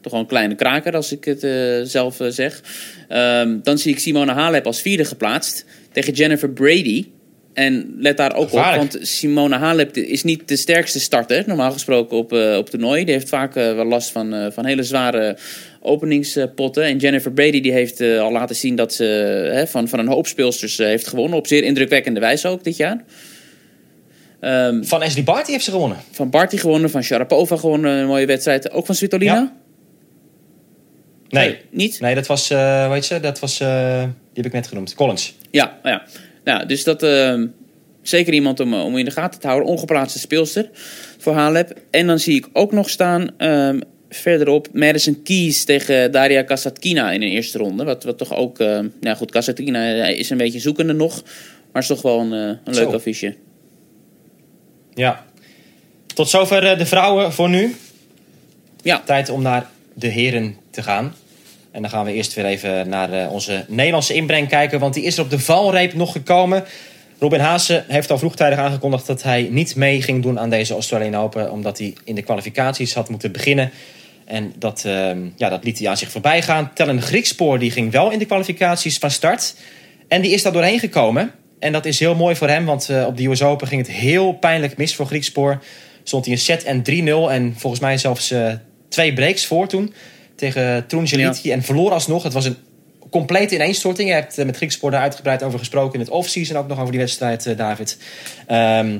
toch 0.00 0.12
wel 0.12 0.20
een 0.20 0.26
kleine 0.26 0.54
kraker 0.54 0.94
als 0.94 1.12
ik 1.12 1.24
het 1.24 1.46
zelf 1.90 2.16
zeg. 2.28 2.60
Ehm, 3.08 3.58
dan 3.62 3.78
zie 3.78 3.92
ik 3.92 3.98
Simona 3.98 4.34
Halep 4.34 4.66
als 4.66 4.80
vierde 4.80 5.04
geplaatst 5.04 5.64
tegen 5.92 6.12
Jennifer 6.12 6.50
Brady. 6.50 7.06
En 7.52 7.94
let 7.98 8.16
daar 8.16 8.34
ook 8.34 8.48
Gevaarlijk. 8.48 8.82
op, 8.82 8.92
want 8.92 9.06
Simona 9.06 9.58
Halep 9.58 9.96
is 9.96 10.22
niet 10.22 10.48
de 10.48 10.56
sterkste 10.56 11.00
starter, 11.00 11.44
normaal 11.46 11.72
gesproken 11.72 12.16
op, 12.16 12.32
eh 12.32 12.56
op 12.56 12.70
toernooi. 12.70 13.04
Die 13.04 13.14
heeft 13.14 13.28
vaak 13.28 13.56
eh, 13.56 13.74
wel 13.74 13.84
last 13.84 14.10
van, 14.10 14.34
eh, 14.34 14.50
van 14.50 14.66
hele 14.66 14.82
zware 14.82 15.36
openingspotten. 15.80 16.82
En 16.82 16.96
Jennifer 16.96 17.32
Brady 17.32 17.60
die 17.60 17.72
heeft 17.72 18.00
al 18.00 18.32
laten 18.32 18.56
zien 18.56 18.76
dat 18.76 18.94
ze 18.94 19.04
hè, 19.52 19.66
van, 19.66 19.88
van 19.88 19.98
een 19.98 20.08
hoop 20.08 20.26
speelsters 20.26 20.76
heeft 20.76 21.06
gewonnen. 21.06 21.38
Op 21.38 21.46
zeer 21.46 21.62
indrukwekkende 21.64 22.20
wijze 22.20 22.48
ook 22.48 22.64
dit 22.64 22.76
jaar. 22.76 23.04
Ehm, 24.40 24.82
Van 24.82 25.02
Ashley 25.02 25.24
Barty 25.24 25.50
heeft 25.50 25.64
ze 25.64 25.70
gewonnen. 25.70 25.98
van 26.10 26.30
Barty 26.30 26.56
gewonnen, 26.56 26.90
van 26.90 27.02
Sharapova 27.02 27.56
gewonnen, 27.56 27.92
een 27.96 28.06
mooie 28.06 28.26
wedstrijd. 28.26 28.70
Ook 28.70 28.86
van 28.86 28.94
Svitolina? 28.94 29.34
Ja. 29.34 29.52
Nee. 31.28 31.58
Niet? 31.70 32.00
Nee, 32.00 32.14
dat 32.14 32.26
was, 32.26 32.48
weet 32.88 33.06
je, 33.06 33.20
dat 33.20 33.38
was, 33.38 33.58
die 33.58 33.66
heb 34.34 34.46
ik 34.46 34.52
net 34.52 34.66
genoemd. 34.66 34.94
Collins. 34.94 35.34
Ja, 35.50 35.78
ja. 35.82 36.02
Nou, 36.44 36.66
dus 36.66 36.84
dat 36.84 37.02
ehm, 37.02 37.46
zeker 38.02 38.32
iemand 38.32 38.60
om, 38.60 38.74
eh, 38.74 38.84
om 38.84 38.98
in 38.98 39.04
de 39.04 39.10
gaten 39.10 39.40
te 39.40 39.46
houden. 39.46 39.68
Ongeplaatste 39.68 40.18
speelster 40.18 40.70
voor 41.18 41.32
Halep. 41.32 41.80
En 41.90 42.06
dan 42.06 42.18
zie 42.18 42.36
ik 42.36 42.48
ook 42.52 42.72
nog 42.72 42.90
staan 42.90 43.28
ehm, 43.36 43.80
verderop 44.08 44.68
Madison 44.72 45.22
Keys 45.22 45.64
tegen 45.64 46.12
Daria 46.12 46.42
Kasatkina 46.42 47.12
in 47.12 47.22
een 47.22 47.28
eerste 47.28 47.58
ronde. 47.58 47.84
Wat, 47.84 48.04
wat 48.04 48.18
toch 48.18 48.34
ook, 48.34 48.58
ehm 48.58 48.86
nou 49.00 49.16
goed, 49.16 49.30
Kasatkina 49.30 50.06
is 50.06 50.30
een 50.30 50.36
beetje 50.36 50.60
zoekende 50.60 50.92
nog. 50.92 51.22
Maar 51.72 51.82
is 51.82 51.88
toch 51.88 52.02
wel 52.02 52.20
een, 52.20 52.32
eh, 52.32 52.56
een 52.64 52.74
leuk 52.74 52.92
affiche. 52.92 53.34
Ja. 54.94 55.24
Tot 56.06 56.28
zover 56.28 56.66
eh, 56.66 56.78
de 56.78 56.86
vrouwen 56.86 57.32
voor 57.32 57.48
nu. 57.48 57.76
Ja, 58.82 59.02
Tijd 59.04 59.28
om 59.28 59.42
naar 59.42 59.66
de 59.94 60.06
heren 60.06 60.56
te 60.70 60.82
gaan. 60.82 61.14
En 61.72 61.82
dan 61.82 61.90
gaan 61.90 62.04
we 62.04 62.12
eerst 62.12 62.34
weer 62.34 62.44
even 62.44 62.88
naar 62.88 63.12
eh, 63.12 63.32
onze 63.32 63.64
Nederlandse 63.68 64.14
inbreng 64.14 64.48
kijken. 64.48 64.80
Want 64.80 64.94
die 64.94 65.04
is 65.04 65.16
er 65.16 65.24
op 65.24 65.30
de 65.30 65.38
valreep 65.38 65.94
nog 65.94 66.12
gekomen. 66.12 66.64
Robin 67.18 67.40
Haase 67.40 67.84
heeft 67.88 68.10
al 68.10 68.18
vroegtijdig 68.18 68.58
aangekondigd 68.58 69.06
dat 69.06 69.22
hij 69.22 69.48
niet 69.50 69.76
mee 69.76 70.02
ging 70.02 70.22
doen 70.22 70.38
aan 70.38 70.50
deze 70.50 70.72
Australian 70.72 71.16
Open. 71.16 71.52
Omdat 71.52 71.78
hij 71.78 71.94
in 72.04 72.14
de 72.14 72.22
kwalificaties 72.22 72.94
had 72.94 73.08
moeten 73.08 73.32
beginnen. 73.32 73.70
En 74.24 74.52
dat, 74.58 74.84
ehm, 74.84 75.18
ja, 75.36 75.48
dat 75.48 75.64
liet 75.64 75.78
hij 75.78 75.88
aan 75.88 75.96
zich 75.96 76.10
voorbij 76.10 76.42
gaan. 76.42 76.70
Tellen 76.74 77.02
Griekspoor 77.02 77.58
die 77.58 77.70
ging 77.70 77.92
wel 77.92 78.10
in 78.10 78.18
de 78.18 78.24
kwalificaties 78.24 78.98
van 78.98 79.10
start. 79.10 79.54
En 80.08 80.22
die 80.22 80.32
is 80.32 80.42
daar 80.42 80.52
doorheen 80.52 80.78
gekomen. 80.78 81.32
En 81.58 81.72
dat 81.72 81.84
is 81.84 81.98
heel 81.98 82.14
mooi 82.14 82.36
voor 82.36 82.48
hem, 82.48 82.64
want 82.64 82.88
eh, 82.88 83.06
op 83.06 83.16
de 83.16 83.26
US 83.26 83.42
Open 83.42 83.66
ging 83.66 83.86
het 83.86 83.96
heel 83.96 84.32
pijnlijk 84.32 84.76
mis 84.76 84.94
voor 84.94 85.06
Griekspoor. 85.06 85.62
Stond 86.02 86.24
hij 86.24 86.34
een 86.34 86.40
set 86.40 86.64
en 86.64 86.82
3-0 86.82 87.30
en 87.30 87.54
volgens 87.56 87.82
mij 87.82 87.98
zelfs 87.98 88.30
eh, 88.30 88.52
twee 88.88 89.12
breaks 89.12 89.46
voor 89.46 89.68
toen 89.68 89.94
tegen 90.40 90.86
Trungeliti 90.86 91.52
en 91.52 91.62
verloor 91.62 91.90
alsnog. 91.90 92.22
Het 92.22 92.32
was 92.32 92.44
een 92.44 92.56
complete 93.10 93.54
ineenstorting. 93.54 94.08
Je 94.08 94.14
hebt 94.14 94.38
eh, 94.38 94.46
met 94.46 94.56
Griekspoor 94.56 94.90
daar 94.90 95.00
uitgebreid 95.00 95.42
over 95.42 95.58
gesproken 95.58 95.94
in 95.94 96.00
het 96.00 96.08
offseason. 96.08 96.56
Ook 96.56 96.68
nog 96.68 96.78
over 96.78 96.90
die 96.90 97.00
wedstrijd, 97.00 97.46
eh, 97.46 97.56
David. 97.56 97.98
Ehm, 98.46 98.98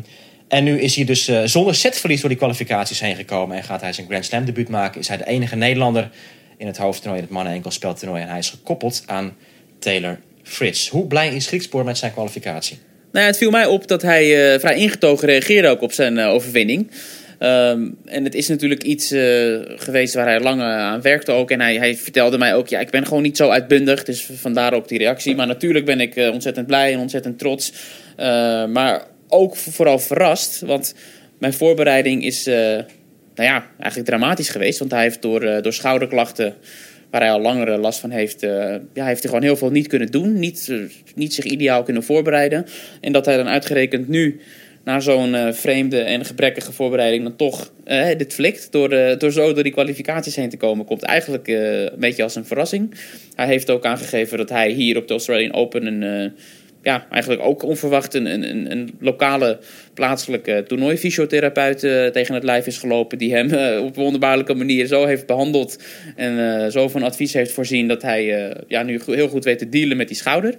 en 0.48 0.64
nu 0.64 0.80
is 0.80 0.96
hij 0.96 1.04
dus 1.04 1.28
eh, 1.28 1.42
zonder 1.44 1.74
setverlies 1.74 2.20
door 2.20 2.28
die 2.28 2.38
kwalificaties 2.38 3.00
heen 3.00 3.16
gekomen. 3.16 3.56
En 3.56 3.62
gaat 3.62 3.80
hij 3.80 3.92
zijn 3.92 4.06
Grand 4.06 4.24
Slam 4.24 4.44
debuut 4.44 4.68
maken. 4.68 5.00
Is 5.00 5.08
hij 5.08 5.16
de 5.16 5.26
enige 5.26 5.56
Nederlander 5.56 6.10
in 6.56 6.66
het 6.66 6.76
hoofdtoernooi, 6.76 7.18
in 7.18 7.24
het 7.24 7.34
mannen-enkelspeltoernooi. 7.34 8.22
En 8.22 8.28
hij 8.28 8.38
is 8.38 8.50
gekoppeld 8.50 9.02
aan 9.06 9.36
Taylor 9.78 10.18
Fritz. 10.42 10.88
Hoe 10.88 11.06
blij 11.06 11.34
is 11.34 11.46
Griekspoor 11.46 11.84
met 11.84 11.98
zijn 11.98 12.12
kwalificatie? 12.12 12.78
Nou 13.12 13.24
ja, 13.24 13.30
het 13.30 13.40
viel 13.40 13.50
mij 13.50 13.66
op 13.66 13.88
dat 13.88 14.02
hij 14.02 14.58
vrij 14.60 14.76
ingetogen 14.76 15.28
reageerde 15.28 15.68
ook 15.68 15.82
op 15.82 15.92
zijn 15.92 16.18
overwinning. 16.18 16.90
Ehm, 17.40 17.88
en 18.04 18.24
het 18.24 18.34
is 18.34 18.48
natuurlijk 18.48 18.82
iets 18.82 19.12
uh, 19.12 19.58
geweest 19.64 20.14
waar 20.14 20.26
hij 20.26 20.40
lang 20.40 20.60
aan 20.62 21.00
werkte 21.00 21.32
ook. 21.32 21.50
En 21.50 21.60
hij, 21.60 21.76
hij, 21.76 21.96
vertelde 21.96 22.38
mij 22.38 22.54
ook, 22.54 22.68
ja, 22.68 22.80
ik 22.80 22.90
ben 22.90 23.06
gewoon 23.06 23.22
niet 23.22 23.36
zo 23.36 23.48
uitbundig. 23.48 24.04
Dus 24.04 24.28
vandaar 24.34 24.72
ook 24.72 24.88
die 24.88 24.98
reactie. 24.98 25.36
Maar 25.36 25.46
natuurlijk 25.46 25.84
ben 25.84 26.00
ik 26.00 26.16
uh, 26.16 26.32
ontzettend 26.32 26.66
blij 26.66 26.92
en 26.92 26.98
ontzettend 26.98 27.38
trots. 27.38 27.72
Uh, 28.18 28.66
maar 28.66 29.02
ook 29.28 29.56
vooral 29.56 29.98
verrast. 29.98 30.60
Want 30.60 30.94
mijn 31.38 31.52
voorbereiding 31.52 32.24
is, 32.24 32.44
nou 32.44 32.84
ja, 33.34 33.66
eigenlijk 33.78 34.10
dramatisch 34.10 34.48
geweest. 34.48 34.78
Want 34.78 34.90
hij 34.90 35.02
heeft 35.02 35.22
door, 35.22 35.62
door 35.62 35.72
schouderklachten, 35.72 36.54
waar 37.10 37.20
hij 37.20 37.30
al 37.30 37.40
langere 37.40 37.76
last 37.76 38.00
van 38.00 38.10
heeft... 38.10 38.40
ja, 38.40 39.04
heeft 39.04 39.22
hij 39.22 39.30
gewoon 39.30 39.42
heel 39.42 39.56
veel 39.56 39.70
niet 39.70 39.86
kunnen 39.86 40.10
doen. 40.10 40.38
Niet, 40.38 40.72
niet 41.14 41.34
zich 41.34 41.44
ideaal 41.44 41.82
kunnen 41.82 42.02
voorbereiden. 42.02 42.66
En 43.00 43.12
dat 43.12 43.26
hij 43.26 43.36
dan 43.36 43.48
uitgerekend 43.48 44.08
nu 44.08 44.40
na 44.84 45.00
zo'n 45.00 45.34
uh, 45.34 45.52
vreemde 45.52 46.00
en 46.00 46.24
gebrekkige 46.24 46.72
voorbereiding 46.72 47.22
dan 47.22 47.36
toch 47.36 47.72
uh, 47.86 48.08
dit 48.16 48.34
flikt. 48.34 48.72
Door, 48.72 48.92
uh, 48.92 49.18
door 49.18 49.32
zo 49.32 49.52
door 49.52 49.62
die 49.62 49.72
kwalificaties 49.72 50.36
heen 50.36 50.50
te 50.50 50.56
komen. 50.56 50.84
Komt 50.84 51.02
eigenlijk 51.02 51.48
een 51.48 51.90
beetje 51.98 52.22
als 52.22 52.34
een 52.34 52.44
verrassing. 52.44 52.94
Hij 53.34 53.46
heeft 53.46 53.70
ook 53.70 53.84
aangegeven 53.84 54.38
dat 54.38 54.48
hij 54.48 54.70
hier 54.70 54.96
op 54.96 55.06
de 55.06 55.12
Australian 55.12 55.52
Open 55.52 55.86
een. 55.86 56.32
ja, 56.82 57.06
eigenlijk 57.10 57.42
ook 57.42 57.62
onverwacht 57.62 58.14
een, 58.14 58.26
een, 58.26 58.70
een 58.70 58.90
lokale 59.00 59.58
plaatselijke 59.94 60.64
toernooifysiotherapeut 60.66 61.78
tegen 62.12 62.34
het 62.34 62.44
lijf 62.44 62.66
is 62.66 62.78
gelopen. 62.78 63.18
Die 63.18 63.34
hem 63.34 63.46
op 63.86 63.96
een 63.96 64.02
wonderbaarlijke 64.02 64.54
manier 64.54 64.86
zo 64.86 65.04
heeft 65.06 65.26
behandeld. 65.26 65.82
En 66.16 66.72
zo 66.72 66.88
van 66.88 67.02
advies 67.02 67.32
heeft 67.32 67.52
voorzien 67.52 67.88
dat 67.88 68.02
hij 68.02 68.54
ja, 68.68 68.82
nu 68.82 69.00
heel 69.06 69.28
goed 69.28 69.44
weet 69.44 69.58
te 69.58 69.68
dealen 69.68 69.96
met 69.96 70.08
die 70.08 70.16
schouder. 70.16 70.54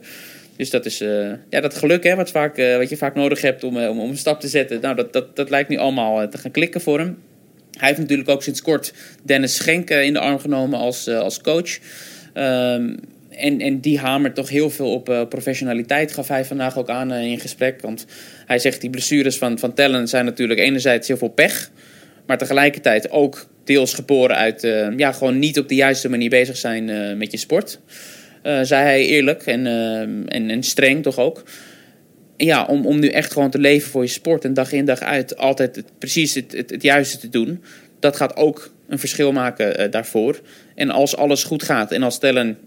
Dus 0.62 0.70
dat 0.70 0.86
is 0.86 1.02
uh, 1.02 1.32
ja, 1.50 1.60
dat 1.62 1.74
geluk 1.74 2.04
hè, 2.04 2.16
wat, 2.16 2.32
vaak, 2.32 2.58
uh, 2.58 2.78
wat 2.78 2.90
je 2.90 2.98
vaak 2.98 3.16
nodig 3.16 3.42
hebt 3.42 3.64
om, 3.64 3.78
uh, 3.78 3.90
om, 3.90 4.00
om, 4.00 4.10
een 4.10 4.18
stap 4.18 4.40
te 4.40 4.48
zetten. 4.48 4.82
Nou, 4.82 4.96
dat, 4.96 5.14
dat, 5.14 5.36
dat 5.36 5.50
lijkt 5.50 5.70
nu 5.70 5.78
allemaal 5.78 6.30
te 6.30 6.38
gaan 6.38 6.52
klikken 6.52 6.82
voor 6.82 7.00
hem. 7.00 7.18
Hij 7.78 7.88
heeft 7.88 8.00
natuurlijk 8.00 8.30
ook 8.30 8.44
sinds 8.44 8.62
kort 8.62 8.94
Dennis 9.24 9.56
Schenk 9.56 9.90
in 9.90 10.14
de 10.14 10.20
arm 10.20 10.40
genomen 10.40 10.80
als, 10.80 11.08
als 11.08 11.42
coach. 11.42 11.78
Um, 12.34 13.00
en, 13.30 13.60
en 13.60 13.80
die 13.80 14.00
hamert 14.00 14.36
toch 14.36 14.50
heel 14.50 14.70
veel 14.70 14.94
op 14.94 15.26
professionaliteit, 15.30 16.14
gaf 16.14 16.28
hij 16.28 16.46
vandaag 16.46 16.78
ook 16.78 16.90
aan 16.90 17.14
in 17.14 17.40
gesprek. 17.40 17.82
Want 17.82 18.06
hij 18.46 18.60
zegt 18.60 18.82
die 18.82 18.90
blessures 18.90 19.38
van, 19.38 19.60
van 19.60 19.74
Tellen 19.74 20.08
zijn 20.08 20.26
natuurlijk 20.26 20.60
enerzijds 20.60 21.08
heel 21.08 21.18
veel 21.18 21.30
pech. 21.30 21.72
Maar 22.26 22.38
tegelijkertijd 22.38 23.10
ook 23.10 23.48
deels 23.64 23.94
geboren 23.94 24.36
uit 24.36 24.62
ja, 24.98 25.12
gewoon 25.12 25.40
niet 25.40 25.60
op 25.60 25.68
de 25.70 25.76
juiste 25.76 26.10
manier 26.10 26.30
bezig 26.30 26.58
zijn 26.58 27.18
met 27.18 27.32
je 27.32 27.38
sport. 27.38 27.80
Uh, 28.44 28.60
zei 28.62 28.84
hij 28.84 29.06
eerlijk 29.06 29.46
en, 29.46 29.66
uh, 29.66 30.02
en, 30.02 30.50
en 30.50 30.64
streng 30.64 31.04
toch 31.04 31.18
ook. 31.18 31.44
Ja, 32.38 32.66
om, 32.66 32.86
om 32.86 33.00
nu 33.00 33.08
echt 33.08 33.34
gewoon 33.34 33.50
te 33.50 33.60
leven 33.60 33.92
voor 33.92 34.02
je 34.02 34.10
sport 34.10 34.46
en 34.46 34.54
dag 34.54 34.72
in 34.72 34.86
dag 34.86 35.00
uit 35.00 35.38
altijd 35.38 35.84
precies 35.98 36.34
het, 36.34 36.52
het, 36.52 36.70
het, 36.70 36.82
juiste 36.82 37.18
te 37.18 37.30
doen. 37.30 37.64
Dat 38.00 38.16
gaat 38.16 38.36
ook 38.36 38.72
een 38.88 39.00
verschil 39.00 39.32
maken 39.32 39.82
uh, 39.82 39.92
daarvoor. 39.92 40.42
En 40.76 40.90
als 40.90 41.16
alles 41.16 41.44
goed 41.44 41.64
gaat 41.64 41.92
en 41.92 42.04
als 42.04 42.20
Tellen 42.20 42.58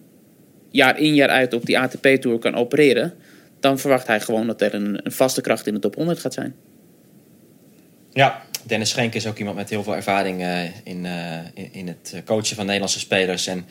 jaar 0.71 0.99
in 0.99 1.15
jaar 1.15 1.29
uit 1.29 1.55
op 1.55 1.67
die 1.67 1.79
ATP-tour 1.79 2.39
kan 2.39 2.55
opereren, 2.55 3.15
dan 3.61 3.79
verwacht 3.79 4.07
hij 4.07 4.21
gewoon 4.21 4.47
dat 4.47 4.61
er 4.61 4.75
een, 4.75 5.01
een 5.03 5.13
vaste 5.13 5.41
kracht 5.41 5.67
in 5.67 5.75
de 5.75 5.81
top 5.81 5.95
100 5.95 6.19
gaat 6.19 6.35
zijn. 6.35 6.55
Ja, 8.13 8.43
Dennis 8.63 8.91
Schenk 8.91 9.15
is 9.15 9.27
ook 9.27 9.39
iemand 9.39 9.57
met 9.57 9.71
heel 9.71 9.83
veel 9.83 9.97
ervaring 9.97 10.47
in, 10.85 11.07
in, 11.55 11.73
in 11.73 11.89
het 11.89 12.23
coachen 12.25 12.57
van 12.57 12.65
Nederlandse 12.65 12.99
spelers. 12.99 13.47
En 13.47 13.67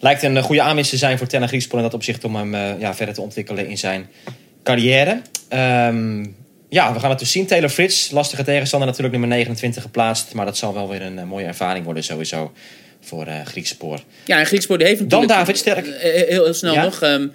lijkt 0.00 0.22
een 0.22 0.42
goede 0.42 0.62
aanwinst 0.62 0.90
te 0.90 0.96
zijn 0.96 1.18
voor 1.18 1.26
Tenna 1.26 1.46
Griekspor 1.46 1.78
in 1.78 1.84
dat 1.84 1.94
opzicht 1.94 2.24
om 2.24 2.36
hem 2.36 2.54
uh, 2.54 2.80
ja, 2.80 2.94
verder 2.94 3.14
te 3.14 3.20
ontwikkelen 3.20 3.66
in 3.66 3.78
zijn 3.78 4.08
carrière. 4.62 5.20
Um, 5.52 6.36
ja, 6.68 6.92
we 6.92 7.00
gaan 7.00 7.10
het 7.10 7.18
dus 7.18 7.30
zien. 7.30 7.46
Taylor 7.46 7.68
Fritz, 7.68 8.10
lastige 8.10 8.44
tegenstander, 8.44 8.88
natuurlijk 8.88 9.16
nummer 9.16 9.36
29 9.36 9.82
geplaatst. 9.82 10.34
Maar 10.34 10.44
dat 10.44 10.56
zal 10.56 10.74
wel 10.74 10.88
weer 10.88 11.02
een 11.02 11.18
uh, 11.18 11.24
mooie 11.24 11.46
ervaring 11.46 11.84
worden 11.84 12.04
sowieso 12.04 12.52
voor 13.00 13.26
uh, 13.26 13.34
Griekspoor. 13.44 14.00
Ja, 14.24 14.38
en 14.38 14.46
Griekspoor 14.46 14.78
die 14.78 14.86
heeft 14.86 15.00
natuurlijk... 15.00 15.28
Dan 15.28 15.38
David 15.38 15.58
Sterk. 15.58 15.86
Heel, 15.86 16.44
heel 16.44 16.54
snel 16.54 16.74
ja? 16.74 16.82
nog... 16.82 17.02
Um, 17.02 17.32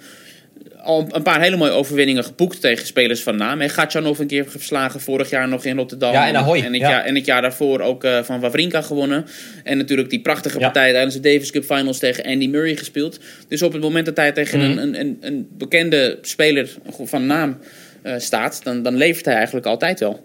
al 0.86 1.06
een 1.10 1.22
paar 1.22 1.40
hele 1.40 1.56
mooie 1.56 1.70
overwinningen 1.70 2.24
geboekt 2.24 2.60
tegen 2.60 2.86
spelers 2.86 3.22
van 3.22 3.36
naam. 3.36 3.60
En 3.60 3.70
Gatjanov 3.70 4.18
een 4.18 4.26
keer 4.26 4.44
verslagen 4.48 5.00
vorig 5.00 5.30
jaar 5.30 5.48
nog 5.48 5.64
in 5.64 5.76
Rotterdam. 5.76 6.12
Ja, 6.12 6.28
en 6.28 6.36
Ahoy. 6.36 6.58
En 6.58 6.72
het, 6.72 6.80
ja. 6.80 6.90
jaar, 6.90 7.04
en 7.04 7.14
het 7.14 7.24
jaar 7.24 7.42
daarvoor 7.42 7.80
ook 7.80 8.04
uh, 8.04 8.22
van 8.22 8.40
Wawrinka 8.40 8.82
gewonnen. 8.82 9.26
En 9.64 9.76
natuurlijk 9.76 10.10
die 10.10 10.20
prachtige 10.20 10.58
partij 10.58 10.86
ja. 10.86 10.92
tijdens 10.92 11.14
de 11.14 11.20
Davis 11.20 11.50
Cup 11.50 11.64
Finals 11.64 11.98
tegen 11.98 12.24
Andy 12.24 12.46
Murray 12.46 12.76
gespeeld. 12.76 13.20
Dus 13.48 13.62
op 13.62 13.72
het 13.72 13.82
moment 13.82 14.06
dat 14.06 14.16
hij 14.16 14.32
tegen 14.32 14.58
mm. 14.58 14.78
een, 14.78 15.00
een, 15.00 15.18
een, 15.20 15.48
bekende 15.50 16.18
speler 16.22 16.76
van 17.04 17.26
naam 17.26 17.58
uh, 18.02 18.14
staat... 18.18 18.60
Dan, 18.62 18.82
dan 18.82 18.96
levert 18.96 19.24
hij 19.24 19.34
eigenlijk 19.34 19.66
altijd 19.66 20.00
wel. 20.00 20.24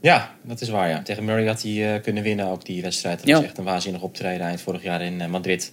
Ja, 0.00 0.34
dat 0.42 0.60
is 0.60 0.68
waar. 0.68 0.88
Ja. 0.88 1.02
Tegen 1.02 1.24
Murray 1.24 1.46
had 1.46 1.62
hij 1.62 1.72
uh, 1.72 2.02
kunnen 2.02 2.22
winnen 2.22 2.46
ook 2.46 2.64
die 2.64 2.82
wedstrijd. 2.82 3.26
Dat 3.26 3.34
was 3.34 3.44
echt 3.44 3.58
een 3.58 3.64
waanzinnig 3.64 4.02
optreden 4.02 4.46
eind 4.46 4.60
vorig 4.60 4.82
jaar 4.82 5.02
in 5.02 5.30
Madrid. 5.30 5.72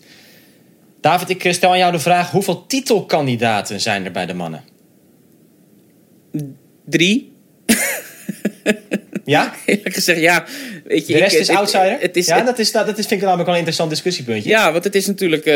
David, 1.05 1.29
ik 1.29 1.53
stel 1.53 1.71
aan 1.71 1.77
jou 1.77 1.91
de 1.91 1.99
vraag: 1.99 2.31
hoeveel 2.31 2.65
titelkandidaten 2.65 3.81
zijn 3.81 4.05
er 4.05 4.11
bij 4.11 4.25
de 4.25 4.33
mannen? 4.33 4.63
Drie. 6.85 7.35
Ja? 9.25 9.53
Eerlijk 9.65 9.93
gezegd, 9.93 10.19
ja. 10.19 10.45
Weet 10.83 11.07
je, 11.07 11.13
de 11.13 11.19
rest 11.19 11.33
ik, 11.33 11.39
is 11.39 11.49
outsider? 11.49 11.91
Het, 11.91 12.01
het 12.01 12.17
is, 12.17 12.27
ja, 12.27 12.41
dat, 12.41 12.59
is, 12.59 12.71
dat, 12.71 12.85
dat 12.85 12.97
is, 12.97 13.05
vind 13.05 13.21
ik 13.21 13.25
namelijk 13.27 13.45
wel 13.49 13.53
een 13.53 13.65
interessant 13.65 13.89
discussiepuntje. 13.89 14.49
Ja, 14.49 14.71
want 14.71 14.83
het 14.83 14.95
is 14.95 15.07
natuurlijk 15.07 15.45
uh, 15.45 15.53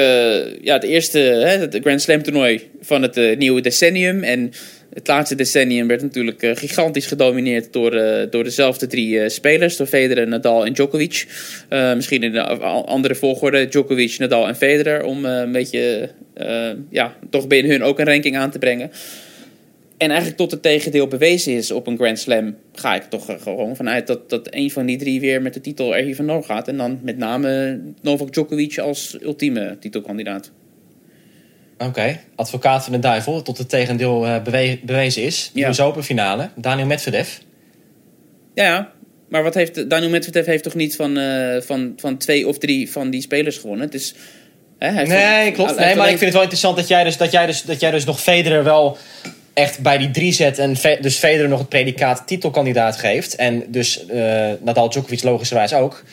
ja, 0.61 0.73
het 0.73 0.83
eerste 0.83 1.19
hè, 1.19 1.57
het 1.57 1.77
Grand 1.81 2.01
Slam 2.01 2.23
toernooi 2.23 2.69
van 2.81 3.01
het 3.01 3.17
uh, 3.17 3.37
nieuwe 3.37 3.61
decennium. 3.61 4.23
En 4.23 4.51
het 4.93 5.07
laatste 5.07 5.35
decennium 5.35 5.87
werd 5.87 6.01
natuurlijk 6.01 6.41
uh, 6.41 6.55
gigantisch 6.55 7.05
gedomineerd 7.05 7.73
door, 7.73 7.91
door 8.29 8.43
dezelfde 8.43 8.87
drie 8.87 9.29
spelers. 9.29 9.77
Door 9.77 9.87
Federer, 9.87 10.27
Nadal 10.27 10.65
en 10.65 10.73
Djokovic. 10.73 11.27
misschien 11.95 12.23
in 12.23 12.35
een 12.35 12.61
andere 12.85 13.15
volgorde. 13.15 13.67
Djokovic, 13.67 14.17
Nadal 14.17 14.47
en 14.47 14.55
Federer. 14.55 15.03
Om 15.03 15.25
een 15.25 15.51
beetje, 15.51 16.09
ja, 16.89 17.15
toch 17.29 17.47
binnen 17.47 17.71
hun 17.71 17.83
ook 17.83 17.99
een 17.99 18.05
ranking 18.05 18.37
aan 18.37 18.51
te 18.51 18.59
brengen. 18.59 18.91
En 19.99 20.07
eigenlijk 20.07 20.37
tot 20.37 20.51
het 20.51 20.61
tegendeel 20.61 21.07
bewezen 21.07 21.53
is 21.53 21.71
op 21.71 21.87
een 21.87 21.97
Grand 21.97 22.19
Slam... 22.19 22.55
ga 22.73 22.95
ik 22.95 23.03
toch 23.03 23.25
gewoon 23.41 23.75
vanuit 23.75 24.07
dat, 24.07 24.29
dat 24.29 24.47
een 24.49 24.71
van 24.71 24.85
die 24.85 24.97
drie 24.97 25.19
weer 25.19 25.41
met 25.41 25.53
de 25.53 25.61
titel 25.61 25.95
er 25.95 26.03
hier 26.03 26.15
vandoor 26.15 26.43
gaat. 26.43 26.67
En 26.67 26.77
dan 26.77 26.99
met 27.03 27.17
name 27.17 27.79
Novak 28.01 28.33
Djokovic 28.33 28.77
als 28.77 29.17
ultieme 29.21 29.77
titelkandidaat. 29.79 30.51
Oké, 31.73 31.85
okay. 31.89 32.19
advocaat 32.35 32.83
van 32.83 32.93
de 32.93 32.99
duivel, 32.99 33.41
tot 33.41 33.57
het 33.57 33.69
tegendeel 33.69 34.25
uh, 34.25 34.43
bewe 34.43 34.79
bewezen 34.83 35.23
is. 35.23 35.51
De 35.53 35.59
ja. 35.59 35.83
Open 35.83 36.03
finale, 36.03 36.49
Daniel 36.55 36.87
Medvedev. 36.87 37.37
Ja, 38.53 38.63
ja, 38.63 38.91
maar 39.29 39.43
wat 39.43 39.53
heeft, 39.53 39.89
Daniel 39.89 40.09
Medvedev 40.09 40.45
heeft 40.45 40.63
toch 40.63 40.75
niet 40.75 40.95
van, 40.95 41.17
uh, 41.17 41.61
van, 41.61 41.93
van 41.95 42.17
twee 42.17 42.47
of 42.47 42.57
drie 42.57 42.91
van 42.91 43.09
die 43.09 43.21
spelers 43.21 43.57
gewonnen? 43.57 43.85
Het 43.85 43.95
is, 43.95 44.13
hè, 44.77 44.91
nee, 44.91 45.43
van, 45.43 45.53
klopt. 45.53 45.79
Nee, 45.79 45.95
maar 45.95 46.09
ik 46.09 46.17
vind 46.17 46.21
het 46.21 46.33
wel 46.33 46.41
interessant 46.41 46.75
dat 46.75 46.87
jij 46.87 47.03
dus, 47.03 47.17
dat 47.17 47.31
jij 47.31 47.45
dus, 47.45 47.61
dat 47.61 47.79
jij 47.79 47.91
dus 47.91 48.05
nog 48.05 48.21
Federer 48.21 48.63
wel 48.63 48.97
echt 49.59 49.79
bij 49.79 49.97
die 49.97 50.11
drie 50.11 50.31
zet 50.31 50.57
en 50.57 50.75
dus 51.01 51.17
Federer 51.17 51.49
nog 51.49 51.59
het 51.59 51.69
predicaat 51.69 52.27
titelkandidaat 52.27 52.97
geeft. 52.97 53.35
En 53.35 53.63
dus 53.67 54.05
uh, 54.11 54.51
Nadal 54.61 54.89
Djokovic 54.89 55.23
logischerwijs 55.23 55.73
ook. 55.73 56.03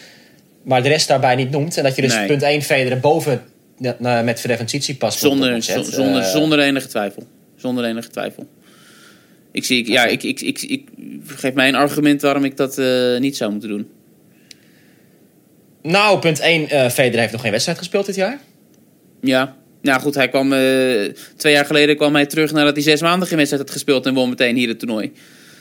Maar 0.63 0.83
de 0.83 0.89
rest 0.89 1.09
daarbij 1.09 1.35
niet 1.35 1.51
noemt. 1.51 1.77
En 1.77 1.83
dat 1.83 1.97
je 1.97 2.03
dus 2.03 2.15
nee. 2.15 2.27
punt 2.27 2.43
1 2.43 2.63
Federer 2.63 3.01
boven 3.01 3.43
met 3.79 4.45
en 4.45 4.67
Tsitsipas 4.67 5.19
zonder, 5.19 5.63
zonder, 5.63 6.23
uh, 6.23 6.27
zonder 6.27 6.59
enige 6.59 6.87
twijfel. 6.89 7.23
Zonder 7.57 7.85
enige 7.85 8.09
twijfel. 8.09 8.47
Ik, 9.53 9.65
zie, 9.65 9.79
ik, 9.79 9.87
ja, 9.87 10.05
ik, 10.07 10.23
ik, 10.23 10.41
ik, 10.41 10.63
ik, 10.63 10.89
geef 11.27 11.55
mij 11.55 11.69
een 11.69 11.75
argument 11.75 12.23
waarom 12.23 12.45
ik 12.45 12.57
dat 12.57 12.79
uh, 12.79 13.19
niet 13.19 13.37
zou 13.37 13.51
moeten 13.51 13.69
doen. 13.69 13.91
Nou, 15.83 16.19
punt 16.19 16.41
1. 16.41 16.63
Uh, 16.63 16.89
Federer 16.89 17.21
heeft 17.21 17.33
nog 17.33 17.41
geen 17.41 17.51
wedstrijd 17.51 17.79
gespeeld 17.79 18.07
dit 18.07 18.15
jaar. 18.15 18.39
Ja. 19.21 19.57
Nou 19.87 20.01
goed, 20.01 20.15
hij 20.15 20.29
kwam, 20.29 20.49
twee 21.37 21.53
jaar 21.53 21.65
geleden 21.65 21.97
kwam 21.97 22.15
hij 22.15 22.27
terug 22.27 22.53
nadat 22.53 22.75
hij 22.75 22.83
zes 22.83 23.01
maanden 23.01 23.29
geen 23.29 23.37
wedstrijd 23.37 23.63
had 23.63 23.73
gespeeld 23.73 24.07
en 24.07 24.15
won 24.15 24.29
meteen 24.29 24.57
hier 24.57 24.69
het 24.69 24.79
toernooi. 24.79 25.13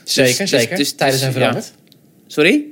Zeker, 0.03 0.37
dus, 0.37 0.49
zeker. 0.49 0.69
Dus, 0.69 0.77
dus, 0.77 0.91
tijden 0.91 1.19
zijn 1.19 1.31
veranderd. 1.33 1.65
Ja. 1.65 1.93
Sorry? 2.27 2.65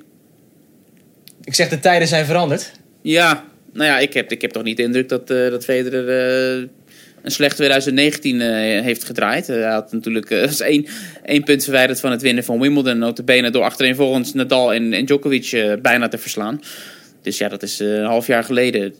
Ik 1.44 1.54
zeg 1.54 1.70
de 1.70 1.80
tijden 1.80 2.08
zijn 2.08 2.26
veranderd. 2.26 2.72
Ja, 3.02 3.46
nou 3.74 3.90
ja, 3.90 4.00
ik 4.00 4.14
heb, 4.14 4.32
ik 4.32 4.42
heb 4.42 4.52
toch 4.52 4.64
niet 4.64 4.78
de 4.78 4.84
indruk 4.84 5.10
dat, 5.10 5.32
uh, 5.32 5.50
dat 5.50 5.64
Federer 5.64 6.58
uh, 6.60 6.68
een 7.22 7.32
slecht 7.32 7.56
2019 7.56 8.36
uh, 8.36 8.48
heeft 8.82 9.04
gedraaid. 9.04 9.48
hij 9.48 9.72
had 9.72 9.92
natuurlijk 9.92 10.30
is 10.54 10.60
één, 10.60 10.86
één 11.26 11.44
punt 11.44 11.64
verwijderd 11.64 12.00
van 12.00 12.12
het 12.12 12.22
winnen 12.22 12.44
van 12.44 12.60
Wimbledon. 12.60 12.98
Notabene 12.98 13.50
door 13.50 13.64
achtereenvolgens 13.64 14.34
Nadal 14.34 14.74
en, 14.74 14.94
en 14.94 15.06
Djokovic 15.06 15.78
bijna 15.82 16.08
te 16.08 16.18
verslaan. 16.18 16.60
Dus 17.24 17.38
ja, 17.38 17.48
dat 17.48 17.64
is 17.64 17.80
eh, 17.80 17.88
een 17.88 18.06
half 18.06 18.28
jaar 18.28 18.44
geleden. 18.44 18.96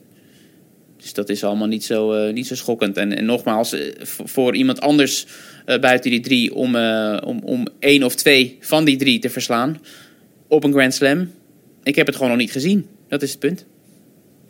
Dus 1.04 1.12
dat 1.12 1.28
is 1.28 1.44
allemaal 1.44 1.66
niet 1.66 1.84
zo, 1.84 2.12
eh, 2.12 2.32
niet 2.32 2.46
zo 2.46 2.54
schokkend. 2.54 2.96
En, 2.96 3.16
en 3.16 3.24
nogmaals, 3.24 3.72
eh, 3.72 3.80
voor 4.02 4.56
iemand 4.56 4.80
anders 4.80 5.26
eh, 5.66 5.78
buiten 5.78 6.10
die 6.10 6.20
drie 6.20 6.54
om, 6.54 6.76
om, 7.24 7.40
om 7.44 7.68
één 7.78 8.02
of 8.02 8.14
twee 8.14 8.58
van 8.60 8.84
die 8.84 8.96
drie 8.96 9.18
te 9.18 9.30
verslaan 9.30 9.80
op 10.48 10.64
een 10.64 10.72
Grand 10.72 10.94
Slam. 10.94 11.30
Ik 11.82 11.96
heb 11.96 12.06
het 12.06 12.14
gewoon 12.16 12.30
nog 12.30 12.40
niet 12.40 12.52
gezien. 12.52 12.86
Dat 13.08 13.22
is 13.22 13.30
het 13.30 13.38
punt. 13.38 13.64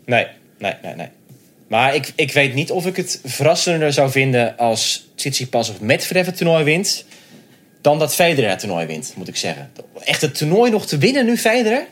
Nee, 0.05 0.27
nee, 0.59 0.73
nee, 0.83 0.95
nee. 0.95 1.09
Maar 1.67 1.95
ik, 1.95 2.13
ik 2.15 2.33
weet 2.33 2.55
niet 2.55 2.71
of 2.71 2.87
ik 2.87 2.97
het 2.97 3.21
verrassender 3.25 3.93
zou 3.93 4.11
vinden 4.11 4.57
als 4.57 5.07
Tsitsipas 5.15 5.71
of 5.71 5.81
Medvedev 5.81 6.27
het 6.27 6.37
toernooi 6.37 6.65
wint... 6.65 7.05
dan 7.81 7.99
dat 7.99 8.15
Federer 8.15 8.51
het 8.51 8.59
toernooi 8.59 8.87
wint, 8.87 9.15
moet 9.17 9.29
ik 9.29 9.37
zeggen. 9.37 9.71
Echt 10.05 10.21
het 10.21 10.35
toernooi 10.39 10.71
nog 10.71 10.87
te 10.87 10.99
winnen 10.99 11.27
nu, 11.27 11.37
Federer? 11.37 11.87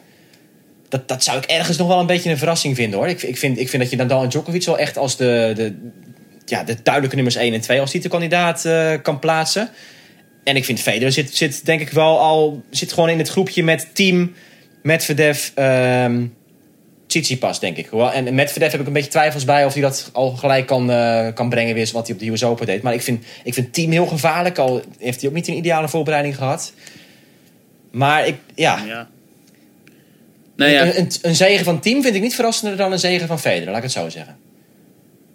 Dat, 0.93 1.09
dat 1.09 1.25
zou 1.25 1.39
ik 1.39 1.45
ergens 1.45 1.77
nog 1.77 1.89
wel 1.89 2.01
een 2.01 2.07
beetje 2.07 2.31
een 2.31 2.39
verrassing 2.39 2.77
vinden, 2.77 2.99
hoor. 2.99 3.09
Ik, 3.09 3.23
ik, 3.23 3.37
vind, 3.37 3.59
ik 3.59 3.69
vind 3.69 3.83
dat 3.83 3.91
je 3.91 3.97
Nadal 3.97 4.23
en 4.23 4.29
Djokovic 4.29 4.65
wel 4.65 4.79
echt 4.79 4.99
als 4.99 5.17
de, 5.17 5.53
de, 5.55 5.91
ja, 6.45 6.65
de 6.65 6.77
duidelijke 6.83 7.17
nummers 7.17 7.37
1 7.37 7.55
en 7.55 7.61
2 7.61 7.81
als 7.81 7.91
titelkandidaat 7.91 8.65
eh, 8.65 8.93
kan 9.03 9.19
plaatsen. 9.19 9.69
En 10.45 10.57
ik 10.57 10.65
vind 10.65 10.81
Federer 10.81 11.13
zit, 11.13 11.37
zit 11.37 11.65
denk 11.65 11.81
ik 11.81 11.91
wel 11.91 12.21
al... 12.21 12.63
zit 12.71 12.93
gewoon 12.93 13.09
in 13.09 13.19
het 13.19 13.29
groepje 13.29 13.63
met 13.63 13.89
team 13.93 14.35
Medvedev... 14.83 15.51
ehm 15.55 16.25
Tsitsipas, 17.07 17.61
denk 17.61 17.77
ik. 17.77 17.93
En 17.93 18.35
Medvedev 18.35 18.73
heb 18.73 18.81
ik 18.81 18.87
een 18.87 18.93
beetje 18.93 19.11
twijfels 19.11 19.45
bij 19.45 19.65
of 19.65 19.73
hij 19.73 19.83
dat 19.83 20.11
al 20.13 20.31
gelijk 20.31 20.67
kan, 20.67 20.91
eh, 20.91 21.27
kan 21.35 21.49
brengen 21.49 21.75
weer 21.75 21.91
wat 21.93 22.07
hij 22.07 22.17
op 22.17 22.23
de 22.23 22.31
US 22.31 22.45
Open 22.45 22.67
deed. 22.67 22.83
Maar 22.83 22.95
ik 22.95 23.03
vind, 23.03 23.25
ik 23.45 23.55
vind 23.55 23.73
team 23.73 23.91
heel 23.91 24.07
gevaarlijk. 24.07 24.59
Al 24.59 24.83
heeft 24.99 25.21
hij 25.21 25.29
ook 25.29 25.37
niet 25.37 25.49
een 25.49 25.57
ideale 25.57 25.89
voorbereiding 25.89 26.37
gehad. 26.37 26.73
Maar 27.91 28.27
ik, 28.27 28.37
Ja. 28.55 29.09
Nou 30.57 30.71
ja, 30.71 30.87
Een, 30.87 30.97
een, 30.99 31.11
een 31.23 31.35
zegen 31.35 31.65
van 31.65 31.81
team 31.81 32.03
vind 32.03 32.15
ik 32.15 32.23
niet 32.23 32.35
verrassender 32.35 32.77
dan 32.77 32.93
een 32.93 32.99
zegen 32.99 33.27
van 33.27 33.41
Federer, 33.41 33.67
laat 33.67 33.77
ik 33.77 33.83
het 33.83 33.93
zo 33.93 34.09
zeggen. 34.09 34.37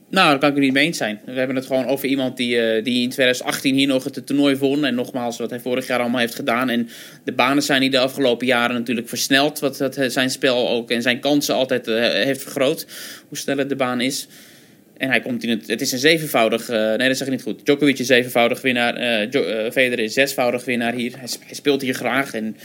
Nou, 0.10 0.30
daar 0.30 0.40
kan 0.40 0.50
ik 0.50 0.56
het 0.56 0.64
niet 0.64 0.74
mee 0.74 0.86
eens 0.86 0.98
zijn. 0.98 1.20
We 1.26 1.32
hebben 1.32 1.56
het 1.56 1.66
gewoon 1.66 1.86
over 1.86 2.08
iemand 2.08 2.38
die, 2.38 2.62
eh, 2.62 2.84
die 2.84 3.02
in 3.02 3.10
2018 3.10 3.76
hier 3.76 3.88
nog 3.88 4.04
het 4.04 4.26
toernooi 4.26 4.56
won. 4.58 4.86
En 4.86 4.96
nogmaals, 4.96 5.38
wat 5.38 5.50
hij 5.50 5.60
vorig 5.60 5.88
jaar 5.88 6.00
allemaal 6.00 6.20
heeft 6.20 6.36
gedaan. 6.36 6.70
En 6.70 6.90
de 7.24 7.32
banen 7.32 7.64
zijn 7.64 7.82
die 7.82 7.90
de 7.90 8.00
afgelopen 8.00 8.48
jaren 8.48 8.76
natuurlijk 8.76 9.10
versneld. 9.10 9.60
Wat 9.60 9.78
dat, 9.78 9.98
eh, 9.98 10.10
zijn 10.10 10.30
spel 10.30 10.70
ook 10.70 10.92
en 10.92 11.02
zijn 11.02 11.20
kansen 11.20 11.56
altijd 11.56 11.88
eh, 11.88 11.96
heeft 12.02 12.42
vergroot. 12.42 12.86
Hoe 13.28 13.38
sneller 13.38 13.68
de 13.68 13.76
baan 13.76 14.02
is. 14.02 14.28
En 14.98 15.10
hij 15.10 15.22
komt 15.22 15.44
in 15.44 15.50
het. 15.50 15.68
Het 15.68 15.82
is 15.82 15.92
een 15.92 16.00
zevenvoudig. 16.00 16.68
nee, 16.68 17.08
dat 17.08 17.18
zeg 17.18 17.28
ik 17.28 17.34
niet 17.34 17.42
goed. 17.42 17.66
Djokovic 17.66 18.00
is 18.00 18.08
zevenvoudig 18.08 18.62
winnaar. 18.62 19.28
Jo- 19.30 19.72
Federer 19.72 20.04
is 20.06 20.14
zesvoudig 20.14 20.66
winnaar 20.66 20.94
hier. 20.94 21.12
Hij, 21.12 21.30
hij 21.46 21.56
speelt 21.56 21.82
hier 21.82 21.94
graag. 21.94 22.34
En 22.34 22.58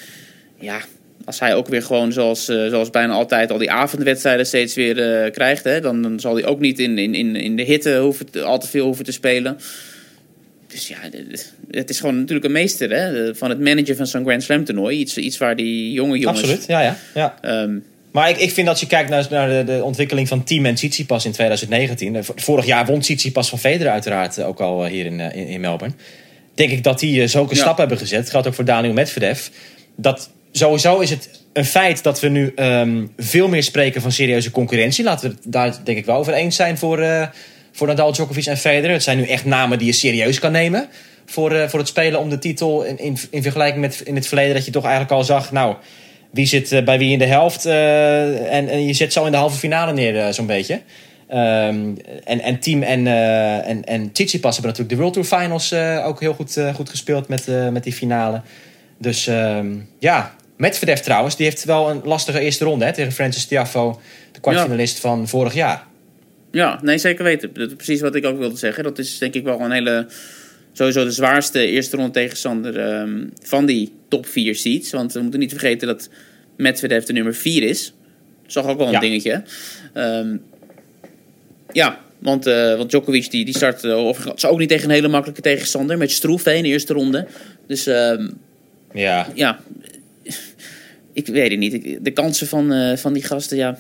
ja, 0.61 0.81
als 1.25 1.41
hij 1.41 1.55
ook 1.55 1.69
weer 1.69 1.83
gewoon 1.83 2.13
zoals, 2.13 2.49
eh, 2.49 2.67
zoals 2.69 2.91
bijna 2.91 3.13
altijd 3.13 3.51
al 3.51 3.59
die 3.59 3.71
avondwedstrijden 3.71 4.47
steeds 4.47 4.75
weer 4.75 5.23
eh, 5.25 5.31
krijgt, 5.33 5.65
hè, 5.65 5.81
dan, 5.81 6.03
dan 6.03 6.21
zal 6.21 6.35
hij 6.35 6.47
ook 6.47 6.61
niet 6.61 6.79
in, 6.79 6.99
in, 6.99 7.15
in, 7.15 7.37
in 7.37 7.57
de 7.57 7.63
hitte 7.63 7.97
hoeven 7.99 8.31
te- 8.31 8.43
al 8.43 8.59
te 8.59 8.69
veel 8.69 8.85
hoeven 8.87 9.05
te 9.05 9.13
spelen. 9.13 9.59
Dus 10.69 10.89
ja, 10.89 10.97
het 11.71 11.91
is 11.91 12.01
gewoon 12.01 12.19
natuurlijk 12.19 12.47
een 12.47 12.53
meester 12.53 12.91
hè, 12.91 13.35
van 13.35 13.49
het 13.51 13.61
managen 13.61 13.97
van 13.97 14.07
zo'n 14.07 14.25
Grand 14.25 14.43
Slam 14.43 14.65
toernooi. 14.65 14.99
Iets, 14.99 15.17
iets 15.17 15.39
waar 15.39 15.57
die 15.57 15.93
jonge 15.93 16.19
jongens... 16.19 16.41
Absoluut, 16.41 16.65
ja, 16.67 16.81
ja. 16.81 16.97
ja. 17.15 17.39
ehm, 17.41 17.79
Maar 18.11 18.29
ik, 18.31 18.37
ik 18.39 18.51
vind 18.51 18.67
dat 18.67 18.81
je 18.81 18.87
kijkt 18.87 19.11
naar, 19.11 19.27
naar 19.31 19.49
de, 19.49 19.73
de 19.73 19.85
ontwikkeling 19.85 20.29
van 20.29 20.45
team 20.45 20.67
en 20.67 20.75
Tsitsipas 20.75 21.25
in 21.25 21.33
2019. 21.33 22.17
Eh, 22.17 22.23
Vorig 22.37 22.67
jaar 22.67 22.87
won 22.87 23.01
Tsitsipas 23.01 23.49
van 23.49 23.59
Federer 23.59 23.93
uiteraard 23.93 24.43
ook 24.43 24.61
al 24.61 24.87
hier 24.87 25.07
in, 25.07 25.21
in, 25.21 25.47
in 25.47 25.61
Melbourne. 25.61 25.97
Denk 26.55 26.71
ik 26.71 26.83
dat 26.83 26.99
die 26.99 27.27
zulke 27.27 27.55
Ja. 27.55 27.61
stap 27.61 27.79
hebben 27.79 27.99
gezet. 27.99 28.31
Geldt 28.31 28.47
ook 28.47 28.55
voor 28.55 28.65
Daniel 28.65 28.93
Medvedev. 28.93 29.47
Dat 29.97 30.31
sowieso 30.53 31.01
is 31.01 31.11
het 31.11 31.43
een 31.53 31.65
feit 31.65 32.03
dat 32.03 32.21
we 32.21 32.29
nu 32.29 32.53
ehm, 32.55 33.07
veel 33.17 33.49
meer 33.49 33.63
spreken 33.63 34.01
van 34.01 34.13
serieuze 34.13 34.51
concurrentie. 34.51 35.05
Laten 35.05 35.29
we 35.29 35.35
het 35.35 35.53
daar 35.53 35.81
denk 35.85 35.99
ik 35.99 36.07
wel 36.07 36.17
over 36.17 36.33
eens 36.33 36.57
zijn 36.57 36.79
voor, 36.79 36.99
eh, 36.99 37.27
voor 37.73 37.87
Nadal, 37.87 38.13
Djokovic 38.13 38.47
en 38.47 38.57
Federer. 38.57 38.93
Het 38.93 39.03
zijn 39.03 39.19
nu 39.19 39.27
echt 39.27 39.45
namen 39.45 39.79
die 39.79 39.87
je 39.87 39.93
serieus 39.93 40.39
kan 40.39 40.53
nemen 40.53 40.89
voor, 41.27 41.53
eh, 41.53 41.69
voor 41.69 41.79
het 41.79 41.89
spelen 41.89 42.21
om 42.21 42.31
de 42.31 42.39
titel. 42.39 42.83
In, 42.83 42.99
in, 42.99 43.17
in 43.31 43.43
vergelijking 43.43 43.81
met 43.81 44.01
in 44.05 44.15
het 44.15 44.27
verleden 44.27 44.55
dat 44.55 44.65
je 44.65 44.71
toch 44.71 44.83
eigenlijk 44.83 45.13
al 45.13 45.25
zag... 45.25 45.53
nou, 45.53 45.77
wie 46.31 46.47
zit 46.47 46.73
eh, 46.73 46.85
bij 46.85 46.99
wie 46.99 47.13
in 47.13 47.19
de 47.19 47.27
helft. 47.27 47.67
en, 47.67 48.69
en 48.69 48.87
je 48.87 48.93
zit 48.93 49.13
zo 49.13 49.25
in 49.25 49.31
de 49.31 49.39
halve 49.39 49.59
finale 49.59 49.93
neer, 49.93 50.35
zo'n 50.35 50.47
beetje. 50.47 50.81
Ehm, 51.29 51.95
en, 52.25 52.41
en 52.41 52.59
Team 52.59 52.83
en, 52.83 53.07
eh 53.07 53.69
en, 53.69 53.85
en 53.85 54.13
Tsitsipas 54.13 54.57
hebben 54.57 54.71
natuurlijk 54.71 54.89
de 54.89 54.97
World 54.97 55.13
Tour 55.13 55.43
Finals 55.43 55.75
ook 56.05 56.21
heel 56.21 56.35
goed, 56.35 56.61
goed 56.75 56.89
gespeeld 56.89 57.29
met, 57.29 57.47
met 57.71 57.85
die 57.85 57.93
finale. 57.93 58.43
Dus 58.99 59.27
ehm, 59.27 59.75
ja, 59.99 60.35
Medvedev 60.57 60.99
trouwens, 61.01 61.37
die 61.37 61.47
heeft 61.47 61.65
wel 61.65 61.91
een 61.91 62.01
lastige 62.05 62.41
eerste 62.41 62.65
ronde 62.65 62.85
hè, 62.85 62.93
tegen 62.93 63.13
Francis 63.13 63.45
Tiafoe, 63.45 63.97
de 64.33 64.41
kwartfinalist 64.41 64.99
van 64.99 65.29
vorig 65.29 65.55
jaar. 65.55 65.87
Ja, 66.51 66.79
nee, 66.83 66.99
zeker 66.99 67.25
weten. 67.25 67.51
Dat 67.55 67.69
is 67.69 67.75
precies 67.75 68.01
wat 68.01 68.15
ik 68.15 68.25
ook 68.27 68.39
wilde 68.39 68.57
zeggen. 68.57 68.85
Dat 68.85 68.99
is 68.99 69.19
denk 69.19 69.35
ik 69.35 69.45
wel 69.45 69.61
een 69.61 69.71
hele. 69.71 70.07
Sowieso 70.73 71.05
de 71.05 71.11
zwaarste 71.11 71.67
eerste 71.67 71.97
ronde 71.97 72.13
tegenstander 72.13 72.79
ehm, 72.79 73.25
van 73.43 73.67
die 73.67 73.93
top 74.09 74.27
4 74.27 74.55
seeds. 74.55 74.91
Want 74.91 75.13
we 75.13 75.21
moeten 75.21 75.41
niet 75.41 75.51
vergeten 75.51 75.89
dat 75.89 76.09
Medvedev 76.57 77.05
de 77.05 77.13
nummer 77.13 77.35
4 77.35 77.63
is. 77.63 77.93
Toch 78.47 78.67
ook 78.67 78.79
wel 78.79 78.87
een 78.87 78.93
Ja. 78.93 79.01
dingetje. 79.01 79.43
Ehm, 79.93 80.37
ja, 81.73 82.01
want, 82.19 82.47
eh, 82.47 82.77
want 82.77 82.91
Djokovic 82.91 83.31
die, 83.31 83.45
die 83.45 83.57
start 83.57 83.85
uh, 83.85 84.07
ook 84.47 84.59
niet 84.59 84.69
tegen 84.69 84.85
een 84.85 84.95
hele 84.95 85.09
makkelijke 85.09 85.43
tegenstander. 85.43 85.99
Met 85.99 86.11
Stroef 86.11 86.47
in 86.47 86.63
de 86.63 86.69
eerste 86.69 86.93
ronde. 86.93 87.27
Dus 87.67 87.87
ehm, 87.87 88.29
Ja, 88.95 89.27
ja, 89.35 89.61
ik 91.13 91.27
weet 91.27 91.51
het 91.51 91.59
niet. 91.59 91.73
Ik- 91.73 92.05
De 92.05 92.11
kansen 92.11 92.47
van, 92.47 92.73
eh, 92.73 92.97
van 92.97 93.13
die 93.13 93.23
gasten, 93.23 93.57
ja. 93.57 93.79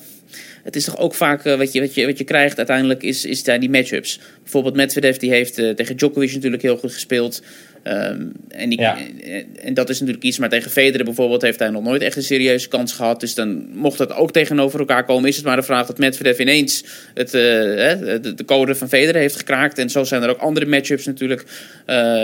Het 0.64 0.76
is 0.76 0.84
toch 0.84 0.98
ook 0.98 1.14
vaak 1.14 1.44
eh, 1.44 1.56
wat, 1.56 1.72
je, 1.72 1.80
wat, 1.80 1.94
je, 1.94 2.06
wat 2.06 2.18
je 2.18 2.24
krijgt 2.24 2.56
uiteindelijk, 2.58 3.02
is, 3.02 3.24
is 3.24 3.44
daar 3.44 3.60
die 3.60 3.70
matchups. 3.70 4.20
Bijvoorbeeld 4.42 4.74
Medvedev, 4.76 5.16
die 5.16 5.30
heeft 5.30 5.58
eh, 5.58 5.70
tegen 5.70 5.96
Djokovic 5.96 6.32
natuurlijk 6.34 6.62
heel 6.62 6.76
goed 6.76 6.92
gespeeld. 6.92 7.42
Ehm, 7.82 8.22
en, 8.48 8.68
die, 8.68 8.80
Ja. 8.80 8.98
en, 9.24 9.46
en 9.62 9.74
dat 9.74 9.88
is 9.88 9.98
natuurlijk 10.00 10.24
iets. 10.26 10.38
Maar 10.38 10.48
tegen 10.48 10.70
Federer 10.70 11.04
bijvoorbeeld 11.04 11.42
heeft 11.42 11.58
hij 11.58 11.70
nog 11.70 11.82
nooit 11.82 12.02
echt 12.02 12.16
een 12.16 12.22
serieuze 12.22 12.68
kans 12.68 12.92
gehad. 12.92 13.20
Dus 13.20 13.34
dan 13.34 13.68
mocht 13.74 13.98
dat 13.98 14.12
ook 14.14 14.32
tegenover 14.32 14.78
elkaar 14.78 15.04
komen. 15.04 15.28
Is 15.28 15.36
het 15.36 15.44
maar 15.44 15.56
de 15.56 15.62
vraag 15.62 15.86
dat 15.86 15.98
Medvedev 15.98 16.38
ineens 16.38 16.84
het, 17.14 17.34
eh, 17.34 17.40
de, 17.40 18.32
de 18.36 18.44
code 18.44 18.74
van 18.74 18.88
Federer 18.88 19.20
heeft 19.20 19.36
gekraakt. 19.36 19.78
En 19.78 19.90
zo 19.90 20.04
zijn 20.04 20.22
er 20.22 20.28
ook 20.28 20.38
andere 20.38 20.66
matchups 20.66 21.06
natuurlijk. 21.06 21.44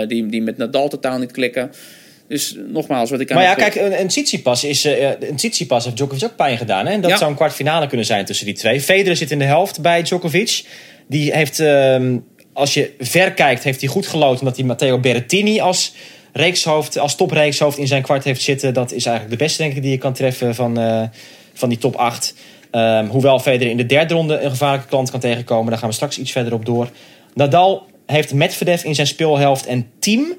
die, 0.07 0.25
die 0.27 0.41
met 0.41 0.57
Nadal 0.57 0.89
totaal 0.89 1.17
niet 1.19 1.31
klikken. 1.31 1.71
Dus 2.29 2.55
nogmaals, 2.67 3.09
wat 3.09 3.19
ik 3.19 3.29
aan 3.31 3.37
maar 3.37 3.45
ja, 3.45 3.53
kijk, 3.53 3.75
een, 3.75 3.99
een 3.99 4.07
Tsitsipas 4.07 4.63
is, 4.63 4.85
eh, 4.85 5.09
een 5.19 5.35
Tsitsipas 5.35 5.83
heeft 5.83 5.95
Djokovic 5.95 6.23
ook 6.23 6.35
pijn 6.35 6.57
gedaan. 6.57 6.85
Hè? 6.85 6.91
En 6.91 7.01
dat 7.01 7.09
Ja. 7.09 7.17
zou 7.17 7.29
een 7.29 7.35
kwartfinale 7.35 7.87
kunnen 7.87 8.05
zijn 8.05 8.25
tussen 8.25 8.45
die 8.45 8.55
twee. 8.55 8.81
Federer 8.81 9.15
zit 9.15 9.31
in 9.31 9.39
de 9.39 9.45
helft 9.45 9.81
bij 9.81 10.01
Djokovic. 10.03 10.63
Die 11.07 11.33
heeft, 11.33 11.59
ehm, 11.59 12.17
als 12.53 12.73
je 12.73 12.93
ver 12.99 13.31
kijkt, 13.31 13.63
heeft 13.63 13.81
hij 13.81 13.89
goed 13.89 14.07
geloten 14.07 14.39
omdat 14.39 14.55
hij 14.55 14.65
Matteo 14.65 14.99
Berrettini 14.99 15.59
als 15.59 15.93
reekshoofd, 16.33 16.97
als 16.97 17.15
topreekshoofd 17.15 17.77
in 17.77 17.87
zijn 17.87 18.01
kwart 18.01 18.23
heeft 18.23 18.41
zitten. 18.41 18.73
Dat 18.73 18.91
is 18.91 19.05
eigenlijk 19.05 19.39
de 19.39 19.45
beste, 19.45 19.61
denk 19.61 19.75
ik, 19.75 19.81
die 19.81 19.91
je 19.91 19.97
kan 19.97 20.13
treffen 20.13 20.55
van, 20.55 20.79
eh, 20.79 21.03
van 21.53 21.69
die 21.69 21.77
top 21.77 21.95
8. 21.95 22.33
Ehm, 22.71 23.05
hoewel 23.07 23.39
Federer 23.39 23.71
in 23.71 23.77
de 23.77 23.85
derde 23.85 24.13
ronde 24.13 24.39
een 24.39 24.49
gevaarlijke 24.49 24.87
klant 24.87 25.11
kan 25.11 25.19
tegenkomen. 25.19 25.69
Daar 25.69 25.79
gaan 25.79 25.89
we 25.89 25.95
straks 25.95 26.17
iets 26.19 26.31
verder 26.31 26.53
op 26.53 26.65
door. 26.65 26.89
Nadal 27.33 27.85
heeft 28.05 28.33
Medvedev 28.33 28.83
in 28.83 28.95
zijn 28.95 29.07
speelhelft 29.07 29.65
en 29.65 29.87
team 29.99 30.33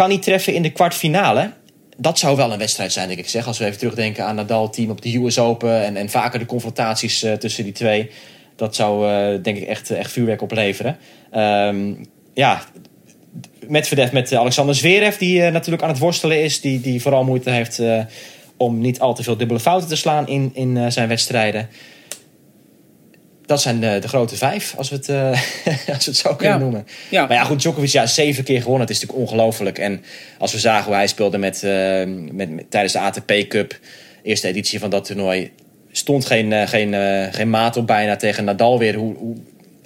kan 0.00 0.08
niet 0.08 0.22
treffen 0.22 0.54
in 0.54 0.62
de 0.62 0.70
kwartfinale. 0.70 1.52
Dat 1.96 2.18
zou 2.18 2.36
wel 2.36 2.52
een 2.52 2.58
wedstrijd 2.58 2.92
zijn, 2.92 3.08
denk 3.08 3.20
ik. 3.20 3.28
Zeg. 3.28 3.46
Als 3.46 3.58
we 3.58 3.64
even 3.64 3.78
terugdenken 3.78 4.24
aan 4.24 4.34
Nadal-team 4.34 4.90
op 4.90 5.02
de 5.02 5.16
US 5.16 5.38
Open... 5.38 5.84
en, 5.84 5.96
en 5.96 6.08
vaker 6.08 6.38
de 6.38 6.46
confrontaties 6.46 7.22
eh, 7.22 7.32
tussen 7.32 7.64
die 7.64 7.72
twee. 7.72 8.10
Dat 8.56 8.74
zou, 8.74 9.08
eh, 9.08 9.42
denk 9.42 9.56
ik, 9.56 9.68
echt, 9.68 9.90
echt 9.90 10.12
vuurwerk 10.12 10.42
opleveren. 10.42 10.96
Ehm 11.30 11.94
ja, 12.34 12.62
Medvedev 13.66 14.12
met 14.12 14.34
Alexander 14.34 14.74
Zverev... 14.74 15.16
die 15.16 15.42
eh, 15.42 15.52
natuurlijk 15.52 15.82
aan 15.82 15.88
het 15.88 15.98
worstelen 15.98 16.42
is. 16.42 16.60
Die, 16.60 16.80
die 16.80 17.02
vooral 17.02 17.24
moeite 17.24 17.50
heeft 17.50 17.82
om 18.56 18.80
niet 18.80 19.00
al 19.00 19.14
te 19.14 19.22
veel 19.22 19.36
dubbele 19.36 19.60
fouten 19.60 19.88
te 19.88 19.96
slaan 19.96 20.28
in, 20.28 20.50
in 20.54 20.92
zijn 20.92 21.08
wedstrijden. 21.08 21.68
Dat 23.50 23.60
zijn 23.62 23.80
de, 23.80 23.98
de 24.00 24.08
grote 24.08 24.36
vijf, 24.36 24.74
als 24.76 24.90
we 24.90 24.96
het, 24.96 25.08
eh, 25.08 25.28
als 25.94 26.04
we 26.04 26.10
het 26.10 26.16
zo 26.16 26.34
kunnen 26.34 26.56
Ja. 26.56 26.62
noemen. 26.62 26.86
Ja. 27.08 27.26
Maar 27.26 27.36
ja, 27.36 27.44
goed, 27.44 27.60
Djokovic, 27.60 27.90
ja, 27.90 28.06
zeven 28.06 28.44
keer 28.44 28.60
gewonnen. 28.60 28.86
Het 28.86 28.90
is 28.96 29.00
natuurlijk 29.00 29.28
ongelooflijk. 29.28 29.78
En 29.78 30.02
als 30.38 30.52
we 30.52 30.58
zagen 30.58 30.84
hoe 30.84 30.94
hij 30.94 31.06
speelde 31.06 31.38
met, 31.38 31.62
eh, 31.62 32.02
met, 32.32 32.50
met- 32.50 32.70
tijdens 32.70 32.92
de 32.92 32.98
ATP 32.98 33.32
Cup, 33.48 33.78
eerste 34.22 34.48
editie 34.48 34.78
van 34.78 34.90
dat 34.90 35.04
toernooi, 35.04 35.50
stond 35.92 36.24
geen, 36.26 36.52
eh, 36.52 36.68
geen, 36.68 36.94
eh, 36.94 37.26
geen 37.32 37.50
maat 37.50 37.76
op 37.76 37.86
bijna 37.86 38.16
tegen 38.16 38.44
Nadal 38.44 38.78
weer. 38.78 38.94
Hoe, 38.94 39.14
hoe 39.16 39.36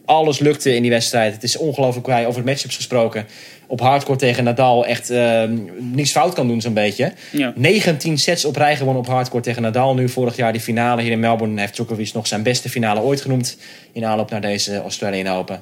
alles 0.04 0.38
lukte 0.38 0.74
in 0.74 0.82
die 0.82 0.90
wedstrijd. 0.90 1.32
Het 1.34 1.42
is 1.42 1.56
ongelooflijk 1.56 2.06
hoe 2.06 2.14
hij 2.14 2.26
over 2.26 2.44
matchups 2.44 2.76
gesproken 2.76 3.26
op 3.66 3.80
hardcore 3.80 4.18
tegen 4.18 4.44
Nadal 4.44 4.86
echt 4.86 5.10
eh, 5.10 5.42
niets 5.78 6.10
fout 6.10 6.34
kan 6.34 6.46
doen 6.48 6.60
zo'n 6.60 6.74
beetje. 6.74 7.12
Ja. 7.30 7.52
19 7.56 8.18
sets 8.18 8.44
op 8.44 8.56
rij 8.56 8.76
gewonnen 8.76 9.02
op 9.02 9.08
hardcore 9.08 9.42
tegen 9.42 9.62
Nadal. 9.62 9.94
Nu 9.94 10.08
vorig 10.08 10.36
jaar 10.36 10.52
die 10.52 10.60
finale 10.60 11.02
hier 11.02 11.10
in 11.12 11.20
Melbourne 11.20 11.60
heeft 11.60 11.74
Djokovic 11.74 12.12
nog 12.12 12.26
zijn 12.26 12.42
beste 12.42 12.68
finale 12.68 13.00
ooit 13.00 13.20
genoemd 13.20 13.56
in 13.92 14.04
aanloop 14.04 14.30
naar 14.30 14.40
deze 14.40 14.80
Australian 14.80 15.36
Open. 15.36 15.60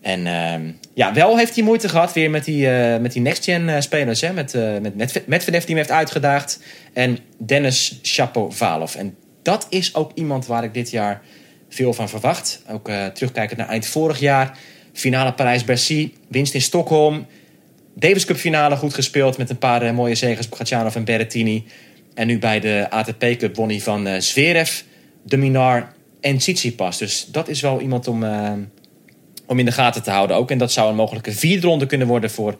En 0.00 0.26
ehm, 0.26 0.62
ja, 0.94 1.12
wel 1.14 1.36
heeft 1.38 1.54
hij 1.54 1.64
moeite 1.64 1.88
gehad 1.88 2.12
weer 2.12 2.30
met 2.30 2.44
die, 2.44 2.70
eh, 2.70 3.00
met 3.00 3.12
die 3.12 3.22
next-gen 3.22 3.68
eh, 3.68 3.80
spelers. 3.80 4.20
Hè? 4.20 4.32
Met, 4.32 4.54
eh 4.54 4.78
met 4.82 4.96
Medve- 4.96 5.22
Medvedev 5.26 5.60
die 5.64 5.74
hem 5.74 5.84
heeft 5.84 5.90
uitgedaagd. 5.98 6.60
En 6.92 7.18
Dennis 7.38 7.98
Shapovalov. 8.02 8.94
En 8.94 9.16
dat 9.42 9.66
is 9.70 9.94
ook 9.94 10.10
iemand 10.14 10.46
waar 10.46 10.64
ik 10.64 10.74
dit 10.74 10.90
jaar 10.90 11.22
veel 11.68 11.92
van 11.92 12.08
verwacht. 12.08 12.62
Ook 12.68 12.88
uh, 12.88 13.06
terugkijkend 13.06 13.58
naar 13.58 13.68
eind 13.68 13.86
vorig 13.86 14.18
jaar. 14.18 14.58
Finale 14.92 15.32
Parijs-Bercy, 15.32 16.12
winst 16.28 16.54
in 16.54 16.60
Stockholm. 16.60 17.26
Davis 17.94 18.24
Cup 18.24 18.36
finale 18.36 18.76
goed 18.76 18.94
gespeeld 18.94 19.38
met 19.38 19.50
een 19.50 19.58
paar 19.58 19.84
uh, 19.84 19.92
mooie 19.92 20.14
zegens. 20.14 20.48
Gatjanov 20.50 20.96
en 20.96 21.04
Berrettini. 21.04 21.64
En 22.14 22.26
nu 22.26 22.38
bij 22.38 22.60
de 22.60 22.86
ATP 22.90 23.24
Cup 23.38 23.56
won 23.56 23.68
hij 23.68 23.80
van 23.80 24.06
uh, 24.06 24.18
Zverev, 24.18 24.80
de 25.22 25.36
Minar 25.36 25.92
en 26.20 26.38
Tsitsipas. 26.38 26.98
Dus 26.98 27.26
dat 27.30 27.48
is 27.48 27.60
wel 27.60 27.80
iemand 27.80 28.08
om, 28.08 28.24
om 29.46 29.58
in 29.58 29.64
de 29.64 29.72
gaten 29.72 30.02
te 30.02 30.10
houden 30.10 30.36
ook. 30.36 30.50
En 30.50 30.58
dat 30.58 30.72
zou 30.72 30.88
een 30.88 30.96
mogelijke 30.96 31.32
vierde 31.32 31.66
ronde 31.66 31.86
kunnen 31.86 32.06
worden 32.06 32.30
voor 32.30 32.56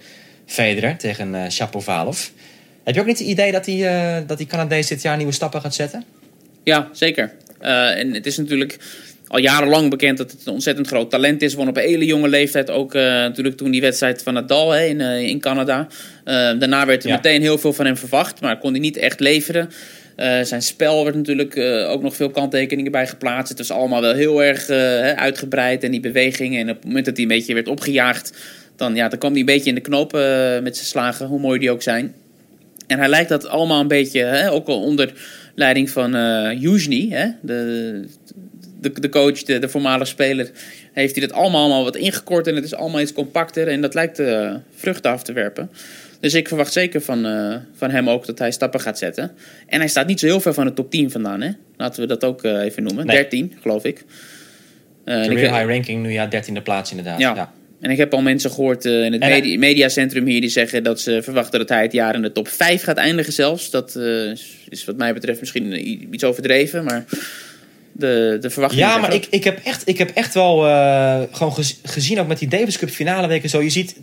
Federer 0.47 0.99
tegen 0.99 1.35
uh. 1.35 2.31
Heb 2.85 2.95
je 2.95 3.01
ook 3.01 3.07
niet 3.07 3.19
het 3.19 3.29
idee 3.29 3.53
dat 3.53 3.65
die, 3.65 3.87
dat 4.27 4.39
die 4.39 4.47
Canadees 4.47 4.87
dit 4.87 5.03
jaar 5.03 5.17
nieuwe 5.17 5.33
stappen 5.33 5.61
gaat 5.61 5.75
zetten? 5.75 6.05
Ja, 6.65 6.89
zeker. 6.93 7.33
Uh, 7.65 7.99
en 7.99 8.15
het 8.15 8.27
is 8.27 8.37
natuurlijk 8.37 8.79
al 9.27 9.39
jarenlang 9.39 9.91
bekend 9.91 10.19
dat 10.19 10.31
het 10.31 10.41
een 10.45 10.53
ontzettend 10.53 10.87
groot 10.87 11.11
talent 11.11 11.43
is. 11.43 11.55
Won 11.55 11.69
op 11.69 11.77
een 11.77 11.83
hele 11.83 12.05
jonge 12.05 12.29
leeftijd 12.29 12.71
ook 12.71 12.95
natuurlijk 12.95 13.57
toen 13.57 13.71
die 13.71 13.81
wedstrijd 13.81 14.23
van 14.23 14.35
Nadal 14.35 14.71
hè, 14.71 14.85
in, 14.85 15.01
in 15.01 15.41
Canada. 15.41 15.87
daarna 16.25 16.87
werd 16.87 17.03
er 17.03 17.09
ja. 17.09 17.15
meteen 17.15 17.41
heel 17.41 17.59
veel 17.59 17.73
van 17.73 17.85
hem 17.85 17.97
verwacht, 17.97 18.41
maar 18.41 18.59
kon 18.59 18.71
hij 18.71 18.81
niet 18.81 18.97
echt 18.97 19.21
leveren. 19.21 19.71
zijn 20.43 20.63
spel 20.63 21.05
werd 21.05 21.17
natuurlijk 21.17 21.57
ook 21.89 22.03
nog 22.03 22.17
veel 22.17 22.31
kanttekeningen 22.31 22.93
bij 22.93 23.07
geplaatst. 23.07 23.49
Het 23.49 23.59
was 23.59 23.71
allemaal 23.71 24.01
wel 24.01 24.15
heel 24.15 24.43
erg 24.43 24.69
uitgebreid 25.17 25.85
en 25.85 25.91
die 25.91 26.01
bewegingen. 26.01 26.61
En 26.61 26.71
op 26.71 26.77
het 26.77 26.85
moment 26.85 27.05
dat 27.05 27.15
hij 27.15 27.23
een 27.23 27.31
beetje 27.31 27.55
werd 27.55 27.69
opgejaagd, 27.69 28.33
dan, 28.77 28.95
ja, 28.95 29.09
dan 29.09 29.19
kwam 29.19 29.31
hij 29.31 29.41
een 29.41 29.47
beetje 29.47 29.69
in 29.69 29.75
de 29.75 29.81
knoop 29.81 30.13
met 30.63 30.77
zijn 30.77 30.87
slagen, 30.87 31.27
hoe 31.27 31.41
mooi 31.41 31.59
die 31.59 31.71
ook 31.71 31.83
zijn. 31.83 32.15
En 32.87 32.99
hij 32.99 33.09
lijkt 33.09 33.29
dat 33.29 33.47
allemaal 33.47 33.81
een 33.81 33.89
beetje, 33.89 34.21
hè, 34.21 34.51
ook 34.53 34.69
al 34.69 34.83
onder 34.83 35.13
leiding 35.55 35.91
van 35.91 36.17
uh, 36.17 36.61
Yuzhny, 36.61 37.09
hè, 37.11 37.29
de, 37.43 38.05
de, 38.81 39.01
de 39.01 39.09
coach, 39.09 39.43
de, 39.43 39.59
de 39.59 39.69
voormalige 39.69 40.11
speler, 40.11 40.51
heeft 40.93 41.17
hij 41.17 41.27
dat 41.27 41.37
allemaal, 41.37 41.61
allemaal 41.61 41.85
wat 41.85 41.97
ingekort 41.97 42.47
en 42.47 42.55
het 42.55 42.65
is 42.65 42.75
allemaal 42.75 43.01
iets 43.01 43.13
compacter 43.13 43.69
en 43.69 43.81
dat 43.81 43.95
lijkt 43.95 44.21
uh, 44.21 44.55
vruchten 44.75 45.11
af 45.11 45.23
te 45.23 45.33
werpen. 45.33 45.71
Dus 46.21 46.35
ik 46.35 46.49
verwacht 46.49 46.73
zeker 46.73 47.01
van, 47.01 47.27
uh, 47.27 47.57
van 47.75 47.91
hem 47.91 48.11
ook 48.11 48.27
dat 48.27 48.39
hij 48.39 48.51
stappen 48.51 48.81
gaat 48.81 48.99
zetten. 48.99 49.33
En 49.67 49.79
hij 49.79 49.89
staat 49.89 50.07
niet 50.07 50.21
zo 50.21 50.27
heel 50.27 50.41
ver 50.41 50.55
van 50.55 50.67
de 50.67 50.73
top 50.73 50.91
10 50.91 51.11
vandaan, 51.11 51.41
hè? 51.41 51.51
Laten 51.77 52.01
we 52.01 52.07
dat 52.07 52.25
ook 52.25 52.45
even 52.45 52.83
noemen. 52.83 53.07
Nee. 53.07 53.17
13, 53.17 53.57
geloof 53.61 53.85
ik. 53.85 54.05
Uh, 55.05 55.25
Career 55.25 55.55
high 55.55 55.67
ranking 55.67 56.03
nu 56.03 56.11
ja, 56.13 56.29
13e 56.29 56.63
plaats 56.63 56.91
inderdaad. 56.91 57.19
Ja. 57.19 57.35
ja. 57.35 57.53
En 57.85 57.91
ik 57.91 57.97
heb 57.97 58.15
al 58.15 58.23
mensen 58.23 58.51
gehoord 58.51 58.85
uh, 58.85 59.05
in 59.05 59.13
het 59.13 59.21
media, 59.21 59.59
mediacentrum 59.59 60.27
hier 60.27 60.41
die 60.41 60.51
zeggen 60.51 60.83
dat 60.83 61.01
ze 61.01 61.23
verwachten 61.23 61.59
dat 61.59 61.69
hij 61.69 61.83
het 61.83 61.93
jaar 61.93 62.15
in 62.15 62.23
de 62.23 62.33
top 62.33 62.49
5 62.49 62.83
gaat 62.83 62.97
eindigen 62.97 63.33
zelfs. 63.33 63.71
Dat 63.71 63.95
uh, 63.97 64.31
is 64.69 64.85
wat 64.85 64.97
mij 64.97 65.15
betreft 65.15 65.41
misschien 65.41 65.89
iets 66.15 66.25
overdreven, 66.25 66.85
maar 66.85 67.05
de, 67.93 68.39
de 68.41 68.51
verwachting 68.51 68.83
Ja, 68.83 68.99
maar 68.99 69.15
ik, 69.15 69.27
ik, 69.31 69.45
heb 69.45 69.61
echt, 69.65 69.89
ik 69.89 69.99
heb 69.99 70.11
echt 70.11 70.35
wel 70.35 70.67
uh, 70.67 71.21
gewoon 71.31 71.55
gezien 71.83 72.21
ook 72.21 72.27
met 72.27 72.39
die 72.39 72.49
Davis 72.49 72.79
Cup 72.79 72.91
finale 72.91 73.27
weken 73.27 73.49
zo. 73.49 73.63
Je 73.63 73.71
ziet, 73.71 73.97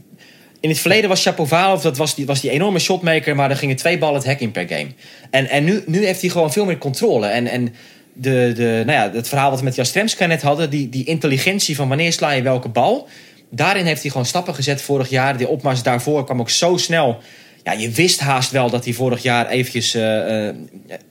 in 0.59 0.69
het 0.69 0.79
verleden 0.79 1.09
was 1.09 1.23
Chapovalov, 1.23 1.83
dat 1.83 1.97
was 1.97 2.15
die, 2.15 2.25
was 2.25 2.41
die 2.41 2.51
enorme 2.51 2.79
shotmaker, 2.79 3.35
maar 3.35 3.49
er 3.49 3.57
gingen 3.57 3.75
twee 3.75 3.97
ballen 3.97 4.15
het 4.15 4.25
hek 4.25 4.39
in 4.39 4.51
per 4.51 4.67
game. 4.67 4.89
En, 5.29 5.49
en 5.49 5.63
nu, 5.63 5.83
nu 5.85 6.05
heeft 6.05 6.21
hij 6.21 6.29
gewoon 6.29 6.51
veel 6.51 6.65
meer 6.65 6.77
controle. 6.77 7.27
En, 7.27 7.47
en 7.47 7.73
de, 8.13 8.51
de, 8.55 8.83
nou 8.85 8.97
ja, 8.97 9.11
het 9.15 9.27
verhaal 9.27 9.49
wat 9.49 9.59
we 9.59 9.65
met 9.65 9.75
Jastremska 9.75 10.25
net 10.25 10.41
hadden, 10.41 10.69
die, 10.69 10.89
die 10.89 11.05
intelligentie 11.05 11.75
van 11.75 11.87
wanneer 11.87 12.13
sla 12.13 12.31
je 12.31 12.41
welke 12.41 12.69
bal 12.69 13.07
daarin 13.51 13.85
heeft 13.85 14.01
hij 14.01 14.11
gewoon 14.11 14.25
stappen 14.25 14.55
gezet 14.55 14.81
vorig 14.81 15.09
jaar. 15.09 15.37
Die 15.37 15.47
opmars 15.47 15.83
daarvoor 15.83 16.25
kwam 16.25 16.39
ook 16.39 16.49
zo 16.49 16.77
snel. 16.77 17.21
Ja, 17.63 17.71
je 17.71 17.89
wist 17.89 18.19
haast 18.19 18.51
wel 18.51 18.69
dat 18.69 18.83
hij 18.83 18.93
vorig 18.93 19.23
jaar 19.23 19.47
eventjes 19.47 19.95
uh, 19.95 20.01
uh, 20.01 20.53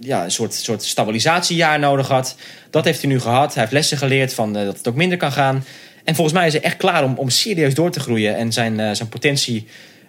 ja, 0.01 0.25
een 0.25 0.31
soort, 0.31 0.55
soort 0.55 0.83
stabilisatiejaar 0.83 1.79
nodig 1.79 2.09
had. 2.09 2.37
Dat 2.71 2.85
heeft 2.85 3.01
hij 3.01 3.11
nu 3.11 3.21
gehad. 3.21 3.55
Hij 3.55 3.63
heeft 3.63 3.75
lessen 3.75 3.99
geleerd 3.99 4.35
van 4.35 4.57
uh, 4.59 4.65
dat 4.65 4.77
het 4.77 4.89
ook 4.89 4.95
minder 4.95 5.19
kan 5.19 5.33
gaan. 5.33 5.65
En 6.05 6.15
volgens 6.15 6.37
mij 6.37 6.47
is 6.47 6.53
hij 6.53 6.63
echt 6.63 6.77
klaar 6.77 7.05
om, 7.05 7.15
om 7.17 7.29
serieus 7.29 7.75
door 7.75 7.91
te 7.91 8.01
groeien. 8.01 8.37
En 8.37 8.53
zijn, 8.53 8.97
zijn 8.97 9.09
potentie 9.09 9.67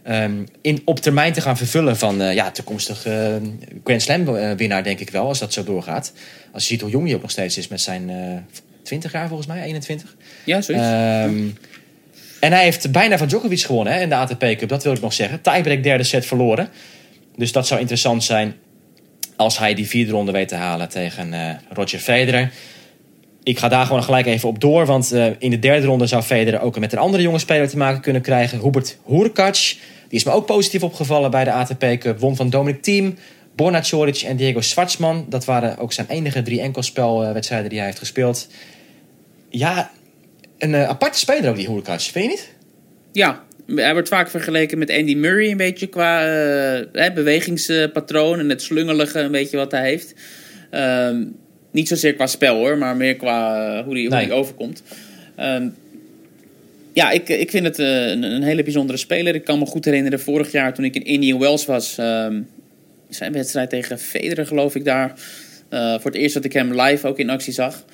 um, 0.08 0.48
in, 0.62 0.82
op 0.86 1.00
termijn 1.00 1.34
te 1.34 1.42
gaan 1.42 1.58
vervullen 1.58 1.98
van 1.98 2.18
ja, 2.34 2.52
toekomstig 2.52 3.02
Grand 3.84 4.02
Slam 4.02 4.26
winnaar, 4.56 4.84
denk 4.84 5.00
ik 5.00 5.10
wel. 5.10 5.28
Als 5.28 5.40
dat 5.40 5.54
zo 5.54 5.64
doorgaat. 5.64 6.14
Als 6.52 6.64
je 6.64 6.70
ziet 6.70 6.82
hoe 6.82 6.90
jong 6.90 7.06
hij 7.06 7.16
ook 7.16 7.22
nog 7.22 7.32
steeds 7.32 7.58
is 7.58 7.68
met 7.68 7.82
zijn 7.82 8.12
20 8.84 9.12
jaar 9.12 9.28
volgens 9.28 9.48
mij, 9.48 9.64
21. 9.64 10.16
Ja, 10.46 10.62
zoiets. 10.62 10.86
Um, 10.86 11.58
en 12.42 12.52
hij 12.52 12.64
heeft 12.64 12.92
bijna 12.92 13.18
van 13.18 13.28
Djokovic 13.28 13.62
gewonnen 13.62 13.94
hè, 13.94 14.02
in 14.02 14.10
de 14.10 14.16
ATP 14.16 14.40
Cup. 14.58 14.70
Dat 14.70 14.84
wil 14.84 14.94
ik 14.94 15.02
nog 15.02 15.14
zeggen. 15.14 15.42
Tiebreak 15.42 15.84
derde 15.84 16.04
set 16.04 16.26
verloren. 16.26 16.70
Dus 17.36 17.52
dat 17.52 17.68
zou 17.68 17.80
interessant 17.80 18.24
zijn 18.24 18.56
als 19.36 19.58
hij 19.58 19.74
die 19.74 19.88
vierde 19.88 20.12
ronde 20.12 20.32
weet 20.32 20.48
te 20.48 20.56
halen 20.56 20.90
tegen 20.90 21.34
uh, 21.34 21.50
Roger 21.70 22.00
Federer. 22.00 22.52
Ik 23.44 23.60
ga 23.60 23.68
daar 23.68 23.86
gewoon 23.86 24.04
gelijk 24.04 24.26
even 24.26 24.50
op 24.50 24.60
door. 24.60 24.86
Want 24.86 25.14
uh, 25.14 25.26
in 25.40 25.50
de 25.50 25.60
derde 25.60 25.86
ronde 25.86 26.06
zou 26.06 26.22
Federer 26.24 26.62
ook 26.62 26.80
met 26.80 26.94
een 26.94 27.00
andere 27.00 27.24
jonge 27.24 27.40
speler 27.40 27.70
te 27.70 27.78
maken 27.78 28.02
kunnen 28.02 28.22
krijgen. 28.22 28.60
Hubert 28.60 28.98
Hurkacz. 29.06 29.78
Die 30.08 30.20
is 30.20 30.26
me 30.26 30.32
ook 30.32 30.46
positief 30.46 30.84
opgevallen 30.84 31.32
bij 31.32 31.44
de 31.44 31.52
ATP 31.52 31.86
Cup. 32.00 32.20
Won 32.20 32.36
van 32.36 32.50
Dominic 32.50 32.84
Thiem, 32.84 33.18
Borna 33.56 33.82
Coric 33.90 34.22
en 34.22 34.36
Diego 34.36 34.62
Schwartzman. 34.62 35.26
Dat 35.30 35.46
waren 35.46 35.78
ook 35.78 35.94
zijn 35.94 36.08
enige 36.10 36.42
drie 36.42 36.62
enkelspelwedstrijden 36.62 37.70
die 37.70 37.78
hij 37.78 37.88
heeft 37.88 38.00
gespeeld. 38.00 38.48
Ja, 39.50 39.92
een 40.62 40.74
uh, 40.74 40.88
aparte 40.88 41.20
speler 41.20 41.50
ook, 41.50 41.56
die 41.56 41.70
Hurkacz. 41.70 42.12
Vind 42.12 42.26
je 42.26 42.32
niet? 42.32 42.50
Ja, 43.12 43.44
hij 43.76 43.94
wordt 43.94 44.08
vaak 44.08 44.30
vergeleken 44.30 44.78
met 44.78 44.92
Andy 44.92 45.16
Murray 45.16 45.52
een 45.52 45.58
beetje 45.58 45.88
qua 45.88 46.26
uh, 46.94 47.14
bewegingspatroon 47.14 48.40
en 48.40 48.50
het 48.50 48.62
slungelige 48.62 49.20
een 49.20 49.32
beetje 49.32 49.58
wat 49.58 49.72
hij 49.72 49.84
heeft. 49.84 50.14
Uh, 50.72 51.10
niet 51.72 51.88
zozeer 51.88 52.14
qua 52.14 52.28
spel 52.28 52.56
hoor, 52.56 52.78
maar 52.78 52.96
meer 52.96 53.16
qua 53.16 53.68
uh, 53.78 53.84
hoe 53.84 54.00
hij 54.00 54.08
nee. 54.08 54.34
overkomt. 54.34 54.84
Um, 55.40 55.76
ja, 56.94 57.12
ik, 57.12 57.30
ik 57.30 57.50
vind 57.50 57.66
het 57.66 57.78
een, 57.78 58.24
een, 58.24 58.44
hele 58.44 58.64
bijzondere 58.64 58.98
speler. 58.98 59.36
Ik 59.36 59.44
kan 59.44 59.60
me 59.60 59.66
goed 59.66 59.86
herinneren, 59.86 60.20
vorig 60.20 60.52
jaar 60.52 60.74
toen 60.74 60.86
ik 60.86 60.96
in 60.96 61.04
Indian 61.04 61.40
Wells 61.40 61.66
was, 61.66 61.98
um, 61.98 62.48
zijn 63.10 63.32
wedstrijd 63.32 63.70
tegen 63.70 64.00
Federer 64.00 64.46
geloof 64.46 64.76
ik 64.76 64.86
daar. 64.86 65.14
voor 65.70 66.12
het 66.12 66.16
eerst 66.16 66.34
dat 66.34 66.46
ik 66.46 66.54
hem 66.54 66.82
live 66.82 67.08
ook 67.08 67.20
in 67.20 67.30
actie 67.30 67.54
zag. 67.54 67.86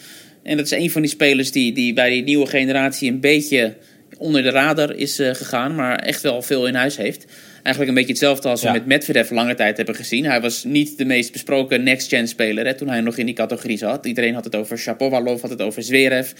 En 0.43 0.57
dat 0.57 0.65
is 0.65 0.71
een 0.71 0.91
van 0.91 1.01
die 1.01 1.11
spelers 1.11 1.51
die, 1.51 1.73
die 1.73 1.93
bij 1.93 2.09
die 2.09 2.23
nieuwe 2.23 2.45
generatie 2.45 3.11
een 3.11 3.19
beetje 3.19 3.75
onder 4.17 4.43
de 4.43 4.49
radar 4.49 4.95
is 4.95 5.19
uh, 5.19 5.33
gegaan, 5.33 5.75
maar 5.75 5.99
echt 5.99 6.21
wel 6.21 6.41
veel 6.41 6.67
in 6.67 6.75
huis 6.75 6.97
heeft. 6.97 7.25
Eigenlijk 7.63 7.87
een 7.87 7.93
beetje 7.93 8.09
hetzelfde 8.09 8.49
als 8.49 8.61
we 8.61 8.67
ja. 8.67 8.73
met 8.73 8.85
Medvedev 8.85 9.31
lange 9.31 9.55
tijd 9.55 9.77
hebben 9.77 9.95
gezien. 9.95 10.25
Hij 10.25 10.41
was 10.41 10.63
niet 10.63 10.97
de 10.97 11.05
meest 11.05 11.31
besproken 11.31 11.83
next-gen 11.83 12.27
speler 12.27 12.65
hè, 12.65 12.73
toen 12.73 12.87
hij 12.87 13.01
nog 13.01 13.17
in 13.17 13.25
die 13.25 13.35
categorie 13.35 13.77
zat. 13.77 14.05
Iedereen 14.05 14.33
had 14.33 14.43
het 14.43 14.55
over 14.55 14.77
Shapovalov, 14.77 15.41
had 15.41 15.49
het 15.49 15.61
over 15.61 15.83
Zverev. 15.83 16.31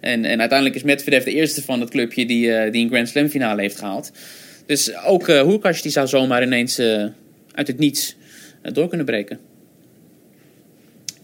En, 0.00 0.24
en 0.24 0.38
uiteindelijk 0.38 0.74
is 0.78 0.82
Medvedev 0.82 1.24
de 1.24 1.34
eerste 1.34 1.62
van 1.62 1.80
het 1.80 1.90
clubje 1.90 2.26
die, 2.26 2.46
uh, 2.46 2.72
die 2.72 2.82
een 2.82 2.90
Grand 2.90 3.08
Slam 3.08 3.28
finale 3.28 3.60
heeft 3.60 3.78
gehaald. 3.78 4.12
Dus 4.66 4.96
ook 4.96 5.28
uh, 5.28 5.72
die 5.82 5.90
zou 5.90 6.06
zomaar 6.06 6.42
ineens 6.42 6.80
uit 7.54 7.66
het 7.66 7.78
niets 7.78 8.16
door 8.62 8.88
kunnen 8.88 9.06
breken. 9.06 9.38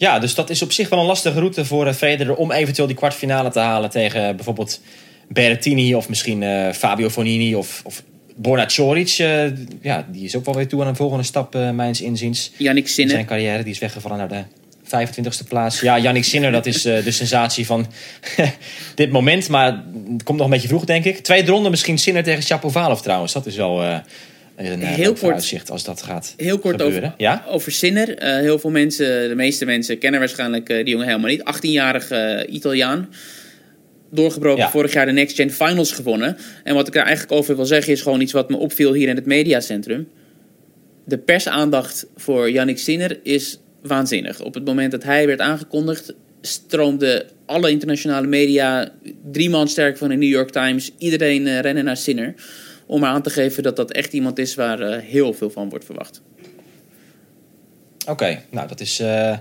Ja, 0.03 0.19
dus 0.19 0.35
dat 0.35 0.51
is 0.51 0.63
op 0.63 0.73
zich 0.73 0.89
wel 0.89 0.99
een 0.99 1.07
lastige 1.07 1.39
route 1.39 1.65
voor 1.65 1.93
Federer 1.93 2.35
om 2.35 2.53
eventueel 2.53 2.87
die 2.87 2.97
kwartfinale 2.97 3.51
te 3.51 3.59
halen 3.59 3.91
tegen 3.91 4.37
bijvoorbeeld 4.37 4.81
Berrettini 5.29 5.95
of 5.95 6.09
misschien 6.09 6.43
uh, 6.43 6.73
Fabio 6.73 7.11
Fonini 7.11 7.55
of, 7.55 7.81
of 7.85 8.03
Borna 8.37 8.67
Coric. 8.67 9.19
Uh, 9.19 9.45
ja, 9.83 10.07
die 10.09 10.25
is 10.25 10.37
ook 10.37 10.45
wel 10.45 10.55
weer 10.55 10.69
toe 10.69 10.81
aan 10.81 10.87
een 10.87 10.97
volgende 10.97 11.25
stap, 11.25 11.55
uh, 11.55 11.71
mijns 11.71 12.01
inziens. 12.01 12.53
Yannick 12.57 12.89
Sinner. 12.89 13.15
Zijn 13.15 13.27
carrière, 13.27 13.63
die 13.63 13.73
is 13.73 13.79
weggevallen 13.79 14.19
naar 14.19 14.29
de 14.29 14.43
25e 14.85 15.49
plaats. 15.49 15.81
Ja, 15.81 15.99
Yannick 15.99 16.25
Sinner, 16.25 16.53
dat 16.53 16.67
is 16.67 16.83
de 16.83 17.11
sensatie 17.11 17.67
van 17.67 17.87
dit 18.95 19.11
moment. 19.11 19.49
Maar 19.49 19.85
het 20.13 20.23
komt 20.23 20.39
nog 20.39 20.47
een 20.47 20.53
beetje 20.53 20.69
vroeg, 20.69 20.85
denk 20.85 21.05
ik. 21.05 21.19
Tweede 21.19 21.51
ronde 21.51 21.71
misschien 21.71 21.99
Sinner 21.99 22.23
tegen 22.23 22.43
Shapovalov 22.43 23.01
trouwens. 23.01 23.33
Dat 23.33 23.47
is 23.47 23.57
wel 23.57 24.03
een 24.57 24.81
heel 24.81 25.13
kort 25.13 25.33
uitzicht 25.33 25.71
als 25.71 25.85
dat 25.85 26.03
gaat 26.03 26.35
Heel 26.37 26.59
kort 26.59 26.81
gebeuren. 26.81 27.09
over, 27.09 27.21
ja? 27.21 27.45
over 27.49 27.73
Sinner. 27.73 28.09
Uh, 28.09 28.37
heel 28.37 28.59
veel 28.59 28.71
mensen, 28.71 29.29
de 29.29 29.35
meeste 29.35 29.65
mensen 29.65 29.99
kennen 29.99 30.21
waarschijnlijk 30.21 30.71
uh, 30.71 30.77
die 30.77 30.89
jongen 30.89 31.07
helemaal 31.07 31.31
niet. 31.31 31.41
18-jarige 31.41 32.45
uh, 32.49 32.55
Italiaan. 32.55 33.09
Doorgebroken, 34.11 34.63
ja. 34.63 34.71
vorig 34.71 34.93
jaar 34.93 35.07
de 35.07 35.13
Next 35.13 35.37
Gen 35.37 35.51
Finals 35.51 35.93
gewonnen. 35.93 36.37
En 36.65 36.75
wat 36.75 36.89
ik 36.89 36.95
er 36.95 37.03
eigenlijk 37.03 37.33
over 37.33 37.57
wil 37.57 37.67
zeggen 37.67 37.93
is 37.93 38.03
gewoon 38.03 38.21
iets 38.21 38.33
wat 38.33 38.51
me 38.51 38.57
opviel 38.57 38.93
hier 38.93 39.09
in 39.09 39.17
het 39.17 39.27
mediacentrum. 39.27 40.09
De 41.05 41.19
persaandacht 41.19 42.07
voor 42.17 42.51
Yannick 42.51 42.79
Sinner 42.79 43.21
is 43.23 43.59
waanzinnig. 43.83 44.41
Op 44.41 44.55
het 44.55 44.65
moment 44.65 44.91
dat 44.91 45.03
hij 45.03 45.27
werd 45.27 45.41
aangekondigd, 45.41 46.15
stroomde 46.41 47.27
alle 47.47 47.71
internationale 47.71 48.27
media 48.27 48.93
drie 49.31 49.51
man 49.51 49.69
sterk 49.69 49.99
van 49.99 50.09
de 50.09 50.17
New 50.17 50.31
York 50.31 50.51
Times. 50.51 50.91
Iedereen 50.99 51.61
rennen 51.61 51.85
naar 51.85 51.97
Sinner 51.97 52.35
om 52.93 53.05
aan 53.05 53.23
te 53.23 53.31
geven 53.31 53.63
dat 53.63 53.77
dat 53.77 53.93
echt 53.93 54.13
iemand 54.13 54.39
is 54.39 54.55
waar 54.55 54.81
uh, 54.81 54.97
heel 55.03 55.33
veel 55.33 55.51
van 55.51 55.69
wordt 55.69 55.85
verwacht. 55.85 56.21
Oké, 58.07 58.43
nou 58.51 58.69
dat 58.69 58.81
is 58.81 59.01
uh, 59.01 59.37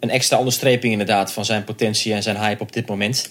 een 0.00 0.10
extra 0.10 0.38
onderstreping 0.38 0.92
inderdaad 0.92 1.32
van 1.32 1.44
zijn 1.44 1.64
potentie 1.64 2.12
en 2.12 2.22
zijn 2.22 2.36
hype 2.36 2.62
op 2.62 2.72
dit 2.72 2.88
moment. 2.88 3.28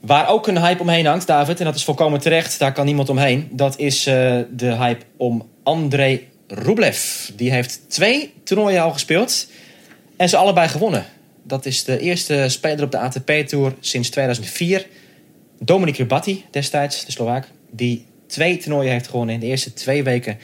Waar 0.00 0.28
ook 0.28 0.46
een 0.46 0.58
hype 0.58 0.82
omheen 0.82 1.06
hangt, 1.06 1.26
David, 1.26 1.58
en 1.58 1.64
dat 1.64 1.74
is 1.74 1.84
volkomen 1.84 2.20
terecht, 2.20 2.58
daar 2.58 2.72
kan 2.72 2.84
niemand 2.84 3.08
omheen. 3.08 3.48
Dat 3.52 3.78
is 3.78 4.06
uh, 4.06 4.38
de 4.50 4.76
hype 4.76 5.04
om 5.16 5.48
Andrei 5.62 6.28
Rublev. 6.48 7.28
Die 7.36 7.50
heeft 7.50 7.80
twee 7.88 8.32
toernooien 8.44 8.82
al 8.82 8.92
gespeeld 8.92 9.46
en 10.16 10.28
ze 10.28 10.36
allebei 10.36 10.68
gewonnen. 10.68 11.04
Dat 11.42 11.66
is 11.66 11.84
de 11.84 11.98
eerste 11.98 12.44
speler 12.48 12.84
op 12.84 12.90
de 12.90 12.98
ATP-tour 12.98 13.74
sinds 13.80 14.10
2004. 14.10 14.86
Dominik 15.58 15.96
Ribatti 15.96 16.44
destijds, 16.50 17.04
de 17.04 17.12
Slovaak. 17.12 17.48
Die 17.70 18.08
twee 18.30 18.56
toernooien 18.56 18.92
heeft 18.92 19.08
gewonnen 19.08 19.34
in 19.34 19.40
de 19.40 19.46
eerste 19.46 19.72
twee 19.72 20.02
weken 20.02 20.38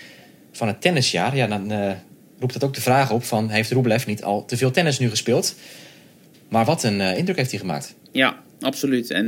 van 0.53 0.67
het 0.67 0.81
tennisjaar. 0.81 1.37
Ja, 1.37 1.47
dan 1.47 1.71
eh, 1.71 1.93
roept 2.39 2.53
dat 2.53 2.65
ook 2.65 2.75
de 2.75 2.81
vraag 2.81 3.11
op 3.11 3.25
van... 3.25 3.49
heeft 3.49 3.71
Rublev 3.71 4.07
niet 4.07 4.23
al 4.23 4.45
te 4.45 4.57
veel 4.57 4.71
tennis 4.71 4.99
nu 4.99 5.09
gespeeld? 5.09 5.55
Maar 6.49 6.65
wat 6.65 6.83
een 6.83 7.01
eh, 7.01 7.19
indruk 7.19 7.37
heeft 7.37 7.51
hij 7.51 7.61
gemaakt. 7.61 7.95
Ja, 8.13 8.43
absoluut. 8.61 9.11
En 9.11 9.27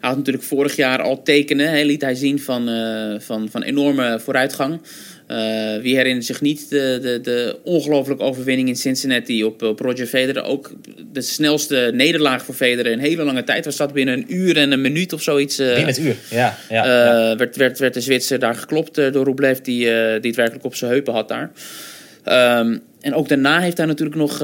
hij 0.00 0.08
had 0.08 0.16
natuurlijk 0.16 0.44
vorig 0.44 0.76
jaar 0.76 1.02
al 1.02 1.22
tekenen, 1.22 1.84
liet 1.84 2.00
hij 2.00 2.14
zien 2.14 2.40
van, 2.40 2.68
eh, 2.68 3.20
van, 3.20 3.48
van 3.50 3.62
enorme 3.62 4.20
vooruitgang. 4.20 4.80
Eh, 5.26 5.76
wie 5.80 5.96
herinnert 5.96 6.24
zich 6.24 6.40
niet 6.40 6.70
de, 6.70 6.98
de, 7.02 7.20
de 7.22 7.58
ongelooflijke 7.62 8.22
overwinning 8.22 8.68
in 8.68 8.76
Cincinnati 8.76 9.44
op, 9.44 9.62
op 9.62 9.80
Roger 9.80 10.06
Federer? 10.06 10.42
Ook 10.42 10.72
de 11.12 11.20
snelste 11.20 11.90
nederlaag 11.94 12.44
voor 12.44 12.54
Federer 12.54 12.92
in 12.92 12.98
hele 12.98 13.24
lange 13.24 13.44
tijd. 13.44 13.64
Was 13.64 13.76
dat 13.76 13.92
binnen 13.92 14.14
een 14.14 14.34
uur 14.34 14.56
en 14.56 14.72
een 14.72 14.80
minuut 14.80 15.12
of 15.12 15.22
zoiets? 15.22 15.58
eh, 15.58 15.66
Binnen 15.66 15.86
het 15.86 15.98
uur, 15.98 16.16
ja. 16.30 16.58
ja, 16.68 16.82
eh, 16.84 16.90
ja. 16.90 17.36
werd, 17.36 17.56
werd, 17.56 17.78
werd 17.78 17.94
de 17.94 18.00
Zwitser 18.00 18.38
daar 18.38 18.54
geklopt 18.54 18.94
door 18.94 19.24
Rublev, 19.24 19.58
die, 19.58 19.84
die 19.84 19.90
het 20.30 20.36
werkelijk 20.36 20.64
op 20.64 20.74
zijn 20.74 20.90
heupen 20.90 21.12
had 21.12 21.28
daar. 21.28 21.50
Ehm, 22.24 22.78
en 23.00 23.14
ook 23.14 23.28
daarna 23.28 23.60
heeft 23.60 23.76
hij 23.76 23.86
natuurlijk 23.86 24.16
nog, 24.16 24.34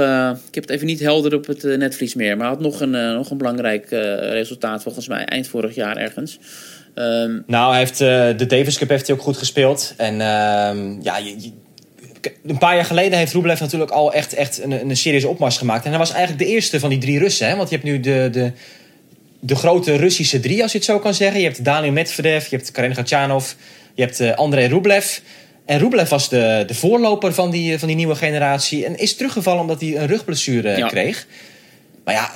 ik 0.48 0.54
heb 0.54 0.64
het 0.64 0.70
even 0.70 0.86
niet 0.86 1.00
helder 1.00 1.34
op 1.34 1.46
het 1.46 1.62
netvlies 1.62 2.14
meer, 2.14 2.36
maar 2.36 2.46
hij 2.46 2.54
had 2.54 2.64
nog 2.64 2.80
een, 2.80 2.90
nog 2.90 3.30
een 3.30 3.38
belangrijk 3.38 3.86
resultaat 4.20 4.82
volgens 4.82 5.08
mij 5.08 5.24
eind 5.24 5.48
vorig 5.48 5.74
jaar 5.74 5.96
ergens. 5.96 6.38
Ehm, 7.00 7.38
Nou, 7.46 7.70
hij 7.70 7.78
heeft, 7.78 8.00
eh, 8.00 8.08
de 8.36 8.46
Davis 8.46 8.78
Cup 8.78 8.88
heeft 8.88 9.06
hij 9.06 9.16
ook 9.16 9.22
goed 9.22 9.36
gespeeld. 9.36 9.94
En 9.96 10.20
ehm, 10.20 11.02
ja, 11.02 11.16
je, 11.16 11.34
je- 11.40 11.52
een 12.46 12.58
paar 12.58 12.74
jaar 12.74 12.84
geleden 12.84 13.18
heeft 13.18 13.32
Rublev 13.32 13.60
natuurlijk 13.60 13.90
al 13.90 14.12
echt, 14.12 14.32
echt 14.34 14.62
een, 14.62 14.70
een 14.90 14.96
serieuze 14.96 15.28
opmars 15.28 15.56
gemaakt. 15.58 15.84
En 15.84 15.90
hij 15.90 15.98
was 15.98 16.12
eigenlijk 16.12 16.42
de 16.44 16.48
eerste 16.50 16.80
van 16.80 16.88
die 16.90 16.98
drie 16.98 17.18
Russen. 17.18 17.48
Hè? 17.48 17.56
Want 17.56 17.68
je 17.68 17.74
hebt 17.74 17.86
nu 17.88 18.00
de, 18.00 18.28
de, 18.32 18.52
de 19.40 19.54
grote 19.54 19.96
Russische 19.96 20.40
drie, 20.40 20.62
als 20.62 20.72
je 20.72 20.78
het 20.78 20.86
zo 20.86 20.98
kan 20.98 21.14
zeggen. 21.14 21.40
Je 21.40 21.46
hebt 21.46 21.64
Daniel 21.64 21.92
Medvedev, 21.92 22.46
je 22.46 22.56
hebt 22.56 22.70
Karen 22.70 22.92
Khachanov, 22.92 23.52
je 23.94 24.02
hebt 24.02 24.20
eh, 24.20 24.34
Andrei 24.36 24.66
Rublev. 24.68 25.18
En 25.64 25.78
Rublev 25.78 26.08
was 26.08 26.28
de, 26.28 26.64
de 26.66 26.74
voorloper 26.74 27.34
van 27.34 27.50
die, 27.50 27.78
van 27.78 27.88
die 27.88 27.96
nieuwe 27.96 28.14
generatie. 28.14 28.84
En 28.86 28.98
is 28.98 29.16
teruggevallen 29.16 29.60
omdat 29.60 29.80
hij 29.80 29.96
een 29.96 30.06
rugblessure 30.06 30.76
Ja. 30.76 30.86
kreeg. 30.88 31.26
Maar 32.04 32.14
ja, 32.14 32.30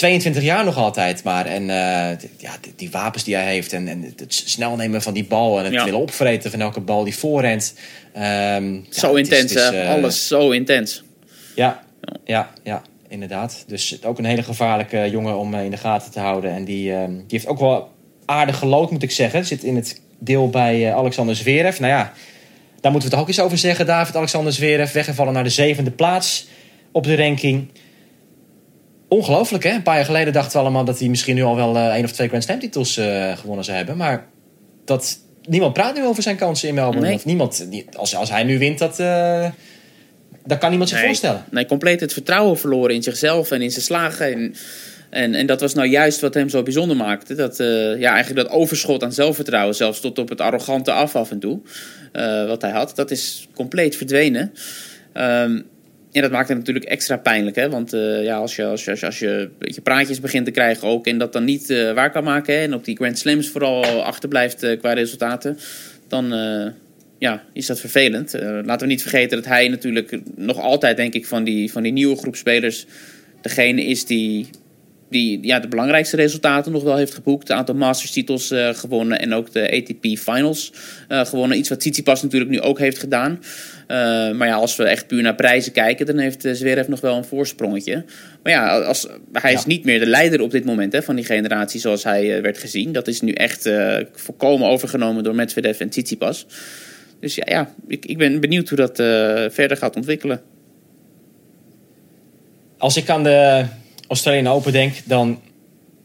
22 0.00 0.42
jaar 0.42 0.64
nog 0.64 0.76
altijd 0.76 1.24
maar. 1.24 1.46
En 1.46 1.62
eh, 1.70 2.16
ja, 2.38 2.52
die, 2.76 2.90
wapens 2.90 3.24
die 3.24 3.34
hij 3.34 3.44
heeft. 3.44 3.72
En, 3.72 3.88
en 3.88 4.02
het 4.16 4.34
snel 4.46 4.76
nemen 4.76 5.02
van 5.02 5.12
die 5.14 5.24
bal. 5.24 5.58
En 5.58 5.64
het 5.64 5.72
Ja. 5.72 5.84
willen 5.84 6.00
opvreten 6.00 6.50
van 6.50 6.60
elke 6.60 6.80
bal 6.80 7.04
die 7.04 7.16
voorrent. 7.16 7.74
Ehm, 8.12 8.76
zo 8.90 9.06
ja, 9.06 9.12
is- 9.12 9.28
intens, 9.28 9.52
is, 9.54 9.62
hè? 9.62 9.82
eh, 9.82 9.88
alles 9.90 10.26
zo 10.26 10.50
intens. 10.50 11.02
Ja, 11.54 11.82
ja, 12.24 12.50
ja, 12.62 12.82
inderdaad. 13.08 13.64
Dus 13.66 13.98
ook 14.04 14.18
een 14.18 14.24
hele 14.24 14.42
gevaarlijke 14.42 15.08
jongen 15.10 15.38
om 15.38 15.54
eh, 15.54 15.64
in 15.64 15.70
de 15.70 15.76
gaten 15.76 16.10
te 16.12 16.20
houden. 16.20 16.50
En 16.50 16.64
die, 16.64 16.92
ehm, 16.92 17.10
die 17.10 17.24
heeft 17.28 17.46
ook 17.46 17.58
wel 17.60 17.90
aardig 18.24 18.56
gelood, 18.58 18.90
moet 18.90 19.02
ik 19.02 19.10
zeggen. 19.10 19.46
Zit 19.46 19.62
in 19.64 19.76
het 19.76 20.00
deel 20.18 20.48
bij 20.50 20.94
Alexander 20.94 21.36
Zverev. 21.36 21.78
Nou 21.78 21.92
ja, 21.92 22.12
daar 22.80 22.92
moeten 22.92 23.10
we 23.10 23.14
het 23.16 23.24
ook 23.24 23.30
eens 23.30 23.40
over 23.40 23.58
zeggen. 23.58 23.86
David 23.86 24.16
Alexander 24.16 24.52
Zverev 24.52 24.92
weggevallen 24.92 25.32
naar 25.32 25.44
de 25.44 25.50
zevende 25.50 25.90
plaats 25.90 26.46
op 26.92 27.04
de 27.04 27.16
ranking. 27.16 27.68
Ongelooflijk, 29.10 29.64
hè? 29.64 29.70
Een 29.74 29.82
paar 29.82 29.96
jaar 29.96 30.04
geleden 30.04 30.32
dachten 30.32 30.52
we 30.52 30.58
allemaal 30.58 30.84
dat 30.84 30.98
hij 30.98 31.08
misschien 31.08 31.34
nu 31.34 31.42
al 31.42 31.56
wel 31.56 31.76
eh, 31.76 31.86
één 31.94 32.04
of 32.04 32.12
twee 32.12 32.28
Grand 32.28 32.42
Slam 32.44 32.58
titels 32.58 32.96
eh, 32.96 33.36
gewonnen 33.38 33.64
zou 33.64 33.76
hebben. 33.76 33.96
Maar 33.96 34.26
dat, 34.84 35.18
niemand 35.48 35.72
praat 35.72 35.94
nu 35.94 36.04
over 36.04 36.22
zijn 36.22 36.36
kansen 36.36 36.68
in 36.68 36.74
Melbourne. 36.74 37.06
Nee. 37.06 37.14
Of 37.14 37.24
niemand, 37.24 37.66
die- 37.70 37.86
als, 37.96 38.14
als 38.16 38.30
hij 38.30 38.42
nu 38.44 38.58
wint, 38.58 38.78
dat, 38.78 38.98
eh, 38.98 39.46
dat 40.46 40.58
kan 40.58 40.68
niemand 40.68 40.88
zich 40.88 40.98
Nee, 40.98 41.06
voorstellen. 41.06 41.44
Nee, 41.50 41.66
compleet 41.66 42.00
het 42.00 42.12
vertrouwen 42.12 42.58
verloren 42.58 42.94
in 42.94 43.02
zichzelf 43.02 43.50
en 43.50 43.62
in 43.62 43.70
zijn 43.70 43.84
slagen. 43.84 44.32
En, 44.32 44.54
en, 45.10 45.34
en 45.34 45.46
dat 45.46 45.60
was 45.60 45.74
nou 45.74 45.88
juist 45.88 46.20
wat 46.20 46.34
hem 46.34 46.48
zo 46.48 46.62
bijzonder 46.62 46.96
maakte. 46.96 47.34
Dat, 47.34 47.60
eh, 47.60 47.98
ja, 47.98 48.12
eigenlijk 48.14 48.48
dat 48.48 48.56
overschot 48.56 49.02
aan 49.02 49.12
zelfvertrouwen, 49.12 49.74
zelfs 49.74 50.00
tot 50.00 50.18
op 50.18 50.28
het 50.28 50.40
arrogante 50.40 50.92
af 50.92 51.16
af 51.16 51.30
en 51.30 51.38
toe, 51.38 51.60
eh, 52.12 52.46
wat 52.46 52.62
hij 52.62 52.70
had, 52.70 52.92
dat 52.96 53.10
is 53.10 53.48
compleet 53.54 53.96
verdwenen. 53.96 54.52
Ehm, 55.12 55.60
en 56.12 56.22
dat 56.22 56.30
maakt 56.30 56.48
het 56.48 56.58
natuurlijk 56.58 56.84
extra 56.84 57.16
pijnlijk, 57.16 57.56
hè? 57.56 57.70
Want 57.70 57.92
eh, 57.92 58.22
ja, 58.24 58.36
als 58.36 58.56
je, 58.56 58.64
als, 58.64 58.84
je, 58.84 59.06
als, 59.06 59.18
je, 59.18 59.26
je 59.26 59.32
een 59.32 59.50
beetje 59.58 59.80
praatjes 59.80 60.20
begint 60.20 60.44
te 60.44 60.50
krijgen 60.50 60.88
ook 60.88 61.06
en 61.06 61.18
dat 61.18 61.32
dan 61.32 61.44
niet 61.44 61.70
eh, 61.70 61.92
waar 61.92 62.10
kan 62.10 62.24
maken, 62.24 62.54
hè? 62.54 62.60
en 62.60 62.74
op 62.74 62.84
die 62.84 62.96
Grand 62.96 63.18
Slams 63.18 63.48
vooral 63.48 64.02
achterblijft 64.02 64.62
eh, 64.62 64.78
qua 64.78 64.92
resultaten, 64.92 65.58
dan, 66.08 66.34
ja, 67.18 67.44
is 67.52 67.66
dat 67.66 67.80
vervelend. 67.80 68.32
Laten 68.64 68.86
we 68.86 68.92
niet 68.92 69.02
vergeten 69.02 69.36
dat 69.36 69.46
hij 69.46 69.68
natuurlijk 69.68 70.18
nog 70.36 70.58
altijd, 70.58 70.96
denk 70.96 71.14
ik, 71.14 71.26
van 71.26 71.44
die, 71.44 71.72
van 71.72 71.82
die 71.82 71.92
nieuwe 71.92 72.16
groep 72.16 72.36
spelers 72.36 72.86
degene 73.40 73.84
is 73.84 74.04
die, 74.04 74.48
die 75.10 75.38
ja, 75.42 75.60
de 75.60 75.68
belangrijkste 75.68 76.16
resultaten 76.16 76.72
nog 76.72 76.82
wel 76.82 76.96
heeft 76.96 77.14
geboekt. 77.14 77.48
Een 77.48 77.56
aantal 77.56 77.74
Masters 77.74 78.10
titels 78.10 78.50
eh, 78.50 78.68
gewonnen 78.68 79.20
en 79.20 79.34
ook 79.34 79.52
de 79.52 79.72
ATP 79.72 80.18
Finals 80.18 80.72
eh, 81.08 81.24
gewonnen. 81.24 81.58
Iets 81.58 81.68
wat 81.68 81.80
Tsitsipas 81.80 82.22
natuurlijk 82.22 82.50
nu 82.50 82.60
ook 82.60 82.78
heeft 82.78 82.98
gedaan. 82.98 83.42
Eh, 83.86 83.96
maar 84.30 84.46
ja, 84.46 84.54
als 84.54 84.76
we 84.76 84.84
echt 84.84 85.06
puur 85.06 85.22
naar 85.22 85.34
prijzen 85.34 85.72
kijken, 85.72 86.06
dan 86.06 86.18
heeft 86.18 86.48
Zverev 86.52 86.88
nog 86.88 87.00
wel 87.00 87.16
een 87.16 87.24
voorsprongetje. 87.24 88.04
Maar 88.42 88.52
ja, 88.52 88.80
als, 88.80 89.08
hij 89.32 89.52
is 89.52 89.64
niet 89.64 89.84
meer 89.84 89.98
de 89.98 90.06
leider 90.06 90.40
op 90.40 90.50
dit 90.50 90.64
moment 90.64 90.92
hè, 90.92 91.02
van 91.02 91.16
die 91.16 91.24
generatie 91.24 91.80
zoals 91.80 92.04
hij 92.04 92.42
werd 92.42 92.58
gezien. 92.58 92.92
Dat 92.92 93.08
is 93.08 93.20
nu 93.20 93.32
echt 93.32 93.70
volkomen 94.12 94.68
overgenomen 94.68 95.22
door 95.24 95.34
Medvedev 95.34 95.80
en 95.80 95.88
Tsitsipas. 95.88 96.46
Dus 97.20 97.34
ja, 97.34 97.44
ja 97.46 97.74
ik, 97.88 98.06
ik 98.06 98.18
ben 98.18 98.40
benieuwd 98.40 98.68
hoe 98.68 98.78
dat 98.78 98.96
verder 99.54 99.76
gaat 99.76 99.96
ontwikkelen. 99.96 100.40
Als 102.78 102.96
ik 102.96 103.08
aan 103.08 103.22
de 103.22 103.64
Australian 104.10 104.46
Open 104.46 104.72
denk, 104.72 104.94
dan 105.04 105.40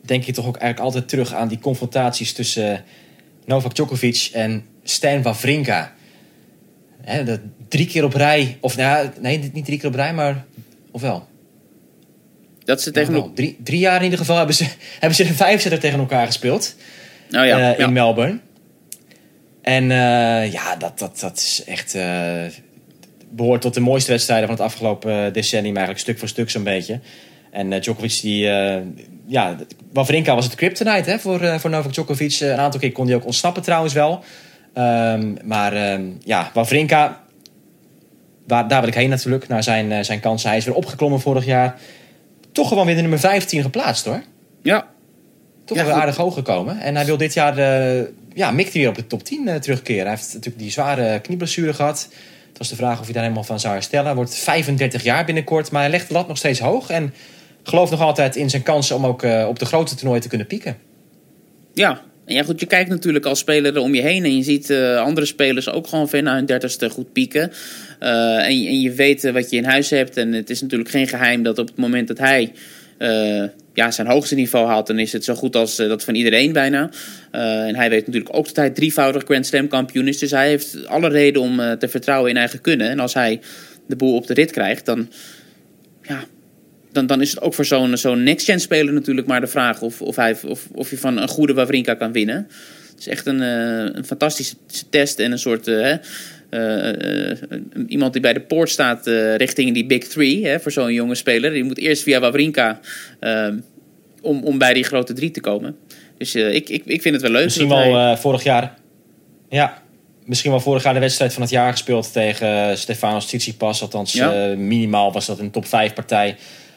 denk 0.01 0.25
ik 0.25 0.33
toch 0.33 0.47
ook 0.47 0.57
eigenlijk 0.57 0.93
altijd 0.93 1.09
terug 1.09 1.33
aan 1.33 1.47
die 1.47 1.59
confrontaties 1.59 2.33
tussen 2.33 2.83
Novak 3.45 3.75
Djokovic 3.75 4.29
en 4.33 4.65
Stan 4.83 5.21
Wawrinka. 5.21 5.93
Hè, 7.01 7.23
dat 7.23 7.39
drie 7.67 7.87
keer 7.87 8.03
op 8.03 8.13
rij, 8.13 8.57
of 8.61 8.77
nou, 8.77 9.09
nee, 9.19 9.49
niet 9.53 9.65
drie 9.65 9.79
keer 9.79 9.89
op 9.89 9.95
rij, 9.95 10.13
maar 10.13 10.45
ofwel. 10.91 11.27
Dat 12.63 12.81
ze 12.81 12.91
tegen 12.91 13.13
wel. 13.13 13.31
drie, 13.33 13.57
drie 13.63 13.79
jaar 13.79 13.97
in 13.97 14.03
ieder 14.03 14.19
geval 14.19 14.37
hebben 14.37 14.55
ze, 14.55 14.65
hebben 14.99 15.15
ze 15.15 15.23
de 15.23 15.33
vijf 15.33 15.61
zetten 15.61 15.79
tegen 15.79 15.99
elkaar 15.99 16.25
gespeeld. 16.25 16.75
Oh 17.25 17.45
ja, 17.45 17.71
eh, 17.71 17.79
ja. 17.79 17.85
in 17.85 17.93
Melbourne. 17.93 18.39
En 19.61 19.91
eh, 19.91 20.51
ja, 20.51 20.75
dat, 20.75 20.99
dat, 20.99 21.19
dat 21.19 21.37
is 21.37 21.63
echt. 21.65 21.95
eh, 21.95 22.45
behoort 23.35 23.61
tot 23.61 23.73
de 23.73 23.79
mooiste 23.79 24.11
wedstrijden 24.11 24.47
van 24.47 24.55
het 24.55 24.65
afgelopen 24.65 25.25
eh, 25.25 25.33
decennium, 25.33 25.75
eigenlijk 25.75 25.99
stuk 25.99 26.19
voor 26.19 26.27
stuk 26.27 26.49
zo'n 26.49 26.63
beetje. 26.63 26.99
En 27.55 27.73
eh, 27.73 27.81
Djokovic, 27.81 28.19
die. 28.21 28.49
eh, 28.49 28.81
ja, 29.25 29.55
Wawrinka 29.93 30.35
was 30.35 30.45
het 30.45 30.55
kryptonite 30.55 31.09
hè, 31.09 31.19
voor, 31.19 31.41
eh, 31.41 31.59
voor 31.59 31.69
Novak 31.69 31.93
Djokovic. 31.93 32.39
Een 32.39 32.57
aantal 32.57 32.79
keer 32.79 32.91
kon 32.91 33.05
hij 33.05 33.15
ook 33.15 33.25
ontsnappen 33.25 33.61
trouwens 33.63 33.93
wel. 33.93 34.23
Ehm, 34.73 35.33
maar 35.43 35.73
ehm, 35.73 36.03
ja, 36.23 36.51
Wawrinka. 36.53 37.23
Waar, 38.47 38.67
daar 38.67 38.79
wil 38.79 38.89
ik 38.89 38.95
heen 38.95 39.09
natuurlijk, 39.09 39.47
naar 39.47 39.63
zijn, 39.63 40.05
zijn 40.05 40.19
kansen. 40.19 40.49
Hij 40.49 40.57
is 40.57 40.65
weer 40.65 40.75
opgeklommen 40.75 41.19
vorig 41.21 41.45
jaar. 41.45 41.75
Toch 42.51 42.67
gewoon 42.67 42.85
weer 42.85 42.95
de 42.95 43.01
nummer 43.01 43.19
15 43.19 43.61
geplaatst 43.61 44.05
hoor 44.05 44.21
ja, 44.65 44.87
toch 45.65 45.77
Ja, 45.77 45.83
weer 45.83 45.93
goed. 45.93 46.01
aardig 46.01 46.15
hoog 46.15 46.33
gekomen. 46.33 46.79
En 46.79 46.95
hij 46.95 47.05
wil 47.05 47.17
dit 47.17 47.33
jaar, 47.33 47.57
eh 47.57 48.05
ja, 48.33 48.51
mikt 48.51 48.71
hij 48.73 48.81
weer 48.81 48.89
op 48.89 48.95
de 48.95 49.07
top 49.07 49.23
10 49.23 49.47
eh, 49.47 49.55
terugkeren. 49.55 50.01
Hij 50.01 50.11
heeft 50.15 50.33
natuurlijk 50.33 50.63
die 50.63 50.71
zware 50.71 51.19
knieblessure 51.19 51.73
gehad. 51.73 52.09
Het 52.49 52.57
was 52.57 52.69
de 52.69 52.75
vraag 52.75 52.99
of 52.99 53.03
hij 53.03 53.13
daar 53.13 53.23
helemaal 53.23 53.43
van 53.43 53.59
zou 53.59 53.73
herstellen. 53.73 54.05
Hij 54.05 54.15
wordt 54.15 54.35
35 54.35 55.03
jaar 55.03 55.25
binnenkort, 55.25 55.71
maar 55.71 55.81
hij 55.81 55.91
legt 55.91 56.07
de 56.07 56.13
lat 56.13 56.27
nog 56.27 56.37
steeds 56.37 56.59
hoog. 56.59 56.89
En 56.89 57.13
gelooft 57.67 57.91
nog 57.91 58.01
altijd 58.01 58.35
in 58.35 58.49
zijn 58.49 58.63
kansen 58.63 58.95
om 58.95 59.05
ook 59.05 59.23
eh, 59.23 59.45
op 59.47 59.59
de 59.59 59.65
grote 59.65 59.95
toernooien 59.95 60.21
te 60.21 60.27
kunnen 60.27 60.47
pieken. 60.47 60.77
Ja, 61.73 62.01
ja, 62.25 62.43
goed, 62.43 62.59
je 62.59 62.65
kijkt 62.65 62.89
natuurlijk 62.89 63.25
als 63.25 63.39
speler 63.39 63.75
er 63.75 63.81
om 63.81 63.95
je 63.95 64.01
heen 64.01 64.23
en 64.23 64.37
je 64.37 64.43
ziet 64.43 64.69
eh, 64.69 64.97
andere 64.97 65.25
spelers 65.25 65.69
ook 65.69 65.87
gewoon 65.87 66.09
ver 66.09 66.23
na 66.23 66.35
hun 66.35 66.45
dertigste 66.45 66.89
goed 66.89 67.13
pieken. 67.13 67.51
Eh, 67.99 68.35
en, 68.35 68.45
en 68.45 68.81
je 68.81 68.91
weet 68.91 69.31
wat 69.31 69.49
je 69.49 69.57
in 69.57 69.65
huis 69.65 69.89
hebt. 69.89 70.17
En 70.17 70.33
het 70.33 70.49
is 70.49 70.61
natuurlijk 70.61 70.89
geen 70.89 71.07
geheim 71.07 71.43
dat 71.43 71.59
op 71.59 71.67
het 71.67 71.77
moment 71.77 72.07
dat 72.07 72.17
hij 72.17 72.53
ja, 73.73 73.91
zijn 73.91 74.07
hoogste 74.07 74.35
niveau 74.35 74.67
haalt, 74.67 74.87
dan 74.87 74.99
is 74.99 75.11
het 75.11 75.23
zo 75.23 75.35
goed 75.35 75.55
als 75.55 75.75
dat 75.75 76.03
van 76.03 76.15
iedereen 76.15 76.53
bijna. 76.53 76.89
En 77.31 77.75
hij 77.75 77.89
weet 77.89 78.05
natuurlijk 78.05 78.35
ook 78.35 78.45
dat 78.45 78.55
hij 78.55 78.69
drievoudig 78.69 79.23
Grand 79.23 79.45
Slam 79.45 79.67
kampioen 79.67 80.07
is. 80.07 80.17
Dus 80.17 80.31
hij 80.31 80.47
heeft 80.47 80.87
alle 80.87 81.09
reden 81.09 81.41
om 81.41 81.57
te 81.79 81.87
vertrouwen 81.87 82.29
in 82.29 82.37
eigen 82.37 82.61
kunnen. 82.61 82.89
En 82.89 82.99
als 82.99 83.13
hij 83.13 83.41
de 83.87 83.95
boel 83.95 84.15
op 84.15 84.27
de 84.27 84.33
rit 84.33 84.51
krijgt, 84.51 84.85
dan, 84.85 85.09
ja, 86.01 86.25
dan, 86.95 87.05
dan 87.07 87.21
is 87.21 87.29
het 87.29 87.41
ook 87.41 87.53
voor 87.53 87.65
zo'n 87.65 87.97
zo'n 87.97 88.23
next-gen 88.23 88.59
speler 88.59 88.93
natuurlijk 88.93 89.27
maar 89.27 89.41
de 89.41 89.47
vraag 89.47 89.81
of, 89.81 90.01
of, 90.01 90.15
hij, 90.15 90.35
of, 90.47 90.67
of 90.73 90.89
je 90.89 90.97
van 90.97 91.17
een 91.17 91.27
goede 91.27 91.53
Wawrinka 91.53 91.93
kan 91.93 92.11
winnen. 92.11 92.47
Het 92.91 92.99
is 92.99 93.07
echt 93.07 93.25
een, 93.25 93.41
eh, 93.41 93.95
een 93.95 94.05
fantastische 94.05 94.55
test 94.89 95.19
en 95.19 95.31
een 95.31 95.39
soort. 95.39 95.67
eh, 95.67 95.75
hè, 95.81 95.95
eh, 96.49 97.37
iemand 97.87 98.13
die 98.13 98.21
bij 98.21 98.33
de 98.33 98.39
poort 98.41 98.69
staat 98.69 99.07
richting 99.37 99.73
die 99.73 99.85
Big 99.85 100.03
Three 100.07 100.45
hè, 100.47 100.59
voor 100.59 100.71
zo'n 100.71 100.93
jonge 100.93 101.15
speler. 101.15 101.51
Die 101.51 101.63
moet 101.63 101.77
eerst 101.77 102.03
via 102.03 102.19
Wawrinka 102.19 102.79
om, 104.21 104.43
om 104.43 104.57
bij 104.57 104.73
die 104.73 104.83
grote 104.83 105.13
drie 105.13 105.31
te 105.31 105.39
komen. 105.41 105.75
Dus 106.17 106.35
ik, 106.35 106.69
ik, 106.69 106.81
ik 106.85 107.01
vind 107.01 107.13
het 107.13 107.23
wel 107.23 107.31
leuk. 107.31 107.43
Misschien 107.43 107.67
wel 107.69 107.95
hij- 107.95 108.17
vorig 108.17 108.43
jaar. 108.43 108.73
Ja, 109.49 109.81
misschien 110.25 110.51
wel 110.51 110.59
vorig 110.59 110.83
jaar 110.83 110.93
de 110.93 110.99
wedstrijd 110.99 111.33
van 111.33 111.41
het 111.41 111.51
jaar 111.51 111.71
gespeeld 111.71 112.13
tegen 112.13 112.77
Stefanos 112.77 113.25
Tsitsipas. 113.25 113.81
Althans, 113.81 114.13
Ja. 114.13 114.53
minimaal 114.57 115.11
was 115.11 115.25
dat 115.25 115.39
een 115.39 115.51
top 115.51 115.65
5 115.65 115.93
partij. 115.93 116.35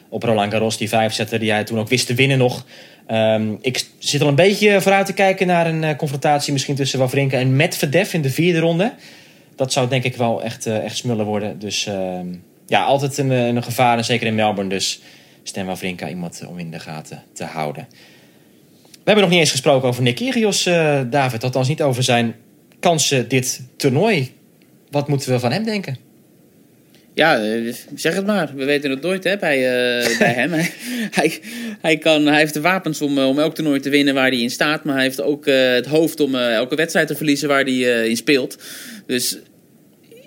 Op 0.09 0.23
Roland 0.23 0.51
Garros. 0.51 0.77
Die 0.77 0.89
vijf 0.89 1.13
zetten 1.13 1.39
die 1.39 1.51
hij 1.51 1.63
toen 1.63 1.79
ook 1.79 1.87
wist 1.87 2.07
te 2.07 2.13
winnen 2.13 2.37
nog. 2.37 2.65
Ehm, 3.07 3.55
ik 3.61 3.85
zit 3.97 4.21
al 4.21 4.27
een 4.27 4.35
beetje 4.35 4.81
vooruit 4.81 5.05
te 5.05 5.13
kijken 5.13 5.47
naar 5.47 5.67
een 5.67 5.83
eh, 5.83 5.95
confrontatie 5.95 6.53
misschien 6.53 6.75
tussen 6.75 6.99
Wawrinka 6.99 7.37
en 7.37 7.55
Medvedev 7.55 8.13
in 8.13 8.21
de 8.21 8.29
vierde 8.29 8.59
ronde. 8.59 8.93
Dat 9.55 9.73
zou 9.73 9.89
denk 9.89 10.03
ik 10.03 10.15
wel 10.15 10.43
echt, 10.43 10.65
eh, 10.65 10.83
echt 10.83 10.97
smullen 10.97 11.25
worden. 11.25 11.59
Dus 11.59 11.85
ehm, 11.85 12.27
ja, 12.67 12.83
altijd 12.83 13.17
een, 13.17 13.31
eh, 13.31 13.47
een 13.47 13.63
gevaar. 13.63 13.97
En 13.97 14.05
zeker 14.05 14.27
in 14.27 14.35
Melbourne. 14.35 14.69
Dus 14.69 15.01
Stan 15.43 15.65
Wawrinka 15.65 16.09
iemand 16.09 16.43
om 16.47 16.59
in 16.59 16.71
de 16.71 16.79
gaten 16.79 17.23
te 17.33 17.43
houden. 17.43 17.87
We 18.91 19.05
hebben 19.15 19.23
nog 19.23 19.29
niet 19.29 19.39
eens 19.39 19.51
gesproken 19.51 19.87
over 19.87 20.03
Nick 20.03 20.15
Kyrgios, 20.15 20.63
David. 21.09 21.43
Althans 21.43 21.67
niet 21.67 21.81
over 21.81 22.03
zijn 22.03 22.35
kansen 22.79 23.29
dit 23.29 23.61
toernooi. 23.77 24.33
Wat 24.91 25.07
moeten 25.07 25.31
we 25.31 25.39
van 25.39 25.51
hem 25.51 25.63
denken? 25.63 26.08
Ja, 27.19 27.43
eh, 27.43 27.73
zeg 27.95 28.15
het 28.15 28.25
maar. 28.25 28.51
We 28.55 28.65
weten 28.65 28.89
het 28.89 29.01
nooit 29.01 29.23
hè, 29.23 29.37
bij, 29.37 29.57
eh, 29.57 30.17
bij 30.17 30.33
hem. 30.33 30.51
Hij, 30.59 30.71
hij, 31.11 31.39
hij, 31.81 31.97
kan, 31.97 32.25
hij 32.25 32.37
heeft 32.37 32.53
de 32.53 32.61
wapens 32.61 33.01
om, 33.01 33.17
eh, 33.17 33.27
om 33.27 33.39
elk 33.39 33.55
toernooi 33.55 33.79
te 33.79 33.89
winnen 33.89 34.13
waar 34.13 34.27
hij 34.27 34.39
in 34.39 34.49
staat. 34.49 34.83
Maar 34.83 34.95
hij 34.95 35.03
heeft 35.03 35.21
ook 35.21 35.45
het 35.45 35.85
hoofd 35.85 36.19
om 36.19 36.35
elke 36.35 36.75
wedstrijd 36.75 37.07
te 37.07 37.15
verliezen 37.15 37.47
waar 37.47 37.63
hij 37.63 38.07
in 38.09 38.17
speelt. 38.17 38.57
Dus 39.05 39.37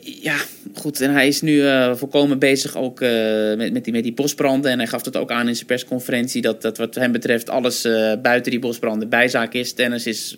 ja, 0.01 0.37
goed. 0.75 1.01
En 1.01 1.13
hij 1.13 1.29
is 1.29 1.41
nu 1.41 1.63
volkomen 1.95 2.39
bezig 2.39 2.77
ook 2.77 3.01
met, 3.01 3.73
met, 3.73 3.85
die, 3.85 3.93
met 3.93 4.03
die 4.03 4.13
bosbranden. 4.13 4.71
En 4.71 4.79
hij 4.79 4.87
gaf 4.87 5.03
dat 5.03 5.17
ook 5.17 5.31
aan 5.31 5.49
in 5.49 5.55
zijn 5.55 5.67
persconferentie. 5.67 6.43
Dat, 6.43 6.63
dat 6.63 6.79
wat 6.79 6.95
hem 6.95 7.13
betreft 7.13 7.51
alles 7.51 7.83
buiten 8.23 8.51
die 8.51 8.61
bosbranden 8.61 9.09
bijzaak 9.09 9.55
is. 9.55 9.73
Tennis 9.73 10.07
is, 10.07 10.37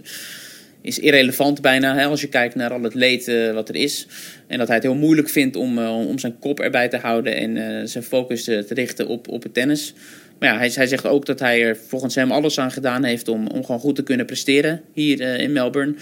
is 0.84 0.98
irrelevant 0.98 1.60
bijna. 1.60 1.94
Hè, 1.96 2.04
als 2.04 2.20
je 2.20 2.28
kijkt 2.28 2.54
naar 2.54 2.72
al 2.72 2.82
het 2.82 2.94
leed 2.94 3.28
eh, 3.28 3.52
wat 3.52 3.68
er 3.68 3.74
is. 3.74 4.06
En 4.46 4.58
dat 4.58 4.66
hij 4.66 4.76
het 4.76 4.84
heel 4.84 4.94
moeilijk 4.94 5.28
vindt 5.28 5.56
om, 5.56 5.78
eh, 5.78 6.06
om 6.08 6.18
zijn 6.18 6.38
kop 6.38 6.60
erbij 6.60 6.88
te 6.88 6.96
houden. 6.96 7.36
En 7.36 7.56
eh, 7.56 7.86
zijn 7.86 8.04
focus 8.04 8.44
te 8.44 8.66
richten 8.68 9.06
op, 9.08 9.28
op 9.28 9.42
het 9.42 9.54
tennis. 9.54 9.94
Maar 10.38 10.48
ja, 10.48 10.58
hij, 10.58 10.70
hij 10.74 10.86
zegt 10.86 11.06
ook 11.06 11.26
dat 11.26 11.40
hij 11.40 11.62
er 11.62 11.76
volgens 11.76 12.14
hem 12.14 12.30
alles 12.30 12.58
aan 12.58 12.70
gedaan 12.70 13.04
heeft 13.04 13.28
om, 13.28 13.46
om 13.46 13.64
gewoon 13.64 13.80
goed 13.80 13.94
te 13.96 14.02
kunnen 14.02 14.26
presteren 14.26 14.80
hier 14.92 15.20
in 15.20 15.52
Melbourne. 15.52 15.94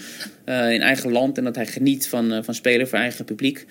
in 0.45 0.81
eigen 0.81 1.11
land. 1.11 1.37
En 1.37 1.43
dat 1.43 1.55
hij 1.55 1.65
geniet 1.65 2.07
van, 2.07 2.43
van 2.43 2.53
spelen 2.53 2.87
voor 2.87 2.99
eigen 2.99 3.25
publiek. 3.25 3.65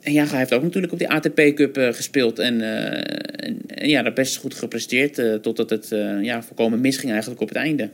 En 0.00 0.12
ja, 0.12 0.26
hij 0.26 0.38
heeft 0.38 0.52
ook 0.52 0.62
natuurlijk 0.62 0.92
op 0.92 0.98
die 0.98 1.08
ATP 1.08 1.40
Cup 1.54 1.76
gespeeld. 1.94 2.38
En, 2.38 2.60
en, 2.60 3.88
ja, 3.88 4.02
daar 4.02 4.12
best 4.12 4.36
goed 4.36 4.54
gepresteerd. 4.54 5.42
totdat 5.42 5.70
het 5.70 5.88
ja, 6.22 6.42
volkomen 6.42 6.80
misging 6.80 7.10
eigenlijk 7.10 7.40
op 7.40 7.48
het 7.48 7.56
einde. 7.56 7.88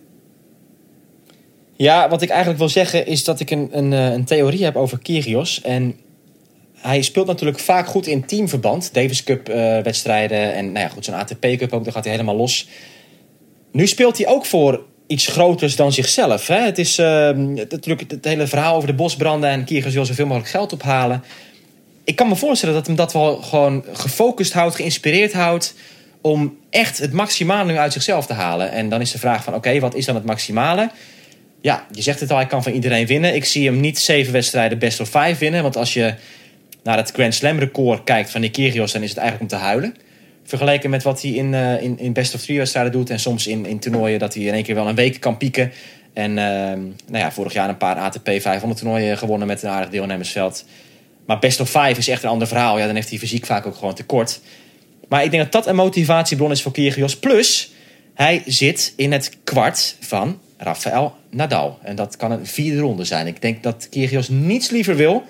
Ja, 1.76 2.08
wat 2.08 2.22
ik 2.22 2.28
eigenlijk 2.28 2.58
wil 2.58 2.68
zeggen 2.68 3.06
is 3.06 3.24
dat 3.24 3.40
ik 3.40 3.50
een, 3.50 3.68
een, 3.72 3.92
eh, 3.92 4.12
een 4.12 4.24
theorie 4.24 4.64
heb 4.64 4.76
over 4.76 4.98
Kyrgios. 4.98 5.60
En 5.60 5.94
hij 6.74 7.02
speelt 7.02 7.26
natuurlijk 7.26 7.58
vaak 7.58 7.86
goed 7.86 8.06
in 8.06 8.24
teamverband. 8.26 8.94
Davis 8.94 9.24
Cup 9.24 9.48
eh, 9.48 9.78
wedstrijden 9.82 10.54
en 10.54 10.64
nou 10.72 10.78
ja, 10.78 10.88
goed, 10.88 11.04
zo'n 11.04 11.14
ATP 11.14 11.46
Cup 11.58 11.72
ook, 11.72 11.84
daar 11.84 11.92
gaat 11.92 12.04
hij 12.04 12.12
helemaal 12.12 12.36
los. 12.36 12.68
Nu 13.72 13.86
speelt 13.86 14.16
hij 14.18 14.26
ook 14.26 14.46
voor 14.46 14.84
iets 15.06 15.26
groters 15.26 15.76
dan 15.76 15.92
zichzelf. 15.92 16.46
Hè? 16.46 16.58
Het 16.60 16.78
is 16.78 16.98
eh, 16.98 17.26
het- 17.54 17.70
natuurlijk 17.70 18.10
het 18.10 18.24
hele 18.24 18.46
verhaal 18.46 18.74
over 18.76 18.88
de 18.88 18.94
bosbranden 18.94 19.50
en 19.50 19.64
Kyrgios 19.64 19.94
wil 19.94 20.04
zoveel 20.04 20.26
mogelijk 20.26 20.50
geld 20.50 20.72
ophalen. 20.72 21.24
Ik 22.04 22.16
kan 22.16 22.28
me 22.28 22.36
voorstellen 22.36 22.74
dat 22.74 22.86
hem 22.86 22.96
dat 22.96 23.12
wel 23.12 23.36
gewoon 23.36 23.84
gefocust 23.92 24.52
houdt, 24.52 24.74
geïnspireerd 24.74 25.32
houdt 25.32 25.74
om 26.20 26.56
echt 26.70 26.98
het 26.98 27.12
maximale 27.12 27.72
nu 27.72 27.78
uit 27.78 27.92
zichzelf 27.92 28.26
te 28.26 28.32
halen. 28.32 28.70
En 28.70 28.88
dan 28.88 29.00
is 29.00 29.10
de 29.10 29.18
vraag 29.18 29.44
van 29.44 29.54
oké, 29.54 29.78
wat 29.78 29.94
is 29.94 30.04
dan 30.06 30.14
het 30.14 30.24
maximale? 30.24 30.90
Ja, 31.66 31.86
je 31.92 32.02
zegt 32.02 32.20
het 32.20 32.30
al, 32.30 32.36
hij 32.36 32.46
kan 32.46 32.62
van 32.62 32.72
iedereen 32.72 33.06
winnen. 33.06 33.34
Ik 33.34 33.44
zie 33.44 33.66
hem 33.66 33.80
niet 33.80 33.98
zeven 33.98 34.32
wedstrijden 34.32 34.78
best 34.78 35.00
of 35.00 35.08
vijf 35.08 35.38
winnen. 35.38 35.62
Want 35.62 35.76
als 35.76 35.94
je 35.94 36.14
naar 36.82 36.96
het 36.96 37.10
Grand 37.10 37.34
Slam 37.34 37.58
record 37.58 38.04
kijkt 38.04 38.30
van 38.30 38.50
Kyrgios... 38.50 38.92
dan 38.92 39.02
is 39.02 39.08
het 39.08 39.18
eigenlijk 39.18 39.52
om 39.52 39.58
te 39.58 39.64
huilen. 39.64 39.94
Vergeleken 40.44 40.90
met 40.90 41.02
wat 41.02 41.22
hij 41.22 41.30
in, 41.30 41.54
eh, 41.54 41.82
in, 41.82 41.98
in 41.98 42.12
best 42.12 42.34
of 42.34 42.40
three 42.40 42.56
wedstrijden 42.58 42.92
doet... 42.92 43.10
en 43.10 43.20
soms 43.20 43.46
in, 43.46 43.66
in 43.66 43.78
toernooien 43.78 44.18
dat 44.18 44.34
hij 44.34 44.42
in 44.42 44.54
één 44.54 44.62
keer 44.62 44.74
wel 44.74 44.88
een 44.88 44.94
week 44.94 45.20
kan 45.20 45.36
pieken. 45.36 45.72
En 46.12 46.38
ehm, 46.38 46.80
nou 47.06 47.24
ja, 47.24 47.32
vorig 47.32 47.52
jaar 47.52 47.68
een 47.68 47.76
paar 47.76 47.96
ATP 47.96 48.30
500 48.40 48.80
toernooien 48.80 49.18
gewonnen... 49.18 49.46
met 49.46 49.62
een 49.62 49.70
aardig 49.70 49.90
deelnemersveld. 49.90 50.64
Maar 51.26 51.38
best 51.38 51.60
of 51.60 51.70
five 51.70 51.94
is 51.96 52.08
echt 52.08 52.22
een 52.22 52.28
ander 52.28 52.48
verhaal. 52.48 52.78
Ja, 52.78 52.86
dan 52.86 52.94
heeft 52.94 53.10
hij 53.10 53.18
fysiek 53.18 53.46
vaak 53.46 53.66
ook 53.66 53.76
gewoon 53.76 53.94
tekort. 53.94 54.40
Maar 55.08 55.24
ik 55.24 55.30
denk 55.30 55.42
dat 55.42 55.52
dat 55.52 55.66
een 55.66 55.76
motivatiebron 55.76 56.50
is 56.50 56.62
voor 56.62 56.72
Kyrgios. 56.72 57.16
Plus, 57.16 57.72
hij 58.14 58.42
zit 58.46 58.92
in 58.96 59.12
het 59.12 59.36
kwart 59.44 59.96
van 60.00 60.40
Rafael 60.56 61.14
Nadal. 61.36 61.78
En 61.82 61.96
dat 61.96 62.16
kan 62.16 62.30
een 62.30 62.46
vierde 62.46 62.80
ronde 62.80 63.04
zijn. 63.04 63.26
Ik 63.26 63.40
denk 63.40 63.62
dat 63.62 63.88
Kyrgios 63.90 64.28
niets 64.28 64.70
liever 64.70 64.96
wil 64.96 65.24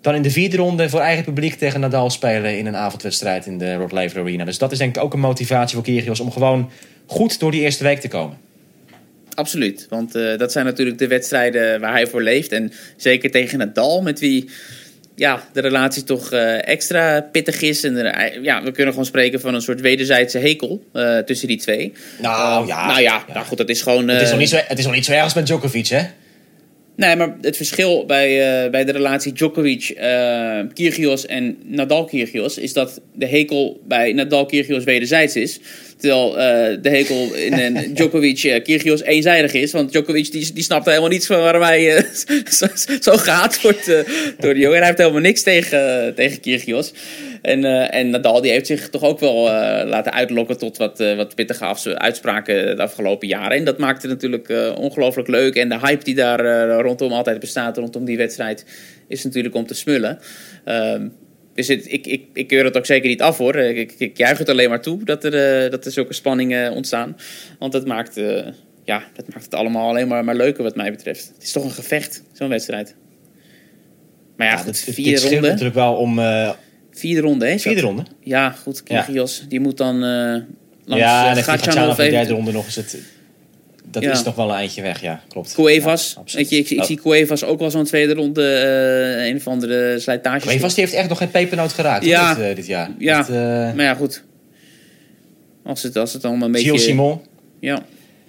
dan 0.00 0.14
in 0.14 0.22
de 0.22 0.30
vierde 0.30 0.56
ronde 0.56 0.88
voor 0.88 1.00
eigen 1.00 1.24
publiek 1.24 1.54
tegen 1.54 1.80
Nadal 1.80 2.10
spelen 2.10 2.58
in 2.58 2.66
een 2.66 2.76
avondwedstrijd 2.76 3.46
in 3.46 3.58
de 3.58 3.74
Rod 3.74 3.92
Laver 3.92 4.20
Arena. 4.20 4.44
Dus 4.44 4.58
dat 4.58 4.72
is 4.72 4.78
denk 4.78 4.96
ik 4.96 5.02
ook 5.02 5.12
een 5.12 5.20
motivatie 5.20 5.74
voor 5.74 5.84
Kyrgios 5.84 6.20
om 6.20 6.30
gewoon 6.30 6.70
goed 7.06 7.40
door 7.40 7.50
die 7.50 7.60
eerste 7.60 7.84
week 7.84 8.00
te 8.00 8.08
komen. 8.08 8.36
Absoluut, 9.34 9.86
want 9.88 10.14
eh, 10.14 10.38
dat 10.38 10.52
zijn 10.52 10.64
natuurlijk 10.64 10.98
de 10.98 11.06
wedstrijden 11.06 11.80
waar 11.80 11.92
hij 11.92 12.06
voor 12.06 12.22
leeft. 12.22 12.52
En 12.52 12.72
zeker 12.96 13.30
tegen 13.30 13.58
Nadal, 13.58 14.02
met 14.02 14.20
wie 14.20 14.50
ja, 15.16 15.48
de 15.52 15.60
relatie 15.60 16.02
toch 16.04 16.32
eh, 16.32 16.68
extra 16.68 17.20
pittig 17.20 17.60
is. 17.62 17.84
En 17.84 17.96
er- 17.96 18.42
ja, 18.42 18.62
we 18.62 18.70
kunnen 18.70 18.90
gewoon 18.92 19.06
spreken 19.08 19.40
van 19.40 19.54
een 19.54 19.62
soort 19.62 19.80
wederzijdse 19.80 20.38
hekel 20.38 20.84
eh, 20.92 21.18
tussen 21.18 21.48
die 21.48 21.58
twee. 21.58 21.92
Nou, 22.22 22.62
Eh, 22.62 22.68
ja. 22.68 22.86
Nou 22.86 23.00
ja, 23.00 23.24
Ja. 23.26 23.34
nou 23.34 23.46
goed, 23.46 23.58
dat 23.58 23.68
is 23.68 23.82
gewoon... 23.82 24.08
Het 24.08 24.16
is 24.20 24.24
eh, 24.24 24.30
nog 24.30 24.38
niet 24.40 24.48
zo, 24.48 24.58
het 24.66 24.78
is 24.78 24.84
nog 24.84 24.94
niet 24.94 25.04
zo 25.04 25.12
erg 25.12 25.22
als 25.22 25.34
met 25.34 25.46
Djokovic, 25.46 25.86
hè? 25.86 26.02
Nee, 26.96 27.16
maar 27.16 27.36
het 27.40 27.56
verschil 27.56 28.06
bij, 28.06 28.62
eh, 28.64 28.70
bij 28.70 28.84
de 28.84 28.92
relatie 28.92 29.32
Djokovic, 29.32 29.88
eh 29.88 30.60
Kyrgios 30.74 31.26
en 31.26 31.56
Nadal-Kyrgios 31.64 32.58
is 32.58 32.72
dat 32.72 33.00
de 33.14 33.26
hekel 33.26 33.80
bij 33.88 34.12
Nadal-Kyrgios 34.12 34.84
wederzijds 34.84 35.36
is. 35.36 35.60
Terwijl 36.02 36.38
eh, 36.38 36.78
de 36.82 36.88
hekel 36.88 37.34
in 37.34 37.52
een 37.52 37.94
Djokovic-Kyrgios 37.94 39.02
eenzijdig 39.02 39.52
is. 39.52 39.72
Want 39.72 39.92
Djokovic 39.92 40.32
die, 40.32 40.52
die 40.52 40.62
snapt 40.62 40.86
helemaal 40.86 41.08
niets 41.08 41.26
van 41.26 41.38
waarom 41.38 41.62
hij 41.62 41.96
eh, 41.96 42.04
zo, 42.58 42.66
zo 43.00 43.16
gaat 43.16 43.60
wordt, 43.60 43.88
eh, 43.88 43.98
door 44.38 44.54
de 44.54 44.60
jongen. 44.60 44.76
En 44.76 44.78
hij 44.78 44.86
heeft 44.86 44.98
helemaal 44.98 45.20
niks 45.20 45.42
tegen, 45.42 46.14
tegen 46.14 46.40
Kyrgios. 46.40 46.92
En, 47.42 47.64
eh, 47.64 47.94
en 47.94 48.10
Nadal 48.10 48.40
die 48.40 48.50
heeft 48.50 48.66
zich 48.66 48.88
toch 48.88 49.02
ook 49.02 49.20
wel 49.20 49.50
eh, 49.50 49.88
laten 49.88 50.12
uitlokken 50.12 50.58
tot 50.58 50.76
wat, 50.76 51.00
eh, 51.00 51.16
wat 51.16 51.34
pittige 51.34 51.94
uitspraken 51.94 52.76
de 52.76 52.82
afgelopen 52.82 53.28
jaren. 53.28 53.56
En 53.56 53.64
dat 53.64 53.78
maakt 53.78 54.02
het 54.02 54.10
natuurlijk 54.10 54.48
eh, 54.48 54.74
ongelooflijk 54.78 55.28
leuk. 55.28 55.54
En 55.54 55.68
de 55.68 55.78
hype 55.78 56.04
die 56.04 56.14
daar 56.14 56.44
eh, 56.44 56.80
rondom 56.80 57.12
altijd 57.12 57.40
bestaat, 57.40 57.76
rondom 57.76 58.04
die 58.04 58.16
wedstrijd, 58.16 58.64
is 59.08 59.24
natuurlijk 59.24 59.54
om 59.54 59.66
te 59.66 59.74
smullen. 59.74 60.18
Ehm, 60.64 61.08
dus 61.54 61.68
het, 61.68 61.92
ik, 61.92 62.06
ik, 62.06 62.24
ik 62.32 62.46
keur 62.46 62.64
het 62.64 62.76
ook 62.76 62.86
zeker 62.86 63.08
niet 63.08 63.22
af 63.22 63.38
hoor. 63.38 63.56
Ik, 63.56 63.76
ik, 63.76 63.94
ik 63.98 64.16
juich 64.16 64.38
het 64.38 64.48
alleen 64.48 64.68
maar 64.68 64.82
toe 64.82 65.04
dat 65.04 65.24
er, 65.24 65.64
eh, 65.64 65.70
dat 65.70 65.84
er 65.84 65.92
zulke 65.92 66.12
spanningen 66.12 66.72
ontstaan. 66.72 67.16
Want 67.58 67.72
dat 67.72 67.86
maakt, 67.86 68.16
eh, 68.16 68.46
ja, 68.84 69.02
dat 69.14 69.28
maakt 69.28 69.44
het 69.44 69.54
allemaal 69.54 69.88
alleen 69.88 70.08
maar, 70.08 70.24
maar 70.24 70.34
leuker 70.36 70.62
wat 70.62 70.76
mij 70.76 70.90
betreft. 70.90 71.30
Het 71.34 71.42
is 71.42 71.52
toch 71.52 71.64
een 71.64 71.70
gevecht, 71.70 72.22
zo'n 72.32 72.48
wedstrijd. 72.48 72.94
Maar 74.36 74.46
ja, 74.46 74.52
Ja, 74.52 74.58
goed, 74.58 74.84
dit 74.84 74.94
vier 74.94 75.20
ronden. 75.20 75.42
natuurlijk 75.42 75.74
wel 75.74 75.94
om 75.94 76.18
eh 76.18 76.50
Vierde 76.94 77.20
ronde, 77.20 77.46
hè? 77.46 77.58
vierde 77.58 77.80
ronde. 77.80 78.02
Ja, 78.20 78.50
goed. 78.50 78.82
Kyrgios, 78.82 79.44
die 79.48 79.60
moet 79.60 79.76
dan 79.76 79.94
eh 80.04 80.36
langs 80.84 81.04
ja, 81.04 81.24
ja, 81.24 81.36
en 81.36 81.42
Gatchanov 81.42 81.98
in 81.98 82.04
de 82.04 82.10
derde 82.10 82.32
ronde 82.32 82.52
nog 82.52 82.64
eens. 82.64 82.74
Het, 82.74 82.98
dat 83.92 84.02
Ja. 84.02 84.10
is 84.12 84.22
nog 84.22 84.34
wel 84.34 84.48
een 84.48 84.54
eindje 84.54 84.82
weg, 84.82 85.00
ja, 85.00 85.20
klopt. 85.28 85.54
Cuevas, 85.54 86.16
Ja, 86.24 86.36
weet 86.36 86.50
je, 86.50 86.56
ik, 86.56 86.70
ik 86.70 86.78
Oh, 86.78 86.84
zie 86.84 87.00
Cuevas 87.00 87.44
ook 87.44 87.58
wel 87.58 87.70
zo'n 87.70 87.84
tweede 87.84 88.14
ronde 88.14 88.42
eh, 88.54 89.26
een 89.26 89.36
of 89.36 89.46
andere 89.46 89.98
slijtage. 89.98 90.46
Cuevas 90.46 90.74
die 90.74 90.84
heeft 90.84 90.96
echt 90.96 91.08
nog 91.08 91.18
geen 91.18 91.30
pepernoot 91.30 91.72
geraakt 91.72 92.04
Ja. 92.04 92.34
dit, 92.34 92.44
eh, 92.44 92.54
dit 92.54 92.66
jaar. 92.66 92.90
Ja. 92.98 93.16
Dat, 93.18 93.28
eh, 93.28 93.34
Maar 93.74 93.84
ja, 93.84 93.94
goed. 93.94 94.22
Als 95.64 95.82
het, 95.82 95.96
als 95.96 96.12
het 96.12 96.24
allemaal 96.24 96.46
een 96.46 96.52
beetje... 96.52 96.66
Gilles 96.68 96.84
Simon. 96.84 97.20
Ja. 97.60 97.82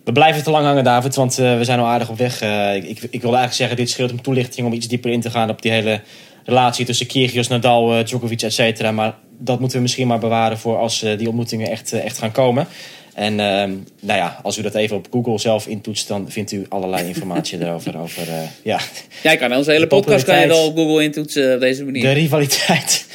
We 0.03 0.11
blijven 0.11 0.43
te 0.43 0.51
lang 0.51 0.65
hangen, 0.65 0.83
David, 0.83 1.15
want 1.15 1.35
we 1.35 1.59
zijn 1.61 1.79
al 1.79 1.85
aardig 1.85 2.09
op 2.09 2.17
weg. 2.17 2.41
Ik, 2.75 2.87
ik, 2.87 3.21
wilde 3.21 3.37
eigenlijk 3.37 3.53
zeggen, 3.53 3.77
dit 3.77 3.89
scheelt 3.89 4.11
om 4.11 4.21
toelichting 4.21 4.67
om 4.67 4.73
iets 4.73 4.87
dieper 4.87 5.11
in 5.11 5.21
te 5.21 5.29
gaan 5.29 5.49
op 5.49 5.61
die 5.61 5.71
hele 5.71 6.01
relatie 6.45 6.85
tussen 6.85 7.05
Kyrgios, 7.07 7.47
Nadal, 7.47 8.03
Djokovic, 8.03 8.41
et 8.41 8.53
cetera. 8.53 8.91
Maar 8.91 9.15
dat 9.39 9.59
moeten 9.59 9.77
we 9.77 9.83
misschien 9.83 10.07
maar 10.07 10.19
bewaren 10.19 10.57
voor 10.57 10.77
als 10.77 10.99
die 11.17 11.27
ontmoetingen 11.27 11.69
echt, 11.69 11.91
echt 11.91 12.17
gaan 12.17 12.31
komen. 12.31 12.67
En 13.13 13.39
ehm, 13.39 13.71
nou 13.99 14.19
ja, 14.19 14.39
als 14.43 14.57
u 14.57 14.61
dat 14.61 14.75
even 14.75 14.95
op 14.97 15.07
Google 15.11 15.39
zelf 15.39 15.67
intoetst, 15.67 16.07
dan 16.07 16.25
vindt 16.31 16.51
u 16.51 16.65
allerlei 16.69 17.07
informatie 17.07 17.59
erover. 17.65 17.97
Over, 17.97 18.27
eh, 18.29 18.39
ja, 18.63 18.79
Jij 19.23 19.37
kan 19.37 19.53
onze 19.55 19.71
hele 19.71 19.87
podcast 19.87 20.25
kan 20.25 20.35
je 20.35 20.41
populariteit. 20.41 20.77
op 20.77 20.77
Google 20.87 21.03
intoetsen 21.03 21.53
op 21.53 21.59
deze 21.59 21.83
manier. 21.85 22.01
de 22.03 22.11
rivaliteit 22.11 23.05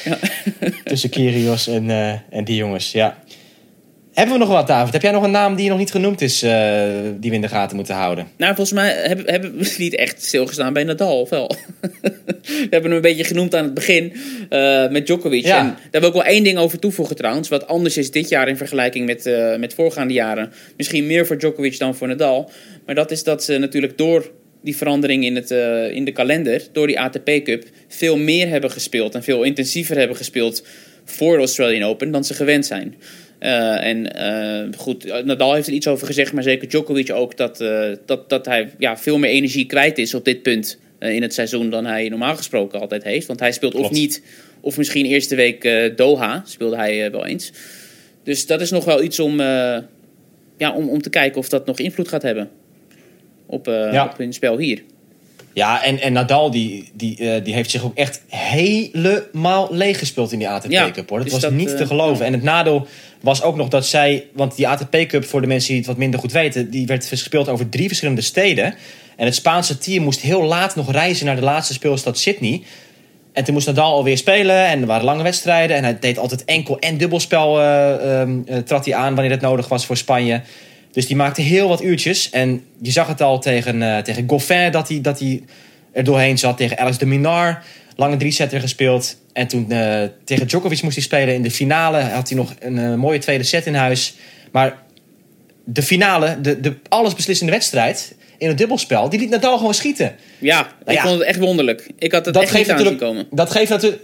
tussen 0.83 1.09
Kyrgios 1.09 1.67
en, 1.67 1.89
eh, 1.89 2.13
en 2.29 2.43
die 2.43 2.55
jongens. 2.55 2.91
Ja. 2.91 3.17
Hebben 4.19 4.37
we 4.37 4.43
nog 4.43 4.53
wat, 4.53 4.67
David? 4.67 4.93
Heb 4.93 5.01
jij 5.01 5.11
nog 5.11 5.23
een 5.23 5.31
naam 5.31 5.55
die 5.55 5.69
nog 5.69 5.77
niet 5.77 5.91
genoemd 5.91 6.21
is, 6.21 6.43
eh, 6.43 6.83
die 7.19 7.29
we 7.29 7.35
in 7.35 7.41
de 7.41 7.47
gaten 7.47 7.75
moeten 7.75 7.95
houden? 7.95 8.27
Nou, 8.37 8.55
volgens 8.55 8.79
mij 8.79 8.91
hebben, 8.91 9.29
hebben 9.29 9.57
we 9.57 9.75
niet 9.77 9.95
echt 9.95 10.23
stilgestaan 10.23 10.73
bij 10.73 10.83
Nadal, 10.83 11.21
of 11.21 11.29
wel? 11.29 11.47
we 11.81 12.67
hebben 12.69 12.83
hem 12.83 12.91
een 12.91 13.01
beetje 13.01 13.23
genoemd 13.23 13.55
aan 13.55 13.63
het 13.63 13.73
begin 13.73 14.13
eh, 14.49 14.89
met 14.89 15.05
Djokovic. 15.05 15.45
Ja. 15.45 15.59
En 15.59 15.77
daar 15.91 16.01
wil 16.01 16.09
ik 16.09 16.15
wel 16.15 16.25
één 16.25 16.43
ding 16.43 16.57
over 16.57 16.79
toevoegen 16.79 17.15
trouwens. 17.15 17.49
Wat 17.49 17.67
anders 17.67 17.97
is 17.97 18.11
dit 18.11 18.29
jaar 18.29 18.47
in 18.47 18.57
vergelijking 18.57 19.05
met, 19.05 19.25
eh, 19.25 19.55
met 19.55 19.73
voorgaande 19.73 20.13
jaren. 20.13 20.51
Misschien 20.77 21.07
meer 21.07 21.25
voor 21.25 21.37
Djokovic 21.37 21.79
dan 21.79 21.95
voor 21.95 22.07
Nadal. 22.07 22.51
Maar 22.85 22.95
dat 22.95 23.11
is 23.11 23.23
dat 23.23 23.43
ze 23.43 23.57
natuurlijk 23.57 23.97
door 23.97 24.31
die 24.63 24.77
verandering 24.77 25.25
in, 25.25 25.35
het, 25.35 25.51
in 25.93 26.05
de 26.05 26.11
kalender, 26.11 26.63
door 26.71 26.87
die 26.87 26.99
ATP 26.99 27.29
Cup, 27.43 27.63
veel 27.87 28.17
meer 28.17 28.49
hebben 28.49 28.71
gespeeld 28.71 29.15
en 29.15 29.23
veel 29.23 29.43
intensiever 29.43 29.97
hebben 29.97 30.17
gespeeld 30.17 30.63
voor 31.05 31.33
de 31.33 31.39
Australian 31.39 31.89
Open 31.89 32.11
dan 32.11 32.23
ze 32.23 32.33
gewend 32.33 32.65
zijn. 32.65 32.95
Eh, 33.39 33.85
en 33.85 34.15
eh, 34.15 34.79
goed, 34.79 35.23
Nadal 35.25 35.53
heeft 35.53 35.67
er 35.67 35.73
iets 35.73 35.87
over 35.87 36.07
gezegd, 36.07 36.33
maar 36.33 36.43
zeker 36.43 36.67
Djokovic 36.69 37.11
ook, 37.11 37.37
dat, 37.37 37.61
eh, 37.61 37.89
dat, 38.05 38.29
dat 38.29 38.45
hij 38.45 38.69
ja, 38.77 38.97
veel 38.97 39.17
meer 39.17 39.29
energie 39.29 39.65
kwijt 39.65 39.97
is 39.97 40.13
op 40.13 40.25
dit 40.25 40.41
punt 40.41 40.79
eh, 40.99 41.15
in 41.15 41.21
het 41.21 41.33
seizoen 41.33 41.69
dan 41.69 41.85
hij 41.85 42.09
normaal 42.09 42.35
gesproken 42.35 42.79
altijd 42.79 43.03
heeft. 43.03 43.27
Want 43.27 43.39
hij 43.39 43.51
speelt 43.51 43.75
of 43.75 43.91
niet, 43.91 44.23
of 44.61 44.77
misschien 44.77 45.05
eerste 45.05 45.35
week 45.35 45.63
eh, 45.63 45.95
Doha 45.95 46.41
speelde 46.45 46.75
hij 46.75 47.05
eh, 47.05 47.11
wel 47.11 47.25
eens. 47.25 47.51
Dus 48.23 48.45
dat 48.45 48.61
is 48.61 48.71
nog 48.71 48.85
wel 48.85 49.03
iets 49.03 49.19
om, 49.19 49.39
eh, 49.39 49.77
ja, 50.57 50.73
om, 50.75 50.89
om 50.89 51.01
te 51.01 51.09
kijken 51.09 51.39
of 51.39 51.49
dat 51.49 51.65
nog 51.65 51.79
invloed 51.79 52.07
gaat 52.07 52.21
hebben 52.21 52.49
op, 53.45 53.67
eh, 53.67 53.91
Ja. 53.91 54.05
op 54.05 54.17
hun 54.17 54.33
spel 54.33 54.57
hier. 54.57 54.81
Ja, 55.59 55.83
en, 55.83 55.99
en 55.99 56.13
Nadal 56.13 56.51
die, 56.51 56.89
die, 56.93 57.17
eh, 57.17 57.43
die 57.43 57.53
heeft 57.53 57.69
zich 57.69 57.83
ook 57.83 57.97
echt 57.97 58.21
helemaal 58.27 59.67
leeggespeeld 59.71 60.31
in 60.31 60.39
die 60.39 60.49
ATP 60.49 60.71
Ja, 60.71 60.91
Cup. 60.91 61.09
Hoor. 61.09 61.19
Dat 61.19 61.31
was 61.31 61.41
dat, 61.41 61.51
niet 61.51 61.71
eh, 61.71 61.77
te 61.77 61.85
geloven. 61.85 62.19
ja. 62.19 62.25
En 62.25 62.33
het 62.33 62.43
nadeel 62.43 62.87
was 63.21 63.41
ook 63.41 63.55
nog 63.55 63.67
dat 63.67 63.85
zij... 63.85 64.25
Want 64.33 64.55
die 64.55 64.67
ATP 64.67 64.97
Cup, 65.07 65.25
voor 65.25 65.41
de 65.41 65.47
mensen 65.47 65.69
die 65.69 65.77
het 65.77 65.87
wat 65.87 65.97
minder 65.97 66.19
goed 66.19 66.31
weten... 66.31 66.69
die 66.69 66.87
werd 66.87 67.05
gespeeld 67.05 67.49
over 67.49 67.69
drie 67.69 67.87
verschillende 67.87 68.21
steden. 68.21 68.75
En 69.15 69.25
het 69.25 69.35
Spaanse 69.35 69.77
team 69.77 70.03
moest 70.03 70.19
heel 70.19 70.43
laat 70.43 70.75
nog 70.75 70.91
reizen 70.91 71.25
naar 71.25 71.35
de 71.35 71.41
laatste 71.41 71.73
speelstad 71.73 72.17
Sydney. 72.17 72.61
En 73.33 73.43
toen 73.43 73.53
moest 73.53 73.67
Nadal 73.67 73.93
alweer 73.93 74.17
spelen 74.17 74.65
en 74.65 74.81
er 74.81 74.87
waren 74.87 75.05
lange 75.05 75.23
wedstrijden. 75.23 75.77
En 75.77 75.83
hij 75.83 75.99
deed 75.99 76.17
altijd 76.17 76.45
enkel 76.45 76.79
en 76.79 76.97
dubbelspel 76.97 77.59
eh, 77.59 78.21
ehm, 78.21 78.39
eh, 78.45 78.57
trad 78.57 78.85
hij 78.85 78.95
aan 78.95 79.13
wanneer 79.13 79.31
het 79.31 79.41
nodig 79.41 79.67
was 79.67 79.85
voor 79.85 79.97
Spanje. 79.97 80.41
Dus 80.91 81.07
die 81.07 81.15
maakte 81.15 81.41
heel 81.41 81.67
wat 81.67 81.83
uurtjes. 81.83 82.29
En 82.29 82.63
je 82.81 82.91
zag 82.91 83.07
het 83.07 83.21
al 83.21 83.39
tegen, 83.39 83.81
eh 83.81 83.97
tegen 83.97 84.29
Goffin 84.29 84.71
dat 84.71 84.87
hij, 84.87 85.01
dat 85.01 85.19
hij 85.19 85.43
er 85.91 86.03
doorheen 86.03 86.37
zat. 86.37 86.57
Tegen 86.57 86.77
Alex 86.77 86.97
de 86.97 87.05
Minar. 87.05 87.63
Lange 87.95 88.17
drie-setter 88.17 88.59
gespeeld. 88.59 89.17
En 89.33 89.47
toen 89.47 89.71
eh, 89.71 90.03
tegen 90.23 90.47
Djokovic 90.47 90.81
moest 90.81 90.95
hij 90.95 91.03
spelen 91.03 91.33
in 91.33 91.41
de 91.41 91.51
finale. 91.51 92.01
Had 92.01 92.29
hij 92.29 92.37
nog 92.37 92.53
een 92.59 92.77
eh, 92.77 92.95
mooie 92.95 93.19
tweede 93.19 93.43
set 93.43 93.65
in 93.65 93.75
huis. 93.75 94.15
Maar 94.51 94.83
de 95.63 95.81
finale, 95.81 96.41
de, 96.41 96.59
de 96.59 96.75
allesbeslissende 96.89 97.51
wedstrijd 97.51 98.15
in 98.37 98.47
het 98.47 98.57
dubbelspel... 98.57 99.09
die 99.09 99.19
liet 99.19 99.29
Nadal 99.29 99.57
gewoon 99.57 99.73
schieten. 99.73 100.15
Ja, 100.37 100.59
ik 100.59 100.85
Nou 100.85 100.97
ja. 100.97 101.03
vond 101.03 101.19
het 101.19 101.27
echt 101.27 101.39
wonderlijk. 101.39 101.89
Ik 101.97 102.11
had 102.11 102.25
het 102.25 102.33
dat 102.33 102.43
echt 102.43 102.51
geeft 102.51 102.77
niet 102.77 102.95
komen. 102.95 103.27
Dat 103.31 103.51
geeft 103.51 103.69
natuurlijk. 103.69 104.01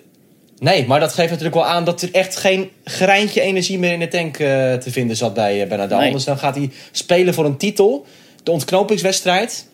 Nee, 0.59 0.85
maar 0.85 0.99
dat 0.99 1.13
geeft 1.13 1.29
natuurlijk 1.29 1.55
wel 1.55 1.65
aan 1.65 1.85
dat 1.85 2.01
er 2.01 2.09
echt 2.11 2.35
geen 2.35 2.69
greintje 2.83 3.41
energie 3.41 3.79
meer 3.79 3.93
in 3.93 3.99
de 3.99 4.07
tank 4.07 4.37
eh, 4.37 4.73
te 4.73 4.91
vinden 4.91 5.15
zat 5.15 5.33
bij, 5.33 5.61
eh, 5.61 5.77
Nadal. 5.77 5.97
Nee. 5.97 6.07
Anders 6.07 6.25
dan 6.25 6.37
gaat 6.37 6.55
hij 6.55 6.69
spelen 6.91 7.33
voor 7.33 7.45
een 7.45 7.57
titel. 7.57 8.05
De 8.43 8.51
ontknopingswedstrijd. 8.51 9.67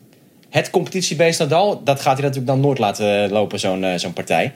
Het 0.49 0.69
competitiebeest 0.69 1.39
Nadal. 1.39 1.83
Dat 1.83 2.01
gaat 2.01 2.13
hij 2.13 2.21
natuurlijk 2.21 2.47
dan 2.47 2.59
nooit 2.59 2.77
laten 2.77 3.31
lopen, 3.31 3.59
zo'n 3.59 3.83
eh, 3.83 3.97
zo'n 3.97 4.13
partij. 4.13 4.51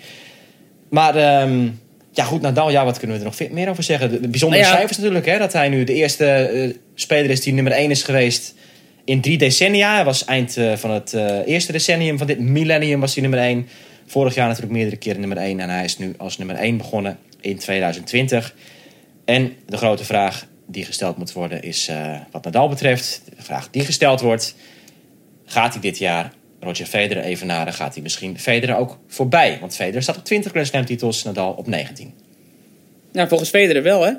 Maar 0.90 1.16
ehm, 1.16 1.68
ja, 2.16 2.24
goed, 2.24 2.42
Nadal, 2.42 2.72
ja, 2.72 2.86
wat 2.86 2.98
kunnen 2.98 3.16
we 3.16 3.22
er 3.22 3.28
nog 3.28 3.38
veel 3.38 3.50
meer 3.52 3.70
over 3.70 3.84
zeggen? 3.84 4.10
De, 4.10 4.20
de 4.20 4.28
bijzondere 4.28 4.62
Nou 4.62 4.74
ja. 4.74 4.80
cijfers 4.80 4.98
natuurlijk. 4.98 5.26
Hè, 5.26 5.38
dat 5.38 5.54
hij 5.54 5.70
nu 5.70 5.84
de 5.84 5.94
eerste 5.94 6.26
eh, 6.26 6.70
speler 6.96 7.30
is 7.30 7.42
die 7.42 7.54
nummer 7.54 7.74
1 7.74 7.92
is 7.92 8.04
geweest 8.04 8.54
in 9.06 9.22
drie 9.22 9.38
decennia. 9.38 9.96
Hij 9.96 10.04
was 10.04 10.26
eind 10.26 10.58
eh, 10.58 10.74
van 10.74 10.92
het 10.92 11.14
eh, 11.14 11.38
eerste 11.46 11.72
decennium 11.72 12.18
van 12.18 12.28
dit 12.28 12.40
millennium 12.40 13.00
was 13.00 13.14
hij 13.14 13.22
nummer 13.22 13.40
1. 13.40 13.68
Vorig 14.06 14.36
jaar 14.36 14.48
natuurlijk 14.48 14.74
meerdere 14.74 14.96
keren 14.98 15.20
nummer 15.20 15.38
1. 15.38 15.60
En 15.60 15.70
hij 15.70 15.84
is 15.84 15.98
nu 15.98 16.14
als 16.18 16.38
nummer 16.38 16.56
1 16.56 16.78
begonnen 16.78 17.18
in 17.42 17.58
2020. 17.58 18.56
En 19.26 19.54
de 19.66 19.78
grote 19.78 20.04
vraag 20.06 20.46
die 20.68 20.86
gesteld 20.86 21.18
moet 21.18 21.34
worden 21.34 21.62
is 21.62 21.88
eh, 21.88 22.16
wat 22.32 22.44
Nadal 22.44 22.70
betreft. 22.70 23.22
De 23.38 23.44
vraag 23.44 23.68
die 23.72 23.86
gesteld 23.86 24.22
wordt. 24.22 24.56
Gaat 25.46 25.74
hij 25.74 25.82
dit 25.82 25.98
jaar 25.98 26.32
Roger 26.60 26.86
Federer 26.86 27.24
evenaren? 27.24 27.74
Gaat 27.74 27.94
hij 27.94 28.04
misschien 28.04 28.40
Federer 28.40 28.76
ook 28.78 28.98
voorbij? 29.08 29.58
Want 29.60 29.76
Federer 29.76 30.02
staat 30.02 30.18
op 30.18 30.26
20 30.26 30.52
Grand 30.52 30.68
Slam 30.68 30.86
titels, 30.86 31.24
Nadal 31.24 31.52
op 31.52 31.68
19. 31.68 32.14
Ja, 33.12 33.28
volgens 33.28 33.50
Federer 33.50 33.84
wel, 33.84 34.02
hè? 34.06 34.12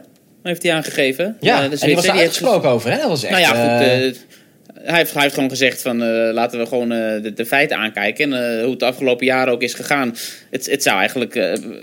Heeft 0.42 0.62
hij 0.62 0.72
aangegeven. 0.72 1.36
Ja, 1.40 1.62
Eh, 1.64 1.70
dus 1.70 1.80
en 1.80 1.86
die 1.86 1.96
was 1.96 2.08
uitgesproken 2.10 2.68
over. 2.70 2.90
Hè? 2.90 2.96
Dat 2.98 3.08
was 3.08 3.22
echt... 3.24 3.40
Nou 3.40 3.56
ja, 3.56 3.76
goed. 3.78 3.86
eh, 3.86 4.20
hij, 4.86 4.96
heeft, 4.96 5.12
hij 5.12 5.22
heeft 5.22 5.34
gewoon 5.34 5.50
gezegd 5.50 5.82
van 5.82 6.02
eh, 6.02 6.32
laten 6.32 6.58
we 6.58 6.66
gewoon 6.66 6.92
eh, 6.92 7.22
de, 7.22 7.32
de 7.32 7.46
feiten 7.46 7.76
aankijken. 7.76 8.32
En 8.32 8.56
eh, 8.56 8.60
hoe 8.60 8.70
het 8.70 8.78
de 8.78 8.86
afgelopen 8.86 9.26
jaren 9.26 9.52
ook 9.52 9.62
is 9.62 9.74
gegaan. 9.74 10.16
Het, 10.50 10.66
het 10.66 10.82
zou 10.82 10.98
eigenlijk, 10.98 11.34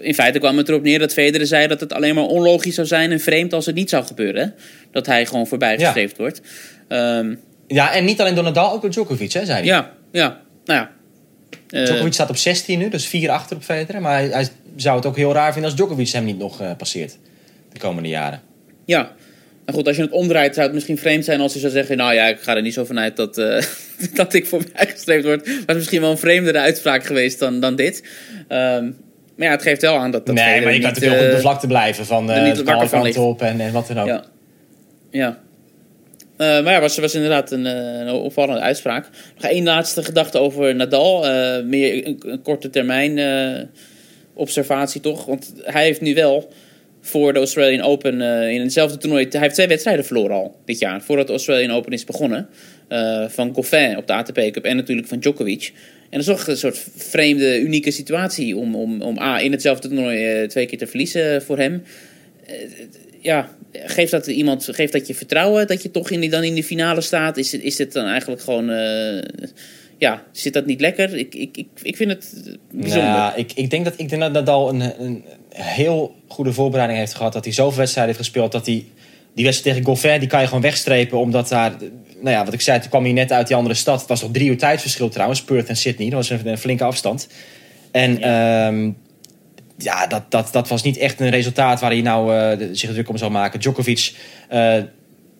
in 0.01 0.13
feite 0.13 0.39
kwam 0.39 0.57
het 0.57 0.69
erop 0.69 0.83
neer 0.83 0.99
dat 0.99 1.13
Federer 1.13 1.47
zei 1.47 1.67
dat 1.67 1.79
het 1.79 1.93
alleen 1.93 2.15
maar 2.15 2.23
onlogisch 2.23 2.75
zou 2.75 2.87
zijn 2.87 3.11
en 3.11 3.19
vreemd 3.19 3.53
als 3.53 3.65
het 3.65 3.75
niet 3.75 3.89
zou 3.89 4.05
gebeuren. 4.05 4.53
Dat 4.91 5.05
hij 5.05 5.25
gewoon 5.25 5.47
voorbijgestreefd 5.47 6.17
wordt. 6.17 6.41
Ehm, 6.87 7.35
ja, 7.67 7.93
en 7.93 8.05
niet 8.05 8.21
alleen 8.21 8.35
door 8.35 8.43
Nadal, 8.43 8.73
ook 8.73 8.81
door 8.81 8.91
Djokovic, 8.91 9.33
hè, 9.33 9.45
zei 9.45 9.57
hij. 9.57 9.65
ja, 9.65 9.91
ja, 10.11 10.41
nou 10.65 10.79
ja. 10.79 10.91
Djokovic 11.85 12.13
staat 12.13 12.29
op 12.29 12.37
16 12.37 12.79
nu, 12.79 12.89
dus 12.89 13.07
4 13.07 13.29
achter 13.29 13.55
op 13.55 13.63
Federer. 13.63 14.01
Maar 14.01 14.13
hij, 14.13 14.27
hij 14.27 14.47
zou 14.75 14.95
het 14.95 15.05
ook 15.05 15.15
heel 15.15 15.33
raar 15.33 15.51
vinden 15.51 15.71
als 15.71 15.79
Djokovic 15.79 16.09
hem 16.09 16.25
niet 16.25 16.37
nog 16.37 16.75
passeert. 16.77 17.17
De 17.71 17.79
komende 17.79 18.09
jaren. 18.09 18.41
Ja. 18.85 19.11
Maar 19.65 19.75
goed, 19.75 19.87
als 19.87 19.95
je 19.95 20.01
het 20.01 20.11
omdraait, 20.11 20.53
zou 20.53 20.65
het 20.65 20.75
misschien 20.75 20.97
vreemd 20.97 21.25
zijn 21.25 21.41
als 21.41 21.51
hij 21.51 21.61
zou 21.61 21.73
zeggen: 21.73 21.97
Nou 21.97 22.13
ja, 22.13 22.27
ik 22.27 22.39
ga 22.39 22.55
er 22.55 22.61
niet 22.61 22.73
zo 22.73 22.85
vanuit 22.85 23.15
dat, 23.15 23.37
eh, 23.37 23.63
dat 24.13 24.33
ik 24.33 24.45
voorbijgestreefd 24.45 25.25
word. 25.25 25.45
Maar 25.45 25.55
het 25.55 25.69
is 25.69 25.75
misschien 25.75 26.01
wel 26.01 26.11
een 26.11 26.17
vreemdere 26.17 26.59
uitspraak 26.59 27.05
geweest 27.05 27.39
dan, 27.39 27.59
dan 27.59 27.75
dit. 27.75 28.03
Ehm, 28.47 28.91
maar 29.35 29.47
ja, 29.47 29.51
het 29.51 29.61
geeft 29.61 29.81
wel 29.81 29.95
aan 29.95 30.11
dat. 30.11 30.25
dat 30.25 30.35
nee, 30.35 30.61
maar 30.61 30.73
je 30.73 30.79
kan 30.79 30.91
natuurlijk 30.91 31.21
ook 31.21 31.25
op 31.25 31.29
de 31.29 31.35
eh, 31.35 31.41
vlakte 31.41 31.67
blijven 31.67 32.05
van 32.05 32.31
eh 32.31 32.43
niet 32.43 32.63
kanten 32.63 33.01
ligt. 33.01 33.17
op 33.17 33.41
en, 33.41 33.59
en 33.59 33.71
wat 33.71 33.87
dan 33.87 33.99
ook. 33.99 34.07
Ja. 34.07 34.23
Ja. 35.11 35.41
Maar 36.37 36.71
ja, 36.71 36.79
was, 36.79 36.97
was 36.97 37.15
inderdaad 37.15 37.51
een, 37.51 37.65
een 37.65 38.09
opvallende 38.09 38.61
uitspraak. 38.61 39.09
Nog 39.35 39.51
één 39.51 39.63
laatste 39.63 40.03
gedachte 40.03 40.37
over 40.37 40.75
Nadal. 40.75 41.19
Meer 41.63 42.07
een, 42.07 42.21
een 42.25 42.41
korte 42.41 42.69
termijn 42.69 43.19
observatie 44.33 45.01
toch. 45.01 45.25
Want 45.25 45.53
hij 45.63 45.83
heeft 45.83 46.01
nu 46.01 46.13
wel 46.13 46.51
voor 47.05 47.33
de 47.33 47.39
Australian 47.39 47.85
Open 47.85 48.21
eh, 48.21 48.49
in 48.49 48.61
hetzelfde 48.61 48.97
toernooi... 48.97 49.27
Hij 49.29 49.41
heeft 49.41 49.53
twee 49.53 49.67
wedstrijden 49.67 50.05
verloren 50.05 50.35
al 50.35 50.55
dit 50.65 50.79
jaar. 50.79 51.01
Voordat 51.01 51.27
de 51.27 51.33
Australian 51.33 51.71
Open 51.71 51.91
is 51.91 52.03
begonnen. 52.03 52.47
Eh, 52.87 53.25
van 53.27 53.53
Goffin 53.53 53.97
op 53.97 54.07
de 54.07 54.13
ATP 54.13 54.51
Cup 54.51 54.63
en 54.63 54.75
natuurlijk 54.75 55.07
van 55.07 55.19
Djokovic. 55.19 55.71
En 56.09 56.19
dat 56.19 56.19
is 56.19 56.25
toch 56.25 56.47
een 56.47 56.57
soort 56.57 56.87
vreemde, 56.95 57.59
unieke 57.59 57.91
situatie... 57.91 58.55
om, 58.57 58.75
om, 58.75 59.01
om 59.01 59.19
A, 59.19 59.39
in 59.39 59.51
hetzelfde 59.51 59.87
toernooi 59.87 60.25
eh, 60.25 60.47
twee 60.47 60.65
keer 60.65 60.77
te 60.77 60.87
verliezen 60.87 61.41
voor 61.41 61.57
hem 61.57 61.83
ja, 63.19 63.49
geeft 63.71 64.11
dat 64.11 64.27
iemand, 64.27 64.67
geeft 64.71 64.93
dat 64.93 65.07
je 65.07 65.15
vertrouwen 65.15 65.67
dat 65.67 65.83
je 65.83 65.91
toch 65.91 66.09
in 66.09 66.19
die, 66.19 66.29
dan 66.29 66.43
in 66.43 66.55
de 66.55 66.63
finale 66.63 67.01
staat? 67.01 67.37
Is, 67.37 67.53
is 67.53 67.75
dit 67.75 67.93
dan 67.93 68.05
eigenlijk 68.05 68.41
gewoon, 68.41 68.69
ja, 69.97 70.23
zit 70.31 70.53
dat 70.53 70.65
niet 70.65 70.81
lekker? 70.81 71.17
Ik, 71.17 71.35
ik, 71.35 71.57
ik, 71.57 71.67
ik 71.81 71.95
vind 71.95 72.09
het 72.09 72.33
bijzonder. 72.71 73.09
Nou, 73.09 73.37
ik, 73.39 73.51
ik, 73.55 73.69
denk 73.69 73.85
dat, 73.85 73.93
ik 73.97 74.09
denk 74.09 74.21
dat 74.21 74.31
Nadal 74.31 74.69
een, 74.69 75.01
een 75.01 75.23
heel 75.53 76.15
goede 76.27 76.53
voorbereiding 76.53 76.99
heeft 76.99 77.13
gehad. 77.15 77.33
Dat 77.33 77.43
hij 77.43 77.53
zoveel 77.53 77.77
wedstrijden 77.77 78.13
heeft 78.15 78.25
gespeeld. 78.25 78.51
Dat 78.51 78.65
hij 78.65 78.85
die 79.35 79.45
wedstrijd 79.45 79.75
tegen 79.75 79.91
Goffin, 79.93 80.19
die 80.19 80.27
kan 80.29 80.39
je 80.41 80.47
gewoon 80.47 80.61
wegstrepen. 80.61 81.17
Omdat 81.17 81.47
daar, 81.47 81.71
nou 82.19 82.35
ja, 82.35 82.45
wat 82.45 82.53
ik 82.53 82.61
zei, 82.61 82.79
toen 82.79 82.89
kwam 82.89 83.03
hij 83.03 83.13
net 83.13 83.31
uit 83.31 83.47
die 83.47 83.55
andere 83.55 83.75
stad. 83.75 83.99
Het 83.99 84.09
was 84.09 84.21
nog 84.21 84.31
drie 84.31 84.49
uur 84.49 84.57
tijdsverschil 84.57 85.09
trouwens, 85.09 85.43
Perth 85.43 85.67
en 85.67 85.77
Sydney. 85.77 86.09
Dat 86.09 86.27
was 86.27 86.29
een, 86.29 86.47
een 86.47 86.57
flinke 86.57 86.83
afstand. 86.83 87.27
En 87.91 88.19
ja, 88.19 88.71
ja 89.77 90.07
dat, 90.07 90.23
dat, 90.31 90.49
dat 90.51 90.67
was 90.67 90.83
niet 90.83 90.97
echt 90.97 91.19
een 91.19 91.29
resultaat 91.29 91.79
waar 91.79 91.91
hij 91.91 92.01
nou 92.01 92.57
de- 92.57 92.75
zich 92.75 92.91
druk 92.91 93.09
om 93.09 93.17
zou 93.17 93.31
maken. 93.31 93.59
Djokovic, 93.59 94.15
eh, 94.49 94.77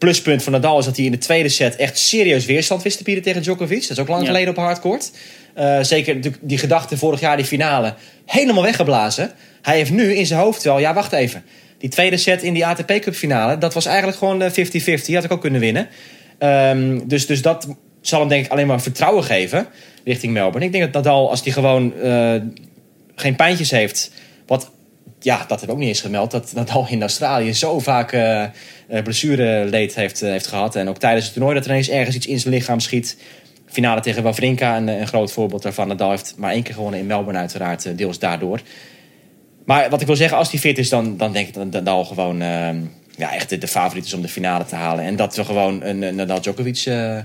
pluspunt 0.03 0.43
van 0.43 0.51
Nadal 0.51 0.80
is 0.80 0.85
dat 0.85 0.95
hij 0.95 1.05
in 1.05 1.11
de 1.11 1.17
tweede 1.17 1.49
set 1.49 1.75
echt 1.75 1.97
serieus 1.97 2.45
weerstand 2.45 2.84
wist 2.84 2.97
te 2.97 3.03
bieden 3.03 3.23
tegen 3.23 3.41
Djokovic. 3.41 3.81
Dat 3.81 3.89
is 3.89 3.99
ook 3.99 4.07
lang 4.07 4.21
Ja. 4.21 4.27
geleden 4.27 4.49
op 4.49 4.55
hardcourt. 4.55 5.11
Eh, 5.53 5.77
zeker 5.81 6.17
die 6.41 6.57
gedachte 6.57 6.97
vorig 6.97 7.19
jaar, 7.19 7.38
die 7.38 7.45
finale, 7.45 7.93
helemaal 8.25 8.63
weggeblazen. 8.63 9.31
Hij 9.61 9.75
heeft 9.75 9.91
nu 9.91 10.13
in 10.13 10.25
zijn 10.25 10.39
hoofd 10.39 10.63
wel, 10.63 10.80
ja 10.80 10.93
wacht 10.93 11.11
even. 11.11 11.43
Die 11.77 11.89
tweede 11.89 12.17
set 12.17 12.43
in 12.43 12.53
die 12.53 12.65
ATP 12.65 12.99
Cup 12.99 13.13
finale, 13.15 13.57
dat 13.57 13.73
was 13.73 13.85
eigenlijk 13.85 14.17
gewoon 14.17 14.41
eh, 14.41 14.51
50-50. 14.51 15.05
Die 15.05 15.15
had 15.15 15.23
ik 15.23 15.31
ook 15.31 15.41
kunnen 15.41 15.59
winnen. 15.59 15.88
Ehm, 16.38 16.99
dus, 17.05 17.25
dus 17.25 17.41
dat 17.41 17.67
zal 18.01 18.19
hem 18.19 18.30
denk 18.30 18.45
ik 18.45 18.51
alleen 18.51 18.67
maar 18.67 18.81
vertrouwen 18.81 19.23
geven 19.23 19.67
richting 20.03 20.34
Melbourne. 20.34 20.65
Ik 20.65 20.71
denk 20.71 20.84
dat 20.84 21.03
Nadal, 21.03 21.30
als 21.30 21.43
hij 21.43 21.51
gewoon 21.51 21.99
eh, 22.01 22.35
geen 23.15 23.35
pijntjes 23.35 23.71
heeft... 23.71 24.11
Wat, 24.47 24.71
ja, 25.19 25.45
dat 25.47 25.59
heb 25.59 25.69
ik 25.69 25.75
ook 25.75 25.80
niet 25.80 25.88
eens 25.88 26.01
gemeld. 26.01 26.31
Dat 26.31 26.51
Nadal 26.55 26.88
in 26.89 27.01
Australië 27.01 27.53
zo 27.53 27.80
vaak 27.80 28.11
eh 28.11 28.43
eh, 28.43 28.49
blessureleed 29.01 29.95
heeft, 29.95 30.21
eh, 30.21 30.29
heeft 30.29 30.47
gehad. 30.47 30.75
En 30.75 30.89
ook 30.89 30.97
tijdens 30.97 31.23
het 31.25 31.33
toernooi 31.33 31.55
dat 31.55 31.65
er 31.65 31.69
ineens 31.71 31.89
ergens 31.89 32.15
iets 32.15 32.27
in 32.27 32.39
zijn 32.39 32.53
lichaam 32.53 32.79
schiet. 32.79 33.17
Finale 33.65 34.01
tegen 34.01 34.23
Wawrinka, 34.23 34.77
een, 34.77 34.87
een 34.87 35.07
groot 35.07 35.31
voorbeeld 35.31 35.61
daarvan. 35.61 35.87
Nadal 35.87 36.09
heeft 36.09 36.33
maar 36.37 36.51
één 36.51 36.63
keer 36.63 36.73
gewonnen 36.73 36.99
in 36.99 37.05
Melbourne 37.05 37.39
uiteraard, 37.39 37.85
eh, 37.85 37.91
deels 37.97 38.19
daardoor. 38.19 38.59
Maar 39.65 39.89
wat 39.89 40.01
ik 40.01 40.07
wil 40.07 40.15
zeggen, 40.15 40.37
als 40.37 40.51
hij 40.51 40.59
fit 40.59 40.77
is, 40.77 40.89
dan, 40.89 41.17
dan 41.17 41.33
denk 41.33 41.47
ik 41.47 41.53
dat 41.53 41.71
Nadal 41.71 42.05
gewoon 42.05 42.41
eh, 42.41 42.69
ja, 43.17 43.33
echt 43.33 43.49
de, 43.49 43.57
de 43.57 43.67
favoriet 43.67 44.05
is 44.05 44.13
om 44.13 44.21
de 44.21 44.27
finale 44.27 44.65
te 44.65 44.75
halen. 44.75 45.05
En 45.05 45.15
dat 45.15 45.35
we 45.35 45.45
gewoon 45.45 45.83
een, 45.83 46.01
een 46.01 46.15
Nadal 46.15 46.41
Djokovic 46.41 46.83
eh, 46.85 47.17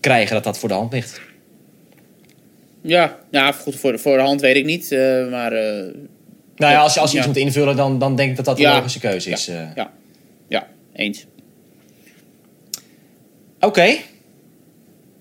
krijgen, 0.00 0.34
dat 0.34 0.44
dat 0.44 0.58
voor 0.58 0.68
de 0.68 0.74
hand 0.74 0.92
ligt. 0.92 1.20
Ja, 2.82 3.16
ja 3.30 3.52
goed, 3.52 3.76
voor, 3.76 3.92
de- 3.92 3.98
voor 3.98 4.16
de 4.16 4.22
hand 4.22 4.40
weet 4.40 4.56
ik 4.56 4.64
niet. 4.64 4.92
eh, 4.92 5.28
maar 5.30 5.52
eh, 5.52 5.84
Nou 6.56 6.72
ja, 6.72 6.80
als 6.80 6.94
je, 6.94 7.00
als 7.00 7.10
je 7.10 7.16
Ja. 7.16 7.22
iets 7.24 7.32
moet 7.32 7.42
invullen, 7.44 7.76
dan, 7.76 7.98
dan 7.98 8.16
denk 8.16 8.30
ik 8.30 8.36
dat 8.36 8.44
dat 8.44 8.56
de 8.56 8.62
Ja. 8.62 8.74
logische 8.74 8.98
keuze 9.00 9.30
is. 9.30 9.48
eh. 9.48 9.54
ja, 9.54 9.72
ja, 9.74 9.90
eens. 10.92 11.26
Oké. 13.60 13.96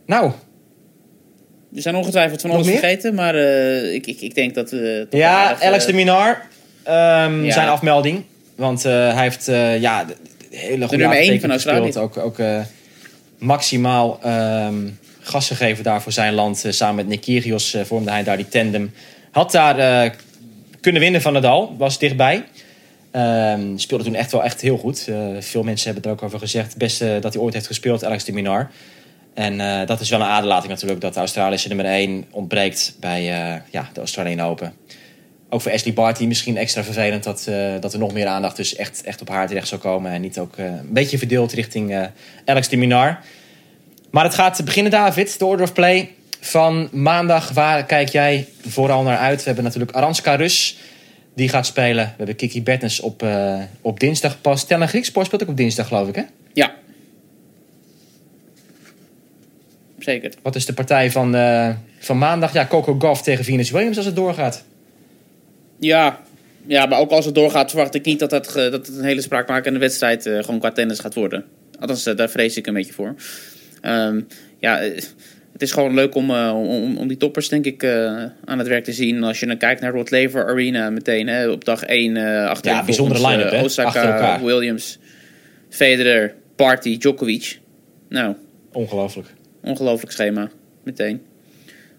Nou, 0.05 0.31
Er 1.75 1.81
zijn 1.81 1.95
ongetwijfeld 1.95 2.41
van 2.41 2.49
Nog 2.49 2.59
alles 2.59 2.71
meer? 2.71 2.79
vergeten, 2.79 3.13
maar 3.15 3.35
eh, 3.35 3.93
ik, 3.93 4.07
ik, 4.07 4.21
ik 4.21 4.35
denk 4.35 4.55
dat 4.55 4.71
we... 4.71 5.07
toch 5.09 5.19
ja, 5.19 5.43
aardig, 5.47 5.63
Alex 5.63 5.83
eh, 5.83 5.89
de 5.89 5.95
Minar. 5.95 6.47
ehm, 6.83 7.43
Ja. 7.43 7.51
zijn 7.51 7.67
afmelding. 7.67 8.23
Want 8.55 8.85
eh, 8.85 8.91
hij 9.13 9.23
heeft 9.23 9.47
eh, 9.47 9.79
ja, 9.81 10.03
de, 10.03 10.15
de 10.49 10.57
hele 10.57 10.87
goede 10.87 11.03
nummer 11.07 11.39
van 11.39 11.51
Australië. 11.51 11.95
Ook, 11.97 12.17
ook 12.17 12.39
eh, 12.39 12.61
maximaal 13.37 14.19
ehm, 14.23 14.87
gas 15.19 15.47
gegeven 15.47 15.83
daar 15.83 16.01
voor 16.01 16.11
zijn 16.11 16.33
land. 16.33 16.65
Eh, 16.65 16.71
samen 16.71 16.95
met 16.95 17.07
eh, 17.73 17.83
vormde 17.83 18.11
hij 18.11 18.23
daar 18.23 18.37
die 18.37 18.47
tandem. 18.47 18.93
Had 19.31 19.51
daar 19.51 19.77
eh, 20.03 20.11
kunnen 20.81 21.01
winnen 21.01 21.21
van 21.21 21.33
Nadal. 21.33 21.75
Was 21.77 21.99
dichtbij. 21.99 22.43
Ehm, 23.11 23.77
speelde 23.77 24.03
toen 24.03 24.15
echt 24.15 24.31
wel 24.31 24.43
echt 24.43 24.61
heel 24.61 24.77
goed. 24.77 25.07
Eh, 25.07 25.15
veel 25.39 25.63
mensen 25.63 25.93
hebben 25.93 26.11
er 26.11 26.17
ook 26.17 26.23
over 26.23 26.39
gezegd. 26.39 26.67
Het 26.67 26.77
beste 26.77 27.17
dat 27.21 27.33
hij 27.33 27.41
ooit 27.41 27.53
heeft 27.53 27.67
gespeeld, 27.67 28.05
Alex 28.05 28.23
de 28.23 28.31
Minar. 28.31 28.71
En 29.33 29.59
eh, 29.59 29.87
dat 29.87 29.99
is 29.99 30.09
wel 30.09 30.19
een 30.19 30.25
aderlating 30.25 30.71
natuurlijk. 30.71 31.01
Dat 31.01 31.13
de 31.13 31.19
Australische 31.19 31.67
nummer 31.67 31.85
1 31.85 32.25
ontbreekt 32.31 32.95
bij 32.99 33.19
eh, 33.19 33.61
ja, 33.69 33.89
de 33.93 33.99
Australian 33.99 34.41
Open. 34.41 34.73
Ook 35.53 35.61
voor 35.61 35.71
Ashley 35.71 35.93
Barty 35.93 36.25
misschien 36.25 36.57
extra 36.57 36.83
vervelend 36.83 37.23
dat, 37.23 37.45
eh, 37.47 37.73
dat 37.79 37.93
er 37.93 37.99
nog 37.99 38.13
meer 38.13 38.27
aandacht 38.27 38.55
dus 38.55 38.75
echt, 38.75 39.03
echt 39.03 39.21
op 39.21 39.29
haar 39.29 39.47
terecht 39.47 39.67
zou 39.67 39.81
komen. 39.81 40.11
En 40.11 40.21
niet 40.21 40.39
ook 40.39 40.57
eh, 40.57 40.65
een 40.65 40.93
beetje 40.93 41.17
verdeeld 41.17 41.51
richting 41.51 41.91
eh, 41.93 42.03
Alex 42.45 42.69
de 42.69 42.77
Minar. 42.77 43.19
Maar 44.09 44.23
het 44.23 44.33
gaat 44.33 44.65
beginnen, 44.65 44.91
David. 44.91 45.39
De 45.39 45.45
order 45.45 45.65
of 45.65 45.73
play 45.73 46.09
van 46.39 46.89
maandag. 46.91 47.49
Waar 47.49 47.85
kijk 47.85 48.09
jij 48.09 48.47
vooral 48.67 49.03
naar 49.03 49.17
uit? 49.17 49.37
We 49.37 49.45
hebben 49.45 49.63
natuurlijk 49.63 49.91
Aranska 49.91 50.35
Rus. 50.35 50.77
Die 51.33 51.49
gaat 51.49 51.65
spelen. 51.65 52.05
We 52.05 52.13
hebben 52.17 52.35
Kiki 52.35 52.63
Bertens 52.63 52.99
op, 52.99 53.23
eh, 53.23 53.61
op 53.81 53.99
dinsdag 53.99 54.41
pas. 54.41 54.65
Tellen 54.65 54.87
Griekspoor 54.87 55.25
speelt 55.25 55.43
ook 55.43 55.49
op 55.49 55.57
dinsdag, 55.57 55.87
geloof 55.87 56.07
ik, 56.07 56.15
hè? 56.15 56.23
Ja. 56.53 56.73
Zeker. 59.99 60.33
Wat 60.41 60.55
is 60.55 60.65
de 60.65 60.73
partij 60.73 61.11
van, 61.11 61.35
eh, 61.35 61.69
van 61.99 62.17
maandag? 62.17 62.53
Ja, 62.53 62.65
Coco 62.65 62.95
Gauff 62.99 63.21
tegen 63.21 63.45
Venus 63.45 63.71
Williams 63.71 63.97
als 63.97 64.05
het 64.05 64.15
doorgaat. 64.15 64.63
Ja. 65.79 66.19
ja, 66.65 66.85
maar 66.85 66.99
ook 66.99 67.11
als 67.11 67.25
het 67.25 67.35
doorgaat, 67.35 67.69
verwacht 67.69 67.95
ik 67.95 68.05
niet 68.05 68.19
dat, 68.19 68.29
dat, 68.29 68.53
dat 68.53 68.71
het 68.71 68.87
een 68.87 69.03
hele 69.03 69.21
spraakmakende 69.21 69.79
wedstrijd 69.79 70.25
eh, 70.25 70.43
gewoon 70.43 70.59
qua 70.59 70.71
tennis 70.71 70.99
gaat 70.99 71.13
worden. 71.13 71.45
Althans, 71.79 72.03
daar 72.03 72.29
vrees 72.29 72.57
ik 72.57 72.67
een 72.67 72.73
beetje 72.73 72.93
voor. 72.93 73.15
Ehm, 73.81 74.21
ja, 74.59 74.81
het 75.61 75.69
is 75.69 75.75
gewoon 75.75 75.93
leuk 75.93 76.15
om, 76.15 76.29
eh, 76.29 76.53
om, 76.55 76.97
om 76.97 77.07
die 77.07 77.17
toppers, 77.17 77.49
denk 77.49 77.65
ik, 77.65 77.83
eh, 77.83 78.23
aan 78.45 78.57
het 78.57 78.67
werk 78.67 78.83
te 78.83 78.93
zien. 78.93 79.23
Als 79.23 79.39
je 79.39 79.45
dan 79.45 79.57
kijkt 79.57 79.81
naar 79.81 79.91
Rod 79.91 80.11
Laver 80.11 80.45
Arena 80.47 80.89
meteen, 80.89 81.27
hè, 81.27 81.49
op 81.49 81.65
dag 81.65 81.83
1 81.85 82.17
eh 82.17 82.45
achter 82.49 82.71
Ja, 82.71 82.83
bijzondere 82.85 83.27
line-up, 83.27 83.51
hè? 83.51 83.63
Osaka. 83.63 84.39
Williams, 84.43 84.99
Federer, 85.69 86.35
Party, 86.55 86.97
Djokovic. 86.97 87.59
Nou, 88.09 88.35
Ongelooflijk. 88.71 89.27
ongelooflijk 89.63 90.11
schema, 90.11 90.49
meteen. 90.83 91.21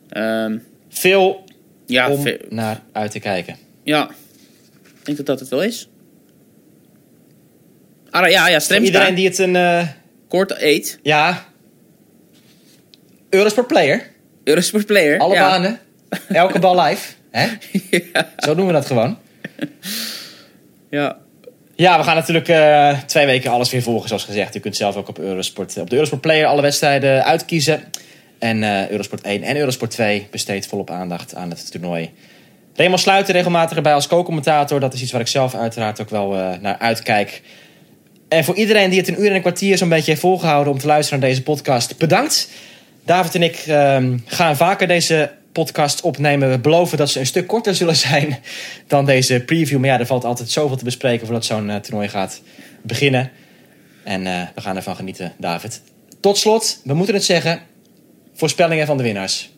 Ehm, 0.08 0.58
Veel 0.88 1.44
ja, 1.86 2.10
om 2.10 2.22
ve- 2.22 2.40
naar 2.48 2.80
uit 2.92 3.10
te 3.10 3.18
kijken. 3.20 3.56
ja, 3.82 4.10
ik 4.84 5.04
denk 5.04 5.16
dat 5.16 5.26
dat 5.26 5.40
het 5.40 5.48
wel 5.48 5.62
is. 5.62 5.88
Ah, 8.10 8.30
ja, 8.30 8.48
ja, 8.48 8.60
iedereen 8.80 9.14
die 9.14 9.28
het 9.28 9.38
een... 9.38 9.88
Kort 10.28 10.60
eet. 10.60 10.98
ja... 11.02 11.50
Eurosport 13.32 13.66
Player. 13.66 14.10
Eurosport 14.44 14.86
Player. 14.86 15.18
Alle 15.18 15.34
ja. 15.34 15.48
banen. 15.48 15.78
Elke 16.28 16.58
bal 16.58 16.80
live. 16.80 17.12
Hè? 17.30 17.46
Zo 18.38 18.54
doen 18.54 18.66
we 18.66 18.72
dat 18.72 18.86
gewoon. 18.86 19.18
Ja. 20.90 21.16
Ja, 21.74 21.98
we 21.98 22.04
gaan 22.04 22.14
natuurlijk 22.14 22.48
eh, 22.48 22.98
twee 22.98 23.26
weken 23.26 23.50
alles 23.50 23.70
weer 23.70 23.82
volgen, 23.82 24.08
zoals 24.08 24.24
gezegd. 24.24 24.54
U 24.54 24.60
kunt 24.60 24.76
zelf 24.76 24.96
ook 24.96 25.08
op, 25.08 25.18
Eurosport, 25.18 25.76
op 25.76 25.88
de 25.88 25.94
Eurosport 25.94 26.20
Player 26.20 26.46
alle 26.46 26.62
wedstrijden 26.62 27.24
uitkiezen. 27.24 27.82
En 28.38 28.62
eh, 28.62 28.88
Eurosport 28.88 29.22
1 29.22 29.42
en 29.42 29.56
Eurosport 29.56 29.90
2 29.90 30.26
besteedt 30.30 30.66
volop 30.66 30.90
aandacht 30.90 31.34
aan 31.34 31.50
het 31.50 31.70
toernooi. 31.70 32.10
Raymond 32.74 33.00
Sluiten 33.00 33.34
regelmatig 33.34 33.76
erbij 33.76 33.94
als 33.94 34.06
co-commentator. 34.06 34.80
Dat 34.80 34.94
is 34.94 35.02
iets 35.02 35.12
waar 35.12 35.20
ik 35.20 35.26
zelf 35.26 35.54
uiteraard 35.54 36.00
ook 36.00 36.10
wel 36.10 36.36
eh, 36.36 36.58
naar 36.60 36.78
uitkijk. 36.78 37.42
En 38.28 38.44
voor 38.44 38.54
iedereen 38.54 38.90
die 38.90 38.98
het 38.98 39.08
een 39.08 39.20
uur 39.20 39.28
en 39.28 39.34
een 39.34 39.40
kwartier 39.40 39.78
zo'n 39.78 39.88
beetje 39.88 40.10
heeft 40.10 40.20
volgehouden 40.22 40.72
om 40.72 40.78
te 40.78 40.86
luisteren 40.86 41.20
naar 41.20 41.28
deze 41.28 41.42
podcast, 41.42 41.98
bedankt. 41.98 42.48
David 43.04 43.34
en 43.34 43.42
ik 43.42 43.56
ehm, 43.56 44.18
gaan 44.24 44.56
vaker 44.56 44.86
deze 44.86 45.30
podcast 45.52 46.00
opnemen. 46.00 46.50
We 46.50 46.58
beloven 46.58 46.98
dat 46.98 47.10
ze 47.10 47.20
een 47.20 47.26
stuk 47.26 47.46
korter 47.46 47.74
zullen 47.74 47.96
zijn 48.10 48.38
dan 48.86 49.04
deze 49.04 49.42
preview. 49.46 49.78
Maar 49.78 49.88
ja, 49.88 49.98
er 49.98 50.06
valt 50.06 50.24
altijd 50.24 50.50
zoveel 50.50 50.76
te 50.76 50.84
bespreken 50.84 51.26
voordat 51.26 51.44
zo'n 51.44 51.70
eh, 51.70 51.76
toernooi 51.76 52.08
gaat 52.08 52.42
beginnen. 52.82 53.30
En 54.04 54.26
eh, 54.26 54.42
we 54.54 54.60
gaan 54.60 54.76
ervan 54.76 54.96
genieten, 54.96 55.32
David. 55.38 55.82
Tot 56.20 56.38
slot, 56.38 56.80
we 56.84 56.94
moeten 56.94 57.14
het 57.14 57.24
zeggen, 57.24 57.60
voorspellingen 58.34 58.86
van 58.86 58.96
de 58.96 59.02
winnaars. 59.02 59.50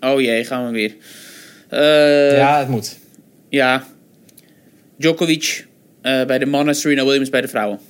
Oh 0.00 0.20
jee, 0.20 0.44
gaan 0.44 0.66
we 0.66 0.72
weer. 0.72 0.96
Eh, 1.68 2.36
ja, 2.36 2.58
het 2.58 2.68
moet. 2.68 2.98
ja. 3.48 3.84
Djokovic 4.96 5.66
bij 6.02 6.38
de 6.38 6.46
mannen, 6.46 6.74
Serena 6.74 7.04
Williams 7.04 7.30
bij 7.30 7.40
de 7.40 7.48
vrouwen. 7.48 7.80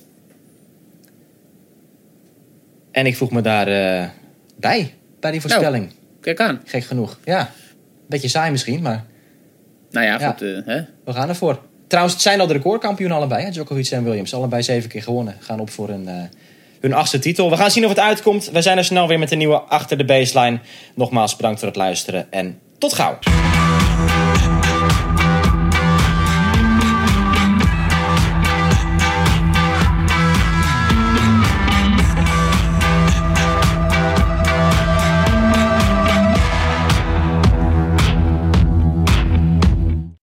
En 2.91 3.05
ik 3.05 3.15
voeg 3.15 3.31
me 3.31 3.41
daar 3.41 3.67
bij, 4.61 4.93
bij 5.19 5.31
die 5.31 5.41
voorspelling. 5.41 5.93
Kijk 6.21 6.39
aan. 6.39 6.61
Gek 6.65 6.83
genoeg. 6.83 7.17
Ja, 7.23 7.51
beetje 8.09 8.27
saai 8.27 8.51
misschien, 8.51 8.81
maar 8.81 9.03
Nou 9.91 10.05
ja, 10.05 10.19
Ja. 10.19 10.29
goed. 10.31 10.41
eh, 10.41 10.49
hè? 10.65 10.81
we 11.05 11.13
gaan 11.13 11.29
ervoor. 11.29 11.59
Trouwens, 11.87 12.15
het 12.15 12.23
zijn 12.23 12.39
al 12.39 12.47
de 12.47 12.53
recordkampioenen 12.53 13.17
allebei, 13.17 13.43
hè? 13.43 13.51
Djokovic 13.51 13.87
en 13.89 14.03
Williams. 14.03 14.33
Allebei 14.33 14.63
zeven 14.63 14.89
keer 14.89 15.03
gewonnen. 15.03 15.35
Gaan 15.39 15.59
op 15.59 15.69
voor 15.69 15.87
hun, 15.87 16.07
eh, 16.07 16.15
hun 16.79 16.93
achtste 16.93 17.19
titel. 17.19 17.49
We 17.49 17.57
gaan 17.57 17.71
zien 17.71 17.83
of 17.83 17.89
het 17.89 17.99
uitkomt. 17.99 18.51
We 18.51 18.61
zijn 18.61 18.77
er 18.77 18.85
snel 18.85 19.07
weer 19.07 19.19
met 19.19 19.31
een 19.31 19.37
nieuwe 19.37 19.59
Achter 19.59 19.97
de 19.97 20.05
Baseline. 20.05 20.59
Nogmaals 20.95 21.35
bedankt 21.35 21.59
voor 21.59 21.67
het 21.67 21.77
luisteren 21.77 22.31
en 22.31 22.59
tot 22.77 22.93
gauw. 22.93 23.17